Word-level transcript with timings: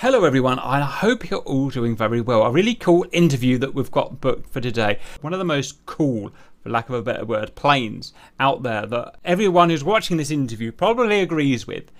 Hello, 0.00 0.22
everyone. 0.22 0.60
I 0.60 0.80
hope 0.82 1.28
you're 1.28 1.40
all 1.40 1.70
doing 1.70 1.96
very 1.96 2.20
well. 2.20 2.44
A 2.44 2.52
really 2.52 2.76
cool 2.76 3.04
interview 3.10 3.58
that 3.58 3.74
we've 3.74 3.90
got 3.90 4.20
booked 4.20 4.48
for 4.48 4.60
today. 4.60 5.00
One 5.22 5.32
of 5.32 5.40
the 5.40 5.44
most 5.44 5.84
cool, 5.86 6.30
for 6.62 6.70
lack 6.70 6.88
of 6.88 6.94
a 6.94 7.02
better 7.02 7.24
word, 7.24 7.56
planes 7.56 8.12
out 8.38 8.62
there 8.62 8.86
that 8.86 9.16
everyone 9.24 9.70
who's 9.70 9.82
watching 9.82 10.16
this 10.16 10.30
interview 10.30 10.70
probably 10.70 11.20
agrees 11.20 11.66
with 11.66 11.90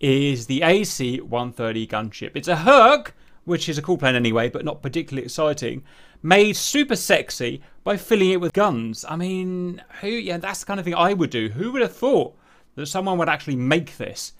is 0.00 0.46
the 0.46 0.62
AC 0.62 1.20
130 1.20 1.86
gunship. 1.86 2.32
It's 2.34 2.48
a 2.48 2.56
Herc, 2.56 3.14
which 3.44 3.68
is 3.68 3.78
a 3.78 3.82
cool 3.82 3.98
plane 3.98 4.16
anyway, 4.16 4.48
but 4.48 4.64
not 4.64 4.82
particularly 4.82 5.26
exciting, 5.26 5.84
made 6.24 6.56
super 6.56 6.96
sexy 6.96 7.62
by 7.84 7.96
filling 7.96 8.32
it 8.32 8.40
with 8.40 8.52
guns. 8.52 9.04
I 9.08 9.14
mean, 9.14 9.80
who, 10.00 10.08
yeah, 10.08 10.38
that's 10.38 10.58
the 10.58 10.66
kind 10.66 10.80
of 10.80 10.84
thing 10.84 10.96
I 10.96 11.12
would 11.12 11.30
do. 11.30 11.50
Who 11.50 11.70
would 11.70 11.82
have 11.82 11.94
thought 11.94 12.36
that 12.74 12.86
someone 12.86 13.16
would 13.18 13.28
actually 13.28 13.54
make 13.54 13.96
this? 13.96 14.32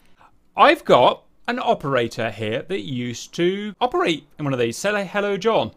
I've 0.57 0.83
got 0.83 1.23
an 1.47 1.59
operator 1.59 2.31
here 2.31 2.63
that 2.63 2.81
used 2.81 3.33
to 3.35 3.73
operate 3.79 4.27
in 4.37 4.45
one 4.45 4.53
of 4.53 4.59
these. 4.59 4.77
Say 4.77 5.05
hello, 5.05 5.37
John. 5.37 5.71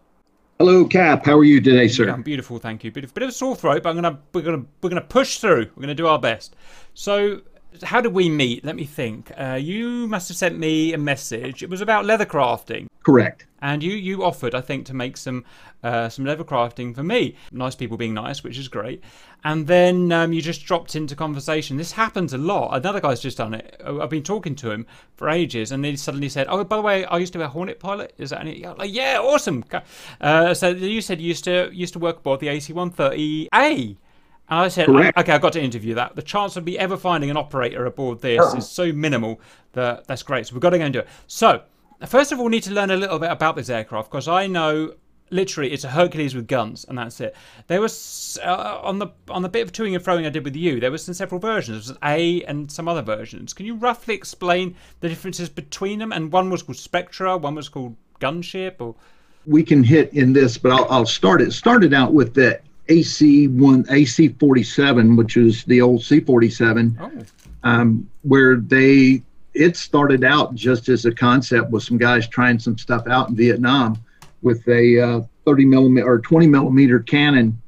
Hello, 0.58 0.84
Cap. 0.84 1.24
How 1.24 1.38
are 1.38 1.44
you 1.44 1.60
today, 1.60 1.86
sir? 1.86 2.08
I'm 2.10 2.22
beautiful, 2.22 2.58
thank 2.58 2.82
you. 2.82 2.90
Bit 2.90 3.04
of, 3.04 3.14
bit 3.14 3.22
of 3.22 3.28
a 3.28 3.32
sore 3.32 3.54
throat, 3.54 3.82
but 3.82 3.90
I'm 3.90 3.94
gonna 3.94 4.18
we're 4.32 4.42
gonna 4.42 4.64
we're 4.82 4.90
gonna 4.90 5.00
push 5.02 5.38
through. 5.38 5.70
We're 5.76 5.82
gonna 5.82 5.94
do 5.94 6.08
our 6.08 6.18
best. 6.18 6.56
So, 6.94 7.42
how 7.84 8.00
did 8.00 8.12
we 8.12 8.28
meet? 8.28 8.64
Let 8.64 8.74
me 8.74 8.84
think. 8.84 9.30
Uh, 9.38 9.58
you 9.60 10.08
must 10.08 10.28
have 10.28 10.36
sent 10.36 10.58
me 10.58 10.94
a 10.94 10.98
message. 10.98 11.62
It 11.62 11.70
was 11.70 11.80
about 11.80 12.06
leather 12.06 12.26
crafting. 12.26 12.88
Correct. 13.04 13.46
And 13.60 13.82
you 13.82 13.92
you 13.92 14.24
offered, 14.24 14.54
I 14.54 14.60
think, 14.60 14.86
to 14.86 14.94
make 14.94 15.16
some 15.16 15.44
uh, 15.82 16.08
some 16.08 16.24
leather 16.24 16.44
crafting 16.44 16.94
for 16.94 17.02
me. 17.02 17.36
Nice 17.52 17.74
people 17.74 17.96
being 17.96 18.14
nice, 18.14 18.44
which 18.44 18.58
is 18.58 18.68
great. 18.68 19.02
And 19.44 19.66
then 19.66 20.10
um, 20.12 20.32
you 20.32 20.42
just 20.42 20.64
dropped 20.64 20.96
into 20.96 21.14
conversation. 21.14 21.76
This 21.76 21.92
happens 21.92 22.32
a 22.32 22.38
lot. 22.38 22.76
Another 22.76 23.00
guy's 23.00 23.20
just 23.20 23.36
done 23.38 23.54
it. 23.54 23.80
Uh, 23.84 24.00
I've 24.00 24.10
been 24.10 24.22
talking 24.22 24.54
to 24.56 24.70
him 24.70 24.86
for 25.14 25.28
ages, 25.28 25.72
and 25.72 25.84
he 25.84 25.96
suddenly 25.96 26.28
said, 26.28 26.46
"Oh, 26.48 26.62
by 26.64 26.76
the 26.76 26.82
way, 26.82 27.04
I 27.04 27.18
used 27.18 27.32
to 27.34 27.38
be 27.38 27.44
a 27.44 27.48
Hornet 27.48 27.78
pilot. 27.80 28.14
Is 28.18 28.30
that 28.30 28.40
any?" 28.40 28.64
Like, 28.64 28.92
yeah, 28.92 29.18
awesome. 29.20 29.64
Uh, 30.20 30.54
so 30.54 30.70
you 30.70 31.00
said 31.00 31.20
you 31.20 31.28
used 31.28 31.44
to 31.44 31.70
used 31.72 31.92
to 31.94 31.98
work 31.98 32.18
aboard 32.18 32.40
the 32.40 32.48
AC-130A. 32.48 33.96
And 34.50 34.60
I 34.60 34.68
said, 34.68 34.86
Correct. 34.86 35.18
okay, 35.18 35.32
I've 35.32 35.42
got 35.42 35.52
to 35.54 35.60
interview 35.60 35.94
that. 35.96 36.16
The 36.16 36.22
chance 36.22 36.56
of 36.56 36.64
me 36.64 36.78
ever 36.78 36.96
finding 36.96 37.28
an 37.28 37.36
operator 37.36 37.84
aboard 37.84 38.22
this 38.22 38.54
is 38.54 38.66
so 38.66 38.92
minimal 38.92 39.40
that 39.72 40.06
that's 40.06 40.22
great. 40.22 40.46
So 40.46 40.54
we've 40.54 40.62
got 40.62 40.70
to 40.70 40.78
go 40.78 40.84
and 40.84 40.92
do 40.92 41.00
it. 41.00 41.08
So 41.26 41.62
First 42.06 42.30
of 42.30 42.38
all, 42.38 42.44
we 42.44 42.52
need 42.52 42.62
to 42.64 42.72
learn 42.72 42.90
a 42.90 42.96
little 42.96 43.18
bit 43.18 43.30
about 43.30 43.56
this 43.56 43.68
aircraft 43.68 44.10
because 44.10 44.28
I 44.28 44.46
know 44.46 44.94
literally 45.30 45.72
it's 45.72 45.84
a 45.84 45.88
Hercules 45.88 46.34
with 46.34 46.46
guns, 46.46 46.84
and 46.88 46.96
that's 46.96 47.20
it. 47.20 47.34
There 47.66 47.80
was 47.80 48.38
uh, 48.42 48.80
on 48.82 48.98
the 48.98 49.08
on 49.28 49.42
the 49.42 49.48
bit 49.48 49.62
of 49.62 49.72
toing 49.72 49.94
and 49.94 50.04
throwing 50.04 50.24
I 50.24 50.30
did 50.30 50.44
with 50.44 50.54
you. 50.54 50.78
There 50.78 50.92
was 50.92 51.04
some 51.04 51.14
several 51.14 51.40
versions. 51.40 51.68
There 51.68 51.78
was 51.78 51.90
an 51.90 51.98
A 52.02 52.44
and 52.44 52.70
some 52.70 52.86
other 52.88 53.02
versions. 53.02 53.52
Can 53.52 53.66
you 53.66 53.74
roughly 53.74 54.14
explain 54.14 54.76
the 55.00 55.08
differences 55.08 55.48
between 55.48 55.98
them? 55.98 56.12
And 56.12 56.30
one 56.30 56.50
was 56.50 56.62
called 56.62 56.78
Spectre, 56.78 57.36
one 57.36 57.56
was 57.56 57.68
called 57.68 57.96
Gunship, 58.20 58.76
or 58.80 58.94
we 59.46 59.64
can 59.64 59.82
hit 59.82 60.12
in 60.12 60.32
this, 60.32 60.56
but 60.56 60.70
I'll, 60.70 60.86
I'll 60.90 61.06
start 61.06 61.40
it. 61.40 61.52
Started 61.52 61.94
out 61.94 62.12
with 62.12 62.34
the 62.34 62.60
AC 62.88 63.48
one 63.48 63.84
AC 63.90 64.28
forty 64.40 64.62
seven, 64.62 65.16
which 65.16 65.36
is 65.36 65.64
the 65.64 65.80
old 65.80 66.02
C 66.02 66.20
forty 66.20 66.48
seven, 66.48 66.96
um, 67.64 68.08
where 68.22 68.56
they 68.56 69.22
it 69.58 69.76
started 69.76 70.22
out 70.22 70.54
just 70.54 70.88
as 70.88 71.04
a 71.04 71.12
concept 71.12 71.70
with 71.70 71.82
some 71.82 71.98
guys 71.98 72.28
trying 72.28 72.60
some 72.60 72.78
stuff 72.78 73.08
out 73.08 73.28
in 73.28 73.34
Vietnam 73.34 74.00
with 74.40 74.66
a 74.68 75.00
uh, 75.00 75.20
30 75.44 75.64
millimeter 75.64 76.06
or 76.06 76.20
20 76.20 76.46
millimeter 76.46 77.00
cannon 77.00 77.60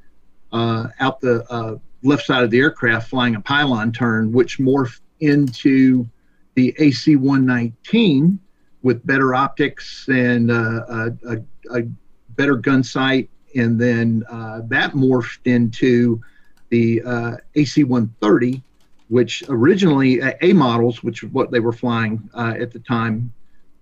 uh, 0.53 0.87
out 1.01 1.19
the 1.19 1.45
uh, 1.51 1.75
left 2.01 2.25
side 2.25 2.43
of 2.43 2.49
the 2.49 2.59
aircraft 2.59 3.09
flying 3.09 3.35
a 3.35 3.41
pylon 3.41 3.91
turn, 3.91 4.31
which 4.31 4.57
morphed 4.57 5.01
into 5.19 6.07
the 6.55 6.73
AC 6.79 7.17
119 7.17 8.39
with 8.83 9.05
better 9.05 9.35
optics 9.35 10.07
and 10.07 10.49
uh, 10.49 11.09
a, 11.27 11.37
a, 11.73 11.83
better 12.29 12.55
gun 12.55 12.83
sight. 12.83 13.29
And 13.55 13.79
then 13.79 14.23
uh, 14.29 14.61
that 14.67 14.93
morphed 14.93 15.39
into 15.45 16.21
the 16.69 17.01
uh, 17.05 17.35
AC 17.55 17.83
130 17.83 18.63
which 19.11 19.43
originally 19.49 20.21
uh, 20.21 20.31
A 20.39 20.53
models, 20.53 21.03
which 21.03 21.21
is 21.21 21.29
what 21.31 21.51
they 21.51 21.59
were 21.59 21.73
flying 21.73 22.29
uh, 22.33 22.53
at 22.57 22.71
the 22.71 22.79
time, 22.79 23.33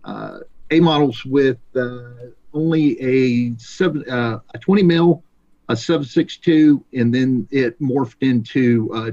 uh, 0.03 0.39
A 0.71 0.79
models 0.79 1.23
with 1.23 1.59
uh, 1.75 2.31
only 2.51 2.99
a 2.99 3.55
seven, 3.59 4.09
uh, 4.09 4.39
a 4.55 4.57
20 4.57 4.81
mil, 4.81 5.23
a 5.69 5.77
762, 5.77 6.83
and 6.95 7.13
then 7.13 7.47
it 7.51 7.79
morphed 7.79 8.15
into 8.21 8.89
uh, 8.91 9.11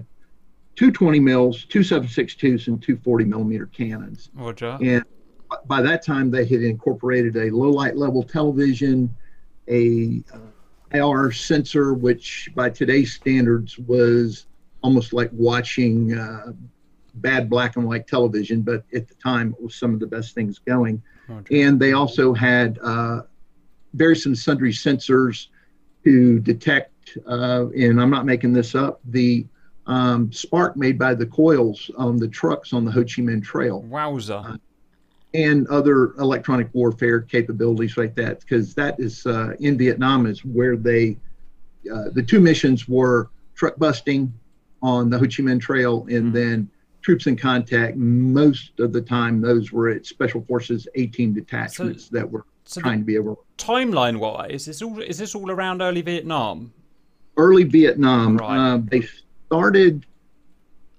two 0.75 0.91
20 0.91 1.21
mils, 1.21 1.67
two 1.67 1.81
762s, 1.81 2.69
and 2.69 2.83
two 2.83 2.97
40 2.97 3.27
millimeter 3.27 3.67
cannons. 3.67 4.31
Roger. 4.33 4.79
And 4.81 5.05
by 5.67 5.83
that 5.83 6.03
time, 6.03 6.31
they 6.31 6.47
had 6.47 6.63
incorporated 6.63 7.37
a 7.37 7.51
low 7.51 7.69
light 7.69 7.95
level 7.95 8.23
television, 8.23 9.15
a 9.69 10.23
IR 10.93 11.31
sensor, 11.31 11.93
which 11.93 12.49
by 12.55 12.71
today's 12.71 13.13
standards 13.13 13.79
was 13.79 14.46
almost 14.83 15.13
like 15.13 15.31
watching 15.33 16.17
uh, 16.17 16.53
bad 17.17 17.49
black 17.49 17.77
and 17.77 17.87
white 17.87 18.07
television, 18.07 18.63
but 18.63 18.85
at 18.95 19.09
the 19.09 19.15
time 19.15 19.55
it 19.59 19.65
was 19.65 19.75
some 19.75 19.95
of 19.95 20.01
the 20.01 20.07
best 20.07 20.35
things 20.35 20.59
going. 20.59 21.03
and 21.51 21.81
they 21.81 21.93
also 21.93 22.33
had 22.33 22.79
uh, 22.83 23.23
various 23.95 24.27
and 24.27 24.37
sundry 24.37 24.73
sensors 24.73 25.49
to 26.05 26.39
detect, 26.41 27.19
uh, 27.27 27.67
and 27.71 28.01
I'm 28.01 28.11
not 28.11 28.27
making 28.27 28.53
this 28.53 28.75
up, 28.75 29.01
the 29.07 29.47
um, 29.87 30.33
spark 30.33 30.77
made 30.77 30.99
by 30.99 31.15
the 31.15 31.27
coils 31.27 31.91
on 31.97 32.17
the 32.17 32.29
trucks 32.29 32.73
on 32.73 32.85
the 32.85 32.91
Ho 32.91 33.01
Chi 33.03 33.23
Minh 33.23 33.43
Trail. 33.43 33.83
Wowza. 33.89 34.55
Uh, 34.55 34.57
and 35.35 35.67
other 35.69 36.15
electronic 36.15 36.69
warfare 36.73 37.21
capabilities 37.21 37.97
like 37.97 38.15
that, 38.15 38.41
because 38.41 38.75
that 38.75 38.99
is 38.99 39.27
uh, 39.27 39.55
in 39.61 39.77
Vietnam 39.77 40.27
is 40.27 40.45
where 40.45 40.77
they, 40.77 41.19
uh, 41.93 42.05
the 42.13 42.23
two 42.23 42.41
missions 42.41 42.89
were 42.89 43.29
truck 43.55 43.77
busting 43.77 44.33
on 44.87 45.11
the 45.11 45.19
Ho 45.19 45.25
Chi 45.25 45.43
Minh 45.43 45.61
Trail, 45.61 46.03
and 46.03 46.27
mm-hmm. 46.27 46.33
then 46.33 46.71
troops 47.03 47.27
in 47.27 47.37
contact. 47.37 47.97
Most 47.97 48.79
of 48.79 48.93
the 48.93 49.01
time, 49.01 49.41
those 49.41 49.73
were 49.73 49.89
at 49.89 50.07
Special 50.07 50.43
Forces 50.43 50.87
18 50.95 51.35
detachments 51.35 52.05
so, 52.05 52.17
that 52.17 52.31
were 52.31 52.45
so 52.65 52.81
trying 52.81 53.01
to 53.01 53.05
be 53.05 53.17
able. 53.17 53.45
Timeline 53.59 54.19
wise, 54.19 54.53
is 54.53 54.67
this 54.67 54.83
all 54.83 55.01
is 55.01 55.19
this 55.19 55.35
all 55.35 55.51
around 55.51 55.83
early 55.83 56.03
Vietnam? 56.03 56.73
Early 57.37 57.65
Vietnam. 57.65 58.39
Right. 58.39 58.75
Uh, 58.75 58.79
they 58.83 59.03
started 59.47 60.07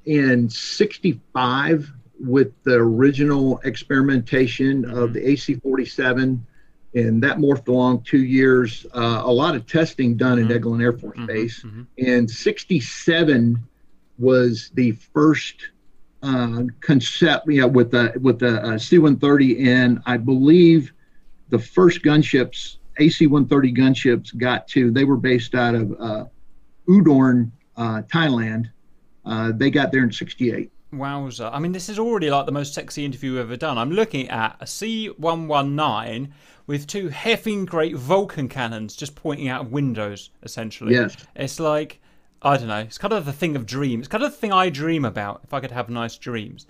in 0.06 0.50
'65 0.50 1.92
with 2.19 2.52
the 2.64 2.75
original 2.75 3.59
experimentation 3.64 4.84
mm-hmm. 4.84 4.98
of 4.98 5.14
the 5.14 5.30
AC-47 5.30 6.40
and 6.94 7.22
that 7.22 7.38
morphed 7.38 7.68
along 7.68 8.02
two 8.02 8.24
years. 8.24 8.86
Uh, 8.94 9.22
a 9.24 9.31
lot 9.31 9.56
of 9.56 9.68
testing 9.68 10.16
done 10.16 10.40
mm-hmm. 10.40 10.52
in 10.52 10.62
Eglin 10.62 10.81
Air 10.81 10.94
Force 10.94 11.18
mm-hmm. 11.18 11.28
Base. 11.28 11.64
Mm-hmm. 11.64 11.84
And 12.06 12.30
67 12.30 13.64
was 14.17 14.72
the 14.73 14.91
first 14.91 15.55
uh, 16.23 16.63
concept, 16.81 17.47
you 17.47 17.61
know, 17.61 17.67
with 17.67 17.91
the 17.91 18.13
with 18.22 18.39
the 18.39 18.61
uh, 18.63 18.78
C-130, 18.78 19.67
and 19.67 20.01
I 20.05 20.17
believe 20.17 20.91
the 21.50 21.59
first 21.59 22.01
gunships, 22.03 22.77
AC-130 22.97 23.77
gunships, 23.77 24.38
got 24.38 24.67
to. 24.69 24.91
They 24.91 25.03
were 25.03 25.17
based 25.17 25.56
out 25.56 25.75
of 25.75 25.91
uh, 26.00 26.25
Udorn, 26.88 27.51
uh, 27.75 28.01
Thailand. 28.03 28.69
Uh, 29.25 29.51
they 29.56 29.69
got 29.69 29.91
there 29.91 30.03
in 30.03 30.11
'68. 30.11 30.72
Wowza. 30.94 31.50
I 31.51 31.59
mean, 31.59 31.73
this 31.73 31.89
is 31.89 32.00
already 32.00 32.29
like 32.29 32.45
the 32.45 32.51
most 32.51 32.73
sexy 32.73 33.03
interview 33.06 33.38
ever 33.38 33.57
done. 33.57 33.77
I'm 33.77 33.91
looking 33.91 34.29
at 34.29 34.56
a 34.59 34.66
C119 34.66 36.31
with 36.66 36.88
two 36.88 37.09
heffing 37.09 37.66
great 37.66 37.95
Vulcan 37.95 38.47
cannons 38.47 38.95
just 38.95 39.16
pointing 39.16 39.50
out 39.50 39.66
of 39.66 39.72
windows, 39.72 40.29
essentially. 40.44 40.94
Yes. 40.94 41.17
It's 41.35 41.59
like, 41.59 42.00
I 42.42 42.58
don't 42.58 42.68
know, 42.68 42.80
it's 42.80 42.98
kind 42.98 43.14
of 43.14 43.25
the 43.25 43.34
thing 43.34 43.56
of 43.56 43.66
dreams. 43.66 44.02
It's 44.02 44.08
kind 44.08 44.24
of 44.24 44.31
the 44.31 44.38
thing 44.38 44.53
I 44.53 44.70
dream 44.70 45.06
about 45.06 45.42
if 45.44 45.53
I 45.53 45.59
could 45.59 45.72
have 45.72 45.90
nice 45.90 46.18
dreams. 46.18 46.68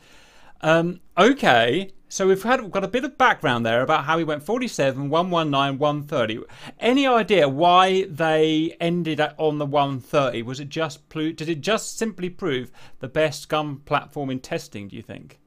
Um, 0.62 1.02
okay, 1.18 1.92
so 2.10 2.28
we've 2.28 2.42
had 2.42 2.62
we've 2.62 2.72
got 2.72 2.84
a 2.84 2.88
bit 2.88 3.04
of 3.04 3.18
background 3.18 3.66
there 3.66 3.82
about 3.82 4.06
how 4.06 4.18
he 4.18 4.24
went 4.24 4.44
47, 4.44 5.10
119, 5.10 5.78
130. 5.78 6.44
Any 6.80 7.06
idea 7.06 7.50
why 7.50 8.06
they 8.06 8.76
ended 8.80 9.22
on 9.38 9.58
the 9.58 9.66
130? 9.66 10.42
Was 10.44 10.60
it 10.60 10.70
just 10.70 11.08
did 11.10 11.42
it 11.42 11.62
just 11.62 11.98
simply 11.98 12.30
prove 12.30 12.72
the 13.00 13.08
best 13.08 13.50
gun 13.50 13.78
platform 13.78 14.30
in 14.30 14.40
testing? 14.40 14.88
Do 14.88 14.96
you 14.96 15.04
think? 15.04 15.40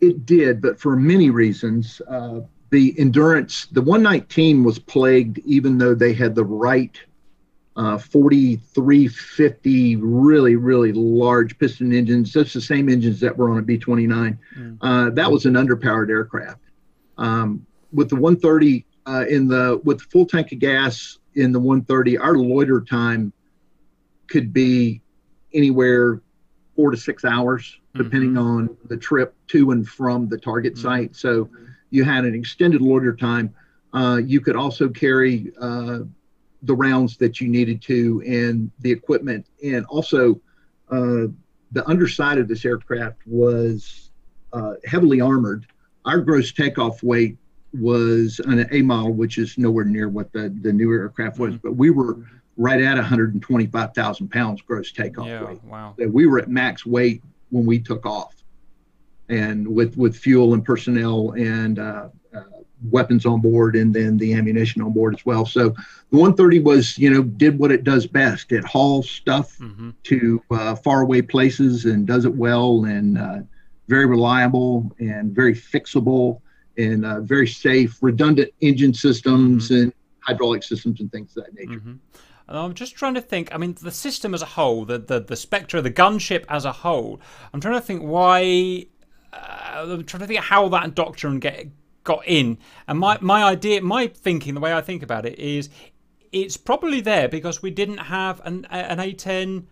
It 0.00 0.26
did, 0.26 0.60
but 0.62 0.78
for 0.78 0.96
many 0.96 1.30
reasons. 1.30 2.00
Uh, 2.08 2.40
the 2.70 2.94
endurance, 2.98 3.66
the 3.66 3.80
119 3.80 4.64
was 4.64 4.78
plagued, 4.78 5.38
even 5.44 5.78
though 5.78 5.94
they 5.94 6.12
had 6.12 6.34
the 6.34 6.44
right 6.44 6.98
uh, 7.76 7.98
4350 7.98 9.96
really 9.96 10.56
really 10.56 10.92
large 10.92 11.58
piston 11.58 11.92
engines 11.92 12.32
that's 12.32 12.52
the 12.52 12.60
same 12.60 12.88
engines 12.88 13.20
that 13.20 13.36
were 13.36 13.50
on 13.50 13.58
a 13.58 13.62
b29 13.62 14.38
mm. 14.58 14.78
uh, 14.80 15.10
that 15.10 15.30
was 15.30 15.46
an 15.46 15.54
underpowered 15.54 16.08
aircraft 16.08 16.60
um, 17.18 17.66
with 17.92 18.08
the 18.08 18.16
130 18.16 18.84
uh, 19.06 19.24
in 19.28 19.46
the 19.46 19.80
with 19.84 19.98
the 19.98 20.04
full 20.04 20.26
tank 20.26 20.52
of 20.52 20.58
gas 20.58 21.18
in 21.34 21.52
the 21.52 21.60
130 21.60 22.18
our 22.18 22.36
loiter 22.36 22.80
time 22.80 23.32
could 24.28 24.52
be 24.52 25.00
anywhere 25.52 26.20
four 26.74 26.90
to 26.90 26.96
six 26.96 27.24
hours 27.24 27.78
depending 27.94 28.30
mm-hmm. 28.30 28.68
on 28.68 28.76
the 28.88 28.96
trip 28.96 29.34
to 29.46 29.70
and 29.70 29.88
from 29.88 30.28
the 30.28 30.38
target 30.38 30.74
mm-hmm. 30.74 30.82
site 30.82 31.16
so 31.16 31.48
you 31.90 32.04
had 32.04 32.24
an 32.24 32.34
extended 32.34 32.80
loiter 32.80 33.14
time. 33.14 33.54
Uh, 33.92 34.20
you 34.22 34.40
could 34.40 34.56
also 34.56 34.88
carry 34.88 35.52
uh, 35.60 36.00
the 36.62 36.74
rounds 36.74 37.16
that 37.18 37.40
you 37.40 37.48
needed 37.48 37.82
to 37.82 38.22
and 38.26 38.70
the 38.80 38.90
equipment. 38.90 39.46
And 39.62 39.84
also, 39.86 40.40
uh, 40.90 41.26
the 41.72 41.86
underside 41.86 42.38
of 42.38 42.48
this 42.48 42.64
aircraft 42.64 43.18
was 43.26 44.10
uh, 44.52 44.74
heavily 44.84 45.20
armored. 45.20 45.66
Our 46.04 46.20
gross 46.20 46.52
takeoff 46.52 47.02
weight 47.02 47.36
was 47.72 48.40
an 48.44 48.66
A 48.70 48.82
model, 48.82 49.12
which 49.12 49.38
is 49.38 49.58
nowhere 49.58 49.84
near 49.84 50.08
what 50.08 50.32
the, 50.32 50.54
the 50.62 50.72
new 50.72 50.92
aircraft 50.92 51.38
was, 51.38 51.54
mm-hmm. 51.54 51.68
but 51.68 51.76
we 51.76 51.90
were 51.90 52.18
right 52.56 52.80
at 52.80 52.96
125,000 52.96 54.30
pounds 54.30 54.62
gross 54.62 54.92
takeoff 54.92 55.26
yeah, 55.26 55.44
weight. 55.44 55.62
Wow. 55.64 55.94
So 55.98 56.08
we 56.08 56.26
were 56.26 56.38
at 56.38 56.48
max 56.48 56.86
weight 56.86 57.22
when 57.50 57.66
we 57.66 57.78
took 57.78 58.06
off 58.06 58.34
and 59.28 59.66
with, 59.66 59.96
with 59.96 60.16
fuel 60.16 60.54
and 60.54 60.64
personnel 60.64 61.32
and 61.32 61.78
uh, 61.78 61.82
uh, 61.82 62.08
weapons 62.90 63.26
on 63.26 63.40
board 63.40 63.76
and 63.76 63.94
then 63.94 64.16
the 64.16 64.34
ammunition 64.34 64.82
on 64.82 64.92
board 64.92 65.14
as 65.14 65.24
well. 65.24 65.44
So 65.44 65.70
the 66.10 66.16
130 66.16 66.60
was, 66.60 66.96
you 66.98 67.10
know, 67.10 67.22
did 67.22 67.58
what 67.58 67.72
it 67.72 67.84
does 67.84 68.06
best. 68.06 68.52
It 68.52 68.64
hauls 68.64 69.10
stuff 69.10 69.58
mm-hmm. 69.58 69.90
to 70.04 70.42
uh, 70.50 70.74
faraway 70.76 71.22
places 71.22 71.84
and 71.84 72.06
does 72.06 72.24
it 72.24 72.34
well 72.34 72.84
and 72.84 73.18
uh, 73.18 73.38
very 73.88 74.06
reliable 74.06 74.90
and 74.98 75.32
very 75.32 75.54
fixable 75.54 76.40
and 76.78 77.04
uh, 77.04 77.20
very 77.20 77.46
safe, 77.46 77.98
redundant 78.00 78.50
engine 78.60 78.94
systems 78.94 79.66
mm-hmm. 79.66 79.84
and 79.84 79.92
hydraulic 80.20 80.62
systems 80.62 81.00
and 81.00 81.10
things 81.10 81.36
of 81.36 81.44
that 81.44 81.54
nature. 81.54 81.80
Mm-hmm. 81.80 81.94
I'm 82.48 82.74
just 82.74 82.94
trying 82.94 83.14
to 83.14 83.20
think. 83.20 83.52
I 83.52 83.58
mean, 83.58 83.76
the 83.80 83.90
system 83.90 84.32
as 84.34 84.42
a 84.42 84.46
whole, 84.46 84.84
the 84.84 84.98
the, 84.98 85.20
the 85.20 85.36
Spectre, 85.36 85.82
the 85.82 85.90
gunship 85.90 86.44
as 86.48 86.64
a 86.64 86.72
whole. 86.72 87.20
I'm 87.52 87.60
trying 87.60 87.74
to 87.74 87.80
think 87.80 88.02
why. 88.02 88.86
Uh, 89.32 89.86
I'm 89.88 90.04
trying 90.04 90.20
to 90.20 90.26
think 90.26 90.40
how 90.40 90.68
that 90.68 90.94
doctrine 90.94 91.40
get 91.40 91.66
got 92.06 92.22
in. 92.26 92.56
And 92.88 92.98
my 92.98 93.18
my 93.20 93.44
idea, 93.44 93.82
my 93.82 94.06
thinking, 94.06 94.54
the 94.54 94.60
way 94.60 94.72
I 94.72 94.80
think 94.80 95.02
about 95.02 95.26
it 95.26 95.38
is, 95.38 95.68
it's 96.32 96.56
probably 96.56 97.02
there 97.02 97.28
because 97.28 97.60
we 97.60 97.70
didn't 97.70 97.98
have 97.98 98.40
an 98.44 98.64
an 98.70 98.98
A10 98.98 99.66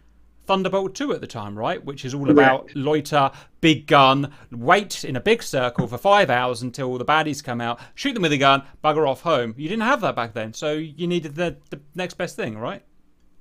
Thunderbolt 0.47 0.95
2 0.95 1.13
at 1.13 1.23
the 1.23 1.27
time, 1.27 1.59
right? 1.59 1.83
Which 1.83 2.05
is 2.05 2.13
all 2.13 2.31
about 2.31 2.75
loiter, 2.77 3.31
big 3.63 3.87
gun, 3.87 4.31
wait 4.51 5.03
in 5.03 5.17
a 5.17 5.21
big 5.21 5.43
circle 5.43 5.87
for 5.87 5.97
five 5.97 6.29
hours 6.29 6.61
until 6.61 6.99
the 6.99 7.05
baddies 7.05 7.43
come 7.43 7.63
out, 7.63 7.81
shoot 7.95 8.13
them 8.13 8.23
with 8.23 8.33
a 8.33 8.37
gun, 8.37 8.63
bugger 8.83 9.09
off 9.09 9.23
home. 9.23 9.55
You 9.57 9.69
didn't 9.69 9.85
have 9.85 10.03
that 10.03 10.15
back 10.15 10.35
then, 10.35 10.53
so 10.53 10.73
you 10.75 11.07
needed 11.07 11.35
the, 11.35 11.57
the 11.71 11.81
next 11.95 12.15
best 12.15 12.37
thing, 12.37 12.59
right? 12.59 12.83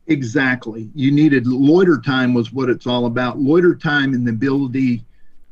Exactly. 0.08 0.90
You 0.96 1.12
needed 1.12 1.46
loiter 1.46 2.00
time 2.00 2.34
was 2.34 2.54
what 2.54 2.70
it's 2.70 2.88
all 2.88 3.06
about. 3.06 3.38
Loiter 3.40 3.76
time 3.76 4.14
and 4.14 4.26
the 4.26 4.32
ability 4.32 5.04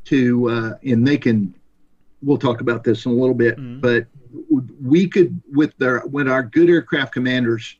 to, 0.04 0.48
uh, 0.48 0.74
and 0.82 1.06
they 1.06 1.18
can, 1.18 1.54
we'll 2.22 2.38
talk 2.38 2.60
about 2.60 2.84
this 2.84 3.04
in 3.06 3.12
a 3.12 3.14
little 3.14 3.34
bit, 3.34 3.56
mm-hmm. 3.56 3.80
but 3.80 4.06
we 4.80 5.08
could, 5.08 5.40
with 5.52 5.76
their, 5.78 6.02
with 6.06 6.28
our 6.28 6.42
good 6.42 6.68
aircraft 6.68 7.12
commanders, 7.12 7.76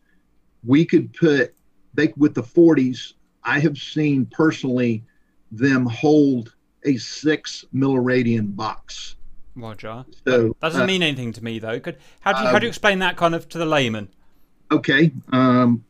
we 0.65 0.85
could 0.85 1.13
put, 1.15 1.55
they 1.95 2.13
with 2.17 2.35
the 2.35 2.43
40s, 2.43 3.15
I 3.45 3.59
have 3.59 3.79
seen 3.79 4.27
personally 4.27 5.05
them 5.51 5.87
hold 5.87 6.55
a 6.85 6.97
six 6.97 7.65
milliradian 7.75 8.55
box. 8.55 9.17
Roger. 9.55 10.05
So 10.27 10.49
that 10.49 10.61
doesn't 10.61 10.83
uh, 10.83 10.87
mean 10.87 11.03
anything 11.03 11.33
to 11.33 11.45
me 11.45 11.59
though. 11.59 11.79
Could 11.79 11.99
how 12.21 12.33
do 12.33 12.41
you, 12.41 12.47
uh, 12.47 12.53
how 12.53 12.59
do 12.59 12.67
you 12.67 12.69
explain 12.69 13.01
that 13.01 13.17
kind 13.17 13.35
of 13.35 13.49
to 13.51 13.59
the 13.59 13.67
layman? 13.67 14.09
Okay. 14.71 15.13
Um, 15.33 15.85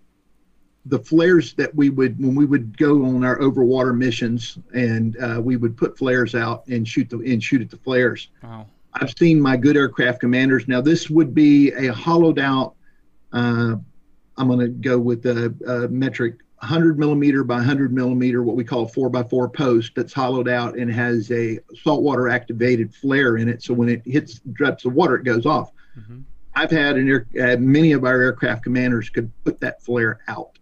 the 0.86 0.98
flares 0.98 1.54
that 1.54 1.74
we 1.74 1.90
would 1.90 2.18
when 2.18 2.34
we 2.34 2.44
would 2.44 2.76
go 2.76 3.04
on 3.04 3.24
our 3.24 3.38
overwater 3.38 3.96
missions 3.96 4.58
and 4.74 5.16
uh, 5.22 5.40
we 5.40 5.56
would 5.56 5.76
put 5.76 5.96
flares 5.96 6.34
out 6.34 6.66
and 6.66 6.86
shoot 6.86 7.08
the 7.08 7.18
and 7.18 7.42
shoot 7.42 7.62
at 7.62 7.70
the 7.70 7.76
flares. 7.76 8.28
Wow. 8.42 8.66
I've 8.94 9.14
seen 9.16 9.40
my 9.40 9.56
good 9.56 9.76
aircraft 9.76 10.20
commanders. 10.20 10.66
Now 10.68 10.80
this 10.80 11.08
would 11.08 11.34
be 11.34 11.70
a 11.72 11.92
hollowed 11.92 12.38
out. 12.38 12.74
Uh, 13.32 13.76
I'm 14.36 14.48
going 14.48 14.60
to 14.60 14.68
go 14.68 14.98
with 14.98 15.22
the 15.22 15.54
uh, 15.66 15.88
metric 15.88 16.36
100 16.58 16.98
millimeter 16.98 17.42
by 17.42 17.56
100 17.56 17.92
millimeter, 17.92 18.42
what 18.42 18.56
we 18.56 18.64
call 18.64 18.82
a 18.82 18.88
four 18.88 19.08
by 19.08 19.22
four 19.22 19.48
post 19.48 19.92
that's 19.96 20.12
hollowed 20.12 20.48
out 20.48 20.76
and 20.76 20.92
has 20.92 21.30
a 21.30 21.58
saltwater 21.82 22.28
activated 22.28 22.94
flare 22.94 23.36
in 23.36 23.48
it. 23.48 23.62
So 23.62 23.74
when 23.74 23.88
it 23.88 24.02
hits 24.04 24.40
drops 24.52 24.84
of 24.84 24.94
water, 24.94 25.16
it 25.16 25.24
goes 25.24 25.46
off. 25.46 25.72
Mm-hmm. 25.98 26.20
I've 26.54 26.70
had 26.70 26.96
an 26.96 27.08
air, 27.08 27.26
uh, 27.40 27.56
many 27.56 27.92
of 27.92 28.04
our 28.04 28.20
aircraft 28.20 28.64
commanders 28.64 29.08
could 29.08 29.30
put 29.44 29.60
that 29.60 29.82
flare 29.82 30.20
out 30.28 30.58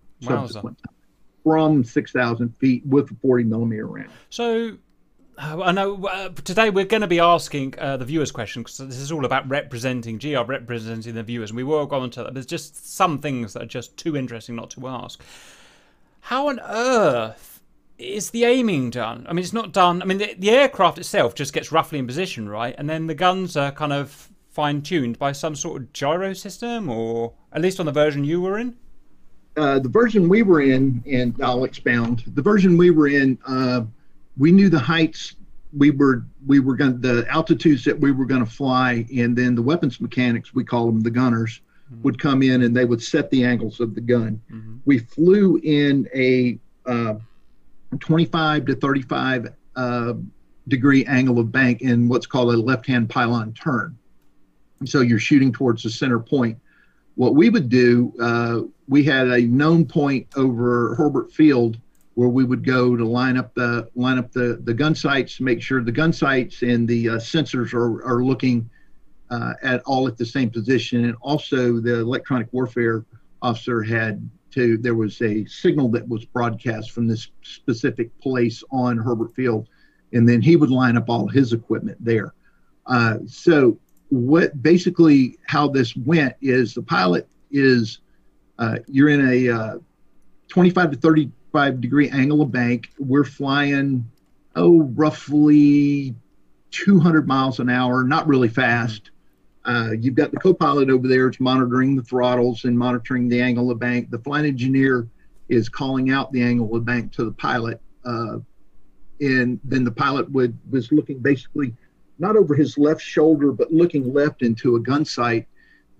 from 1.42 1.84
6,000 1.84 2.56
feet 2.58 2.84
with 2.86 3.10
a 3.10 3.14
40 3.22 3.44
millimeter 3.44 3.86
round. 3.86 4.10
So 4.28 4.76
uh, 5.38 5.62
I 5.62 5.72
know 5.72 6.04
uh, 6.06 6.28
today 6.44 6.70
we're 6.70 6.84
going 6.84 7.00
to 7.00 7.06
be 7.06 7.20
asking 7.20 7.74
uh, 7.78 7.96
the 7.96 8.04
viewers 8.04 8.30
question 8.30 8.62
because 8.62 8.78
this 8.78 8.98
is 8.98 9.10
all 9.10 9.24
about 9.24 9.48
representing 9.48 10.18
GR 10.18 10.40
representing 10.40 11.14
the 11.14 11.22
viewers, 11.22 11.50
and 11.50 11.56
we 11.56 11.64
will 11.64 11.86
go 11.86 12.00
on 12.00 12.10
to 12.10 12.24
that. 12.24 12.34
There's 12.34 12.46
just 12.46 12.94
some 12.94 13.18
things 13.18 13.54
that 13.54 13.62
are 13.62 13.66
just 13.66 13.96
too 13.96 14.16
interesting 14.16 14.56
not 14.56 14.70
to 14.70 14.86
ask. 14.86 15.22
How 16.20 16.48
on 16.48 16.60
earth 16.60 17.62
is 17.96 18.30
the 18.30 18.44
aiming 18.44 18.90
done? 18.90 19.26
I 19.28 19.32
mean, 19.32 19.42
it's 19.42 19.54
not 19.54 19.72
done. 19.72 20.02
I 20.02 20.04
mean, 20.04 20.18
the, 20.18 20.34
the 20.38 20.50
aircraft 20.50 20.98
itself 20.98 21.34
just 21.34 21.54
gets 21.54 21.72
roughly 21.72 21.98
in 21.98 22.06
position, 22.06 22.48
right? 22.48 22.74
And 22.76 22.88
then 22.88 23.06
the 23.06 23.14
guns 23.14 23.56
are 23.56 23.72
kind 23.72 23.92
of 23.92 24.28
fine 24.50 24.82
tuned 24.82 25.18
by 25.18 25.32
some 25.32 25.54
sort 25.54 25.80
of 25.80 25.92
gyro 25.94 26.34
system, 26.34 26.90
or 26.90 27.32
at 27.52 27.62
least 27.62 27.80
on 27.80 27.86
the 27.86 27.92
version 27.92 28.24
you 28.24 28.42
were 28.42 28.58
in? 28.58 28.76
Uh, 29.56 29.78
the 29.78 29.88
version 29.88 30.28
we 30.28 30.42
were 30.42 30.60
in, 30.60 31.02
and 31.10 31.34
I'll 31.42 31.64
expound. 31.64 32.22
The 32.34 32.42
version 32.42 32.76
we 32.76 32.90
were 32.90 33.08
in, 33.08 33.38
uh, 33.46 33.82
we 34.38 34.52
knew 34.52 34.68
the 34.68 34.78
heights 34.78 35.34
we 35.72 35.90
were 35.90 36.24
we 36.46 36.60
were 36.60 36.74
going 36.76 37.00
the 37.00 37.26
altitudes 37.28 37.84
that 37.84 37.98
we 37.98 38.10
were 38.10 38.24
going 38.24 38.44
to 38.44 38.50
fly, 38.50 39.06
and 39.16 39.36
then 39.36 39.54
the 39.54 39.62
weapons 39.62 40.00
mechanics, 40.00 40.54
we 40.54 40.64
call 40.64 40.86
them 40.86 41.00
the 41.00 41.10
gunners, 41.10 41.60
mm-hmm. 41.92 42.02
would 42.02 42.20
come 42.20 42.42
in 42.42 42.62
and 42.62 42.76
they 42.76 42.84
would 42.84 43.02
set 43.02 43.30
the 43.30 43.44
angles 43.44 43.80
of 43.80 43.94
the 43.94 44.00
gun. 44.00 44.40
Mm-hmm. 44.50 44.76
We 44.84 44.98
flew 44.98 45.60
in 45.62 46.08
a 46.14 46.58
uh, 46.86 47.14
25 47.98 48.66
to 48.66 48.74
35 48.74 49.54
uh, 49.76 50.14
degree 50.68 51.04
angle 51.06 51.38
of 51.38 51.52
bank 51.52 51.82
in 51.82 52.08
what's 52.08 52.26
called 52.26 52.54
a 52.54 52.56
left 52.56 52.86
hand 52.86 53.10
pylon 53.10 53.52
turn. 53.52 53.96
So 54.86 55.00
you're 55.00 55.18
shooting 55.18 55.52
towards 55.52 55.82
the 55.82 55.90
center 55.90 56.18
point. 56.18 56.58
What 57.16 57.34
we 57.34 57.50
would 57.50 57.68
do, 57.68 58.14
uh, 58.20 58.60
we 58.90 59.04
had 59.04 59.28
a 59.28 59.42
known 59.42 59.86
point 59.86 60.26
over 60.36 60.96
Hurlburt 60.96 61.32
Field 61.32 61.78
where 62.14 62.28
we 62.28 62.44
would 62.44 62.66
go 62.66 62.96
to 62.96 63.06
line 63.06 63.36
up 63.38 63.54
the 63.54 63.88
line 63.94 64.18
up 64.18 64.32
the 64.32 64.60
the 64.64 64.74
gun 64.74 64.94
sights, 64.94 65.40
make 65.40 65.62
sure 65.62 65.82
the 65.82 65.92
gun 65.92 66.12
sights 66.12 66.62
and 66.62 66.86
the 66.86 67.10
uh, 67.10 67.12
sensors 67.14 67.72
are 67.72 68.04
are 68.04 68.24
looking 68.24 68.68
uh, 69.30 69.54
at 69.62 69.80
all 69.86 70.08
at 70.08 70.18
the 70.18 70.26
same 70.26 70.50
position. 70.50 71.04
And 71.04 71.14
also, 71.22 71.80
the 71.80 72.00
electronic 72.00 72.48
warfare 72.52 73.06
officer 73.42 73.80
had 73.80 74.28
to, 74.50 74.76
there 74.78 74.96
was 74.96 75.22
a 75.22 75.44
signal 75.46 75.88
that 75.90 76.06
was 76.08 76.24
broadcast 76.24 76.90
from 76.90 77.06
this 77.06 77.28
specific 77.42 78.10
place 78.18 78.64
on 78.72 78.98
Hurlburt 78.98 79.32
Field, 79.32 79.68
and 80.12 80.28
then 80.28 80.42
he 80.42 80.56
would 80.56 80.70
line 80.70 80.96
up 80.96 81.08
all 81.08 81.28
his 81.28 81.52
equipment 81.52 81.96
there. 82.04 82.34
Uh, 82.86 83.18
so, 83.26 83.78
what 84.08 84.60
basically 84.60 85.38
how 85.46 85.68
this 85.68 85.94
went 85.94 86.34
is 86.40 86.74
the 86.74 86.82
pilot 86.82 87.28
is 87.52 88.00
uh, 88.60 88.76
you're 88.86 89.08
in 89.08 89.26
a 89.26 89.48
uh, 89.48 89.78
25 90.48 90.92
to 90.92 90.96
35 90.98 91.80
degree 91.80 92.10
angle 92.10 92.42
of 92.42 92.52
bank. 92.52 92.90
We're 92.98 93.24
flying, 93.24 94.08
oh, 94.54 94.82
roughly 94.82 96.14
200 96.70 97.26
miles 97.26 97.58
an 97.58 97.70
hour, 97.70 98.04
not 98.04 98.28
really 98.28 98.48
fast. 98.48 99.10
Uh, 99.64 99.92
you've 99.98 100.14
got 100.14 100.30
the 100.30 100.36
co-pilot 100.36 100.90
over 100.90 101.08
there. 101.08 101.26
It's 101.26 101.40
monitoring 101.40 101.96
the 101.96 102.02
throttles 102.02 102.64
and 102.64 102.78
monitoring 102.78 103.28
the 103.28 103.40
angle 103.40 103.70
of 103.70 103.78
bank. 103.78 104.10
The 104.10 104.18
flight 104.18 104.44
engineer 104.44 105.08
is 105.48 105.68
calling 105.68 106.10
out 106.10 106.30
the 106.30 106.42
angle 106.42 106.74
of 106.76 106.84
bank 106.84 107.12
to 107.12 107.24
the 107.24 107.32
pilot, 107.32 107.80
uh, 108.04 108.38
and 109.20 109.58
then 109.64 109.84
the 109.84 109.90
pilot 109.90 110.30
would 110.30 110.56
was 110.70 110.92
looking 110.92 111.18
basically 111.18 111.74
not 112.18 112.36
over 112.36 112.54
his 112.54 112.78
left 112.78 113.02
shoulder, 113.02 113.52
but 113.52 113.72
looking 113.72 114.14
left 114.14 114.42
into 114.42 114.76
a 114.76 114.80
gun 114.80 115.04
sight 115.04 115.46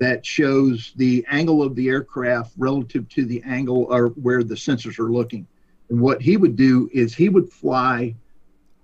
that 0.00 0.24
shows 0.24 0.92
the 0.96 1.24
angle 1.30 1.62
of 1.62 1.76
the 1.76 1.88
aircraft 1.88 2.52
relative 2.56 3.06
to 3.10 3.26
the 3.26 3.42
angle 3.44 3.86
or 3.90 4.08
where 4.08 4.42
the 4.42 4.54
sensors 4.54 4.98
are 4.98 5.12
looking. 5.12 5.46
And 5.90 6.00
what 6.00 6.22
he 6.22 6.38
would 6.38 6.56
do 6.56 6.88
is 6.92 7.14
he 7.14 7.28
would 7.28 7.52
fly 7.52 8.14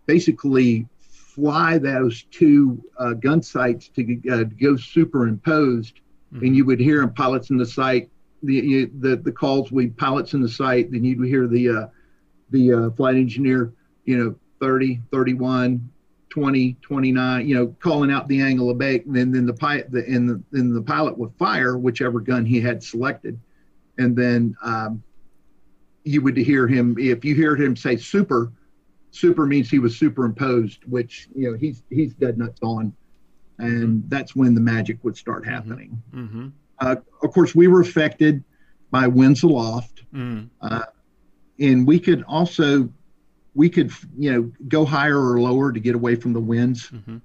basically 0.04 0.86
fly 1.00 1.78
those 1.78 2.24
two 2.24 2.82
uh, 2.98 3.14
gun 3.14 3.42
sights 3.42 3.88
to 3.88 4.20
uh, 4.30 4.44
go 4.60 4.76
superimposed, 4.76 6.00
mm-hmm. 6.32 6.44
and 6.44 6.54
you 6.54 6.66
would 6.66 6.80
hear 6.80 7.00
them 7.00 7.12
pilots 7.12 7.50
in 7.50 7.56
the 7.56 7.66
sight. 7.66 8.10
The, 8.42 8.54
you, 8.54 8.90
the 9.00 9.16
the 9.16 9.32
calls 9.32 9.72
we 9.72 9.88
pilots 9.88 10.34
in 10.34 10.42
the 10.42 10.48
sight. 10.48 10.92
Then 10.92 11.02
you'd 11.02 11.26
hear 11.26 11.46
the 11.46 11.68
uh, 11.70 11.86
the 12.50 12.72
uh, 12.72 12.90
flight 12.90 13.16
engineer, 13.16 13.72
you 14.04 14.18
know, 14.18 14.34
30, 14.60 15.00
31, 15.10 15.90
20, 16.30 16.76
29, 16.82 17.48
you 17.48 17.54
know, 17.54 17.74
calling 17.80 18.10
out 18.10 18.28
the 18.28 18.40
angle 18.40 18.70
of 18.70 18.78
bank. 18.78 19.06
And 19.06 19.14
then 19.14 19.32
then 19.32 19.46
the 19.46 19.54
pilot 19.54 19.90
the 19.90 20.04
and 20.04 20.28
the 20.28 20.42
then 20.50 20.72
the 20.72 20.82
pilot 20.82 21.16
would 21.18 21.32
fire 21.38 21.78
whichever 21.78 22.20
gun 22.20 22.44
he 22.44 22.60
had 22.60 22.82
selected, 22.82 23.38
and 23.98 24.16
then 24.16 24.56
um, 24.62 25.02
you 26.04 26.20
would 26.22 26.36
hear 26.36 26.66
him 26.66 26.96
if 26.98 27.24
you 27.24 27.34
hear 27.34 27.56
him 27.56 27.76
say 27.76 27.96
super 27.96 28.52
super 29.10 29.46
means 29.46 29.70
he 29.70 29.78
was 29.78 29.96
superimposed, 29.98 30.84
which 30.84 31.28
you 31.34 31.50
know 31.50 31.56
he's 31.56 31.82
he's 31.90 32.14
dead 32.14 32.38
nuts 32.38 32.60
on. 32.62 32.92
and 33.58 33.98
mm-hmm. 33.98 34.08
that's 34.08 34.36
when 34.36 34.54
the 34.54 34.60
magic 34.60 35.02
would 35.02 35.16
start 35.16 35.42
mm-hmm. 35.42 35.52
happening. 35.52 36.02
Mm-hmm. 36.14 36.48
Uh, 36.78 36.96
of 37.22 37.32
course, 37.32 37.54
we 37.54 37.68
were 37.68 37.80
affected 37.80 38.44
by 38.90 39.06
winds 39.06 39.42
aloft, 39.42 40.02
mm. 40.14 40.48
uh, 40.60 40.82
and 41.58 41.86
we 41.86 41.98
could 41.98 42.22
also 42.28 42.90
we 43.56 43.70
could 43.70 43.90
you 44.16 44.32
know 44.32 44.52
go 44.68 44.84
higher 44.84 45.18
or 45.18 45.40
lower 45.40 45.72
to 45.72 45.80
get 45.80 45.94
away 45.94 46.14
from 46.14 46.32
the 46.32 46.40
winds 46.40 46.90
mm-hmm. 46.90 47.16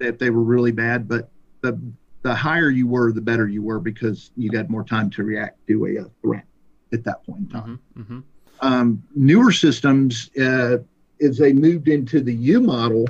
if 0.00 0.18
they 0.18 0.28
were 0.28 0.42
really 0.42 0.72
bad. 0.72 1.08
But 1.08 1.30
the 1.62 1.80
the 2.22 2.34
higher 2.34 2.68
you 2.68 2.88
were, 2.88 3.12
the 3.12 3.20
better 3.20 3.46
you 3.46 3.62
were 3.62 3.78
because 3.78 4.32
you 4.36 4.50
got 4.50 4.68
more 4.68 4.84
time 4.84 5.08
to 5.10 5.22
react 5.22 5.64
to 5.68 5.86
a, 5.86 6.04
threat 6.22 6.44
at 6.92 7.04
that 7.04 7.24
point 7.24 7.40
in 7.40 7.48
time. 7.48 7.80
Mm-hmm. 7.96 8.02
mm-hmm. 8.02 8.20
Um, 8.60 9.02
newer 9.14 9.52
systems, 9.52 10.30
uh, 10.40 10.78
as 11.20 11.36
they 11.36 11.52
moved 11.52 11.88
into 11.88 12.22
the 12.22 12.34
U 12.34 12.60
model, 12.60 13.06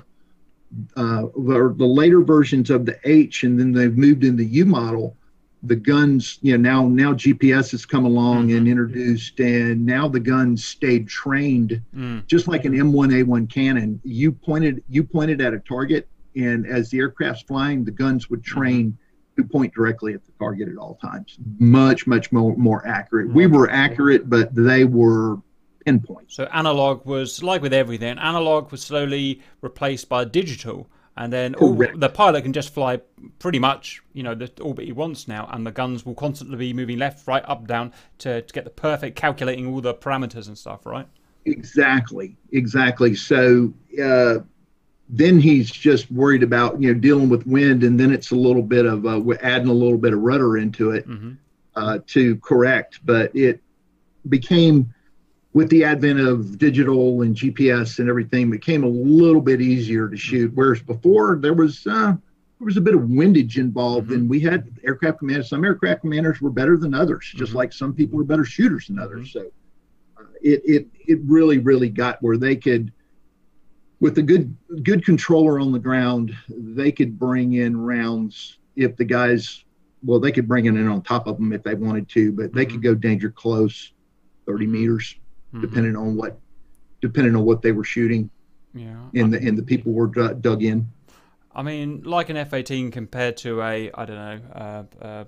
uh, 0.96 1.22
or 1.22 1.72
the 1.72 1.86
later 1.86 2.20
versions 2.20 2.68
of 2.68 2.84
the 2.84 2.98
H, 3.04 3.44
and 3.44 3.58
then 3.58 3.70
they've 3.70 3.96
moved 3.96 4.24
in 4.24 4.36
the 4.36 4.44
U 4.44 4.66
model. 4.66 5.16
The 5.66 5.76
guns, 5.76 6.38
you 6.42 6.56
know, 6.56 6.70
now 6.70 6.88
now 6.88 7.12
GPS 7.12 7.70
has 7.72 7.84
come 7.84 8.04
along 8.04 8.48
mm-hmm. 8.48 8.56
and 8.58 8.68
introduced, 8.68 9.40
and 9.40 9.84
now 9.84 10.08
the 10.08 10.20
guns 10.20 10.64
stayed 10.64 11.08
trained, 11.08 11.80
mm. 11.94 12.26
just 12.26 12.48
like 12.48 12.64
an 12.64 12.72
M1A1 12.72 13.50
cannon. 13.52 14.00
You 14.04 14.32
pointed 14.32 14.82
you 14.88 15.04
pointed 15.04 15.40
at 15.40 15.54
a 15.54 15.60
target, 15.60 16.08
and 16.34 16.66
as 16.66 16.90
the 16.90 16.98
aircraft's 16.98 17.42
flying, 17.42 17.84
the 17.84 17.90
guns 17.90 18.30
would 18.30 18.42
mm-hmm. 18.42 18.60
train 18.60 18.86
mm-hmm. 18.86 19.42
to 19.42 19.48
point 19.48 19.74
directly 19.74 20.14
at 20.14 20.24
the 20.24 20.32
target 20.38 20.68
at 20.68 20.76
all 20.76 20.98
times. 21.02 21.38
Much 21.58 22.06
much 22.06 22.32
more 22.32 22.56
more 22.56 22.86
accurate. 22.86 23.32
We 23.32 23.46
were 23.46 23.70
accurate, 23.70 24.28
but 24.30 24.54
they 24.54 24.84
were 24.84 25.38
pinpoint 25.86 26.32
So 26.32 26.44
analog 26.52 27.06
was 27.06 27.42
like 27.42 27.62
with 27.62 27.72
everything. 27.72 28.18
Analog 28.18 28.72
was 28.72 28.82
slowly 28.82 29.40
replaced 29.62 30.08
by 30.08 30.24
digital, 30.24 30.88
and 31.16 31.32
then 31.32 31.54
all, 31.54 31.74
the 31.74 32.10
pilot 32.10 32.42
can 32.42 32.52
just 32.52 32.74
fly 32.74 33.00
pretty 33.38 33.58
much, 33.58 34.02
you 34.12 34.22
know, 34.22 34.34
the 34.34 34.50
orbit 34.60 34.84
he 34.84 34.92
wants 34.92 35.26
now, 35.26 35.48
and 35.50 35.66
the 35.66 35.70
guns 35.70 36.04
will 36.04 36.14
constantly 36.14 36.56
be 36.58 36.72
moving 36.72 36.98
left, 36.98 37.26
right, 37.26 37.42
up, 37.46 37.66
down 37.66 37.92
to, 38.18 38.42
to 38.42 38.52
get 38.52 38.64
the 38.64 38.70
perfect 38.70 39.16
calculating 39.16 39.66
all 39.66 39.80
the 39.80 39.94
parameters 39.94 40.48
and 40.48 40.58
stuff, 40.58 40.84
right? 40.84 41.08
Exactly, 41.46 42.36
exactly. 42.52 43.14
So 43.14 43.72
uh, 44.02 44.38
then 45.08 45.40
he's 45.40 45.70
just 45.70 46.10
worried 46.10 46.42
about 46.42 46.80
you 46.80 46.92
know 46.92 46.98
dealing 46.98 47.28
with 47.28 47.46
wind, 47.46 47.82
and 47.82 47.98
then 47.98 48.12
it's 48.12 48.32
a 48.32 48.36
little 48.36 48.62
bit 48.62 48.84
of 48.84 49.06
uh, 49.06 49.22
adding 49.42 49.68
a 49.68 49.72
little 49.72 49.98
bit 49.98 50.12
of 50.12 50.20
rudder 50.20 50.58
into 50.58 50.90
it 50.90 51.08
mm-hmm. 51.08 51.32
uh, 51.76 52.00
to 52.08 52.36
correct, 52.38 53.00
but 53.04 53.34
it 53.34 53.60
became 54.28 54.92
with 55.56 55.70
the 55.70 55.84
advent 55.84 56.20
of 56.20 56.58
digital 56.58 57.22
and 57.22 57.34
GPS 57.34 57.98
and 57.98 58.10
everything, 58.10 58.50
became 58.50 58.84
a 58.84 58.88
little 58.88 59.40
bit 59.40 59.62
easier 59.62 60.06
to 60.06 60.14
shoot. 60.14 60.52
Whereas 60.54 60.82
before 60.82 61.38
there 61.40 61.54
was 61.54 61.86
uh, 61.86 62.12
there 62.58 62.66
was 62.66 62.76
a 62.76 62.80
bit 62.82 62.94
of 62.94 63.08
windage 63.08 63.56
involved, 63.56 64.08
mm-hmm. 64.08 64.16
and 64.16 64.28
we 64.28 64.38
had 64.38 64.68
aircraft 64.84 65.20
commanders. 65.20 65.48
Some 65.48 65.64
aircraft 65.64 66.02
commanders 66.02 66.42
were 66.42 66.50
better 66.50 66.76
than 66.76 66.92
others, 66.92 67.32
just 67.34 67.50
mm-hmm. 67.50 67.56
like 67.56 67.72
some 67.72 67.94
people 67.94 68.18
were 68.18 68.24
better 68.24 68.44
shooters 68.44 68.88
than 68.88 68.98
others. 68.98 69.32
Mm-hmm. 69.32 69.48
So 70.18 70.22
uh, 70.22 70.26
it 70.42 70.60
it 70.66 70.88
it 71.08 71.20
really 71.24 71.56
really 71.56 71.88
got 71.88 72.22
where 72.22 72.36
they 72.36 72.56
could. 72.56 72.92
With 73.98 74.18
a 74.18 74.22
good 74.22 74.54
good 74.82 75.06
controller 75.06 75.58
on 75.58 75.72
the 75.72 75.78
ground, 75.78 76.36
they 76.50 76.92
could 76.92 77.18
bring 77.18 77.54
in 77.54 77.80
rounds 77.80 78.58
if 78.76 78.94
the 78.98 79.06
guys 79.06 79.64
well, 80.04 80.20
they 80.20 80.32
could 80.32 80.46
bring 80.46 80.66
it 80.66 80.76
in 80.76 80.86
on 80.86 81.00
top 81.00 81.26
of 81.26 81.38
them 81.38 81.54
if 81.54 81.62
they 81.62 81.72
wanted 81.72 82.10
to, 82.10 82.30
but 82.32 82.52
they 82.52 82.66
could 82.66 82.82
mm-hmm. 82.82 82.92
go 82.92 82.94
danger 82.94 83.30
close, 83.30 83.94
30 84.44 84.66
meters 84.66 85.16
mm-hmm. 85.56 85.66
depending 85.66 85.96
on 85.96 86.16
what 86.16 86.38
depending 87.00 87.36
on 87.36 87.44
what 87.44 87.62
they 87.62 87.72
were 87.72 87.84
shooting. 87.84 88.30
Yeah, 88.74 88.96
and 89.14 89.32
the 89.32 89.38
and 89.38 89.56
the 89.56 89.62
people 89.62 89.92
were 89.92 90.06
dug 90.06 90.62
in. 90.62 90.90
I 91.54 91.62
mean, 91.62 92.02
like 92.02 92.28
an 92.28 92.36
F-18 92.36 92.92
compared 92.92 93.38
to 93.38 93.62
a 93.62 93.90
I 93.92 94.04
don't 94.04 94.16
know 94.16 94.40
uh, 94.54 95.04
uh, 95.04 95.24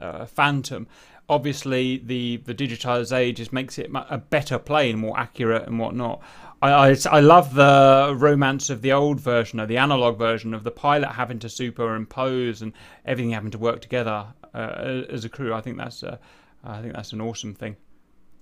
uh, 0.00 0.26
Phantom. 0.26 0.86
Obviously, 1.28 1.98
the 1.98 2.36
the 2.44 2.54
digitized 2.54 3.16
age 3.16 3.38
just 3.38 3.52
makes 3.52 3.78
it 3.78 3.90
a 3.92 4.18
better 4.18 4.58
plane, 4.58 4.98
more 4.98 5.18
accurate 5.18 5.66
and 5.66 5.78
whatnot. 5.78 6.22
I, 6.62 6.90
I, 6.90 6.96
I 7.10 7.20
love 7.20 7.54
the 7.54 8.14
romance 8.16 8.70
of 8.70 8.82
the 8.82 8.92
old 8.92 9.20
version, 9.20 9.58
or 9.58 9.66
the 9.66 9.78
analog 9.78 10.18
version 10.18 10.54
of 10.54 10.62
the 10.62 10.70
pilot 10.70 11.12
having 11.12 11.38
to 11.40 11.48
superimpose 11.48 12.62
and 12.62 12.72
everything 13.04 13.32
having 13.32 13.50
to 13.50 13.58
work 13.58 13.80
together 13.80 14.26
uh, 14.54 15.02
as 15.10 15.24
a 15.24 15.28
crew. 15.28 15.52
I 15.52 15.60
think 15.60 15.76
that's 15.78 16.02
a, 16.02 16.20
I 16.62 16.80
think 16.80 16.94
that's 16.94 17.12
an 17.12 17.20
awesome 17.20 17.54
thing 17.54 17.76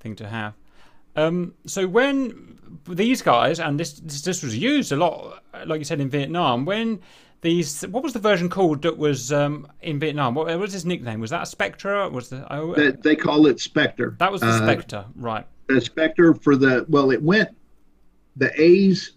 thing 0.01 0.17
to 0.17 0.29
have. 0.29 0.55
Um, 1.17 1.55
so 1.67 1.87
when 1.87 2.59
these 2.87 3.23
guys, 3.23 3.61
and 3.61 3.79
this, 3.79 3.95
this, 3.95 4.23
this 4.23 4.43
was 4.43 4.57
used 4.57 4.93
a 4.93 4.97
lot, 4.97 5.43
like 5.67 5.79
you 5.79 5.85
said 5.85 6.01
in 6.01 6.09
Vietnam, 6.09 6.65
when 6.65 7.01
these 7.43 7.83
what 7.83 8.03
was 8.03 8.13
the 8.13 8.19
version 8.19 8.49
called 8.49 8.83
that 8.83 8.97
was 8.97 9.33
um, 9.33 9.67
in 9.83 9.99
Vietnam? 9.99 10.35
What, 10.35 10.47
what, 10.47 10.59
was 10.59 10.73
his 10.73 10.87
nickname? 10.87 11.21
Was 11.21 11.31
that 11.31 11.43
a 11.43 11.47
Spectre? 11.47 12.09
Was 12.09 12.31
the 12.31 12.51
oh, 12.53 12.75
they, 12.75 12.93
they, 12.93 13.17
call 13.17 13.47
it 13.47 13.61
Spectre? 13.61 14.17
That 14.19 14.33
was 14.33 14.41
the 14.41 14.49
uh, 14.49 14.59
Spectre, 14.59 15.05
right? 15.17 15.47
The 15.67 15.81
Spectre 15.81 16.35
for 16.35 16.57
the 16.57 16.87
well, 16.89 17.11
it 17.11 17.23
went 17.23 17.51
the 18.37 18.51
A's, 18.61 19.13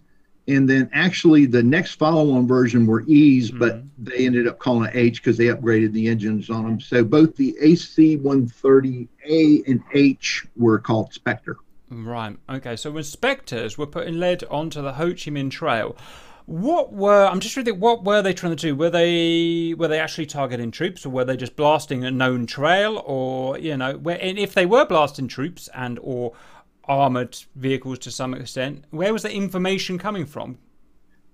and 0.48 0.70
then 0.70 0.90
actually 0.92 1.46
the 1.46 1.64
next 1.64 1.96
follow-on 1.96 2.48
version 2.48 2.86
were 2.86 3.04
E's, 3.04 3.50
mm-hmm. 3.50 3.60
but 3.60 3.84
they 3.98 4.26
ended 4.26 4.48
up 4.48 4.60
calling 4.60 4.90
it 4.90 4.96
H 4.96 5.22
because 5.22 5.38
they 5.38 5.46
upgraded 5.46 5.94
the 5.94 6.08
engines 6.08 6.50
on 6.50 6.64
them. 6.64 6.82
So 6.82 7.04
both 7.04 7.36
the 7.36 7.56
AC-130A 7.62 9.68
and 9.68 9.84
H 9.94 10.46
were 10.56 10.80
called 10.80 11.14
Spectre. 11.14 11.58
Right. 11.90 12.38
Okay. 12.50 12.76
So 12.76 12.92
when 12.92 13.04
Spectres 13.04 13.78
were 13.78 13.88
putting 13.88 14.20
lead 14.20 14.44
onto 14.46 14.82
the 14.82 14.94
Ho 14.94 15.10
Chi 15.10 15.32
Minh 15.32 15.52
Trail, 15.52 15.96
what 16.46 16.94
were 16.94 17.26
I'm 17.26 17.40
just 17.40 17.56
reading. 17.58 17.80
What 17.80 18.04
were 18.04 18.22
they 18.22 18.34
trying 18.34 18.56
to 18.56 18.62
do? 18.62 18.76
Were 18.76 18.90
they 18.90 19.74
were 19.78 19.88
they 19.88 20.00
actually 20.00 20.28
targeting 20.28 20.72
troops, 20.72 21.06
or 21.06 21.10
were 21.10 21.26
they 21.26 21.38
just 21.38 21.56
blasting 21.56 22.04
a 22.04 22.12
known 22.12 22.46
trail, 22.46 23.02
or 23.06 23.58
you 23.58 23.76
know, 23.78 23.98
where, 23.98 24.20
and 24.22 24.38
if 24.38 24.54
they 24.54 24.66
were 24.66 24.86
blasting 24.86 25.28
troops 25.28 25.70
and 25.74 26.00
or 26.02 26.34
armored 26.88 27.38
vehicles 27.56 27.98
to 28.00 28.12
some 28.12 28.34
extent, 28.36 28.86
where 28.92 29.12
was 29.12 29.24
the 29.24 29.32
information 29.32 29.98
coming 29.98 30.26
from? 30.26 30.60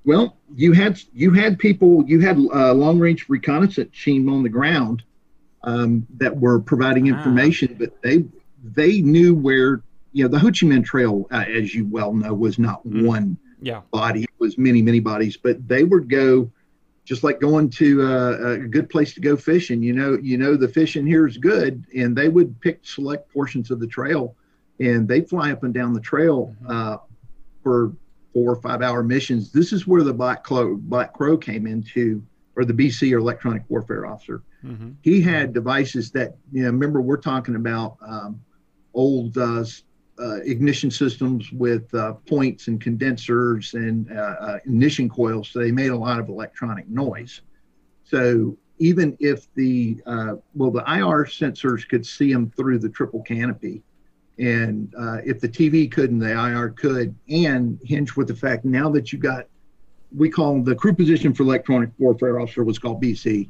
Well, 0.06 0.38
you 0.56 0.72
had 0.72 1.02
you 1.14 1.32
had 1.32 1.60
people, 1.60 2.04
you 2.08 2.22
had 2.22 2.38
uh, 2.38 2.74
long 2.74 2.98
range 2.98 3.28
reconnaissance 3.28 3.96
team 4.04 4.30
on 4.30 4.44
the 4.44 4.50
ground 4.50 5.04
um, 5.64 6.08
that 6.18 6.40
were 6.40 6.60
providing 6.60 7.12
ah. 7.12 7.18
information, 7.18 7.72
ah. 7.74 7.78
but 7.80 8.02
they 8.02 8.24
they 8.64 9.02
knew 9.02 9.36
where 9.36 9.82
you 10.12 10.24
know, 10.24 10.30
the 10.30 10.40
Ho 10.40 10.48
Chi 10.48 10.66
Minh 10.68 10.84
Trail, 10.84 11.28
uh, 11.32 11.46
as 11.48 11.74
you 11.74 11.88
well 11.88 12.14
know, 12.14 12.34
was 12.34 12.60
not 12.60 12.86
mm. 12.86 13.06
one 13.06 13.38
yeah. 13.62 13.82
body; 13.92 14.24
it 14.24 14.30
was 14.40 14.58
many, 14.58 14.82
many 14.82 15.00
bodies. 15.00 15.38
But 15.38 15.68
they 15.68 15.84
would 15.84 16.10
go, 16.10 16.52
just 17.06 17.24
like 17.24 17.40
going 17.40 17.70
to 17.72 18.02
uh, 18.04 18.52
a 18.52 18.58
good 18.58 18.90
place 18.90 19.14
to 19.14 19.22
go 19.22 19.38
fishing. 19.38 19.82
You 19.82 19.94
know, 19.94 20.18
you 20.22 20.38
know 20.38 20.56
the 20.56 20.68
fishing 20.68 21.06
here 21.06 21.28
is 21.28 21.38
good, 21.38 21.86
and 21.96 22.16
they 22.16 22.30
would 22.30 22.60
pick 22.62 22.80
select 22.84 23.32
portions 23.32 23.72
of 23.72 23.80
the 23.80 23.88
trail, 23.88 24.36
and 24.80 25.08
they 25.08 25.22
fly 25.22 25.52
up 25.52 25.64
and 25.64 25.74
down 25.74 25.94
the 25.94 26.02
trail 26.02 26.56
mm-hmm. 26.62 26.72
uh, 26.72 26.98
for 27.64 27.94
four 28.34 28.52
or 28.52 28.62
five 28.62 28.82
hour 28.82 29.04
missions. 29.04 29.52
This 29.52 29.74
is 29.74 29.88
where 29.88 30.04
the 30.04 30.14
Black 30.14 30.44
Crow, 30.44 30.76
Black 30.76 31.14
Crow 31.14 31.38
came 31.38 31.68
into, 31.68 32.24
or 32.56 32.66
the 32.66 32.74
BC 32.74 33.14
or 33.14 33.18
electronic 33.18 33.64
warfare 33.70 34.06
officer. 34.06 34.44
Mm-hmm. 34.64 34.92
He 35.02 35.22
had 35.22 35.54
devices 35.54 36.12
that, 36.12 36.36
you 36.52 36.64
know, 36.64 36.70
remember 36.70 37.02
we're 37.02 37.18
talking 37.18 37.56
about 37.56 37.98
um, 38.06 38.42
old 38.94 39.38
uh, 39.38 39.64
uh, 40.22 40.36
ignition 40.44 40.92
systems 40.92 41.52
with 41.52 41.94
uh, 41.94 42.14
points 42.28 42.68
and 42.68 42.80
condensers 42.80 43.74
and 43.74 44.12
uh, 44.12 44.36
uh, 44.40 44.60
ignition 44.66 45.10
coils, 45.10 45.50
so 45.50 45.60
they 45.60 45.72
made 45.72 45.90
a 45.90 45.98
lot 45.98 46.20
of 46.20 46.30
electronic 46.30 46.88
noise. 46.88 47.42
So 48.04 48.58
even 48.78 49.18
if 49.20 49.52
the 49.56 50.02
uh, 50.06 50.36
well, 50.54 50.72
the 50.72 50.84
IR 50.88 51.26
sensors 51.26 51.88
could 51.88 52.06
see 52.06 52.32
them 52.32 52.52
through 52.56 52.80
the 52.80 52.90
triple 52.90 53.22
canopy, 53.24 53.82
and 54.38 54.94
if 55.26 55.40
the 55.40 55.50
TV 55.50 55.92
couldn't, 55.92 56.20
the 56.20 56.32
IR 56.32 56.70
could. 56.70 57.16
And 57.30 57.80
hinge 57.84 58.16
with 58.16 58.28
the 58.28 58.36
fact 58.36 58.66
now 58.66 58.90
that 58.90 59.12
you 59.12 59.20
got, 59.20 59.46
we 60.16 60.30
call 60.30 60.62
the 60.62 60.76
crew 60.76 60.94
position 60.94 61.34
for 61.34 61.44
electronic 61.44 61.90
warfare 61.98 62.40
officer 62.40 62.64
was 62.64 62.80
called 62.80 63.02
BC, 63.02 63.50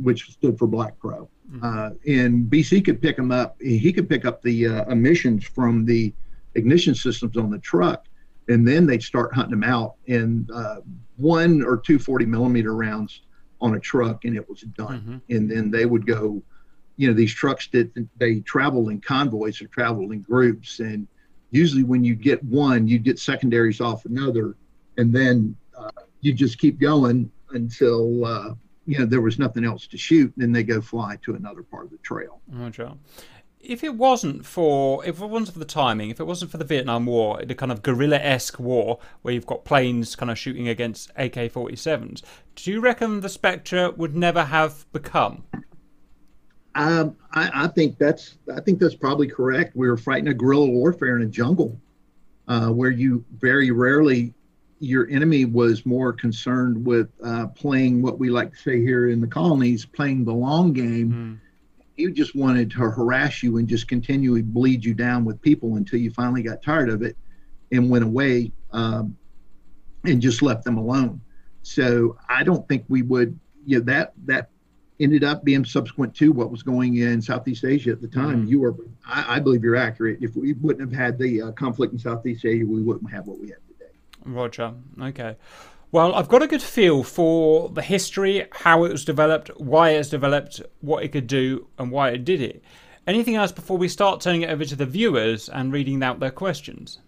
which 0.00 0.30
stood 0.30 0.58
for 0.58 0.66
Black 0.66 0.98
Crow 0.98 1.28
Mm-hmm. 1.52 1.64
Uh, 1.64 1.90
and 2.06 2.50
BC 2.50 2.84
could 2.84 3.02
pick 3.02 3.16
them 3.16 3.32
up. 3.32 3.56
He 3.60 3.92
could 3.92 4.08
pick 4.08 4.24
up 4.24 4.42
the 4.42 4.68
uh, 4.68 4.84
emissions 4.90 5.44
from 5.44 5.84
the 5.84 6.12
ignition 6.54 6.94
systems 6.94 7.36
on 7.36 7.50
the 7.50 7.58
truck, 7.58 8.06
and 8.48 8.66
then 8.66 8.86
they'd 8.86 9.02
start 9.02 9.34
hunting 9.34 9.58
them 9.58 9.64
out 9.64 9.94
in 10.06 10.48
uh, 10.54 10.76
one 11.16 11.62
or 11.62 11.76
two 11.76 11.98
40 11.98 12.26
millimeter 12.26 12.74
rounds 12.74 13.22
on 13.60 13.74
a 13.74 13.80
truck, 13.80 14.24
and 14.24 14.36
it 14.36 14.48
was 14.48 14.60
done. 14.60 15.00
Mm-hmm. 15.00 15.36
And 15.36 15.50
then 15.50 15.70
they 15.70 15.86
would 15.86 16.06
go. 16.06 16.42
You 16.96 17.08
know, 17.08 17.14
these 17.14 17.32
trucks 17.32 17.66
did 17.66 18.08
they 18.18 18.40
travel 18.40 18.90
in 18.90 19.00
convoys 19.00 19.62
or 19.62 19.68
travel 19.68 20.12
in 20.12 20.20
groups, 20.20 20.80
and 20.80 21.08
usually 21.50 21.82
when 21.82 22.04
you 22.04 22.14
get 22.14 22.44
one, 22.44 22.86
you 22.86 22.98
get 22.98 23.18
secondaries 23.18 23.80
off 23.80 24.04
another, 24.04 24.54
and 24.98 25.10
then 25.10 25.56
uh, 25.76 25.90
you 26.20 26.34
just 26.34 26.58
keep 26.58 26.78
going 26.78 27.30
until 27.52 28.24
uh, 28.26 28.54
you 28.90 28.98
know 28.98 29.06
there 29.06 29.20
was 29.20 29.38
nothing 29.38 29.64
else 29.64 29.86
to 29.86 29.96
shoot, 29.96 30.32
then 30.36 30.50
they 30.50 30.64
go 30.64 30.80
fly 30.80 31.16
to 31.22 31.36
another 31.36 31.62
part 31.62 31.84
of 31.84 31.92
the 31.92 31.98
trail. 31.98 32.40
Oh, 32.56 32.96
if 33.60 33.84
it 33.84 33.94
wasn't 33.94 34.44
for 34.44 35.04
if 35.06 35.20
it 35.20 35.26
wasn't 35.26 35.52
for 35.52 35.60
the 35.60 35.64
timing, 35.64 36.10
if 36.10 36.18
it 36.18 36.24
wasn't 36.24 36.50
for 36.50 36.58
the 36.58 36.64
Vietnam 36.64 37.06
War, 37.06 37.40
the 37.44 37.54
kind 37.54 37.70
of 37.70 37.82
guerrilla-esque 37.82 38.58
war 38.58 38.98
where 39.22 39.32
you've 39.32 39.46
got 39.46 39.64
planes 39.64 40.16
kind 40.16 40.28
of 40.28 40.36
shooting 40.36 40.66
against 40.66 41.10
AK-47s, 41.10 42.22
do 42.56 42.72
you 42.72 42.80
reckon 42.80 43.20
the 43.20 43.28
Spectre 43.28 43.92
would 43.92 44.16
never 44.16 44.42
have 44.42 44.90
become? 44.92 45.44
Um, 46.74 47.16
I, 47.32 47.64
I, 47.64 47.68
think 47.68 47.96
that's 47.96 48.38
I 48.52 48.60
think 48.60 48.80
that's 48.80 48.96
probably 48.96 49.28
correct. 49.28 49.76
We 49.76 49.88
were 49.88 49.96
fighting 49.96 50.28
a 50.28 50.34
guerrilla 50.34 50.66
warfare 50.66 51.14
in 51.14 51.22
a 51.22 51.30
jungle, 51.30 51.80
uh, 52.48 52.70
where 52.70 52.90
you 52.90 53.24
very 53.38 53.70
rarely 53.70 54.34
your 54.80 55.08
enemy 55.10 55.44
was 55.44 55.86
more 55.86 56.12
concerned 56.12 56.84
with 56.84 57.08
uh, 57.22 57.46
playing 57.48 58.02
what 58.02 58.18
we 58.18 58.30
like 58.30 58.50
to 58.52 58.58
say 58.58 58.80
here 58.80 59.10
in 59.10 59.20
the 59.20 59.26
colonies, 59.26 59.84
playing 59.84 60.24
the 60.24 60.32
long 60.32 60.72
game. 60.72 61.12
Mm 61.12 61.46
he 62.00 62.10
just 62.12 62.34
wanted 62.34 62.70
to 62.70 62.78
harass 62.78 63.42
you 63.42 63.58
and 63.58 63.68
just 63.68 63.88
continually 63.88 64.42
bleed 64.42 64.84
you 64.84 64.94
down 64.94 65.24
with 65.24 65.40
people 65.42 65.76
until 65.76 65.98
you 65.98 66.10
finally 66.10 66.42
got 66.42 66.62
tired 66.62 66.88
of 66.88 67.02
it 67.02 67.16
and 67.72 67.90
went 67.90 68.04
away 68.04 68.52
um, 68.72 69.16
and 70.04 70.20
just 70.20 70.42
left 70.42 70.64
them 70.64 70.78
alone. 70.78 71.20
So 71.62 72.16
I 72.28 72.42
don't 72.42 72.66
think 72.68 72.84
we 72.88 73.02
would, 73.02 73.38
you 73.66 73.78
know, 73.78 73.84
that 73.84 74.12
that 74.24 74.50
ended 74.98 75.24
up 75.24 75.44
being 75.44 75.64
subsequent 75.64 76.14
to 76.14 76.32
what 76.32 76.50
was 76.50 76.62
going 76.62 76.96
in 76.96 77.22
Southeast 77.22 77.64
Asia 77.64 77.90
at 77.90 78.00
the 78.00 78.08
time. 78.08 78.42
Mm-hmm. 78.42 78.48
You 78.48 78.60
were, 78.60 78.76
I, 79.06 79.36
I, 79.36 79.40
believe, 79.40 79.62
you're 79.64 79.76
accurate. 79.76 80.18
If 80.20 80.36
we 80.36 80.52
wouldn't 80.54 80.90
have 80.90 80.98
had 80.98 81.18
the 81.18 81.42
uh, 81.42 81.52
conflict 81.52 81.92
in 81.92 81.98
Southeast 81.98 82.44
Asia, 82.44 82.66
we 82.66 82.82
wouldn't 82.82 83.10
have 83.10 83.26
what 83.26 83.38
we 83.38 83.48
have 83.48 83.60
today. 83.66 83.69
Roger. 84.24 84.74
Okay. 85.00 85.36
Well, 85.92 86.14
I've 86.14 86.28
got 86.28 86.42
a 86.42 86.46
good 86.46 86.62
feel 86.62 87.02
for 87.02 87.68
the 87.68 87.82
history, 87.82 88.46
how 88.52 88.84
it 88.84 88.92
was 88.92 89.04
developed, 89.04 89.48
why 89.56 89.90
it's 89.90 90.08
developed, 90.08 90.60
what 90.80 91.02
it 91.02 91.08
could 91.08 91.26
do, 91.26 91.66
and 91.78 91.90
why 91.90 92.10
it 92.10 92.24
did 92.24 92.40
it. 92.40 92.62
Anything 93.06 93.34
else 93.34 93.50
before 93.50 93.76
we 93.76 93.88
start 93.88 94.20
turning 94.20 94.42
it 94.42 94.50
over 94.50 94.64
to 94.64 94.76
the 94.76 94.86
viewers 94.86 95.48
and 95.48 95.72
reading 95.72 96.00
out 96.02 96.20
their 96.20 96.30
questions? 96.30 97.00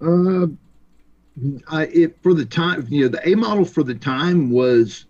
Uh, 0.00 0.46
I, 1.68 1.84
it, 1.86 2.20
for 2.22 2.34
the 2.34 2.44
time, 2.44 2.84
you 2.88 3.02
know, 3.02 3.08
the 3.08 3.28
A 3.28 3.36
model 3.36 3.64
for 3.64 3.84
the 3.84 3.94
time 3.94 4.50
was 4.50 5.04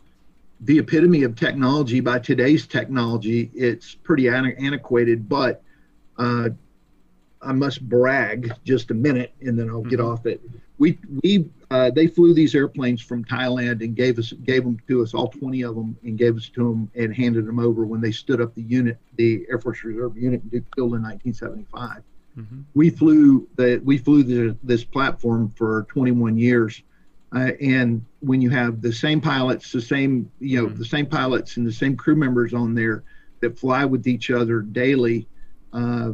the 0.60 0.78
epitome 0.78 1.22
of 1.22 1.36
technology 1.36 2.00
by 2.00 2.18
today's 2.18 2.66
technology. 2.66 3.50
It's 3.54 3.94
pretty 3.94 4.28
antiquated, 4.28 5.26
but 5.28 5.62
uh, 6.18 6.50
I 7.40 7.52
must 7.52 7.88
brag 7.88 8.52
just 8.64 8.90
a 8.90 8.94
minute 8.94 9.32
and 9.40 9.58
then 9.58 9.70
I'll 9.70 9.80
mm-hmm. 9.80 9.88
get 9.88 10.00
off 10.00 10.26
it. 10.26 10.42
We 10.78 10.98
we 11.22 11.50
uh, 11.70 11.90
they 11.90 12.06
flew 12.06 12.32
these 12.32 12.54
airplanes 12.54 13.02
from 13.02 13.24
Thailand 13.24 13.82
and 13.82 13.94
gave 13.94 14.18
us 14.18 14.32
gave 14.32 14.64
them 14.64 14.78
to 14.88 15.02
us 15.02 15.12
all 15.12 15.28
20 15.28 15.62
of 15.62 15.74
them 15.74 15.96
and 16.02 16.16
gave 16.16 16.36
us 16.36 16.48
to 16.50 16.68
them 16.68 16.90
and 16.94 17.14
handed 17.14 17.46
them 17.46 17.58
over 17.58 17.84
when 17.84 18.00
they 18.00 18.12
stood 18.12 18.40
up 18.40 18.54
the 18.54 18.62
unit 18.62 18.98
the 19.16 19.44
Air 19.50 19.58
Force 19.58 19.84
Reserve 19.84 20.16
unit 20.16 20.42
in 20.42 20.48
Duke 20.48 20.74
Field 20.74 20.94
in 20.94 21.02
1975. 21.02 22.02
Mm-hmm. 22.38 22.60
We 22.74 22.90
flew 22.90 23.48
the 23.56 23.82
we 23.84 23.98
flew 23.98 24.22
the, 24.22 24.56
this 24.62 24.84
platform 24.84 25.52
for 25.56 25.86
21 25.90 26.38
years, 26.38 26.82
uh, 27.34 27.50
and 27.60 28.04
when 28.20 28.40
you 28.40 28.50
have 28.50 28.80
the 28.80 28.92
same 28.92 29.20
pilots, 29.20 29.72
the 29.72 29.82
same 29.82 30.30
you 30.38 30.56
know 30.56 30.68
mm-hmm. 30.68 30.78
the 30.78 30.84
same 30.84 31.06
pilots 31.06 31.56
and 31.56 31.66
the 31.66 31.72
same 31.72 31.96
crew 31.96 32.16
members 32.16 32.54
on 32.54 32.74
there 32.74 33.02
that 33.40 33.58
fly 33.58 33.84
with 33.84 34.06
each 34.06 34.30
other 34.30 34.60
daily. 34.60 35.26
Uh, 35.72 36.12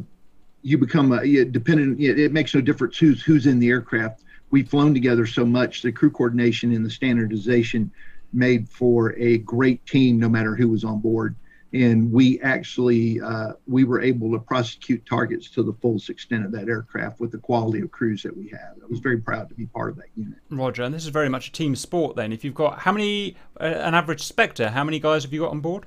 you 0.63 0.79
become 0.79 1.13
a 1.13 1.45
dependent. 1.45 2.01
It 2.01 2.33
makes 2.33 2.55
no 2.55 2.63
difference 2.63 2.97
who's 2.97 3.23
who's 3.23 3.47
in 3.47 3.59
the 3.59 3.69
aircraft 3.69 4.24
we've 4.55 4.69
flown 4.69 4.95
together 4.95 5.27
so 5.27 5.45
much. 5.45 5.83
The 5.83 5.91
crew 5.91 6.13
coordination 6.13 6.73
and 6.73 6.87
the 6.87 6.91
standardization 6.91 7.91
made 8.33 8.69
for 8.69 9.13
a 9.19 9.39
great 9.39 9.85
team, 9.85 10.21
no 10.21 10.29
matter 10.29 10.55
who 10.55 10.69
was 10.69 10.85
on 10.85 11.01
board. 11.01 11.35
And 11.73 12.13
we 12.13 12.41
actually 12.41 13.21
uh, 13.21 13.55
we 13.67 13.83
were 13.83 14.01
able 14.01 14.31
to 14.31 14.39
prosecute 14.39 15.05
targets 15.07 15.51
to 15.51 15.65
the 15.65 15.73
fullest 15.73 16.09
extent 16.09 16.45
of 16.45 16.53
that 16.53 16.69
aircraft 16.69 17.19
with 17.19 17.33
the 17.33 17.39
quality 17.39 17.81
of 17.81 17.91
crews 17.91 18.23
that 18.23 18.37
we 18.37 18.47
have. 18.51 18.75
I 18.81 18.87
was 18.89 19.01
very 19.01 19.19
proud 19.19 19.49
to 19.49 19.57
be 19.57 19.67
part 19.67 19.91
of 19.91 19.97
that 19.97 20.11
unit. 20.15 20.39
Roger, 20.51 20.85
and 20.85 20.95
this 20.95 21.03
is 21.03 21.09
very 21.09 21.29
much 21.29 21.49
a 21.49 21.53
team 21.53 21.75
sport. 21.75 22.15
Then, 22.15 22.33
if 22.33 22.45
you've 22.45 22.55
got 22.55 22.79
how 22.79 22.93
many 22.93 23.35
uh, 23.61 23.65
an 23.65 23.95
average 23.97 24.23
Spectre, 24.23 24.69
how 24.71 24.85
many 24.85 25.01
guys 25.01 25.25
have 25.25 25.33
you 25.33 25.41
got 25.41 25.51
on 25.51 25.59
board? 25.59 25.87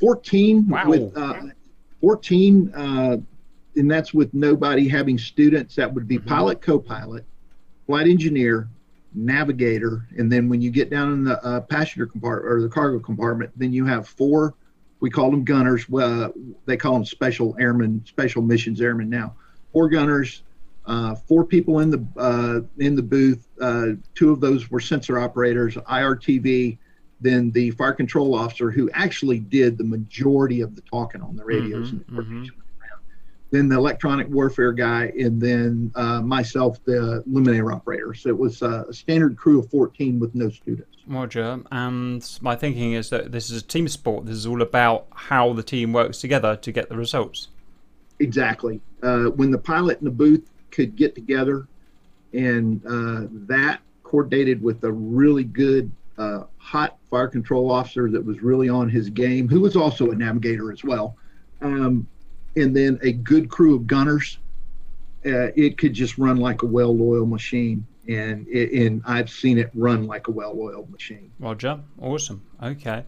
Fourteen. 0.00 0.66
Wow. 0.66 0.88
With 0.88 1.14
uh, 1.14 1.34
fourteen, 2.00 2.72
uh, 2.74 3.18
and 3.76 3.90
that's 3.90 4.14
with 4.14 4.32
nobody 4.32 4.88
having 4.88 5.18
students. 5.18 5.76
That 5.76 5.92
would 5.92 6.08
be 6.08 6.16
mm-hmm. 6.16 6.28
pilot, 6.28 6.62
co-pilot, 6.62 7.26
flight 7.92 8.08
engineer, 8.08 8.70
navigator, 9.14 10.08
and 10.16 10.32
then 10.32 10.48
when 10.48 10.62
you 10.62 10.70
get 10.70 10.88
down 10.88 11.12
in 11.12 11.24
the 11.24 11.44
uh, 11.44 11.60
passenger 11.60 12.06
compartment 12.06 12.50
or 12.50 12.62
the 12.62 12.68
cargo 12.70 12.98
compartment, 12.98 13.50
then 13.54 13.70
you 13.70 13.84
have 13.84 14.08
four. 14.08 14.54
We 15.00 15.10
call 15.10 15.30
them 15.30 15.44
gunners. 15.44 15.84
Uh, 15.92 16.30
they 16.64 16.78
call 16.78 16.94
them 16.94 17.04
special 17.04 17.54
airmen, 17.60 18.02
special 18.06 18.40
missions 18.40 18.80
airmen 18.80 19.10
now. 19.10 19.34
Four 19.74 19.90
gunners, 19.90 20.42
uh, 20.86 21.16
four 21.16 21.44
people 21.44 21.80
in 21.80 21.90
the 21.90 22.02
uh, 22.16 22.60
in 22.78 22.96
the 22.96 23.02
booth. 23.02 23.46
Uh, 23.60 23.88
two 24.14 24.32
of 24.32 24.40
those 24.40 24.70
were 24.70 24.80
sensor 24.80 25.18
operators, 25.18 25.74
IRTV. 25.74 26.78
Then 27.20 27.50
the 27.50 27.72
fire 27.72 27.92
control 27.92 28.34
officer, 28.34 28.70
who 28.70 28.88
actually 28.94 29.38
did 29.38 29.76
the 29.76 29.84
majority 29.84 30.62
of 30.62 30.76
the 30.76 30.80
talking 30.80 31.20
on 31.20 31.36
the 31.36 31.44
radios 31.44 31.90
mm-hmm, 31.90 32.08
and 32.08 32.18
the 32.18 32.22
mm-hmm 32.22 32.60
then 33.52 33.68
the 33.68 33.76
electronic 33.76 34.28
warfare 34.28 34.72
guy, 34.72 35.12
and 35.18 35.40
then 35.40 35.92
uh, 35.94 36.22
myself, 36.22 36.82
the 36.84 37.22
Luminaire 37.30 37.72
operator. 37.72 38.14
So 38.14 38.30
it 38.30 38.38
was 38.38 38.62
uh, 38.62 38.84
a 38.88 38.94
standard 38.94 39.36
crew 39.36 39.60
of 39.60 39.70
14 39.70 40.18
with 40.18 40.34
no 40.34 40.48
students. 40.48 40.96
Roger. 41.06 41.60
And 41.70 42.38
my 42.40 42.56
thinking 42.56 42.94
is 42.94 43.10
that 43.10 43.30
this 43.30 43.50
is 43.50 43.62
a 43.62 43.64
team 43.64 43.88
sport. 43.88 44.24
This 44.24 44.36
is 44.36 44.46
all 44.46 44.62
about 44.62 45.06
how 45.14 45.52
the 45.52 45.62
team 45.62 45.92
works 45.92 46.18
together 46.18 46.56
to 46.56 46.72
get 46.72 46.88
the 46.88 46.96
results. 46.96 47.48
Exactly. 48.20 48.80
Uh, 49.02 49.24
when 49.26 49.50
the 49.50 49.58
pilot 49.58 49.98
and 49.98 50.06
the 50.06 50.12
booth 50.12 50.50
could 50.70 50.96
get 50.96 51.14
together, 51.14 51.68
and 52.32 52.80
uh, 52.86 53.28
that 53.46 53.80
coordinated 54.02 54.62
with 54.62 54.82
a 54.84 54.92
really 54.92 55.44
good 55.44 55.92
uh, 56.16 56.44
hot 56.56 56.96
fire 57.10 57.28
control 57.28 57.70
officer 57.70 58.10
that 58.10 58.24
was 58.24 58.40
really 58.42 58.70
on 58.70 58.88
his 58.88 59.10
game, 59.10 59.46
who 59.46 59.60
was 59.60 59.76
also 59.76 60.10
a 60.10 60.14
navigator 60.14 60.72
as 60.72 60.82
well. 60.82 61.16
Um, 61.60 62.06
and 62.56 62.76
then 62.76 62.98
a 63.02 63.12
good 63.12 63.48
crew 63.48 63.74
of 63.74 63.86
gunners, 63.86 64.38
uh, 65.24 65.52
it 65.56 65.78
could 65.78 65.94
just 65.94 66.18
run 66.18 66.36
like 66.36 66.62
a 66.62 66.66
well-oiled 66.66 67.28
machine. 67.28 67.86
And 68.08 68.48
it, 68.48 68.72
and 68.72 69.02
I've 69.06 69.30
seen 69.30 69.58
it 69.58 69.70
run 69.74 70.06
like 70.06 70.26
a 70.26 70.32
well-oiled 70.32 70.90
machine. 70.90 71.30
Roger, 71.38 71.80
awesome. 72.00 72.42
Okay. 72.60 73.04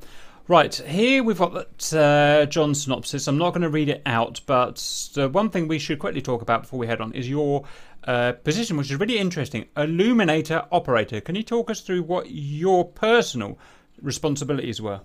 Right, 0.46 0.74
here 0.74 1.24
we've 1.24 1.38
got 1.38 1.54
that 1.54 1.94
uh, 1.94 2.44
John 2.46 2.74
synopsis. 2.74 3.26
I'm 3.26 3.38
not 3.38 3.54
going 3.54 3.62
to 3.62 3.70
read 3.70 3.88
it 3.88 4.02
out, 4.04 4.42
but 4.44 4.76
the 5.14 5.30
one 5.30 5.48
thing 5.48 5.68
we 5.68 5.78
should 5.78 5.98
quickly 5.98 6.20
talk 6.20 6.42
about 6.42 6.62
before 6.62 6.78
we 6.78 6.86
head 6.86 7.00
on 7.00 7.12
is 7.14 7.28
your 7.28 7.64
uh, 8.06 8.32
position, 8.32 8.76
which 8.76 8.90
is 8.90 9.00
really 9.00 9.16
interesting 9.16 9.66
illuminator 9.74 10.66
operator. 10.70 11.22
Can 11.22 11.34
you 11.34 11.42
talk 11.42 11.70
us 11.70 11.80
through 11.80 12.02
what 12.02 12.30
your 12.30 12.84
personal 12.84 13.58
responsibilities 14.02 14.82
were? 14.82 15.00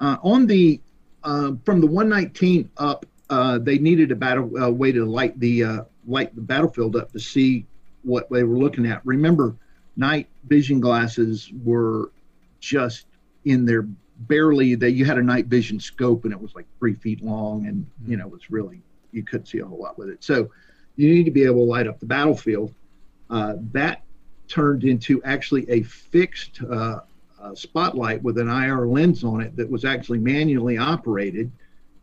Uh, 0.00 0.16
on 0.22 0.46
the 0.46 0.80
uh, 1.22 1.52
from 1.64 1.80
the 1.80 1.86
119 1.86 2.70
up, 2.78 3.06
uh, 3.30 3.58
they 3.58 3.78
needed 3.78 4.10
a 4.10 4.16
battle 4.16 4.50
uh, 4.60 4.68
way 4.68 4.90
to 4.92 5.04
light 5.04 5.38
the 5.38 5.64
uh, 5.64 5.80
light 6.06 6.34
the 6.34 6.40
battlefield 6.40 6.96
up 6.96 7.12
to 7.12 7.20
see 7.20 7.64
what 8.02 8.28
they 8.28 8.42
were 8.42 8.58
looking 8.58 8.86
at. 8.86 9.00
Remember, 9.06 9.54
night 9.96 10.28
vision 10.48 10.80
glasses 10.80 11.50
were 11.62 12.10
just 12.58 13.06
in 13.44 13.64
there 13.64 13.86
barely 14.26 14.74
that 14.74 14.90
you 14.90 15.04
had 15.04 15.16
a 15.16 15.22
night 15.22 15.46
vision 15.46 15.80
scope 15.80 16.24
and 16.24 16.32
it 16.34 16.40
was 16.40 16.54
like 16.54 16.66
three 16.78 16.94
feet 16.94 17.22
long 17.22 17.66
and 17.66 17.86
you 18.06 18.16
know 18.18 18.26
it 18.26 18.32
was 18.32 18.50
really 18.50 18.82
you 19.12 19.22
couldn't 19.22 19.46
see 19.46 19.60
a 19.60 19.64
whole 19.64 19.78
lot 19.78 19.96
with 19.96 20.08
it. 20.08 20.22
So 20.22 20.50
you 20.96 21.08
need 21.14 21.24
to 21.24 21.30
be 21.30 21.44
able 21.44 21.64
to 21.64 21.70
light 21.70 21.86
up 21.86 22.00
the 22.00 22.06
battlefield. 22.06 22.74
Uh, 23.30 23.54
that 23.72 24.02
turned 24.48 24.82
into 24.82 25.22
actually 25.22 25.70
a 25.70 25.82
fixed 25.82 26.60
uh, 26.62 27.00
spotlight 27.54 28.22
with 28.22 28.38
an 28.38 28.48
IR 28.48 28.88
lens 28.88 29.22
on 29.22 29.40
it 29.40 29.54
that 29.56 29.70
was 29.70 29.84
actually 29.84 30.18
manually 30.18 30.76
operated 30.76 31.50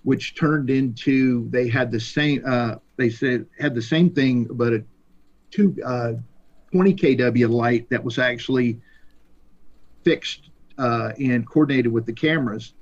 which 0.07 0.35
turned 0.35 0.69
into 0.69 1.49
they 1.49 1.67
had 1.67 1.91
the 1.91 1.99
same 1.99 2.41
uh, 2.47 2.75
they 2.95 3.09
said 3.09 3.45
had 3.59 3.75
the 3.75 3.81
same 3.81 4.09
thing 4.09 4.45
but 4.45 4.71
a 4.71 4.81
two 5.51 5.75
uh, 5.85 6.13
20 6.71 6.93
kW 6.93 7.49
light 7.49 7.89
that 7.89 8.01
was 8.01 8.17
actually 8.17 8.79
fixed 10.05 10.49
uh, 10.77 11.11
and 11.19 11.45
coordinated 11.45 11.91
with 11.91 12.05
the 12.05 12.13
cameras. 12.13 12.73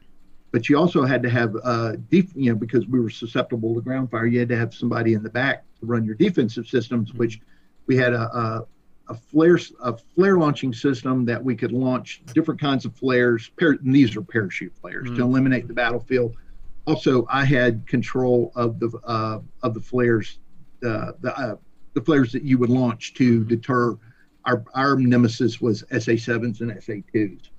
But 0.51 0.69
you 0.69 0.77
also 0.77 1.03
had 1.03 1.23
to 1.23 1.29
have, 1.29 1.55
uh, 1.63 1.93
def- 2.11 2.35
you 2.35 2.51
know, 2.51 2.55
because 2.55 2.85
we 2.85 2.99
were 2.99 3.09
susceptible 3.09 3.73
to 3.73 3.81
ground 3.81 4.11
fire, 4.11 4.27
you 4.27 4.39
had 4.39 4.49
to 4.49 4.57
have 4.57 4.75
somebody 4.75 5.13
in 5.13 5.23
the 5.23 5.29
back 5.29 5.65
to 5.79 5.85
run 5.88 6.05
your 6.05 6.15
defensive 6.15 6.67
systems, 6.67 7.09
mm-hmm. 7.09 7.17
which 7.17 7.41
we 7.88 7.97
had 7.97 8.13
a, 8.13 8.21
a, 8.38 8.67
a 9.09 9.15
flare 9.15 9.59
a 9.81 9.97
flare 9.97 10.38
launching 10.38 10.73
system 10.73 11.25
that 11.25 11.43
we 11.43 11.55
could 11.55 11.71
launch 11.71 12.21
different 12.33 12.61
kinds 12.61 12.85
of 12.85 12.95
flares. 12.95 13.49
Par- 13.59 13.79
these 13.81 14.15
are 14.15 14.21
parachute 14.21 14.73
flares 14.79 15.07
mm-hmm. 15.07 15.17
to 15.17 15.23
eliminate 15.23 15.67
the 15.67 15.73
battlefield 15.73 16.38
also 16.86 17.26
I 17.30 17.45
had 17.45 17.86
control 17.88 18.52
of 18.56 18.80
the 18.80 18.98
uh, 19.04 19.39
of 19.63 19.74
the 19.74 19.82
flares, 19.82 20.39
uh, 20.86 21.13
the 21.19 21.34
uh, 21.38 21.56
the 21.93 22.02
flares 22.02 22.32
that 22.32 22.43
you 22.43 22.58
would 22.58 22.69
launch 22.69 23.13
to 23.15 23.43
deter. 23.43 23.98
Our 24.45 24.63
our 24.74 24.95
nemesis 24.95 25.60
was 25.60 25.84
SA 26.00 26.17
sevens 26.17 26.62
and 26.62 26.71
SA 26.84 26.93
twos. 27.12 27.50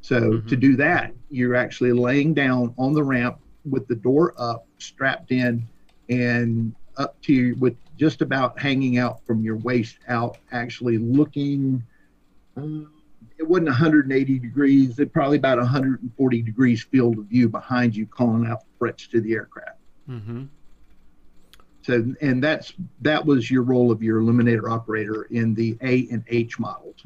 So 0.00 0.20
mm-hmm. 0.20 0.48
to 0.48 0.56
do 0.56 0.76
that, 0.76 1.12
you're 1.30 1.56
actually 1.56 1.92
laying 1.92 2.32
down 2.34 2.74
on 2.78 2.92
the 2.92 3.02
ramp 3.02 3.38
with 3.68 3.88
the 3.88 3.96
door 3.96 4.34
up, 4.38 4.66
strapped 4.78 5.32
in, 5.32 5.66
and 6.08 6.74
up 6.96 7.20
to 7.22 7.56
with 7.58 7.76
just 7.96 8.22
about 8.22 8.58
hanging 8.58 8.98
out 8.98 9.24
from 9.26 9.42
your 9.42 9.56
waist 9.56 9.98
out, 10.08 10.38
actually 10.52 10.98
looking. 10.98 11.82
Um, 12.56 12.92
it 13.38 13.46
wasn't 13.46 13.68
180 13.68 14.38
degrees. 14.38 14.98
It 14.98 15.12
probably 15.12 15.36
about 15.36 15.58
140 15.58 16.42
degrees 16.42 16.84
field 16.84 17.18
of 17.18 17.26
view 17.26 17.48
behind 17.48 17.94
you, 17.94 18.06
calling 18.06 18.46
out 18.46 18.64
threats 18.78 19.06
to 19.08 19.20
the 19.20 19.34
aircraft. 19.34 19.78
Mm-hmm. 20.08 20.44
So, 21.82 22.04
and 22.20 22.42
that's 22.42 22.72
that 23.02 23.24
was 23.24 23.50
your 23.50 23.62
role 23.62 23.92
of 23.92 24.02
your 24.02 24.18
illuminator 24.18 24.68
operator 24.68 25.22
in 25.30 25.54
the 25.54 25.78
A 25.82 26.08
and 26.10 26.24
H 26.28 26.58
models. 26.58 27.04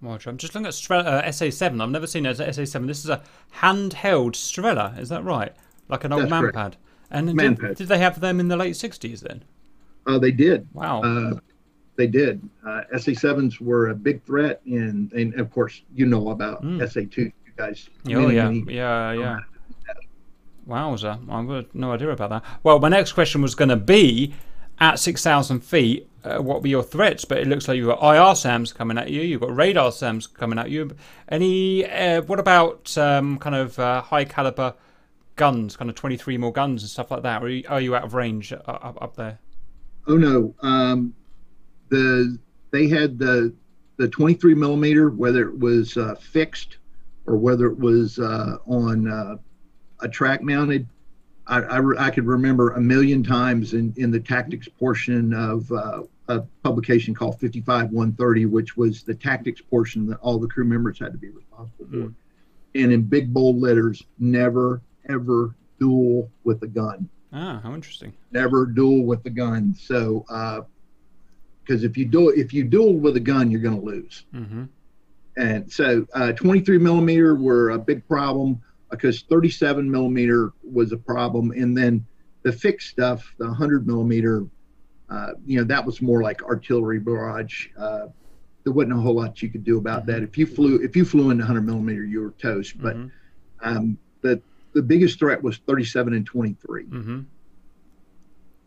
Roger. 0.00 0.30
I'm 0.30 0.36
just 0.36 0.54
looking 0.54 0.66
at 0.66 0.72
Strela, 0.72 1.06
uh, 1.06 1.22
SA7. 1.24 1.80
I've 1.80 1.90
never 1.90 2.06
seen 2.06 2.26
a 2.26 2.34
SA7. 2.34 2.86
This 2.86 3.04
is 3.04 3.10
a 3.10 3.22
handheld 3.60 4.32
Strela. 4.32 4.98
Is 4.98 5.08
that 5.08 5.24
right? 5.24 5.52
Like 5.88 6.04
an 6.04 6.12
old 6.12 6.24
manpad. 6.24 6.74
And 7.10 7.38
did, 7.38 7.76
did, 7.76 7.88
they 7.88 7.98
have 7.98 8.20
them 8.20 8.40
in 8.40 8.48
the 8.48 8.56
late 8.56 8.74
60s 8.74 9.20
then? 9.20 9.44
Uh, 10.06 10.18
they 10.18 10.32
did. 10.32 10.66
Wow. 10.72 11.02
Uh, 11.02 11.34
they 11.96 12.06
did. 12.06 12.48
Uh, 12.66 12.82
SA7s 12.94 13.60
were 13.60 13.88
a 13.88 13.94
big 13.94 14.22
threat, 14.24 14.60
and 14.66 15.12
and 15.12 15.38
of 15.40 15.50
course 15.50 15.82
you 15.94 16.06
know 16.06 16.30
about 16.30 16.62
mm. 16.62 16.80
SA2. 16.80 17.16
You 17.16 17.32
guys. 17.56 17.88
Oh 18.08 18.20
many, 18.20 18.34
yeah, 18.34 18.50
many, 18.50 18.74
yeah, 18.74 19.12
yeah. 19.12 19.38
Wowza! 20.68 21.20
I've 21.30 21.46
got 21.46 21.74
no 21.74 21.92
idea 21.92 22.10
about 22.10 22.30
that. 22.30 22.44
Well, 22.62 22.78
my 22.80 22.88
next 22.88 23.12
question 23.12 23.40
was 23.40 23.54
going 23.54 23.68
to 23.68 23.76
be 23.76 24.34
at 24.78 24.98
6,000 24.98 25.60
feet, 25.60 26.08
uh, 26.24 26.38
what 26.38 26.62
were 26.62 26.68
your 26.68 26.82
threats? 26.82 27.24
But 27.24 27.38
it 27.38 27.46
looks 27.46 27.68
like 27.68 27.76
you've 27.76 27.86
got 27.86 28.02
IR 28.02 28.34
SAMs 28.34 28.72
coming 28.72 28.98
at 28.98 29.10
you, 29.10 29.22
you've 29.22 29.40
got 29.40 29.54
radar 29.54 29.92
SAMs 29.92 30.26
coming 30.26 30.58
at 30.58 30.70
you. 30.70 30.94
Any, 31.28 31.86
uh, 31.86 32.22
what 32.22 32.38
about 32.38 32.96
um, 32.98 33.38
kind 33.38 33.56
of 33.56 33.78
uh, 33.78 34.02
high 34.02 34.24
caliber 34.24 34.74
guns, 35.36 35.76
kind 35.76 35.90
of 35.90 35.96
23 35.96 36.36
more 36.38 36.52
guns 36.52 36.82
and 36.82 36.90
stuff 36.90 37.10
like 37.10 37.22
that? 37.22 37.42
Are 37.42 37.48
you, 37.48 37.64
are 37.68 37.80
you 37.80 37.96
out 37.96 38.04
of 38.04 38.14
range 38.14 38.52
up, 38.52 38.98
up 39.00 39.16
there? 39.16 39.38
Oh, 40.06 40.16
no. 40.16 40.54
Um, 40.60 41.14
the 41.88 42.38
They 42.70 42.88
had 42.88 43.18
the, 43.18 43.54
the 43.96 44.08
23 44.08 44.54
millimeter, 44.54 45.10
whether 45.10 45.48
it 45.48 45.58
was 45.58 45.96
uh, 45.96 46.14
fixed 46.16 46.78
or 47.26 47.36
whether 47.36 47.66
it 47.66 47.78
was 47.78 48.18
uh, 48.18 48.58
on 48.66 49.10
uh, 49.10 49.36
a 50.00 50.08
track 50.08 50.42
mounted 50.42 50.86
I, 51.46 51.60
I, 51.60 52.06
I, 52.06 52.10
could 52.10 52.26
remember 52.26 52.72
a 52.72 52.80
million 52.80 53.22
times 53.22 53.72
in, 53.72 53.94
in 53.96 54.10
the 54.10 54.18
tactics 54.18 54.68
portion 54.68 55.32
of 55.32 55.70
uh, 55.70 56.02
a 56.28 56.40
publication 56.62 57.14
called 57.14 57.38
55 57.38 57.90
130, 57.90 58.46
which 58.46 58.76
was 58.76 59.02
the 59.02 59.14
tactics 59.14 59.60
portion 59.60 60.06
that 60.08 60.18
all 60.20 60.38
the 60.38 60.48
crew 60.48 60.64
members 60.64 60.98
had 60.98 61.12
to 61.12 61.18
be 61.18 61.30
responsible 61.30 61.86
for. 61.86 61.96
Mm. 61.96 62.14
And 62.74 62.92
in 62.92 63.02
big 63.02 63.32
bold 63.32 63.60
letters, 63.60 64.02
never, 64.18 64.82
ever 65.08 65.54
duel 65.78 66.30
with 66.44 66.62
a 66.62 66.66
gun. 66.66 67.08
Ah, 67.32 67.60
how 67.62 67.74
interesting. 67.74 68.12
Never 68.32 68.66
duel 68.66 69.04
with 69.04 69.22
the 69.22 69.30
gun. 69.30 69.74
So, 69.78 70.24
because 71.66 71.84
if 71.84 71.96
you 71.96 72.04
do 72.04 72.28
if 72.30 72.52
you 72.52 72.64
duel 72.64 72.94
with 72.94 73.16
a 73.16 73.20
gun, 73.20 73.50
you're 73.50 73.60
going 73.60 73.78
to 73.78 73.84
lose. 73.84 74.24
Mm-hmm. 74.34 74.64
And 75.36 75.70
so, 75.70 76.06
uh, 76.14 76.32
23 76.32 76.78
millimeter 76.78 77.34
were 77.34 77.70
a 77.70 77.78
big 77.78 78.06
problem 78.08 78.62
because 78.90 79.22
37 79.22 79.90
millimeter 79.90 80.52
was 80.62 80.92
a 80.92 80.96
problem, 80.96 81.50
and 81.50 81.76
then 81.76 82.06
the 82.42 82.52
fixed 82.52 82.88
stuff, 82.88 83.34
the 83.38 83.46
100 83.46 83.86
millimeter, 83.86 84.46
uh, 85.10 85.32
you 85.44 85.58
know, 85.58 85.64
that 85.64 85.84
was 85.84 86.00
more 86.00 86.22
like 86.22 86.42
artillery 86.44 87.00
barrage. 87.00 87.68
Uh, 87.76 88.06
there 88.64 88.72
wasn't 88.72 88.92
a 88.92 88.96
whole 88.96 89.14
lot 89.14 89.42
you 89.42 89.48
could 89.48 89.64
do 89.64 89.78
about 89.78 90.02
mm-hmm. 90.02 90.12
that. 90.12 90.22
If 90.22 90.38
you 90.38 90.46
flew, 90.46 90.76
if 90.76 90.96
you 90.96 91.04
flew 91.04 91.30
into 91.30 91.42
100 91.42 91.62
millimeter, 91.62 92.04
you 92.04 92.22
were 92.22 92.30
toast. 92.38 92.80
But 92.80 92.96
mm-hmm. 92.96 93.76
um, 93.76 93.98
the 94.22 94.40
the 94.72 94.82
biggest 94.82 95.18
threat 95.18 95.42
was 95.42 95.58
37 95.58 96.14
and 96.14 96.26
23. 96.26 96.84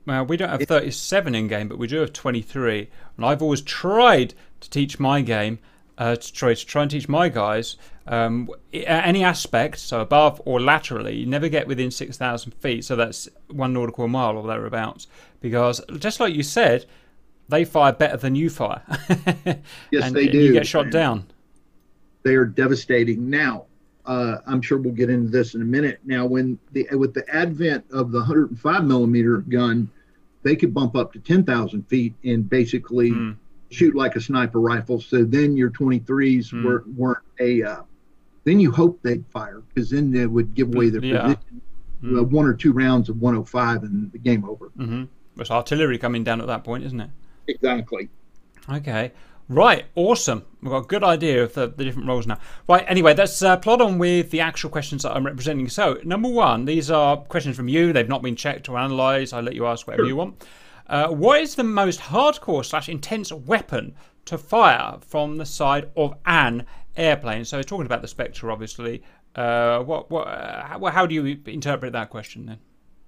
Well, 0.10 0.26
we 0.26 0.38
don't 0.38 0.50
have 0.50 0.64
37 0.64 1.36
in 1.36 1.48
game, 1.48 1.68
but 1.68 1.78
we 1.78 1.86
do 1.86 1.98
have 1.98 2.14
23. 2.14 2.90
And 3.16 3.24
I've 3.24 3.44
always 3.44 3.62
tried 3.62 4.34
to 4.60 4.68
teach 4.68 5.00
my 5.00 5.22
game 5.22 5.60
uh, 6.00 6.16
to 6.16 6.34
try 6.34 6.56
to 6.56 6.66
try 6.66 6.82
and 6.82 6.90
teach 6.90 7.08
my 7.08 7.30
guys 7.30 7.76
um, 8.08 8.50
any 8.74 9.24
aspect, 9.24 9.78
so 9.78 10.02
above 10.02 10.42
or 10.46 10.60
laterally, 10.60 11.16
you 11.18 11.28
never 11.28 11.48
get 11.48 11.68
within 11.68 11.92
six 11.92 12.18
thousand 12.18 12.54
feet. 12.54 12.86
So 12.86 12.96
that's 12.96 13.30
one 13.52 13.72
nautical 13.72 14.08
mile 14.08 14.36
or 14.36 14.48
thereabouts. 14.48 15.06
Because 15.42 15.80
just 16.00 16.20
like 16.20 16.34
you 16.34 16.42
said, 16.42 16.88
they 17.50 17.64
fire 17.64 17.94
better 17.94 18.18
than 18.18 18.34
you 18.34 18.50
fire. 18.50 18.82
yes, 19.92 20.06
and, 20.06 20.16
they 20.16 20.28
do. 20.28 20.40
You 20.40 20.54
get 20.54 20.66
shot 20.66 20.90
down. 20.90 21.28
They 22.24 22.34
are 22.34 22.46
devastating. 22.46 23.30
Now, 23.30 23.66
uh, 24.08 24.38
I'm 24.48 24.64
sure 24.64 24.80
we'll 24.80 24.94
get 24.94 25.12
into 25.12 25.30
this 25.30 25.54
in 25.54 25.62
a 25.62 25.66
minute. 25.66 26.00
Now, 26.04 26.26
when 26.26 26.58
the 26.72 26.88
with 26.94 27.14
the 27.14 27.30
advent 27.32 27.86
of 27.92 28.12
the 28.12 28.18
105 28.18 28.86
millimeter 28.86 29.38
gun, 29.38 29.88
they 30.44 30.56
could 30.56 30.74
bump 30.74 30.96
up 30.96 31.14
to 31.14 31.20
10,000 31.20 31.84
feet 31.88 32.14
and 32.24 32.50
basically. 32.50 33.12
Mm 33.12 33.38
shoot 33.72 33.96
like 33.96 34.16
a 34.16 34.22
sniper 34.22 34.60
rifle. 34.60 35.00
So 35.00 35.24
then 35.24 35.56
your 35.56 35.70
23s 35.70 36.06
mm. 36.52 36.64
weren't, 36.64 36.88
weren't 36.88 37.24
a. 37.40 37.64
Uh, 37.64 37.82
then 38.44 38.60
you 38.60 38.72
hope 38.72 39.02
they'd 39.04 39.26
fire 39.28 39.62
because 39.74 39.90
then 39.90 40.12
they 40.12 40.26
would 40.26 40.56
give 40.56 40.74
away 40.74 40.90
their 40.90 41.04
yeah. 41.04 41.22
position. 41.22 41.62
Mm. 42.04 42.20
Uh, 42.20 42.24
one 42.24 42.46
or 42.46 42.54
two 42.54 42.72
rounds 42.72 43.10
of 43.10 43.22
105 43.22 43.84
and 43.84 44.12
the 44.12 44.18
game 44.18 44.46
over. 44.46 44.70
Mm-hmm. 44.78 45.04
It's 45.40 45.52
artillery 45.52 45.98
coming 45.98 46.24
down 46.24 46.42
at 46.42 46.48
that 46.48 46.64
point, 46.64 46.86
isn't 46.86 47.00
it? 47.00 47.10
Exactly. 47.48 48.10
Okay. 48.70 49.12
Right, 49.52 49.86
awesome. 49.96 50.46
We've 50.62 50.70
got 50.70 50.84
a 50.84 50.88
good 50.88 51.04
idea 51.04 51.44
of 51.44 51.56
the, 51.56 51.68
the 51.68 51.84
different 51.84 52.08
roles 52.08 52.28
now. 52.28 52.38
Right, 52.68 52.86
anyway, 52.88 53.16
let's 53.16 53.42
uh, 53.42 53.58
plot 53.58 53.82
on 53.82 53.98
with 53.98 54.30
the 54.30 54.42
actual 54.42 54.70
questions 54.70 55.02
that 55.02 55.16
I'm 55.16 55.26
representing. 55.26 55.68
So, 55.70 56.00
number 56.04 56.30
one, 56.30 56.66
these 56.66 56.92
are 56.92 57.18
questions 57.18 57.56
from 57.56 57.68
you. 57.68 57.92
They've 57.92 58.08
not 58.08 58.22
been 58.22 58.36
checked 58.36 58.70
or 58.70 58.78
analysed. 58.78 59.34
I'll 59.34 59.42
let 59.42 59.56
you 59.56 59.66
ask 59.66 59.88
whatever 59.88 60.06
you 60.06 60.16
want. 60.16 60.46
Uh, 60.86 61.08
what 61.08 61.42
is 61.42 61.56
the 61.56 61.64
most 61.64 62.00
hardcore 62.00 62.64
slash 62.64 62.90
intense 62.90 63.32
weapon 63.32 63.96
to 64.26 64.38
fire 64.38 64.98
from 65.02 65.38
the 65.38 65.48
side 65.48 65.90
of 65.98 66.14
an 66.28 66.68
airplane? 66.96 67.44
So, 67.44 67.60
talking 67.64 67.88
about 67.88 68.04
the 68.04 68.08
Spectre, 68.08 68.52
obviously. 68.52 69.02
Uh, 69.34 69.80
what, 69.80 70.12
what, 70.12 70.28
uh, 70.28 70.64
how, 70.64 70.86
how, 70.86 71.08
do 71.08 71.16
you 71.16 71.40
interpret 71.48 71.94
that 71.94 72.12
question 72.12 72.46
then? 72.46 72.60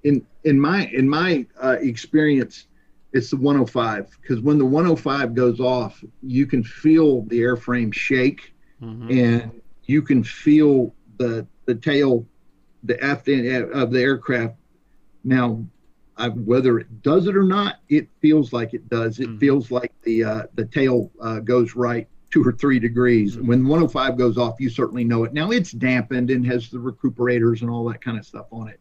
In 0.04 0.26
in 0.44 0.60
my 0.60 0.88
in 0.88 1.08
my 1.08 1.46
uh, 1.62 1.78
experience, 1.80 2.66
it's 3.14 3.30
the 3.30 3.38
105 3.38 4.18
because 4.22 4.42
when 4.42 4.58
the 4.58 4.66
105 4.66 5.36
goes 5.36 5.60
off, 5.60 6.04
you 6.22 6.46
can 6.46 6.64
feel 6.64 7.24
the 7.24 7.40
airframe 7.42 7.94
shake, 7.94 8.54
mm-hmm. 8.82 9.12
and 9.12 9.62
you 9.86 10.02
can 10.02 10.24
feel 10.24 10.94
the 11.18 11.46
the 11.66 11.76
tail, 11.76 12.26
the 12.84 13.02
aft 13.04 13.28
end 13.28 13.72
of 13.74 13.92
the 13.92 14.02
aircraft. 14.02 14.56
Now, 15.24 15.64
I, 16.18 16.30
whether 16.30 16.80
it 16.80 17.02
does 17.02 17.28
it 17.28 17.36
or 17.36 17.44
not, 17.44 17.78
it 17.90 18.08
feels 18.22 18.54
like 18.54 18.74
it 18.74 18.88
does. 18.90 19.20
It 19.20 19.28
mm-hmm. 19.28 19.38
feels 19.40 19.72
like 19.72 19.94
the 20.04 20.24
uh, 20.24 20.44
the 20.56 20.66
tail 20.66 21.12
uh, 21.22 21.40
goes 21.40 21.76
right 21.76 22.08
two 22.32 22.44
or 22.44 22.54
three 22.54 22.80
degrees. 22.80 23.36
Mm-hmm. 23.36 23.48
When 23.48 23.68
105 23.68 24.18
goes 24.18 24.38
off, 24.38 24.56
you 24.60 24.70
certainly 24.70 25.04
know 25.04 25.26
it. 25.26 25.34
Now 25.34 25.52
it's 25.52 25.72
dampened 25.72 26.32
and 26.32 26.46
has 26.48 26.70
the 26.70 26.80
recuperators 26.80 27.62
and 27.62 27.70
all 27.70 27.84
that 27.90 28.02
kind 28.02 28.18
of 28.18 28.26
stuff 28.26 28.48
on 28.52 28.70
it, 28.70 28.80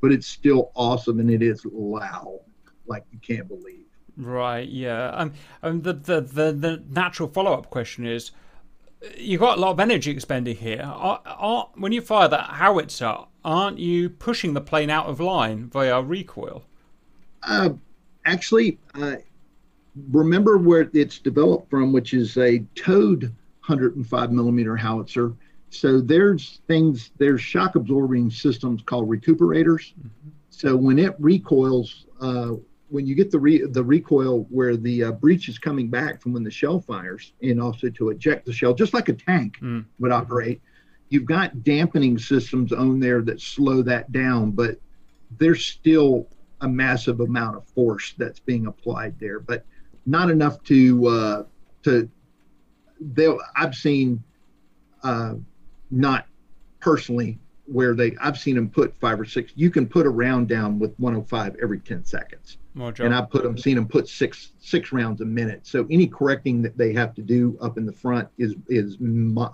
but 0.00 0.12
it's 0.12 0.26
still 0.26 0.72
awesome 0.74 1.20
and 1.20 1.30
it 1.30 1.42
is 1.42 1.64
loud, 1.64 2.40
like 2.88 3.04
you 3.12 3.18
can't 3.18 3.48
believe. 3.48 3.84
Right. 4.16 4.68
Yeah. 4.68 5.10
Um. 5.10 5.32
And 5.62 5.84
the 5.84 5.92
the 5.92 6.20
the, 6.20 6.52
the 6.52 6.82
natural 6.88 7.28
follow 7.28 7.52
up 7.52 7.70
question 7.70 8.06
is. 8.06 8.30
You've 9.16 9.40
got 9.40 9.58
a 9.58 9.60
lot 9.60 9.70
of 9.70 9.78
energy 9.78 10.10
expending 10.10 10.56
here. 10.56 10.82
Are, 10.82 11.22
are, 11.24 11.68
when 11.76 11.92
you 11.92 12.00
fire 12.00 12.26
that 12.26 12.46
howitzer, 12.54 13.18
aren't 13.44 13.78
you 13.78 14.10
pushing 14.10 14.54
the 14.54 14.60
plane 14.60 14.90
out 14.90 15.06
of 15.06 15.20
line 15.20 15.68
via 15.68 16.02
recoil? 16.02 16.64
Uh, 17.44 17.70
actually, 18.24 18.76
uh, 18.94 19.14
remember 20.10 20.58
where 20.58 20.90
it's 20.92 21.18
developed 21.18 21.70
from, 21.70 21.92
which 21.92 22.14
is 22.14 22.36
a 22.38 22.58
towed 22.74 23.22
105 23.68 24.32
millimeter 24.32 24.76
howitzer. 24.76 25.34
So 25.70 26.00
there's 26.00 26.60
things, 26.66 27.10
there's 27.18 27.40
shock 27.40 27.74
absorbing 27.74 28.30
systems 28.30 28.82
called 28.82 29.08
recuperators. 29.08 29.92
Mm-hmm. 29.98 30.28
So 30.50 30.76
when 30.76 30.98
it 30.98 31.14
recoils, 31.18 32.06
uh, 32.20 32.54
when 32.88 33.06
you 33.06 33.14
get 33.14 33.30
the 33.30 33.38
re- 33.38 33.66
the 33.66 33.82
recoil 33.82 34.46
where 34.50 34.76
the 34.76 35.04
uh, 35.04 35.12
breech 35.12 35.48
is 35.48 35.58
coming 35.58 35.88
back 35.88 36.20
from 36.20 36.32
when 36.32 36.42
the 36.42 36.50
shell 36.50 36.80
fires, 36.80 37.32
and 37.42 37.60
also 37.60 37.88
to 37.90 38.10
eject 38.10 38.46
the 38.46 38.52
shell, 38.52 38.74
just 38.74 38.94
like 38.94 39.08
a 39.08 39.12
tank 39.12 39.58
mm. 39.60 39.84
would 39.98 40.12
operate, 40.12 40.60
you've 41.10 41.24
got 41.26 41.62
dampening 41.64 42.18
systems 42.18 42.72
on 42.72 43.00
there 43.00 43.22
that 43.22 43.40
slow 43.40 43.82
that 43.82 44.10
down, 44.12 44.50
but 44.50 44.78
there's 45.38 45.64
still 45.64 46.26
a 46.60 46.68
massive 46.68 47.20
amount 47.20 47.56
of 47.56 47.64
force 47.66 48.14
that's 48.18 48.40
being 48.40 48.66
applied 48.66 49.18
there, 49.20 49.38
but 49.38 49.64
not 50.06 50.30
enough 50.30 50.62
to 50.64 51.06
uh, 51.06 51.42
to. 51.84 52.08
They'll. 53.00 53.38
I've 53.54 53.74
seen, 53.74 54.22
uh, 55.02 55.34
not 55.90 56.26
personally, 56.80 57.38
where 57.66 57.94
they. 57.94 58.16
I've 58.20 58.38
seen 58.38 58.56
them 58.56 58.70
put 58.70 58.96
five 58.96 59.20
or 59.20 59.24
six. 59.24 59.52
You 59.54 59.70
can 59.70 59.86
put 59.86 60.06
a 60.06 60.10
round 60.10 60.48
down 60.48 60.78
with 60.78 60.98
105 60.98 61.56
every 61.62 61.78
10 61.80 62.04
seconds, 62.04 62.58
and 62.80 63.14
I 63.14 63.22
put 63.22 63.42
them. 63.42 63.58
Seen 63.58 63.76
them 63.76 63.88
put 63.88 64.08
six 64.08 64.52
six 64.60 64.92
rounds 64.92 65.20
a 65.20 65.24
minute. 65.24 65.66
So 65.66 65.86
any 65.90 66.06
correcting 66.06 66.62
that 66.62 66.76
they 66.76 66.92
have 66.92 67.14
to 67.14 67.22
do 67.22 67.58
up 67.60 67.78
in 67.78 67.86
the 67.86 67.92
front 67.92 68.28
is 68.38 68.54
is 68.68 68.96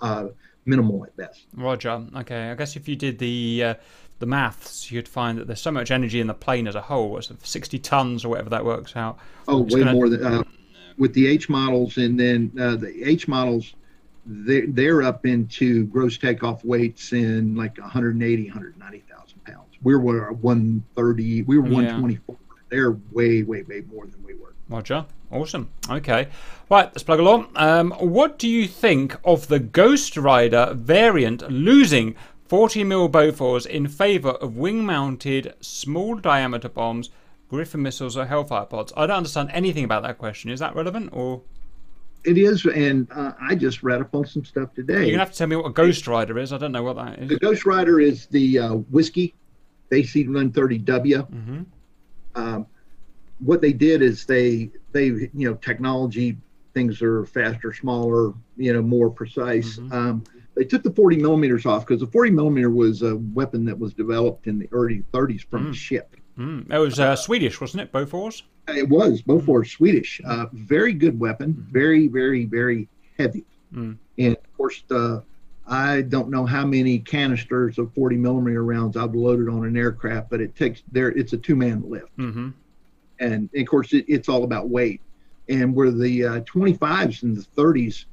uh, 0.01 0.29
minimal 0.67 1.05
at 1.05 1.17
best. 1.17 1.47
Roger. 1.55 2.03
Okay. 2.17 2.51
I 2.51 2.55
guess 2.55 2.77
if 2.77 2.89
you 2.89 2.97
did 2.97 3.19
the 3.19 3.65
uh, 3.65 3.75
the 4.19 4.27
maths, 4.27 4.91
you'd 4.91 5.09
find 5.09 5.39
that 5.39 5.47
there's 5.47 5.61
so 5.61 5.71
much 5.71 5.91
energy 5.91 6.21
in 6.21 6.27
the 6.27 6.35
plane 6.35 6.67
as 6.67 6.75
a 6.75 6.81
whole. 6.81 7.11
What's 7.11 7.31
60 7.43 7.79
tons 7.81 8.25
or 8.25 8.29
whatever 8.29 8.51
that 8.51 8.65
works 8.65 8.97
out? 8.97 9.19
Oh, 9.49 9.63
way 9.63 9.81
gonna... 9.81 9.93
more 9.93 10.09
than 10.09 10.25
uh, 10.25 10.43
with 10.97 11.15
the 11.15 11.27
H 11.27 11.49
models, 11.49 11.97
and 11.97 12.19
then 12.19 12.53
uh, 12.59 12.77
the 12.77 13.03
H 13.05 13.27
models, 13.29 13.75
they're, 14.27 14.67
they're 14.69 15.03
up 15.03 15.27
into 15.27 15.87
gross 15.87 16.19
takeoff 16.19 16.65
weights 16.65 17.13
in 17.13 17.55
like 17.55 17.79
180, 17.79 18.45
190,000 18.45 19.45
pounds. 19.45 19.69
We 19.83 19.97
were 19.97 20.33
130, 20.33 21.43
we 21.43 21.59
were 21.59 21.63
124. 21.63 22.37
Yeah. 22.39 22.44
They're 22.75 22.99
way, 23.13 23.45
way, 23.45 23.63
way 23.63 23.83
more 23.83 24.05
than 24.05 24.21
we 24.25 24.35
were. 24.35 24.53
Roger. 24.69 25.07
Awesome. 25.31 25.71
Okay. 25.89 26.27
Right, 26.69 26.87
let's 26.87 27.05
plug 27.05 27.21
along. 27.21 27.47
Um, 27.55 27.93
what 27.93 28.37
do 28.37 28.49
you 28.49 28.67
think 28.67 29.17
of 29.25 29.47
the 29.47 29.61
Ghost 29.61 30.17
Rider 30.17 30.75
variant 30.75 31.49
losing 31.49 32.17
40 32.49 32.83
mil 32.83 33.09
Bofors 33.09 33.65
in 33.65 33.87
favour 33.87 34.31
of 34.31 34.57
wing-mounted 34.57 35.55
small 35.61 36.17
diameter 36.17 36.69
bombs, 36.69 37.11
Griffin 37.49 37.83
missiles, 37.83 38.17
or 38.17 38.27
Hellfire 38.27 38.67
pods? 38.67 38.93
I 38.97 39.07
don't 39.07 39.19
understand 39.19 39.51
anything 39.53 39.85
about 39.85 40.03
that 40.03 40.19
question. 40.19 40.51
Is 40.51 40.59
that 40.59 40.75
relevant 40.75 41.11
or? 41.13 41.43
It 42.25 42.39
is, 42.39 42.65
and 42.65 43.07
uh, 43.13 43.35
I 43.41 43.55
just 43.55 43.85
read 43.85 44.01
up 44.01 44.13
on 44.17 44.27
some 44.27 44.45
stuff 44.45 44.75
today. 44.75 45.03
You're 45.03 45.13
gonna 45.13 45.19
have 45.19 45.31
to 45.31 45.39
tell 45.39 45.47
me 45.47 45.55
what 45.55 45.67
a 45.67 45.73
Ghost 45.73 46.09
Rider 46.09 46.41
is. 46.41 46.53
I 46.53 46.59
don't 46.59 46.73
know 46.73 46.83
what 46.83 46.97
that 46.97 47.21
is. 47.21 47.29
The 47.29 47.39
Ghost 47.39 47.67
Rider 47.67 48.01
is 48.01 48.27
the 48.27 48.59
uh, 48.59 48.75
whiskey 48.75 49.33
AC-130W. 49.93 50.85
Mm-hmm. 50.85 51.63
Um, 52.35 52.67
what 53.41 53.61
they 53.61 53.73
did 53.73 54.03
is 54.03 54.25
they 54.25 54.71
they 54.93 55.07
you 55.07 55.31
know 55.35 55.55
technology 55.55 56.37
things 56.75 57.01
are 57.01 57.25
faster, 57.25 57.73
smaller, 57.73 58.35
you 58.57 58.73
know, 58.73 58.83
more 58.83 59.09
precise. 59.09 59.77
Mm-hmm. 59.77 59.93
Um, 59.93 60.25
they 60.55 60.65
took 60.65 60.83
the 60.83 60.91
40 60.91 61.17
millimeters 61.17 61.67
off 61.67 61.87
because 61.87 62.01
the 62.01 62.07
40 62.07 62.33
millimeter 62.33 62.71
was 62.71 63.03
a 63.03 63.17
weapon 63.17 63.65
that 63.65 63.79
was 63.79 63.95
developed 63.95 64.47
in 64.47 64.59
the 64.59 64.69
early 64.73 65.03
30s 65.13 65.49
from 65.49 65.67
mm. 65.67 65.71
a 65.71 65.75
ship. 65.75 66.17
Mm. 66.39 66.71
It 66.73 66.79
was 66.79 67.01
uh, 67.01 67.17
Swedish, 67.17 67.61
wasn't 67.61 67.83
it? 67.83 67.93
Bofors. 67.93 68.43
It 68.69 68.89
was 68.89 69.23
Bofors, 69.23 69.71
Swedish. 69.71 70.21
Uh, 70.25 70.47
very 70.53 70.93
good 70.93 71.19
weapon. 71.19 71.55
Mm-hmm. 71.55 71.73
Very, 71.73 72.09
very, 72.09 72.45
very 72.45 72.89
heavy. 73.19 73.45
Mm. 73.73 73.97
And 74.19 74.37
of 74.37 74.57
course, 74.57 74.83
the 74.89 75.23
I 75.67 76.03
don't 76.03 76.29
know 76.29 76.45
how 76.45 76.67
many 76.67 76.99
canisters 76.99 77.79
of 77.79 77.93
40 77.95 78.17
millimeter 78.17 78.65
rounds 78.65 78.97
I've 78.97 79.15
loaded 79.15 79.49
on 79.49 79.65
an 79.65 79.77
aircraft, 79.77 80.29
but 80.29 80.41
it 80.41 80.55
takes 80.55 80.83
there. 80.93 81.11
It's 81.13 81.33
a 81.33 81.39
two 81.39 81.57
man 81.57 81.83
lift, 81.89 82.17
mm-hmm. 82.19 82.51
and, 83.19 83.49
of 83.57 83.67
course 83.67 83.93
it, 83.93 84.05
it's 84.07 84.29
all 84.29 84.45
about 84.45 84.69
weight. 84.69 85.01
And 85.49 85.75
where 85.75 85.91
the 85.91 86.25
uh, 86.25 86.41
25s 86.41 87.23
and 87.23 87.37
the 87.37 87.47
30s, 87.57 88.05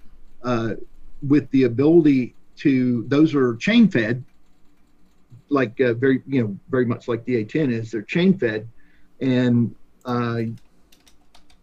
uh, 0.43 0.75
with 1.27 1.49
the 1.51 1.63
ability 1.63 2.35
to 2.57 3.05
those 3.07 3.35
are 3.35 3.55
chain 3.55 3.89
fed, 3.89 4.23
like 5.49 5.79
uh, 5.81 5.93
very 5.93 6.21
you 6.27 6.41
know 6.41 6.57
very 6.69 6.85
much 6.85 7.07
like 7.07 7.25
the 7.25 7.43
A10 7.43 7.71
is. 7.71 7.91
They're 7.91 8.01
chain 8.01 8.37
fed, 8.37 8.67
and 9.19 9.75
uh, 10.05 10.43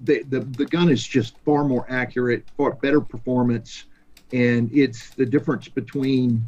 the, 0.00 0.22
the 0.24 0.40
the 0.40 0.66
gun 0.66 0.90
is 0.90 1.06
just 1.06 1.38
far 1.38 1.64
more 1.64 1.86
accurate, 1.88 2.44
far 2.56 2.72
better 2.74 3.00
performance, 3.00 3.84
and 4.32 4.70
it's 4.72 5.10
the 5.10 5.26
difference 5.26 5.68
between 5.68 6.44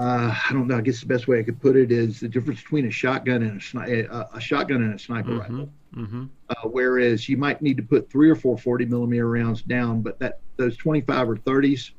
uh, 0.00 0.34
I 0.48 0.52
don't 0.52 0.66
know. 0.66 0.78
I 0.78 0.80
guess 0.80 1.00
the 1.00 1.06
best 1.06 1.28
way 1.28 1.40
I 1.40 1.42
could 1.42 1.60
put 1.60 1.76
it 1.76 1.92
is 1.92 2.20
the 2.20 2.28
difference 2.28 2.62
between 2.62 2.86
a 2.86 2.90
shotgun 2.90 3.42
and 3.42 3.60
a, 3.60 3.62
sni- 3.62 4.08
a, 4.08 4.28
a 4.34 4.40
shotgun 4.40 4.82
and 4.82 4.94
a 4.94 4.98
sniper 4.98 5.30
mm-hmm. 5.30 5.38
rifle. 5.40 5.70
Mm-hmm. 5.94 6.24
Uh, 6.48 6.68
whereas 6.68 7.28
you 7.28 7.36
might 7.36 7.60
need 7.60 7.76
to 7.76 7.82
put 7.82 8.10
three 8.10 8.30
or 8.30 8.34
four 8.34 8.56
40 8.56 8.86
millimeter 8.86 9.28
rounds 9.28 9.60
down, 9.60 10.00
but 10.00 10.18
that 10.20 10.38
those 10.56 10.76
25 10.78 11.28
or 11.28 11.36
30s, 11.36 11.90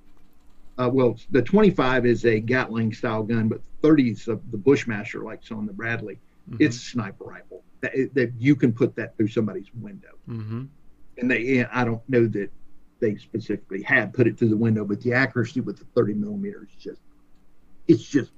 uh, 0.79 0.89
well, 0.91 1.15
the 1.29 1.43
25 1.43 2.07
is 2.07 2.25
a 2.25 2.39
Gatling 2.39 2.91
style 2.91 3.21
gun, 3.21 3.47
but 3.47 3.61
30 3.83 4.11
is 4.11 4.25
the 4.25 4.35
Bushmaster, 4.35 5.21
like 5.21 5.41
so 5.43 5.57
on 5.57 5.67
the 5.67 5.73
Bradley. 5.73 6.17
Mm-hmm. 6.49 6.57
It's 6.59 6.77
a 6.77 6.79
sniper 6.79 7.25
rifle 7.25 7.63
that, 7.81 7.93
that 8.13 8.33
you 8.39 8.55
can 8.55 8.73
put 8.73 8.95
that 8.95 9.15
through 9.15 9.27
somebody's 9.27 9.67
window. 9.75 10.17
Mm-hmm. 10.27 10.63
And 11.17 11.31
they, 11.31 11.65
I 11.65 11.83
don't 11.83 12.01
know 12.09 12.25
that 12.27 12.49
they 13.01 13.15
specifically 13.15 13.81
had 13.81 14.13
put 14.13 14.27
it 14.27 14.37
through 14.37 14.49
the 14.49 14.57
window, 14.57 14.85
but 14.85 15.01
the 15.01 15.11
accuracy 15.11 15.59
with 15.59 15.77
the 15.77 15.85
30 15.95 16.13
millimeters 16.13 16.69
is 16.77 16.83
just, 16.83 17.01
it's 17.87 18.03
just 18.03 18.31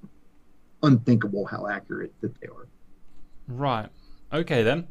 unthinkable 0.81 1.45
how 1.45 1.67
accurate 1.67 2.13
that 2.21 2.33
they 2.41 2.47
are. 2.47 2.67
Right. 3.47 3.89
Okay 4.31 4.63
then. 4.63 4.87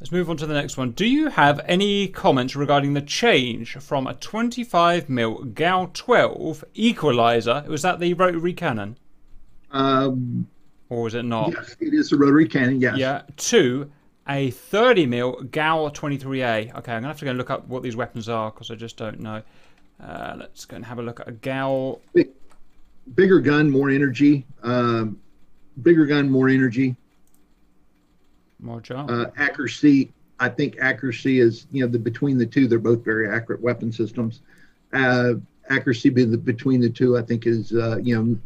Let's 0.00 0.12
move 0.12 0.28
on 0.28 0.36
to 0.38 0.46
the 0.46 0.52
next 0.52 0.76
one. 0.76 0.90
Do 0.90 1.06
you 1.06 1.30
have 1.30 1.60
any 1.64 2.08
comments 2.08 2.54
regarding 2.56 2.92
the 2.92 3.00
change 3.00 3.76
from 3.76 4.06
a 4.06 4.14
25 4.14 5.08
mil 5.08 5.44
GAU 5.44 5.90
12 5.94 6.64
equalizer? 6.74 7.64
Was 7.68 7.82
that 7.82 8.00
the 8.00 8.12
rotary 8.12 8.52
cannon? 8.52 8.98
Um, 9.70 10.48
or 10.90 11.04
was 11.04 11.14
it 11.14 11.24
not? 11.24 11.52
Yes, 11.52 11.76
it 11.80 11.94
is 11.94 12.12
a 12.12 12.16
rotary 12.16 12.48
cannon, 12.48 12.80
yes. 12.80 12.98
Yeah, 12.98 13.22
to 13.36 13.90
a 14.28 14.50
30mm 14.50 15.50
GAU 15.50 15.88
23A. 15.90 16.76
Okay, 16.76 16.92
I'm 16.92 17.02
going 17.02 17.02
to 17.02 17.08
have 17.08 17.18
to 17.18 17.24
go 17.24 17.30
and 17.30 17.38
look 17.38 17.50
up 17.50 17.66
what 17.68 17.82
these 17.82 17.96
weapons 17.96 18.28
are 18.28 18.50
because 18.50 18.70
I 18.70 18.74
just 18.74 18.96
don't 18.96 19.20
know. 19.20 19.42
Uh, 20.02 20.36
let's 20.38 20.64
go 20.64 20.76
and 20.76 20.84
have 20.84 20.98
a 20.98 21.02
look 21.02 21.20
at 21.20 21.28
a 21.28 21.32
GAU. 21.32 22.00
Big, 22.14 22.30
bigger 23.14 23.40
gun, 23.40 23.70
more 23.70 23.90
energy. 23.90 24.46
Um, 24.62 25.20
bigger 25.82 26.06
gun, 26.06 26.30
more 26.30 26.48
energy. 26.48 26.96
More 28.60 28.80
job. 28.80 29.10
Uh, 29.10 29.26
accuracy, 29.36 30.12
I 30.40 30.48
think 30.48 30.78
accuracy 30.80 31.40
is, 31.40 31.66
you 31.70 31.84
know, 31.84 31.90
the 31.90 31.98
between 31.98 32.38
the 32.38 32.46
two, 32.46 32.66
they're 32.66 32.78
both 32.78 33.04
very 33.04 33.28
accurate 33.28 33.60
weapon 33.60 33.92
systems. 33.92 34.40
Uh, 34.92 35.34
accuracy 35.68 36.08
between 36.08 36.80
the 36.80 36.90
two, 36.90 37.18
I 37.18 37.22
think, 37.22 37.46
is, 37.46 37.72
uh, 37.72 37.98
you 37.98 38.16
know, 38.16 38.38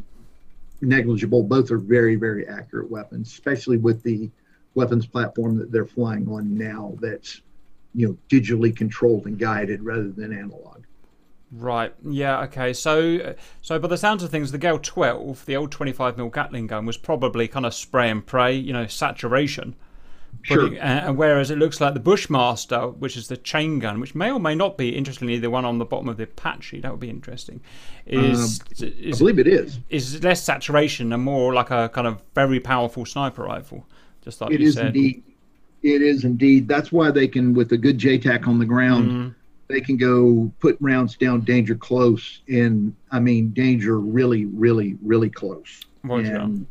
negligible. 0.81 1.43
Both 1.43 1.71
are 1.71 1.79
very, 1.79 2.17
very 2.17 2.49
accurate 2.49 2.91
weapons, 2.91 3.29
especially 3.29 3.77
with 3.77 4.03
the 4.03 4.31
weapons 4.79 5.07
platform 5.07 5.59
that 5.59 5.71
they're 5.71 5.85
flying 5.85 6.29
on 6.29 6.57
now 6.57 6.97
that's, 7.01 7.43
you 7.95 8.07
know, 8.07 8.17
digitally 8.29 8.75
controlled 8.75 9.27
and 9.27 9.39
guided 9.39 9.83
rather 9.83 10.11
than 10.11 10.33
analog. 10.33 10.85
Right. 11.51 11.95
Yeah. 12.05 12.43
Okay. 12.43 12.73
So, 12.73 13.35
so 13.63 13.79
by 13.79 13.89
the 13.89 13.97
sounds 13.97 14.23
of 14.23 14.31
things, 14.31 14.53
the 14.53 14.59
GAU 14.59 14.79
12, 14.79 15.47
the 15.47 15.57
old 15.57 15.73
25 15.73 16.17
mm 16.17 16.33
Gatling 16.33 16.67
gun, 16.67 16.87
was 16.87 16.97
probably 16.97 17.49
kind 17.49 17.65
of 17.67 17.75
spray 17.75 18.11
and 18.11 18.25
pray. 18.25 18.55
You 18.55 18.73
know, 18.73 18.87
saturation. 18.87 19.75
Sure. 20.43 20.73
It, 20.73 20.79
uh, 20.79 21.13
whereas 21.13 21.51
it 21.51 21.59
looks 21.59 21.81
like 21.81 21.95
the 21.95 22.01
Bushmaster, 22.01 22.89
which 22.89 23.17
is 23.17 23.29
the 23.29 23.37
chain 23.37 23.79
gun, 23.79 23.99
which 23.99 24.15
may 24.15 24.31
or 24.31 24.39
may 24.39 24.55
not 24.55 24.79
be, 24.79 24.91
interestingly, 24.91 25.39
the 25.39 25.51
one 25.51 25.65
on 25.65 25.79
the 25.79 25.85
bottom 25.85 26.09
of 26.09 26.17
the 26.17 26.25
Apache, 26.25 26.81
that 26.81 26.91
would 26.91 27.01
be 27.01 27.11
interesting, 27.11 27.61
is, 28.07 28.61
uh, 28.83 28.87
is 28.99 29.17
I 29.17 29.19
believe 29.19 29.39
it 29.39 29.47
is. 29.47 29.81
Is 29.89 30.23
less 30.23 30.43
saturation 30.43 31.13
and 31.13 31.23
more 31.23 31.55
like 31.55 31.71
a 31.71 31.89
kind 31.89 32.07
of 32.07 32.23
very 32.35 32.61
powerful 32.61 33.05
sniper 33.05 33.43
rifle. 33.43 33.87
Just 34.29 34.43
like 34.43 34.51
it 34.51 34.61
you 34.61 34.69
is 34.69 34.75
said. 34.75 34.89
indeed. 34.89 35.23
It 35.83 36.03
is 36.03 36.25
indeed. 36.25 36.69
That's 36.69 36.93
why 36.93 37.11
they 37.11 37.27
can, 37.27 37.55
with 37.55 37.73
a 37.73 37.79
good 37.79 37.97
JTAC 37.97 38.47
on 38.47 38.59
the 38.59 38.67
ground, 38.67 39.11
mm. 39.11 39.35
they 39.69 39.81
can 39.81 39.97
go 39.97 40.53
put 40.61 40.77
rounds 40.81 41.17
down 41.17 41.41
danger 41.41 41.75
close, 41.75 42.43
and 42.47 42.95
I 43.11 43.21
mean 43.21 43.53
danger 43.53 43.99
really, 43.99 44.45
really, 44.45 44.99
really 45.01 45.31
close. 45.31 45.81
and, 46.05 46.67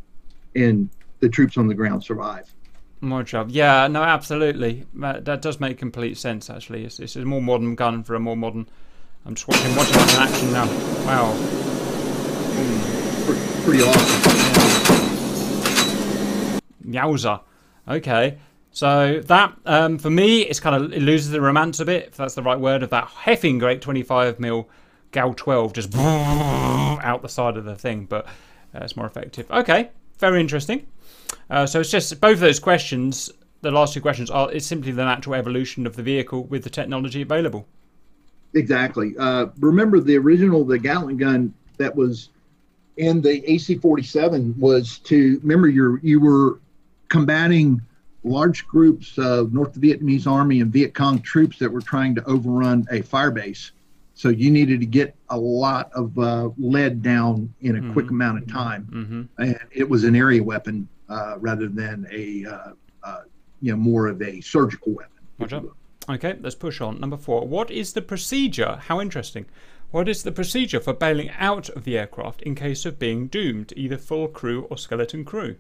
and 0.53 0.89
the 1.19 1.29
troops 1.29 1.57
on 1.57 1.67
the 1.67 1.73
ground 1.73 2.03
survive. 2.03 2.53
More 3.01 3.23
job. 3.23 3.49
Yeah, 3.49 3.87
no, 3.87 4.03
absolutely. 4.03 4.85
That, 4.93 5.25
that 5.25 5.41
does 5.41 5.59
make 5.59 5.79
complete 5.79 6.15
sense, 6.19 6.51
actually. 6.51 6.85
It's, 6.85 6.99
it's, 6.99 7.15
a 7.15 7.25
more 7.25 7.41
modern 7.41 7.73
gun 7.73 8.03
for 8.03 8.13
a 8.13 8.19
more 8.19 8.37
modern. 8.37 8.69
I'm 9.25 9.33
just 9.33 9.47
watching, 9.47 9.75
watching 9.75 9.93
that 9.93 10.13
in 10.13 10.21
action 10.21 10.51
now. 10.53 10.67
Wow. 11.07 11.33
Mm. 12.53 13.63
Pretty 13.65 13.81
awesome. 13.81 14.46
Yowza. 16.87 17.41
Okay. 17.87 18.37
So 18.71 19.21
that, 19.21 19.57
um, 19.65 19.97
for 19.97 20.09
me, 20.09 20.41
it's 20.41 20.59
kind 20.59 20.75
of, 20.75 20.93
it 20.93 21.01
loses 21.01 21.31
the 21.31 21.41
romance 21.41 21.79
a 21.79 21.85
bit, 21.85 22.07
if 22.07 22.17
that's 22.17 22.35
the 22.35 22.43
right 22.43 22.59
word, 22.59 22.83
of 22.83 22.89
that 22.91 23.07
heffing 23.07 23.59
great 23.59 23.81
25mm 23.81 24.65
GAU 25.11 25.33
12 25.33 25.73
just 25.73 25.95
out 25.97 27.21
the 27.21 27.29
side 27.29 27.57
of 27.57 27.65
the 27.65 27.75
thing, 27.75 28.05
but 28.05 28.25
uh, 28.75 28.79
it's 28.81 28.95
more 28.95 29.07
effective. 29.07 29.49
Okay. 29.49 29.89
Very 30.19 30.39
interesting. 30.41 30.85
Uh, 31.49 31.65
so 31.65 31.79
it's 31.79 31.91
just 31.91 32.19
both 32.19 32.33
of 32.33 32.39
those 32.39 32.59
questions. 32.59 33.31
The 33.61 33.71
last 33.71 33.93
two 33.93 34.01
questions 34.01 34.29
are 34.29 34.51
it's 34.51 34.65
simply 34.65 34.91
the 34.91 35.05
natural 35.05 35.35
evolution 35.35 35.87
of 35.87 35.95
the 35.95 36.03
vehicle 36.03 36.43
with 36.43 36.63
the 36.63 36.69
technology 36.69 37.21
available. 37.21 37.67
Exactly. 38.53 39.13
Uh, 39.17 39.47
remember 39.59 39.99
the 39.99 40.17
original 40.17 40.63
the 40.63 40.77
Gatling 40.77 41.17
gun 41.17 41.53
that 41.77 41.95
was 41.95 42.29
in 42.97 43.21
the 43.21 43.49
AC-47 43.51 44.57
was 44.57 44.99
to 44.99 45.39
remember 45.41 45.67
you 45.67 45.99
you 46.01 46.19
were 46.19 46.59
combating 47.09 47.81
large 48.23 48.67
groups 48.67 49.17
of 49.17 49.53
North 49.53 49.79
Vietnamese 49.79 50.27
Army 50.27 50.61
and 50.61 50.71
Viet 50.71 50.93
Cong 50.93 51.21
troops 51.21 51.57
that 51.59 51.71
were 51.71 51.81
trying 51.81 52.15
to 52.15 52.23
overrun 52.25 52.85
a 52.91 53.01
firebase. 53.01 53.71
So 54.13 54.29
you 54.29 54.49
needed 54.49 54.79
to 54.79 54.85
get 54.85 55.15
a 55.29 55.37
lot 55.37 55.91
of 55.93 56.17
uh, 56.17 56.49
lead 56.57 57.03
down 57.03 57.53
in 57.61 57.75
a 57.75 57.79
mm-hmm. 57.79 57.93
quick 57.93 58.09
amount 58.09 58.39
of 58.39 58.51
time, 58.51 58.87
mm-hmm. 58.91 59.43
and 59.43 59.59
it 59.71 59.87
was 59.87 60.03
an 60.03 60.15
area 60.15 60.43
weapon 60.43 60.87
uh, 61.07 61.35
rather 61.37 61.67
than 61.67 62.07
a 62.11 62.45
uh, 62.45 62.71
uh, 63.03 63.21
you 63.61 63.71
know 63.71 63.77
more 63.77 64.07
of 64.07 64.21
a 64.21 64.41
surgical 64.41 64.93
weapon. 64.93 65.11
Okay, 66.09 66.35
let's 66.41 66.55
push 66.55 66.81
on. 66.81 66.99
Number 66.99 67.17
four. 67.17 67.47
What 67.47 67.69
is 67.69 67.93
the 67.93 68.01
procedure? 68.01 68.79
How 68.87 68.99
interesting. 68.99 69.45
What 69.91 70.09
is 70.09 70.23
the 70.23 70.31
procedure 70.31 70.79
for 70.79 70.93
bailing 70.93 71.29
out 71.37 71.69
of 71.69 71.83
the 71.83 71.97
aircraft 71.97 72.41
in 72.41 72.55
case 72.55 72.85
of 72.85 72.97
being 72.97 73.27
doomed, 73.27 73.71
either 73.75 73.97
full 73.97 74.27
crew 74.27 74.63
or 74.69 74.77
skeleton 74.77 75.25
crew? 75.25 75.57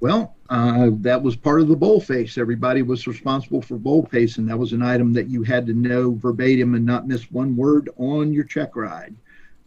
Well, 0.00 0.36
uh, 0.50 0.90
that 1.00 1.22
was 1.22 1.36
part 1.36 1.60
of 1.60 1.68
the 1.68 1.76
boldface. 1.76 2.36
Everybody 2.36 2.82
was 2.82 3.06
responsible 3.06 3.62
for 3.62 3.78
boldface, 3.78 4.36
and 4.36 4.48
that 4.48 4.58
was 4.58 4.72
an 4.72 4.82
item 4.82 5.14
that 5.14 5.28
you 5.28 5.42
had 5.42 5.66
to 5.66 5.72
know 5.72 6.14
verbatim 6.14 6.74
and 6.74 6.84
not 6.84 7.06
miss 7.08 7.30
one 7.30 7.56
word 7.56 7.88
on 7.96 8.32
your 8.32 8.44
check 8.44 8.76
ride. 8.76 9.14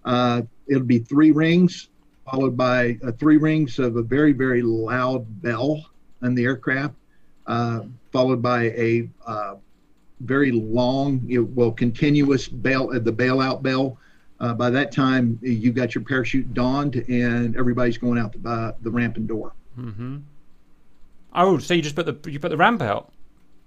Uh, 0.06 0.44
it'll 0.68 0.84
be 0.84 1.00
three 1.00 1.32
rings, 1.32 1.90
followed 2.30 2.56
by 2.56 3.00
uh, 3.04 3.12
three 3.14 3.38
rings 3.38 3.80
of 3.80 3.96
a 3.96 4.04
very, 4.04 4.32
very 4.32 4.62
loud 4.62 5.26
bell 5.42 5.84
in 6.22 6.36
the 6.36 6.44
aircraft, 6.44 6.94
uh, 7.48 7.82
followed 8.12 8.42
by 8.42 8.66
a 8.66 9.10
uh, 9.26 9.56
very 10.22 10.52
long, 10.52 11.22
well, 11.56 11.72
continuous 11.72 12.48
bail, 12.48 12.92
uh, 12.94 13.00
the 13.00 13.12
bailout 13.12 13.64
bell. 13.64 13.98
by 14.58 14.70
that 14.70 14.92
time, 14.92 15.40
you've 15.42 15.76
got 15.76 15.96
your 15.96 16.04
parachute 16.04 16.54
donned, 16.54 16.98
and 17.10 17.58
everybody's 17.58 17.98
going 17.98 18.20
out 18.20 18.32
the, 18.32 18.76
the 18.82 18.92
ramp 18.92 19.18
and 19.18 19.28
door. 19.28 19.54
Mm-hmm. 19.80 20.18
Oh, 21.34 21.58
so 21.60 21.74
you 21.74 21.82
just 21.82 21.96
put 21.96 22.06
the 22.06 22.32
you 22.32 22.40
put 22.40 22.50
the 22.50 22.58
ramp 22.58 22.82
out? 22.82 23.12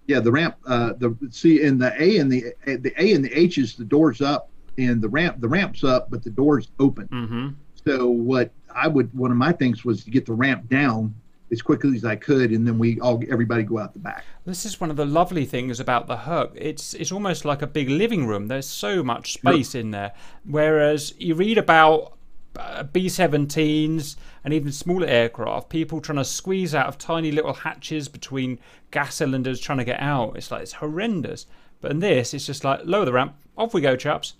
Yeah, 0.07 0.21
the 0.21 0.33
ramp. 0.33 0.57
Uh, 0.67 0.95
the 0.99 1.17
see 1.31 1.63
in 1.63 1.79
the 1.79 1.93
A 2.01 2.19
and 2.19 2.31
the 2.31 2.53
the 2.65 2.93
A 2.99 3.15
and 3.15 3.25
the 3.25 3.33
H 3.33 3.59
is 3.59 3.77
the 3.77 3.85
doors 3.85 4.21
up, 4.21 4.51
and 4.79 5.01
the 5.01 5.09
ramp 5.09 5.41
the 5.41 5.49
ramp's 5.49 5.85
up, 5.85 6.11
but 6.11 6.23
the 6.23 6.31
doors 6.31 6.69
open. 6.79 7.09
Mm-hmm. 7.09 7.49
So 7.87 8.09
what 8.09 8.51
I 8.75 8.89
would 8.89 9.13
one 9.17 9.31
of 9.31 9.37
my 9.37 9.53
things 9.53 9.85
was 9.85 10.05
to 10.05 10.11
get 10.11 10.27
the 10.27 10.33
ramp 10.33 10.69
down 10.69 11.15
as 11.53 11.61
quickly 11.61 11.95
as 11.97 12.05
I 12.05 12.17
could, 12.17 12.51
and 12.51 12.67
then 12.67 12.79
we 12.79 12.99
all 13.01 13.23
everybody 13.31 13.63
go 13.63 13.79
out 13.79 13.93
the 13.93 13.99
back. 13.99 14.25
This 14.45 14.65
is 14.65 14.81
one 14.81 14.91
of 14.91 14.97
the 14.97 15.05
lovely 15.05 15.45
things 15.45 15.79
about 15.79 16.07
the 16.07 16.17
Herc. 16.17 16.53
It's 16.57 16.95
it's 16.95 17.13
almost 17.13 17.45
like 17.45 17.63
a 17.63 17.67
big 17.67 17.89
living 17.89 18.27
room. 18.27 18.49
There's 18.49 18.69
so 18.69 19.05
much 19.05 19.35
space 19.35 19.75
in 19.75 19.91
there. 19.93 20.13
Whereas 20.45 21.15
you 21.19 21.35
read 21.35 21.59
about 21.59 22.15
uh, 22.57 22.83
B-17s 22.83 24.17
and 24.45 24.55
even 24.55 24.73
smaller 24.73 25.07
aircraft, 25.07 25.69
people 25.69 26.01
trying 26.01 26.19
to 26.19 26.25
squeeze 26.25 26.75
out 26.75 26.87
of 26.87 26.99
tiny 26.99 27.33
little 27.33 27.53
hatches 27.53 28.09
between 28.09 28.59
gas 28.91 29.15
cylinders 29.17 29.61
trying 29.61 29.79
to 29.79 29.85
get 29.85 30.01
out. 30.01 30.37
It's 30.37 30.51
like 30.51 30.63
it's 30.63 30.75
horrendous. 30.75 31.47
But 31.81 31.91
in 31.91 31.99
this, 32.01 32.35
it's 32.35 32.47
just 32.47 32.65
like 32.65 32.81
lower 32.85 33.05
the 33.05 33.13
ramp, 33.13 33.35
off 33.57 33.75
we 33.75 33.81
go, 33.81 33.97
chaps. 33.97 34.35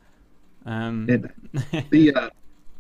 Um, 0.65 1.07
the 1.91 2.15
uh, 2.15 2.31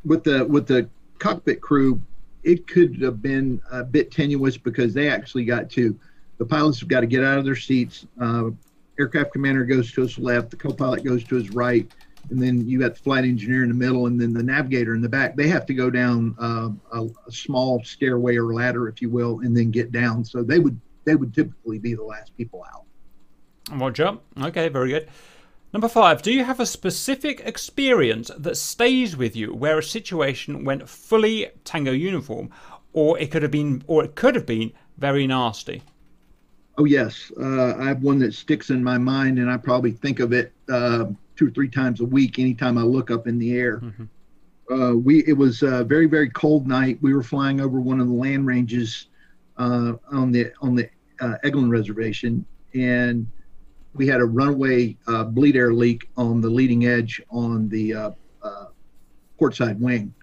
with 0.04 0.24
the 0.24 0.44
with 0.44 0.66
the 0.66 0.88
cockpit 1.18 1.60
crew, 1.60 2.00
it 2.44 2.66
could 2.66 3.00
have 3.02 3.20
been 3.20 3.60
a 3.70 3.82
bit 3.82 4.10
tenuous 4.10 4.56
because 4.56 4.94
they 4.94 5.08
actually 5.08 5.44
got 5.44 5.68
to 5.70 5.98
the 6.38 6.44
pilots 6.44 6.80
have 6.80 6.88
got 6.88 7.00
to 7.00 7.06
get 7.06 7.24
out 7.24 7.38
of 7.38 7.44
their 7.44 7.56
seats. 7.56 8.06
Uh, 8.20 8.50
aircraft 8.98 9.32
commander 9.32 9.64
goes 9.64 9.92
to 9.92 10.02
his 10.02 10.18
left, 10.18 10.50
the 10.50 10.56
co-pilot 10.56 11.04
goes 11.04 11.24
to 11.24 11.36
his 11.36 11.50
right 11.50 11.90
and 12.32 12.42
then 12.42 12.66
you 12.66 12.80
got 12.80 12.94
the 12.94 13.00
flight 13.00 13.24
engineer 13.24 13.62
in 13.62 13.68
the 13.68 13.74
middle, 13.74 14.06
and 14.06 14.18
then 14.18 14.32
the 14.32 14.42
navigator 14.42 14.94
in 14.94 15.02
the 15.02 15.08
back. 15.08 15.36
They 15.36 15.48
have 15.48 15.66
to 15.66 15.74
go 15.74 15.90
down 15.90 16.34
uh, 16.40 16.70
a, 16.92 17.06
a, 17.28 17.30
small 17.30 17.84
stairway 17.84 18.36
or 18.36 18.54
ladder, 18.54 18.88
if 18.88 19.02
you 19.02 19.10
will, 19.10 19.40
and 19.40 19.54
then 19.54 19.70
get 19.70 19.92
down. 19.92 20.24
So 20.24 20.42
they 20.42 20.58
would 20.58 20.80
they 21.04 21.14
would 21.14 21.34
typically 21.34 21.78
be 21.78 21.94
the 21.94 22.02
last 22.02 22.34
people 22.36 22.64
out. 22.72 22.84
Roger. 23.78 24.18
Okay, 24.40 24.68
very 24.68 24.88
good. 24.88 25.08
Number 25.74 25.88
five. 25.88 26.22
Do 26.22 26.32
you 26.32 26.44
have 26.44 26.58
a 26.58 26.66
specific 26.66 27.40
experience 27.44 28.30
that 28.36 28.56
stays 28.56 29.14
with 29.14 29.36
you 29.36 29.54
where 29.54 29.78
a 29.78 29.82
situation 29.82 30.64
went 30.64 30.88
fully 30.88 31.50
tango 31.64 31.92
uniform, 31.92 32.50
or 32.94 33.18
it 33.18 33.30
could 33.30 33.42
have 33.42 33.52
been, 33.52 33.84
or 33.86 34.04
it 34.04 34.14
could 34.14 34.34
have 34.36 34.46
been 34.46 34.72
very 34.96 35.26
nasty? 35.26 35.82
Oh 36.78 36.86
yes, 36.86 37.30
uh, 37.38 37.76
I 37.76 37.88
have 37.88 38.02
one 38.02 38.18
that 38.20 38.32
sticks 38.32 38.70
in 38.70 38.82
my 38.82 38.96
mind, 38.96 39.38
and 39.38 39.50
I 39.50 39.58
probably 39.58 39.92
think 39.92 40.20
of 40.20 40.32
it. 40.32 40.52
Uh, 40.70 41.06
two 41.42 41.48
or 41.48 41.50
three 41.50 41.68
times 41.68 42.00
a 42.00 42.04
week 42.04 42.38
anytime 42.38 42.78
I 42.78 42.82
look 42.82 43.10
up 43.10 43.26
in 43.26 43.38
the 43.38 43.56
air. 43.56 43.80
Mm-hmm. 43.80 44.04
Uh, 44.72 44.94
we 44.94 45.24
it 45.26 45.36
was 45.36 45.62
a 45.62 45.82
very 45.82 46.06
very 46.06 46.30
cold 46.30 46.68
night. 46.68 46.98
We 47.02 47.14
were 47.14 47.22
flying 47.22 47.60
over 47.60 47.80
one 47.80 48.00
of 48.00 48.06
the 48.06 48.14
land 48.14 48.46
ranges 48.46 49.08
uh, 49.56 49.94
on 50.12 50.30
the 50.30 50.52
on 50.60 50.76
the 50.76 50.88
uh, 51.20 51.34
Eglin 51.44 51.68
Reservation, 51.68 52.46
and 52.74 53.26
we 53.94 54.06
had 54.06 54.20
a 54.20 54.24
runaway 54.24 54.96
uh, 55.08 55.24
bleed 55.24 55.56
air 55.56 55.74
leak 55.74 56.08
on 56.16 56.40
the 56.40 56.48
leading 56.48 56.86
edge 56.86 57.20
on 57.30 57.68
the 57.68 57.92
uh, 57.92 58.10
uh, 58.42 58.66
port 59.38 59.56
side 59.56 59.80
wing. 59.80 60.14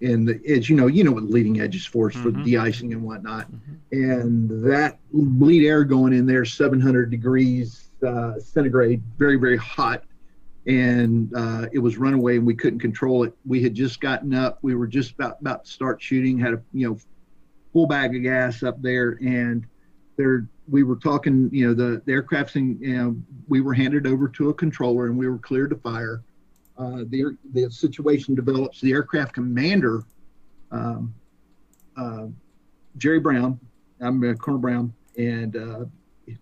And 0.00 0.28
the 0.28 0.40
edge, 0.46 0.70
you 0.70 0.76
know, 0.76 0.86
you 0.86 1.02
know 1.02 1.10
what 1.10 1.24
the 1.24 1.32
leading 1.32 1.60
edge 1.60 1.74
is 1.74 1.84
for, 1.84 2.08
mm-hmm. 2.08 2.22
for 2.22 2.30
de-icing 2.30 2.92
and 2.92 3.02
whatnot. 3.02 3.50
Mm-hmm. 3.50 3.74
And 3.90 4.64
that 4.64 4.98
bleed 5.12 5.66
air 5.66 5.82
going 5.82 6.12
in 6.12 6.24
there, 6.24 6.44
700 6.44 7.10
degrees 7.10 7.86
centigrade, 8.38 9.02
very 9.16 9.34
very 9.34 9.56
hot 9.56 10.04
and 10.68 11.34
uh, 11.34 11.66
it 11.72 11.78
was 11.78 11.96
runaway 11.96 12.36
and 12.36 12.46
we 12.46 12.54
couldn't 12.54 12.78
control 12.78 13.24
it. 13.24 13.32
We 13.46 13.62
had 13.62 13.74
just 13.74 14.00
gotten 14.00 14.34
up. 14.34 14.58
We 14.60 14.74
were 14.74 14.86
just 14.86 15.12
about, 15.12 15.40
about 15.40 15.64
to 15.64 15.70
start 15.70 16.00
shooting, 16.00 16.38
had 16.38 16.52
a, 16.52 16.62
you 16.74 16.88
know, 16.88 16.98
full 17.72 17.86
bag 17.86 18.14
of 18.14 18.22
gas 18.22 18.62
up 18.62 18.80
there 18.82 19.18
and 19.22 19.66
there, 20.16 20.46
we 20.68 20.82
were 20.82 20.96
talking, 20.96 21.48
you 21.52 21.66
know, 21.66 21.74
the, 21.74 22.02
the 22.04 22.12
aircraft's 22.12 22.56
in, 22.56 22.78
you 22.80 22.96
know, 22.98 23.16
we 23.48 23.62
were 23.62 23.72
handed 23.72 24.06
over 24.06 24.28
to 24.28 24.50
a 24.50 24.54
controller 24.54 25.06
and 25.06 25.16
we 25.16 25.26
were 25.26 25.38
cleared 25.38 25.70
to 25.70 25.76
fire. 25.76 26.22
Uh, 26.76 27.04
the, 27.08 27.36
the 27.54 27.70
situation 27.70 28.34
develops. 28.34 28.80
The 28.82 28.92
aircraft 28.92 29.32
commander, 29.32 30.04
um, 30.70 31.14
uh, 31.96 32.26
Jerry 32.98 33.20
Brown, 33.20 33.58
I'm 34.00 34.22
uh, 34.22 34.34
Colonel 34.34 34.60
Brown, 34.60 34.92
and 35.16 35.56
uh, 35.56 35.84
I 36.28 36.36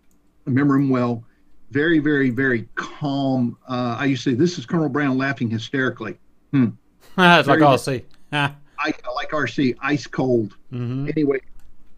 remember 0.45 0.75
him 0.75 0.91
well 0.91 1.25
very, 1.70 1.98
very, 1.98 2.31
very 2.31 2.68
calm. 2.74 3.57
Uh, 3.68 3.96
I 3.98 4.07
used 4.07 4.24
to 4.24 4.31
say, 4.31 4.37
"This 4.37 4.59
is 4.59 4.66
Colonel 4.66 4.88
Brown 4.88 5.18
laughing 5.18 5.50
hysterically." 5.50 6.18
Hmm. 6.52 6.68
That's 7.16 7.48
like 7.48 7.61
RC. 7.61 8.05
I, 8.33 8.92
like 9.14 9.31
RC, 9.31 9.76
ice 9.81 10.07
cold. 10.07 10.57
Mm-hmm. 10.72 11.09
Anyway, 11.09 11.40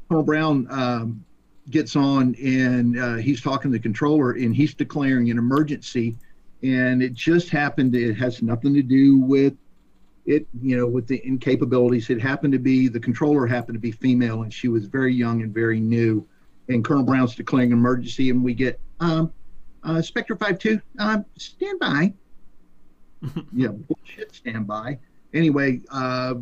Colonel 0.08 0.24
Brown 0.24 0.66
um, 0.70 1.24
gets 1.70 1.96
on 1.96 2.34
and 2.36 2.98
uh, 2.98 3.14
he's 3.16 3.40
talking 3.40 3.70
to 3.70 3.76
the 3.76 3.82
controller 3.82 4.32
and 4.32 4.54
he's 4.54 4.74
declaring 4.74 5.30
an 5.30 5.38
emergency. 5.38 6.16
And 6.62 7.02
it 7.02 7.14
just 7.14 7.50
happened. 7.50 7.94
It 7.94 8.14
has 8.14 8.42
nothing 8.42 8.74
to 8.74 8.82
do 8.82 9.18
with 9.18 9.54
it, 10.26 10.46
you 10.62 10.76
know, 10.76 10.86
with 10.86 11.06
the 11.06 11.20
incapabilities. 11.20 12.10
It 12.10 12.20
happened 12.20 12.52
to 12.52 12.58
be 12.58 12.88
the 12.88 13.00
controller 13.00 13.46
happened 13.46 13.74
to 13.76 13.80
be 13.80 13.92
female 13.92 14.42
and 14.42 14.52
she 14.52 14.68
was 14.68 14.86
very 14.86 15.14
young 15.14 15.42
and 15.42 15.52
very 15.52 15.80
new. 15.80 16.26
And 16.68 16.84
Colonel 16.84 17.04
Brown's 17.04 17.34
declaring 17.34 17.72
an 17.72 17.78
emergency, 17.78 18.28
and 18.28 18.44
we 18.44 18.52
get 18.52 18.78
um, 19.00 19.32
uh, 19.84 20.02
Spectre 20.02 20.36
5-2, 20.36 20.80
uh, 20.98 21.18
stand 21.36 21.78
by. 21.78 22.12
yeah, 23.52 23.68
bullshit, 23.68 24.34
stand 24.34 24.66
by. 24.66 24.98
Anyway, 25.34 25.80
uh, 25.90 26.34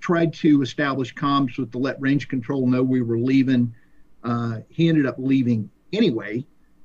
tried 0.00 0.32
to 0.34 0.62
establish 0.62 1.14
comms 1.14 1.58
with 1.58 1.72
the 1.72 1.78
let 1.78 2.00
range 2.00 2.28
control 2.28 2.66
know 2.66 2.82
we 2.82 3.02
were 3.02 3.18
leaving. 3.18 3.74
Uh, 4.22 4.58
he 4.68 4.88
ended 4.88 5.06
up 5.06 5.16
leaving 5.18 5.70
anyway 5.92 6.44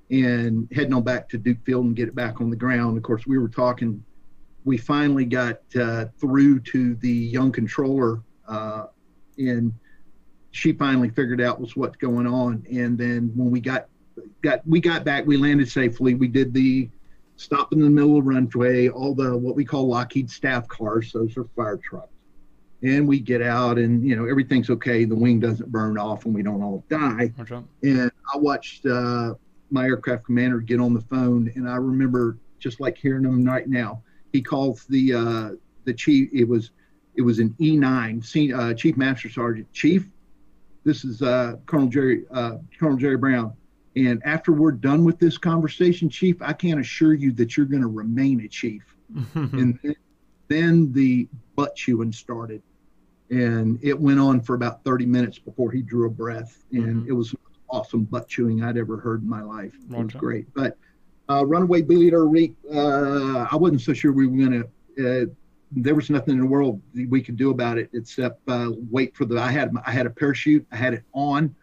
and 0.09 0.67
heading 0.73 0.93
on 0.93 1.03
back 1.03 1.29
to 1.29 1.37
Duke 1.37 1.63
Field 1.65 1.85
and 1.85 1.95
get 1.95 2.07
it 2.07 2.15
back 2.15 2.41
on 2.41 2.49
the 2.49 2.55
ground. 2.55 2.97
Of 2.97 3.03
course, 3.03 3.27
we 3.27 3.37
were 3.37 3.49
talking. 3.49 4.03
We 4.65 4.77
finally 4.77 5.25
got 5.25 5.59
uh, 5.79 6.05
through 6.19 6.61
to 6.61 6.95
the 6.95 7.11
young 7.11 7.51
controller, 7.51 8.21
uh, 8.47 8.85
and 9.37 9.73
she 10.51 10.73
finally 10.73 11.09
figured 11.09 11.41
out 11.41 11.61
was 11.61 11.75
what's 11.75 11.95
going 11.95 12.27
on. 12.27 12.65
And 12.71 12.97
then 12.97 13.31
when 13.35 13.51
we 13.51 13.59
got 13.59 13.87
got 14.41 14.65
we 14.67 14.79
got 14.79 15.03
back. 15.03 15.25
We 15.25 15.37
landed 15.37 15.69
safely. 15.69 16.13
We 16.13 16.27
did 16.27 16.53
the 16.53 16.89
stop 17.35 17.73
in 17.73 17.79
the 17.79 17.89
middle 17.89 18.17
of 18.17 18.25
the 18.25 18.29
runway. 18.29 18.89
All 18.89 19.13
the 19.13 19.37
what 19.37 19.55
we 19.55 19.65
call 19.65 19.87
Lockheed 19.87 20.29
staff 20.29 20.67
cars. 20.67 21.11
Those 21.11 21.37
are 21.37 21.45
fire 21.55 21.77
trucks. 21.77 22.13
And 22.81 23.07
we 23.07 23.19
get 23.19 23.41
out, 23.41 23.77
and 23.77 24.07
you 24.07 24.15
know 24.15 24.25
everything's 24.25 24.69
okay. 24.69 25.03
The 25.03 25.15
wing 25.15 25.39
doesn't 25.39 25.69
burn 25.69 25.97
off, 25.97 26.25
and 26.25 26.33
we 26.33 26.43
don't 26.43 26.61
all 26.61 26.83
die. 26.89 27.33
Okay. 27.39 27.61
And 27.83 28.11
I 28.33 28.37
watched 28.37 28.85
uh, 28.85 29.33
my 29.69 29.85
aircraft 29.85 30.25
commander 30.25 30.59
get 30.59 30.79
on 30.79 30.93
the 30.93 31.01
phone, 31.01 31.51
and 31.55 31.69
I 31.69 31.75
remember 31.75 32.37
just 32.59 32.79
like 32.79 32.97
hearing 32.97 33.25
him 33.25 33.43
right 33.43 33.67
now. 33.67 34.01
He 34.31 34.41
calls 34.41 34.85
the 34.85 35.13
uh, 35.13 35.49
the 35.85 35.93
chief. 35.93 36.29
It 36.33 36.47
was 36.47 36.71
it 37.15 37.21
was 37.21 37.39
an 37.39 37.55
E9 37.59 38.57
uh, 38.57 38.73
Chief 38.75 38.95
Master 38.95 39.29
Sergeant. 39.29 39.71
Chief, 39.73 40.09
this 40.83 41.03
is 41.03 41.21
uh, 41.21 41.55
Colonel 41.65 41.87
Jerry 41.87 42.23
uh, 42.31 42.57
Colonel 42.79 42.97
Jerry 42.97 43.17
Brown. 43.17 43.53
And 43.99 44.21
after 44.23 44.53
we're 44.53 44.71
done 44.71 45.03
with 45.03 45.19
this 45.19 45.37
conversation, 45.37 46.09
Chief, 46.09 46.41
I 46.41 46.53
can't 46.53 46.79
assure 46.79 47.13
you 47.13 47.33
that 47.33 47.57
you're 47.57 47.65
going 47.65 47.81
to 47.81 47.87
remain 47.89 48.39
a 48.41 48.47
chief. 48.47 48.95
and 49.33 49.77
then 50.47 50.93
the 50.93 51.27
butt 51.55 51.75
chewing 51.75 52.13
started. 52.13 52.61
And 53.29 53.77
it 53.81 53.99
went 53.99 54.19
on 54.19 54.41
for 54.41 54.55
about 54.55 54.83
30 54.85 55.05
minutes 55.05 55.37
before 55.37 55.71
he 55.71 55.81
drew 55.81 56.07
a 56.07 56.09
breath. 56.09 56.63
And 56.71 57.01
mm-hmm. 57.01 57.09
it 57.09 57.11
was 57.11 57.35
awesome 57.69 58.05
butt 58.05 58.29
chewing 58.29 58.63
I'd 58.63 58.77
ever 58.77 58.97
heard 58.97 59.21
in 59.21 59.29
my 59.29 59.41
life. 59.41 59.75
It 59.91 59.97
was 59.97 60.13
great. 60.13 60.53
But 60.53 60.77
uh, 61.29 61.45
Runaway 61.45 61.81
Air 62.09 62.21
Leak, 62.21 62.55
uh, 62.73 63.47
I 63.51 63.55
wasn't 63.55 63.81
so 63.81 63.93
sure 63.93 64.13
we 64.13 64.27
were 64.27 64.37
going 64.37 64.63
to. 64.63 65.23
Uh, 65.23 65.25
there 65.71 65.93
was 65.93 66.09
nothing 66.09 66.33
in 66.35 66.39
the 66.39 66.47
world 66.47 66.81
we 67.09 67.21
could 67.21 67.37
do 67.37 67.51
about 67.51 67.77
it 67.77 67.91
except 67.93 68.41
uh, 68.47 68.71
wait 68.89 69.15
for 69.15 69.25
the. 69.25 69.39
I 69.39 69.51
had 69.51 69.71
I 69.85 69.91
had 69.91 70.07
a 70.07 70.09
parachute. 70.09 70.65
I 70.71 70.77
had 70.77 70.93
it 70.95 71.03
on. 71.13 71.55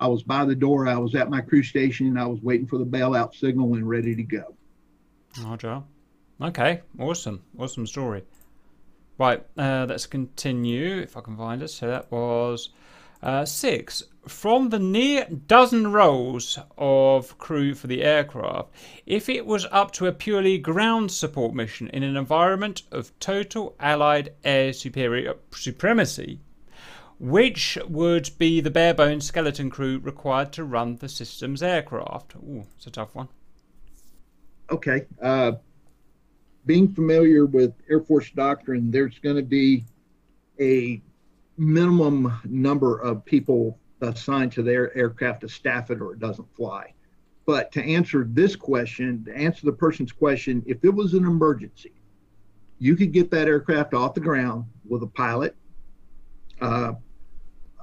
I 0.00 0.08
was 0.08 0.22
by 0.22 0.44
the 0.44 0.54
door. 0.54 0.88
I 0.88 0.96
was 0.96 1.14
at 1.14 1.30
my 1.30 1.40
crew 1.42 1.62
station. 1.62 2.06
and 2.08 2.18
I 2.18 2.26
was 2.26 2.40
waiting 2.42 2.66
for 2.66 2.78
the 2.78 2.86
bailout 2.86 3.34
signal 3.34 3.74
and 3.74 3.88
ready 3.88 4.16
to 4.16 4.22
go. 4.22 4.54
Oh, 5.40 5.56
Joe. 5.56 5.84
Okay, 6.40 6.80
awesome, 6.98 7.42
awesome 7.58 7.86
story. 7.86 8.24
Right, 9.18 9.44
uh, 9.58 9.84
let's 9.86 10.06
continue 10.06 10.98
if 10.98 11.16
I 11.16 11.20
can 11.20 11.36
find 11.36 11.62
it. 11.62 11.68
So 11.68 11.86
that 11.86 12.10
was 12.10 12.70
Uh, 13.22 13.44
six, 13.44 14.02
from 14.26 14.70
the 14.70 14.78
near 14.78 15.26
dozen 15.46 15.92
roles 15.92 16.58
of 16.78 17.36
crew 17.36 17.74
for 17.74 17.86
the 17.86 18.02
aircraft, 18.02 18.70
if 19.04 19.28
it 19.28 19.44
was 19.44 19.66
up 19.70 19.90
to 19.92 20.06
a 20.06 20.12
purely 20.12 20.56
ground 20.56 21.12
support 21.12 21.52
mission 21.54 21.88
in 21.88 22.02
an 22.02 22.16
environment 22.16 22.80
of 22.90 23.12
total 23.20 23.76
Allied 23.78 24.32
air 24.42 24.72
superior 24.72 25.34
supremacy, 25.50 26.40
which 27.20 27.76
would 27.86 28.30
be 28.38 28.60
the 28.60 28.70
bare 28.70 28.94
bones 28.94 29.26
skeleton 29.26 29.68
crew 29.68 29.98
required 29.98 30.52
to 30.54 30.64
run 30.64 30.96
the 30.96 31.08
system's 31.08 31.62
aircraft? 31.62 32.34
Ooh, 32.36 32.64
it's 32.76 32.86
a 32.86 32.90
tough 32.90 33.14
one. 33.14 33.28
Okay. 34.70 35.04
Uh, 35.20 35.52
being 36.64 36.92
familiar 36.92 37.44
with 37.44 37.74
Air 37.90 38.00
Force 38.00 38.30
doctrine, 38.30 38.90
there's 38.90 39.18
going 39.18 39.36
to 39.36 39.42
be 39.42 39.84
a 40.58 41.02
minimum 41.58 42.40
number 42.44 42.98
of 42.98 43.24
people 43.24 43.78
assigned 44.00 44.52
to 44.52 44.62
their 44.62 44.96
aircraft 44.96 45.42
to 45.42 45.48
staff 45.48 45.90
it 45.90 46.00
or 46.00 46.14
it 46.14 46.20
doesn't 46.20 46.48
fly. 46.56 46.94
But 47.44 47.70
to 47.72 47.82
answer 47.82 48.26
this 48.28 48.56
question, 48.56 49.24
to 49.26 49.36
answer 49.36 49.66
the 49.66 49.72
person's 49.72 50.12
question, 50.12 50.62
if 50.66 50.84
it 50.84 50.94
was 50.94 51.12
an 51.12 51.24
emergency, 51.24 51.92
you 52.78 52.96
could 52.96 53.12
get 53.12 53.30
that 53.32 53.46
aircraft 53.46 53.92
off 53.92 54.14
the 54.14 54.20
ground 54.20 54.64
with 54.88 55.02
a 55.02 55.06
pilot, 55.06 55.54
uh, 56.62 56.92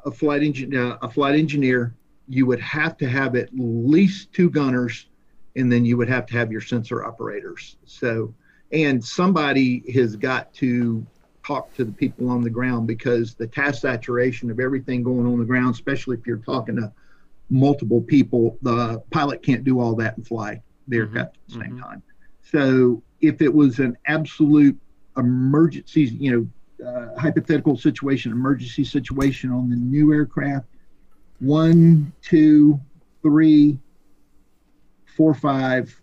a 0.07 0.11
flight 0.11 0.41
engineer, 0.41 0.93
uh, 0.93 0.97
a 1.01 1.09
flight 1.09 1.35
engineer. 1.35 1.93
You 2.29 2.45
would 2.45 2.59
have 2.61 2.97
to 2.97 3.07
have 3.07 3.35
at 3.35 3.49
least 3.53 4.33
two 4.33 4.49
gunners, 4.49 5.07
and 5.55 5.71
then 5.71 5.85
you 5.85 5.97
would 5.97 6.09
have 6.09 6.25
to 6.27 6.33
have 6.33 6.51
your 6.51 6.61
sensor 6.61 7.05
operators. 7.05 7.77
So, 7.85 8.33
and 8.71 9.03
somebody 9.03 9.83
has 9.93 10.15
got 10.15 10.53
to 10.55 11.05
talk 11.45 11.73
to 11.75 11.85
the 11.85 11.91
people 11.91 12.29
on 12.29 12.41
the 12.41 12.49
ground 12.49 12.87
because 12.87 13.35
the 13.35 13.47
task 13.47 13.81
saturation 13.81 14.51
of 14.51 14.59
everything 14.59 15.03
going 15.03 15.25
on 15.25 15.39
the 15.39 15.45
ground, 15.45 15.73
especially 15.75 16.17
if 16.17 16.27
you're 16.27 16.37
talking 16.37 16.75
to 16.75 16.91
multiple 17.49 18.01
people, 18.01 18.57
the 18.61 18.99
pilot 19.11 19.41
can't 19.41 19.63
do 19.63 19.79
all 19.79 19.95
that 19.95 20.17
and 20.17 20.27
fly 20.27 20.61
the 20.89 20.97
mm-hmm. 20.97 21.17
at 21.17 21.33
the 21.47 21.53
same 21.53 21.61
mm-hmm. 21.61 21.79
time. 21.79 22.03
So 22.41 23.01
if 23.21 23.41
it 23.41 23.53
was 23.53 23.79
an 23.79 23.97
absolute 24.05 24.77
emergency, 25.15 26.03
you 26.03 26.31
know, 26.31 26.47
uh, 26.85 27.07
hypothetical 27.17 27.77
situation, 27.77 28.31
emergency 28.31 28.83
situation 28.83 29.51
on 29.51 29.69
the 29.69 29.75
new 29.75 30.13
aircraft, 30.13 30.67
one, 31.39 32.11
two, 32.21 32.79
three, 33.21 33.79
four, 35.15 35.33
five, 35.33 35.99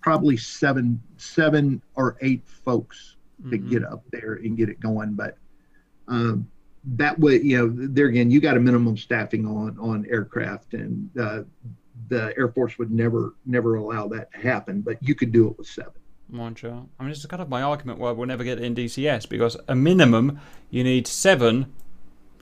probably 0.00 0.36
seven, 0.36 1.00
seven 1.16 1.82
or 1.94 2.16
eight 2.20 2.42
folks 2.46 3.16
to 3.50 3.58
mm-hmm. 3.58 3.68
get 3.68 3.84
up 3.84 4.02
there 4.10 4.34
and 4.34 4.56
get 4.56 4.68
it 4.68 4.80
going. 4.80 5.14
But 5.14 5.36
um, 6.08 6.48
that 6.84 7.18
way, 7.18 7.40
you 7.40 7.58
know, 7.58 7.86
there 7.88 8.06
again, 8.06 8.30
you 8.30 8.40
got 8.40 8.56
a 8.56 8.60
minimum 8.60 8.96
staffing 8.96 9.46
on 9.46 9.78
on 9.78 10.06
aircraft, 10.10 10.74
and 10.74 11.10
uh, 11.18 11.42
the 12.08 12.34
Air 12.36 12.48
Force 12.48 12.78
would 12.78 12.90
never 12.90 13.34
never 13.46 13.76
allow 13.76 14.08
that 14.08 14.32
to 14.32 14.38
happen. 14.38 14.80
But 14.80 15.02
you 15.02 15.14
could 15.14 15.32
do 15.32 15.48
it 15.48 15.58
with 15.58 15.68
seven. 15.68 15.92
Moncha. 16.32 16.84
I 16.98 17.02
mean, 17.02 17.12
it's 17.12 17.24
kind 17.26 17.42
of 17.42 17.48
my 17.48 17.62
argument 17.62 17.98
why 17.98 18.10
we'll 18.10 18.26
never 18.26 18.44
get 18.44 18.58
in 18.58 18.74
DCS 18.74 19.28
because 19.28 19.56
a 19.68 19.74
minimum 19.74 20.40
you 20.70 20.82
need 20.84 21.06
seven 21.06 21.72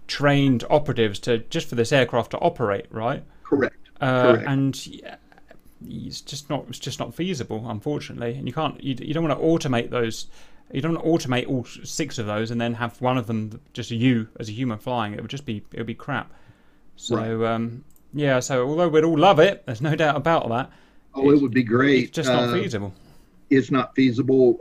trained 0.06 0.64
operatives 0.70 1.18
to 1.20 1.38
just 1.38 1.68
for 1.68 1.74
this 1.74 1.92
aircraft 1.92 2.32
to 2.32 2.38
operate, 2.38 2.86
right? 2.90 3.24
Correct. 3.42 3.76
Uh, 4.00 4.32
Correct. 4.32 4.48
And 4.48 4.86
yeah, 4.86 5.16
it's 5.86 6.20
just 6.20 6.50
not 6.50 6.66
it's 6.68 6.78
just 6.78 6.98
not 6.98 7.14
feasible, 7.14 7.68
unfortunately. 7.68 8.34
And 8.34 8.46
you 8.46 8.52
can't 8.52 8.82
you, 8.82 8.96
you 8.98 9.14
don't 9.14 9.26
want 9.26 9.38
to 9.38 9.44
automate 9.44 9.90
those 9.90 10.26
you 10.72 10.80
don't 10.80 10.96
automate 10.96 11.48
all 11.48 11.64
six 11.64 12.18
of 12.18 12.26
those 12.26 12.50
and 12.50 12.60
then 12.60 12.74
have 12.74 13.00
one 13.00 13.18
of 13.18 13.26
them 13.26 13.60
just 13.72 13.90
you 13.90 14.28
as 14.38 14.48
a 14.48 14.52
human 14.52 14.78
flying. 14.78 15.14
It 15.14 15.20
would 15.20 15.30
just 15.30 15.46
be 15.46 15.64
it 15.72 15.78
would 15.78 15.86
be 15.86 15.94
crap. 15.94 16.32
So 16.96 17.16
right. 17.16 17.54
um, 17.54 17.84
yeah. 18.12 18.40
So 18.40 18.66
although 18.66 18.88
we'd 18.88 19.04
all 19.04 19.18
love 19.18 19.38
it, 19.40 19.64
there's 19.66 19.80
no 19.80 19.96
doubt 19.96 20.16
about 20.16 20.48
that. 20.48 20.70
Oh, 21.14 21.30
it 21.30 21.40
would 21.40 21.52
be 21.52 21.64
great. 21.64 22.04
It's 22.04 22.12
just 22.12 22.28
not 22.28 22.50
uh, 22.50 22.52
feasible. 22.52 22.94
It's 23.50 23.70
not 23.70 23.94
feasible 23.94 24.54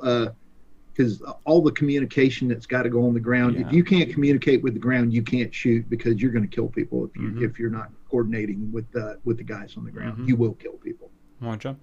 because 0.94 1.22
uh, 1.22 1.34
all 1.46 1.62
the 1.62 1.72
communication 1.72 2.48
that's 2.48 2.66
got 2.66 2.84
to 2.84 2.90
go 2.90 3.06
on 3.06 3.14
the 3.14 3.20
ground. 3.20 3.56
Yeah. 3.56 3.68
If 3.68 3.74
you 3.74 3.84
can't 3.84 4.12
communicate 4.12 4.62
with 4.64 4.74
the 4.74 4.80
ground, 4.80 5.14
you 5.14 5.22
can't 5.22 5.54
shoot 5.54 5.90
because 5.90 6.22
you're 6.22 6.32
going 6.32 6.48
to 6.48 6.54
kill 6.54 6.68
people 6.68 7.06
if 7.06 7.16
you 7.16 7.30
mm-hmm. 7.30 7.46
if 7.46 7.60
you're 7.60 7.70
not 7.70 7.92
coordinating 8.10 8.72
with 8.72 8.92
the 8.92 9.20
with 9.24 9.38
the 9.38 9.44
guys 9.44 9.78
on 9.78 9.86
the 9.86 9.92
ground. 9.92 10.18
Mm-hmm. 10.18 10.28
You 10.30 10.36
will 10.36 10.54
kill 10.54 10.74
people. 10.74 11.12
Roger. 11.40 11.76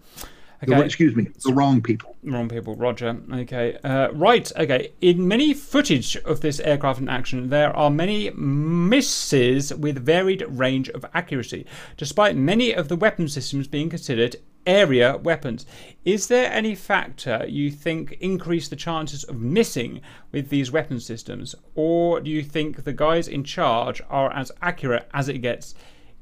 Okay. 0.63 0.75
The, 0.75 0.85
excuse 0.85 1.15
me, 1.15 1.29
the 1.45 1.53
wrong 1.53 1.83
people. 1.83 2.17
Wrong 2.23 2.49
people, 2.49 2.75
Roger. 2.77 3.17
Okay. 3.33 3.77
Uh, 3.85 4.11
right, 4.13 4.51
okay. 4.57 4.93
In 5.01 5.29
many 5.29 5.53
footage 5.53 6.17
of 6.25 6.41
this 6.41 6.61
aircraft 6.61 7.01
in 7.01 7.09
action, 7.09 7.51
there 7.51 7.77
are 7.77 7.91
many 7.91 8.31
misses 8.31 9.75
with 9.75 10.05
varied 10.05 10.43
range 10.49 10.89
of 10.91 11.05
accuracy, 11.13 11.67
despite 11.97 12.37
many 12.37 12.73
of 12.73 12.89
the 12.89 12.97
weapon 12.97 13.29
systems 13.29 13.69
being 13.69 13.91
considered 13.91 14.37
area 14.67 15.17
weapons. 15.19 15.65
Is 16.05 16.27
there 16.27 16.51
any 16.51 16.75
factor 16.75 17.45
you 17.49 17.71
think 17.71 18.13
increase 18.21 18.69
the 18.69 18.77
chances 18.77 19.25
of 19.25 19.41
missing 19.41 20.01
with 20.33 20.49
these 20.49 20.73
weapon 20.73 21.01
systems, 21.01 21.55
or 21.75 22.21
do 22.21 22.31
you 22.31 22.43
think 22.43 22.83
the 22.83 22.93
guys 22.93 23.29
in 23.29 23.45
charge 23.45 24.03
are 24.11 24.33
as 24.33 24.51
accurate 24.61 25.09
as 25.15 25.29
it 25.29 25.39
gets? 25.39 25.75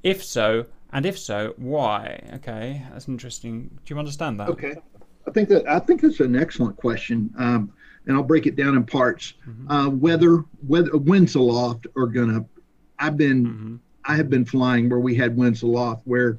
If 0.03 0.23
so, 0.23 0.67
and 0.95 1.05
if 1.05 1.19
so, 1.19 1.55
why? 1.57 2.21
Okay, 2.35 2.83
that's 2.93 3.09
interesting. 3.09 3.69
Do 3.85 3.95
you 3.95 3.99
understand 3.99 4.39
that? 4.41 4.49
Okay, 4.49 4.77
I 5.27 5.31
think 5.33 5.49
that 5.49 5.69
I 5.69 5.81
think 5.81 6.01
that's 6.01 6.21
an 6.21 6.37
excellent 6.37 6.77
question, 6.77 7.35
um, 7.37 7.73
and 8.07 8.17
I'll 8.17 8.23
break 8.23 8.47
it 8.47 8.55
down 8.55 8.77
in 8.77 8.85
parts. 8.85 9.35
Mm-hmm. 9.47 9.71
Uh, 9.71 9.89
whether 9.89 10.45
whether 10.67 10.97
winds 10.97 11.35
aloft 11.35 11.89
are 11.97 12.07
gonna, 12.07 12.45
I've 12.99 13.17
been 13.17 13.45
mm-hmm. 13.45 13.77
I 14.05 14.15
have 14.17 14.31
been 14.31 14.45
flying 14.45 14.89
where 14.89 15.01
we 15.01 15.17
had 15.17 15.37
winds 15.37 15.63
aloft 15.63 16.03
where 16.05 16.39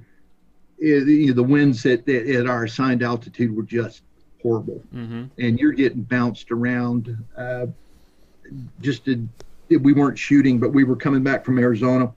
it, 0.80 1.06
you 1.06 1.28
know, 1.28 1.34
the 1.34 1.44
winds 1.44 1.86
at, 1.86 2.08
at 2.08 2.48
our 2.48 2.64
assigned 2.64 3.04
altitude 3.04 3.54
were 3.54 3.64
just 3.64 4.04
horrible, 4.42 4.82
mm-hmm. 4.94 5.26
and 5.38 5.60
you're 5.60 5.74
getting 5.74 6.02
bounced 6.02 6.52
around. 6.52 7.18
Uh, 7.38 7.68
just 8.80 9.04
did, 9.04 9.28
we 9.70 9.92
weren't 9.92 10.20
shooting, 10.20 10.60
but 10.60 10.72
we 10.72 10.84
were 10.84 10.96
coming 10.96 11.24
back 11.24 11.44
from 11.44 11.58
Arizona 11.58 12.14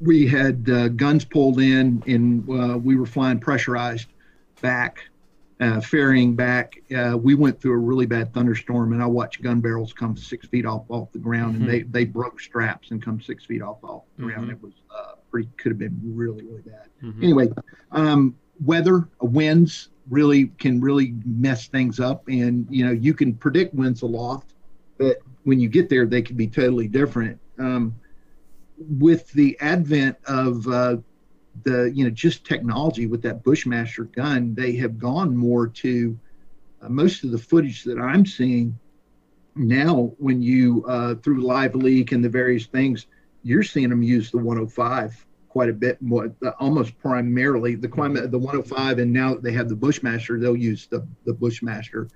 we 0.00 0.26
had 0.26 0.68
uh, 0.70 0.88
guns 0.88 1.24
pulled 1.24 1.60
in 1.60 2.02
and 2.06 2.48
uh, 2.48 2.78
we 2.78 2.96
were 2.96 3.06
flying 3.06 3.38
pressurized 3.38 4.08
back, 4.62 5.04
uh, 5.60 5.80
ferrying 5.80 6.34
back. 6.34 6.74
Uh, 6.96 7.16
we 7.16 7.34
went 7.34 7.60
through 7.60 7.74
a 7.74 7.78
really 7.78 8.06
bad 8.06 8.32
thunderstorm 8.32 8.92
and 8.92 9.02
I 9.02 9.06
watched 9.06 9.42
gun 9.42 9.60
barrels 9.60 9.92
come 9.92 10.16
six 10.16 10.46
feet 10.48 10.64
off 10.64 10.84
off 10.88 11.12
the 11.12 11.18
ground 11.18 11.54
mm-hmm. 11.54 11.64
and 11.64 11.70
they, 11.70 11.82
they 11.82 12.04
broke 12.04 12.40
straps 12.40 12.90
and 12.90 13.02
come 13.02 13.20
six 13.20 13.44
feet 13.44 13.62
off 13.62 13.78
off 13.82 14.04
the 14.16 14.24
ground. 14.24 14.44
Mm-hmm. 14.44 14.52
It 14.52 14.62
was 14.62 14.72
uh, 14.94 15.14
pretty, 15.30 15.48
could 15.58 15.70
have 15.70 15.78
been 15.78 16.00
really, 16.02 16.44
really 16.44 16.62
bad. 16.62 16.88
Mm-hmm. 17.02 17.22
Anyway, 17.22 17.48
um, 17.92 18.36
weather, 18.64 19.08
winds 19.20 19.90
really 20.08 20.46
can 20.58 20.80
really 20.80 21.14
mess 21.24 21.68
things 21.68 22.00
up. 22.00 22.26
And, 22.28 22.66
you 22.70 22.84
know, 22.86 22.92
you 22.92 23.14
can 23.14 23.34
predict 23.34 23.74
winds 23.74 24.02
aloft, 24.02 24.54
but 24.98 25.18
when 25.44 25.60
you 25.60 25.68
get 25.68 25.88
there, 25.88 26.06
they 26.06 26.22
can 26.22 26.36
be 26.36 26.46
totally 26.46 26.88
different. 26.88 27.38
Um, 27.58 27.94
with 28.80 29.30
the 29.32 29.58
advent 29.60 30.16
of 30.26 30.66
uh, 30.66 30.96
the 31.64 31.90
you 31.94 32.04
know 32.04 32.10
just 32.10 32.44
technology 32.44 33.06
with 33.06 33.22
that 33.22 33.42
Bushmaster 33.44 34.04
gun, 34.04 34.54
they 34.54 34.72
have 34.76 34.98
gone 34.98 35.36
more 35.36 35.66
to 35.66 36.18
uh, 36.82 36.88
most 36.88 37.24
of 37.24 37.30
the 37.30 37.38
footage 37.38 37.84
that 37.84 37.98
I'm 37.98 38.24
seeing 38.24 38.78
now. 39.54 40.12
When 40.18 40.42
you 40.42 40.84
uh, 40.86 41.16
through 41.16 41.42
LiveLeak 41.42 42.12
and 42.12 42.24
the 42.24 42.28
various 42.28 42.66
things, 42.66 43.06
you're 43.42 43.62
seeing 43.62 43.90
them 43.90 44.02
use 44.02 44.30
the 44.30 44.38
105 44.38 45.26
quite 45.48 45.68
a 45.68 45.72
bit 45.72 46.00
more, 46.00 46.32
almost 46.60 46.96
primarily 46.98 47.74
the 47.74 47.88
the 47.88 48.38
105, 48.38 48.98
and 48.98 49.12
now 49.12 49.34
that 49.34 49.42
they 49.42 49.52
have 49.52 49.68
the 49.68 49.76
Bushmaster, 49.76 50.38
they'll 50.38 50.56
use 50.56 50.86
the 50.86 51.06
the 51.24 51.34
Bushmaster. 51.34 52.08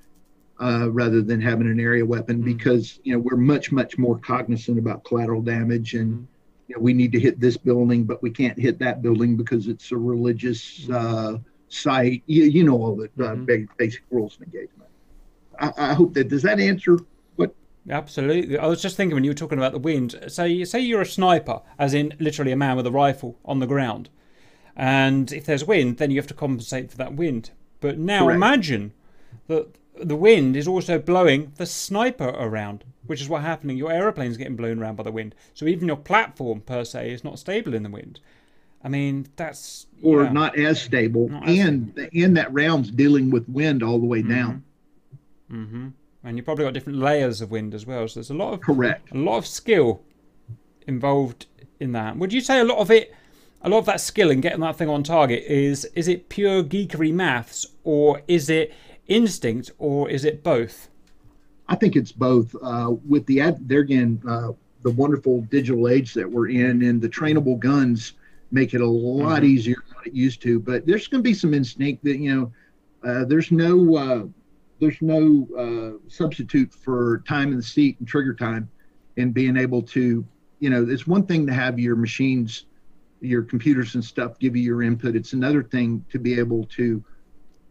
Uh, 0.61 0.89
rather 0.93 1.21
than 1.21 1.41
having 1.41 1.67
an 1.69 1.81
area 1.81 2.07
weapon, 2.07 2.37
mm-hmm. 2.37 2.45
because 2.57 3.01
you 3.03 3.13
know 3.13 3.19
we're 3.19 3.37
much 3.37 3.73
much 3.73 3.99
more 3.99 4.17
cognizant 4.21 4.79
about 4.79 5.03
collateral 5.03 5.43
damage 5.43 5.95
and 5.95 6.13
mm-hmm 6.15 6.25
you 6.69 6.77
know, 6.77 6.83
we 6.83 6.93
need 6.93 7.13
to 7.13 7.21
hit 7.21 7.41
this 7.41 7.57
building, 7.57 8.05
but 8.05 8.23
we 8.23 8.31
can't 8.31 8.59
hit 8.59 8.79
that 8.79 9.03
building 9.03 9.37
because 9.37 9.69
it's 9.69 9.93
a 9.93 9.97
religious 9.97 10.89
uh, 10.91 11.39
site. 11.69 12.23
You, 12.27 12.45
you 12.45 12.65
know 12.65 12.77
all 12.77 12.97
the 12.97 13.05
uh, 13.05 13.35
mm-hmm. 13.35 13.65
basic 13.77 14.03
rules 14.11 14.37
of 14.37 14.43
engagement. 14.43 14.91
I, 15.59 15.73
I, 15.77 15.95
hope 15.95 16.15
that 16.15 16.29
does 16.29 16.43
that 16.43 16.59
answer 16.59 16.99
what. 17.37 17.55
Absolutely. 17.89 18.59
I 18.59 18.67
was 18.67 18.83
just 18.83 18.97
thinking 18.97 19.15
when 19.15 19.25
you 19.25 19.31
were 19.31 19.35
talking 19.35 19.59
about 19.59 19.73
the 19.73 19.79
wind. 19.79 20.19
Say, 20.29 20.65
say 20.65 20.81
you're 20.81 21.03
a 21.03 21.07
sniper, 21.07 21.61
as 21.79 21.95
in 21.95 22.15
literally 22.19 22.53
a 22.53 22.57
man 22.57 22.77
with 22.77 22.87
a 22.87 22.91
rifle 22.91 23.39
on 23.45 23.61
the 23.61 23.67
ground, 23.67 24.09
and 24.75 25.31
if 25.33 25.45
there's 25.45 25.65
wind, 25.65 25.99
then 25.99 26.11
you 26.11 26.19
have 26.19 26.27
to 26.29 26.35
compensate 26.35 26.91
for 26.91 26.97
that 26.97 27.15
wind. 27.15 27.51
But 27.81 27.99
now 27.99 28.25
Correct. 28.25 28.37
imagine 28.37 28.93
that 29.49 29.69
the 30.03 30.17
wind 30.17 30.57
is 30.57 30.67
also 30.67 30.99
blowing 30.99 31.53
the 31.57 31.67
sniper 31.67 32.29
around 32.29 32.85
which 33.07 33.21
is 33.21 33.29
what 33.29 33.43
happening. 33.43 33.77
Your 33.77 33.93
aeroplane's 33.93 34.37
getting 34.37 34.57
blown 34.57 34.79
around 34.79 34.97
by 34.97 35.03
the 35.03 35.13
wind. 35.13 35.35
So 35.55 35.67
even 35.67 35.89
your 35.89 35.97
platform 35.97 36.61
per 36.61 36.85
se 36.85 37.13
is 37.13 37.25
not 37.25 37.39
stable 37.39 37.75
in 37.75 37.83
the 37.83 37.91
wind. 37.91 38.21
I 38.83 38.89
mean, 38.89 39.27
that's 39.37 39.87
or 40.03 40.25
yeah, 40.25 40.33
not 40.33 40.59
as 40.59 40.81
stable, 40.81 41.29
not 41.29 41.49
as 41.49 41.59
and 41.59 41.93
stable. 41.93 42.25
and 42.25 42.37
that 42.37 42.53
round's 42.53 42.91
dealing 42.91 43.31
with 43.31 43.49
wind 43.49 43.83
all 43.83 43.99
the 43.99 44.07
way 44.07 44.21
mm-hmm. 44.21 44.31
down. 44.31 44.65
Mm-hmm. 45.51 45.89
And 46.23 46.37
you've 46.37 46.45
probably 46.45 46.65
got 46.65 46.75
different 46.75 46.99
layers 46.99 47.41
of 47.41 47.51
wind 47.51 47.75
as 47.75 47.87
well. 47.87 48.09
So 48.09 48.21
there's 48.21 48.31
a 48.31 48.35
lot 48.35 48.53
of 48.53 48.61
correct, 48.61 49.13
a 49.13 49.19
lot 49.19 49.39
of 49.39 49.47
skill 49.47 50.03
involved 50.87 51.47
in 51.81 51.93
that. 51.93 52.17
Would 52.17 52.33
you 52.33 52.41
say 52.41 52.61
a 52.61 52.65
lot 52.65 52.79
of 52.79 52.91
it, 52.91 53.15
a 53.63 53.69
lot 53.69 53.79
of 53.79 53.87
that 53.87 54.01
skill 54.01 54.31
in 54.31 54.41
getting 54.41 54.61
that 54.61 54.77
thing 54.77 54.89
on 54.89 55.03
target 55.03 55.45
is 55.45 55.87
is 55.95 56.09
it 56.09 56.29
pure 56.29 56.63
geekery 56.63 57.13
maths 57.13 57.67
or 57.85 58.23
is 58.29 58.51
it 58.51 58.75
instinct 59.07 59.71
or 59.79 60.09
is 60.09 60.25
it 60.25 60.43
both? 60.43 60.89
I 61.69 61.77
think 61.77 61.97
it's 61.97 62.13
both. 62.13 62.55
Uh, 62.63 62.95
with 63.09 63.27
the 63.27 63.41
ad, 63.41 63.69
there 63.69 63.81
again, 63.81 64.23
uh, 64.29 64.53
the 64.83 64.91
wonderful 64.91 65.41
digital 65.43 65.89
age 65.89 66.15
that 66.15 66.31
we're 66.31 66.49
in, 66.49 66.83
and 66.83 67.01
the 67.01 67.09
trainable 67.09 67.59
guns 67.59 68.15
make 68.51 68.75
it 68.75 68.81
a 68.81 68.87
lot 68.87 69.43
mm-hmm. 69.43 69.47
easier 69.47 69.77
than 69.89 69.97
it 70.07 70.13
used 70.15 70.43
to. 70.43 70.61
But 70.61 70.87
there's 70.87 71.09
going 71.09 71.23
to 71.23 71.29
be 71.29 71.35
some 71.35 71.55
instinct 71.55 72.05
that 72.05 72.19
you 72.19 72.35
know. 72.35 72.53
Uh, 73.03 73.25
there's 73.25 73.51
no 73.51 73.97
uh, 73.97 74.25
there's 74.81 75.01
no 75.01 75.47
uh, 75.59 76.09
substitute 76.09 76.73
for 76.73 77.23
time 77.27 77.51
in 77.51 77.57
the 77.57 77.63
seat 77.63 77.99
and 77.99 78.09
trigger 78.09 78.35
time, 78.35 78.69
and 79.17 79.33
being 79.33 79.57
able 79.57 79.83
to 79.83 80.25
you 80.61 80.71
know 80.71 80.87
it's 80.89 81.07
one 81.07 81.27
thing 81.27 81.47
to 81.47 81.53
have 81.53 81.79
your 81.79 81.97
machines, 81.97 82.67
your 83.21 83.43
computers 83.43 83.95
and 83.95 84.05
stuff 84.05 84.39
give 84.39 84.55
you 84.55 84.63
your 84.63 84.83
input. 84.83 85.17
It's 85.17 85.33
another 85.33 85.63
thing 85.63 86.05
to 86.11 86.19
be 86.19 86.39
able 86.39 86.65
to 86.77 87.03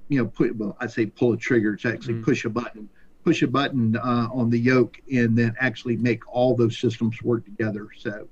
you 0.09 0.19
know 0.19 0.27
put 0.27 0.55
well 0.55 0.77
I 0.79 0.87
say 0.87 1.05
pull 1.05 1.33
a 1.33 1.37
trigger. 1.37 1.73
It's 1.73 1.85
actually 1.85 2.15
mm-hmm. 2.15 2.23
push 2.23 2.45
a 2.45 2.49
button 2.49 2.89
push 3.23 3.41
a 3.41 3.47
button 3.47 3.95
uh, 3.95 4.27
on 4.33 4.49
the 4.49 4.59
yoke 4.59 4.99
and 5.11 5.37
then 5.37 5.55
actually 5.59 5.95
make 5.95 6.27
all 6.27 6.55
those 6.55 6.77
systems 6.77 7.21
work 7.23 7.45
together. 7.45 7.87
So 7.97 8.27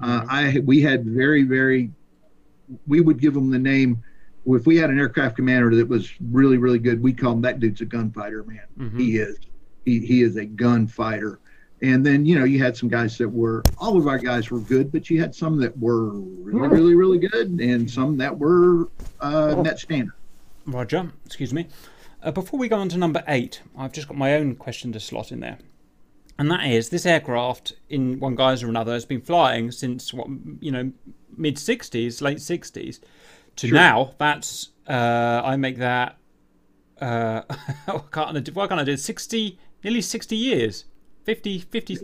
uh, 0.00 0.20
mm-hmm. 0.20 0.30
I 0.30 0.58
we 0.60 0.80
had 0.82 1.04
very 1.04 1.44
very 1.44 1.90
we 2.86 3.00
would 3.00 3.18
give 3.18 3.34
them 3.34 3.50
the 3.50 3.58
name 3.58 4.02
if 4.46 4.66
we 4.66 4.76
had 4.76 4.90
an 4.90 4.98
aircraft 4.98 5.36
commander 5.36 5.74
that 5.74 5.88
was 5.88 6.12
really 6.30 6.58
really 6.58 6.78
good 6.78 7.02
we'd 7.02 7.18
call 7.18 7.32
him 7.32 7.42
that 7.42 7.60
dude's 7.60 7.80
a 7.80 7.84
gunfighter 7.84 8.42
man 8.44 8.66
mm-hmm. 8.78 8.98
he 8.98 9.16
is 9.16 9.38
he, 9.84 10.00
he 10.00 10.22
is 10.22 10.36
a 10.36 10.44
gunfighter 10.44 11.40
and 11.82 12.04
then 12.04 12.24
you 12.24 12.38
know 12.38 12.44
you 12.44 12.58
had 12.58 12.76
some 12.76 12.88
guys 12.88 13.18
that 13.18 13.28
were 13.28 13.62
all 13.78 13.98
of 13.98 14.06
our 14.06 14.18
guys 14.18 14.50
were 14.50 14.60
good 14.60 14.90
but 14.90 15.10
you 15.10 15.20
had 15.20 15.34
some 15.34 15.58
that 15.58 15.76
were 15.78 16.10
really 16.12 16.68
really 16.68 16.94
really 16.94 17.18
good 17.18 17.48
and 17.60 17.90
some 17.90 18.16
that 18.16 18.36
were 18.36 18.88
uh, 19.20 19.54
net 19.62 19.78
standard 19.78 20.14
roger 20.66 21.12
excuse 21.24 21.52
me 21.52 21.66
uh, 22.24 22.30
before 22.30 22.58
we 22.58 22.68
go 22.68 22.78
on 22.78 22.88
to 22.88 22.96
number 22.96 23.22
eight, 23.28 23.60
I've 23.76 23.92
just 23.92 24.08
got 24.08 24.16
my 24.16 24.34
own 24.34 24.56
question 24.56 24.92
to 24.92 25.00
slot 25.00 25.30
in 25.30 25.40
there. 25.40 25.58
And 26.38 26.50
that 26.50 26.64
is 26.64 26.88
this 26.88 27.06
aircraft, 27.06 27.74
in 27.90 28.18
one 28.18 28.34
guise 28.34 28.62
or 28.62 28.68
another, 28.68 28.94
has 28.94 29.04
been 29.04 29.20
flying 29.20 29.70
since 29.70 30.12
what 30.12 30.26
you 30.58 30.72
know, 30.72 30.90
mid 31.36 31.56
'60s, 31.56 32.22
late 32.22 32.38
'60s, 32.38 33.00
to 33.56 33.68
sure. 33.68 33.74
now. 33.74 34.14
That's 34.18 34.70
uh, 34.88 35.42
I 35.44 35.56
make 35.56 35.76
that. 35.78 36.16
Uh, 37.00 37.42
what 37.84 38.10
can't 38.10 38.36
I 38.36 38.40
do? 38.40 38.52
What 38.52 38.70
can 38.70 38.78
I 38.78 38.84
do? 38.84 38.96
60, 38.96 39.58
nearly 39.84 40.00
60 40.00 40.34
years, 40.34 40.86
50, 41.24 41.58
50. 41.60 41.98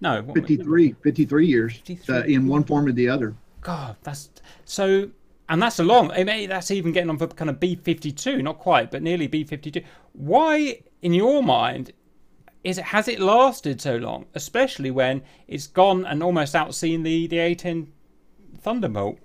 No, 0.00 0.22
53, 0.34 0.92
53 1.02 1.46
years 1.46 1.76
53. 1.78 2.14
Uh, 2.14 2.22
in 2.24 2.46
one 2.46 2.64
form 2.64 2.86
or 2.86 2.92
the 2.92 3.08
other. 3.08 3.34
God, 3.62 3.96
that's 4.02 4.28
so 4.66 5.08
and 5.48 5.62
that's 5.62 5.78
a 5.78 5.84
long. 5.84 6.08
That's 6.08 6.70
even 6.70 6.92
getting 6.92 7.10
on 7.10 7.18
for 7.18 7.26
kind 7.28 7.50
of 7.50 7.60
B 7.60 7.76
fifty 7.76 8.12
two, 8.12 8.42
not 8.42 8.58
quite, 8.58 8.90
but 8.90 9.02
nearly 9.02 9.26
B 9.26 9.44
fifty 9.44 9.70
two. 9.70 9.82
Why, 10.12 10.82
in 11.02 11.12
your 11.12 11.42
mind, 11.42 11.92
is 12.62 12.78
it 12.78 12.84
has 12.84 13.08
it 13.08 13.20
lasted 13.20 13.80
so 13.80 13.96
long? 13.96 14.26
Especially 14.34 14.90
when 14.90 15.22
it's 15.48 15.66
gone 15.66 16.06
and 16.06 16.22
almost 16.22 16.54
outseen 16.54 17.02
the 17.04 17.26
the 17.26 17.38
A 17.38 17.54
ten 17.54 17.92
Thunderbolt. 18.58 19.18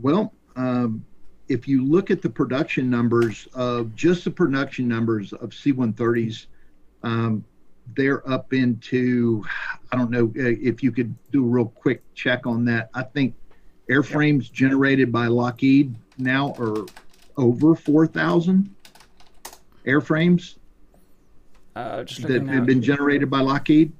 Well, 0.00 0.32
um, 0.56 1.04
if 1.48 1.66
you 1.66 1.84
look 1.84 2.10
at 2.10 2.22
the 2.22 2.30
production 2.30 2.90
numbers 2.90 3.48
of 3.54 3.94
just 3.94 4.24
the 4.24 4.30
production 4.30 4.88
numbers 4.88 5.32
of 5.32 5.54
C 5.54 5.72
one 5.72 5.92
thirties, 5.92 6.48
um, 7.02 7.44
they're 7.96 8.28
up 8.28 8.52
into 8.52 9.44
I 9.92 9.96
don't 9.96 10.10
know 10.10 10.26
uh, 10.38 10.52
if 10.60 10.82
you 10.82 10.92
could 10.92 11.14
do 11.30 11.44
a 11.44 11.48
real 11.48 11.66
quick 11.66 12.02
check 12.14 12.46
on 12.46 12.64
that. 12.66 12.90
I 12.92 13.02
think 13.04 13.34
Airframes 13.90 14.50
generated 14.50 15.12
by 15.12 15.26
Lockheed 15.26 15.94
now 16.18 16.54
are 16.58 16.86
over 17.36 17.74
4,000 17.74 18.74
airframes 19.86 20.56
uh, 21.76 22.04
that 22.22 22.46
have 22.48 22.66
been 22.66 22.82
generated 22.82 23.30
by 23.30 23.40
Lockheed. 23.40 23.92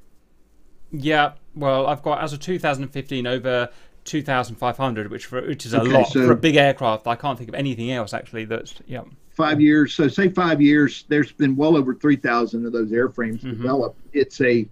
Yeah, 0.90 1.32
well, 1.54 1.86
I've 1.86 2.02
got 2.02 2.22
as 2.22 2.32
of 2.32 2.40
2015 2.40 3.26
over 3.26 3.68
2,500, 4.04 5.10
which 5.10 5.26
for, 5.26 5.42
which 5.42 5.66
is 5.66 5.74
a 5.74 5.80
okay, 5.80 5.92
lot 5.92 6.08
so 6.08 6.26
for 6.26 6.32
a 6.32 6.36
big 6.36 6.56
aircraft. 6.56 7.06
I 7.06 7.16
can't 7.16 7.36
think 7.36 7.48
of 7.48 7.54
anything 7.54 7.90
else 7.90 8.14
actually 8.14 8.44
that's 8.44 8.74
yeah. 8.86 9.02
Five 9.30 9.60
years, 9.60 9.92
so 9.92 10.08
say 10.08 10.30
five 10.30 10.62
years. 10.62 11.04
There's 11.08 11.30
been 11.30 11.56
well 11.56 11.76
over 11.76 11.94
3,000 11.94 12.64
of 12.64 12.72
those 12.72 12.90
airframes 12.90 13.40
mm-hmm. 13.40 13.50
developed. 13.50 14.00
It's 14.14 14.40
a, 14.40 14.66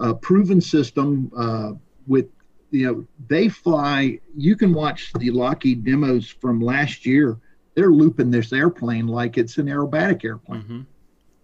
a 0.00 0.14
proven 0.14 0.60
system 0.60 1.30
uh, 1.36 1.72
with 2.08 2.26
you 2.70 2.86
know, 2.86 3.06
they 3.28 3.48
fly. 3.48 4.18
You 4.36 4.56
can 4.56 4.72
watch 4.72 5.12
the 5.14 5.30
Lockheed 5.30 5.84
demos 5.84 6.28
from 6.28 6.60
last 6.60 7.04
year. 7.04 7.38
They're 7.74 7.90
looping 7.90 8.30
this 8.30 8.52
airplane 8.52 9.06
like 9.06 9.38
it's 9.38 9.58
an 9.58 9.66
aerobatic 9.66 10.24
airplane. 10.24 10.62
Mm-hmm. 10.62 10.80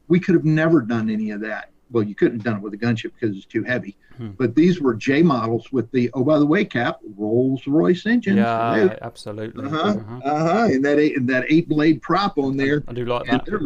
We 0.08 0.20
could 0.20 0.34
have 0.34 0.44
never 0.44 0.80
done 0.80 1.10
any 1.10 1.30
of 1.30 1.40
that. 1.40 1.70
Well, 1.90 2.02
you 2.02 2.14
couldn't 2.14 2.38
have 2.38 2.44
done 2.44 2.56
it 2.56 2.62
with 2.62 2.74
a 2.74 2.78
gunship 2.78 3.12
because 3.18 3.36
it's 3.36 3.46
too 3.46 3.62
heavy. 3.62 3.96
Mm-hmm. 4.14 4.32
But 4.38 4.54
these 4.54 4.80
were 4.80 4.94
J 4.94 5.22
models 5.22 5.70
with 5.72 5.90
the 5.92 6.10
oh 6.14 6.24
by 6.24 6.38
the 6.38 6.46
way, 6.46 6.64
Cap 6.64 7.00
Rolls 7.16 7.66
Royce 7.66 8.06
engine. 8.06 8.38
Yeah, 8.38 8.96
absolutely. 9.02 9.66
Uh 9.66 9.68
huh. 9.68 9.78
Uh-huh. 9.78 10.20
uh-huh. 10.24 10.64
And 10.64 10.84
that 10.84 10.98
eight 10.98 11.16
and 11.16 11.28
that 11.28 11.44
eight 11.48 11.68
blade 11.68 12.02
prop 12.02 12.38
on 12.38 12.56
there. 12.56 12.82
I 12.88 12.92
do 12.92 13.04
like 13.04 13.26
that. 13.26 13.44
They're, 13.44 13.60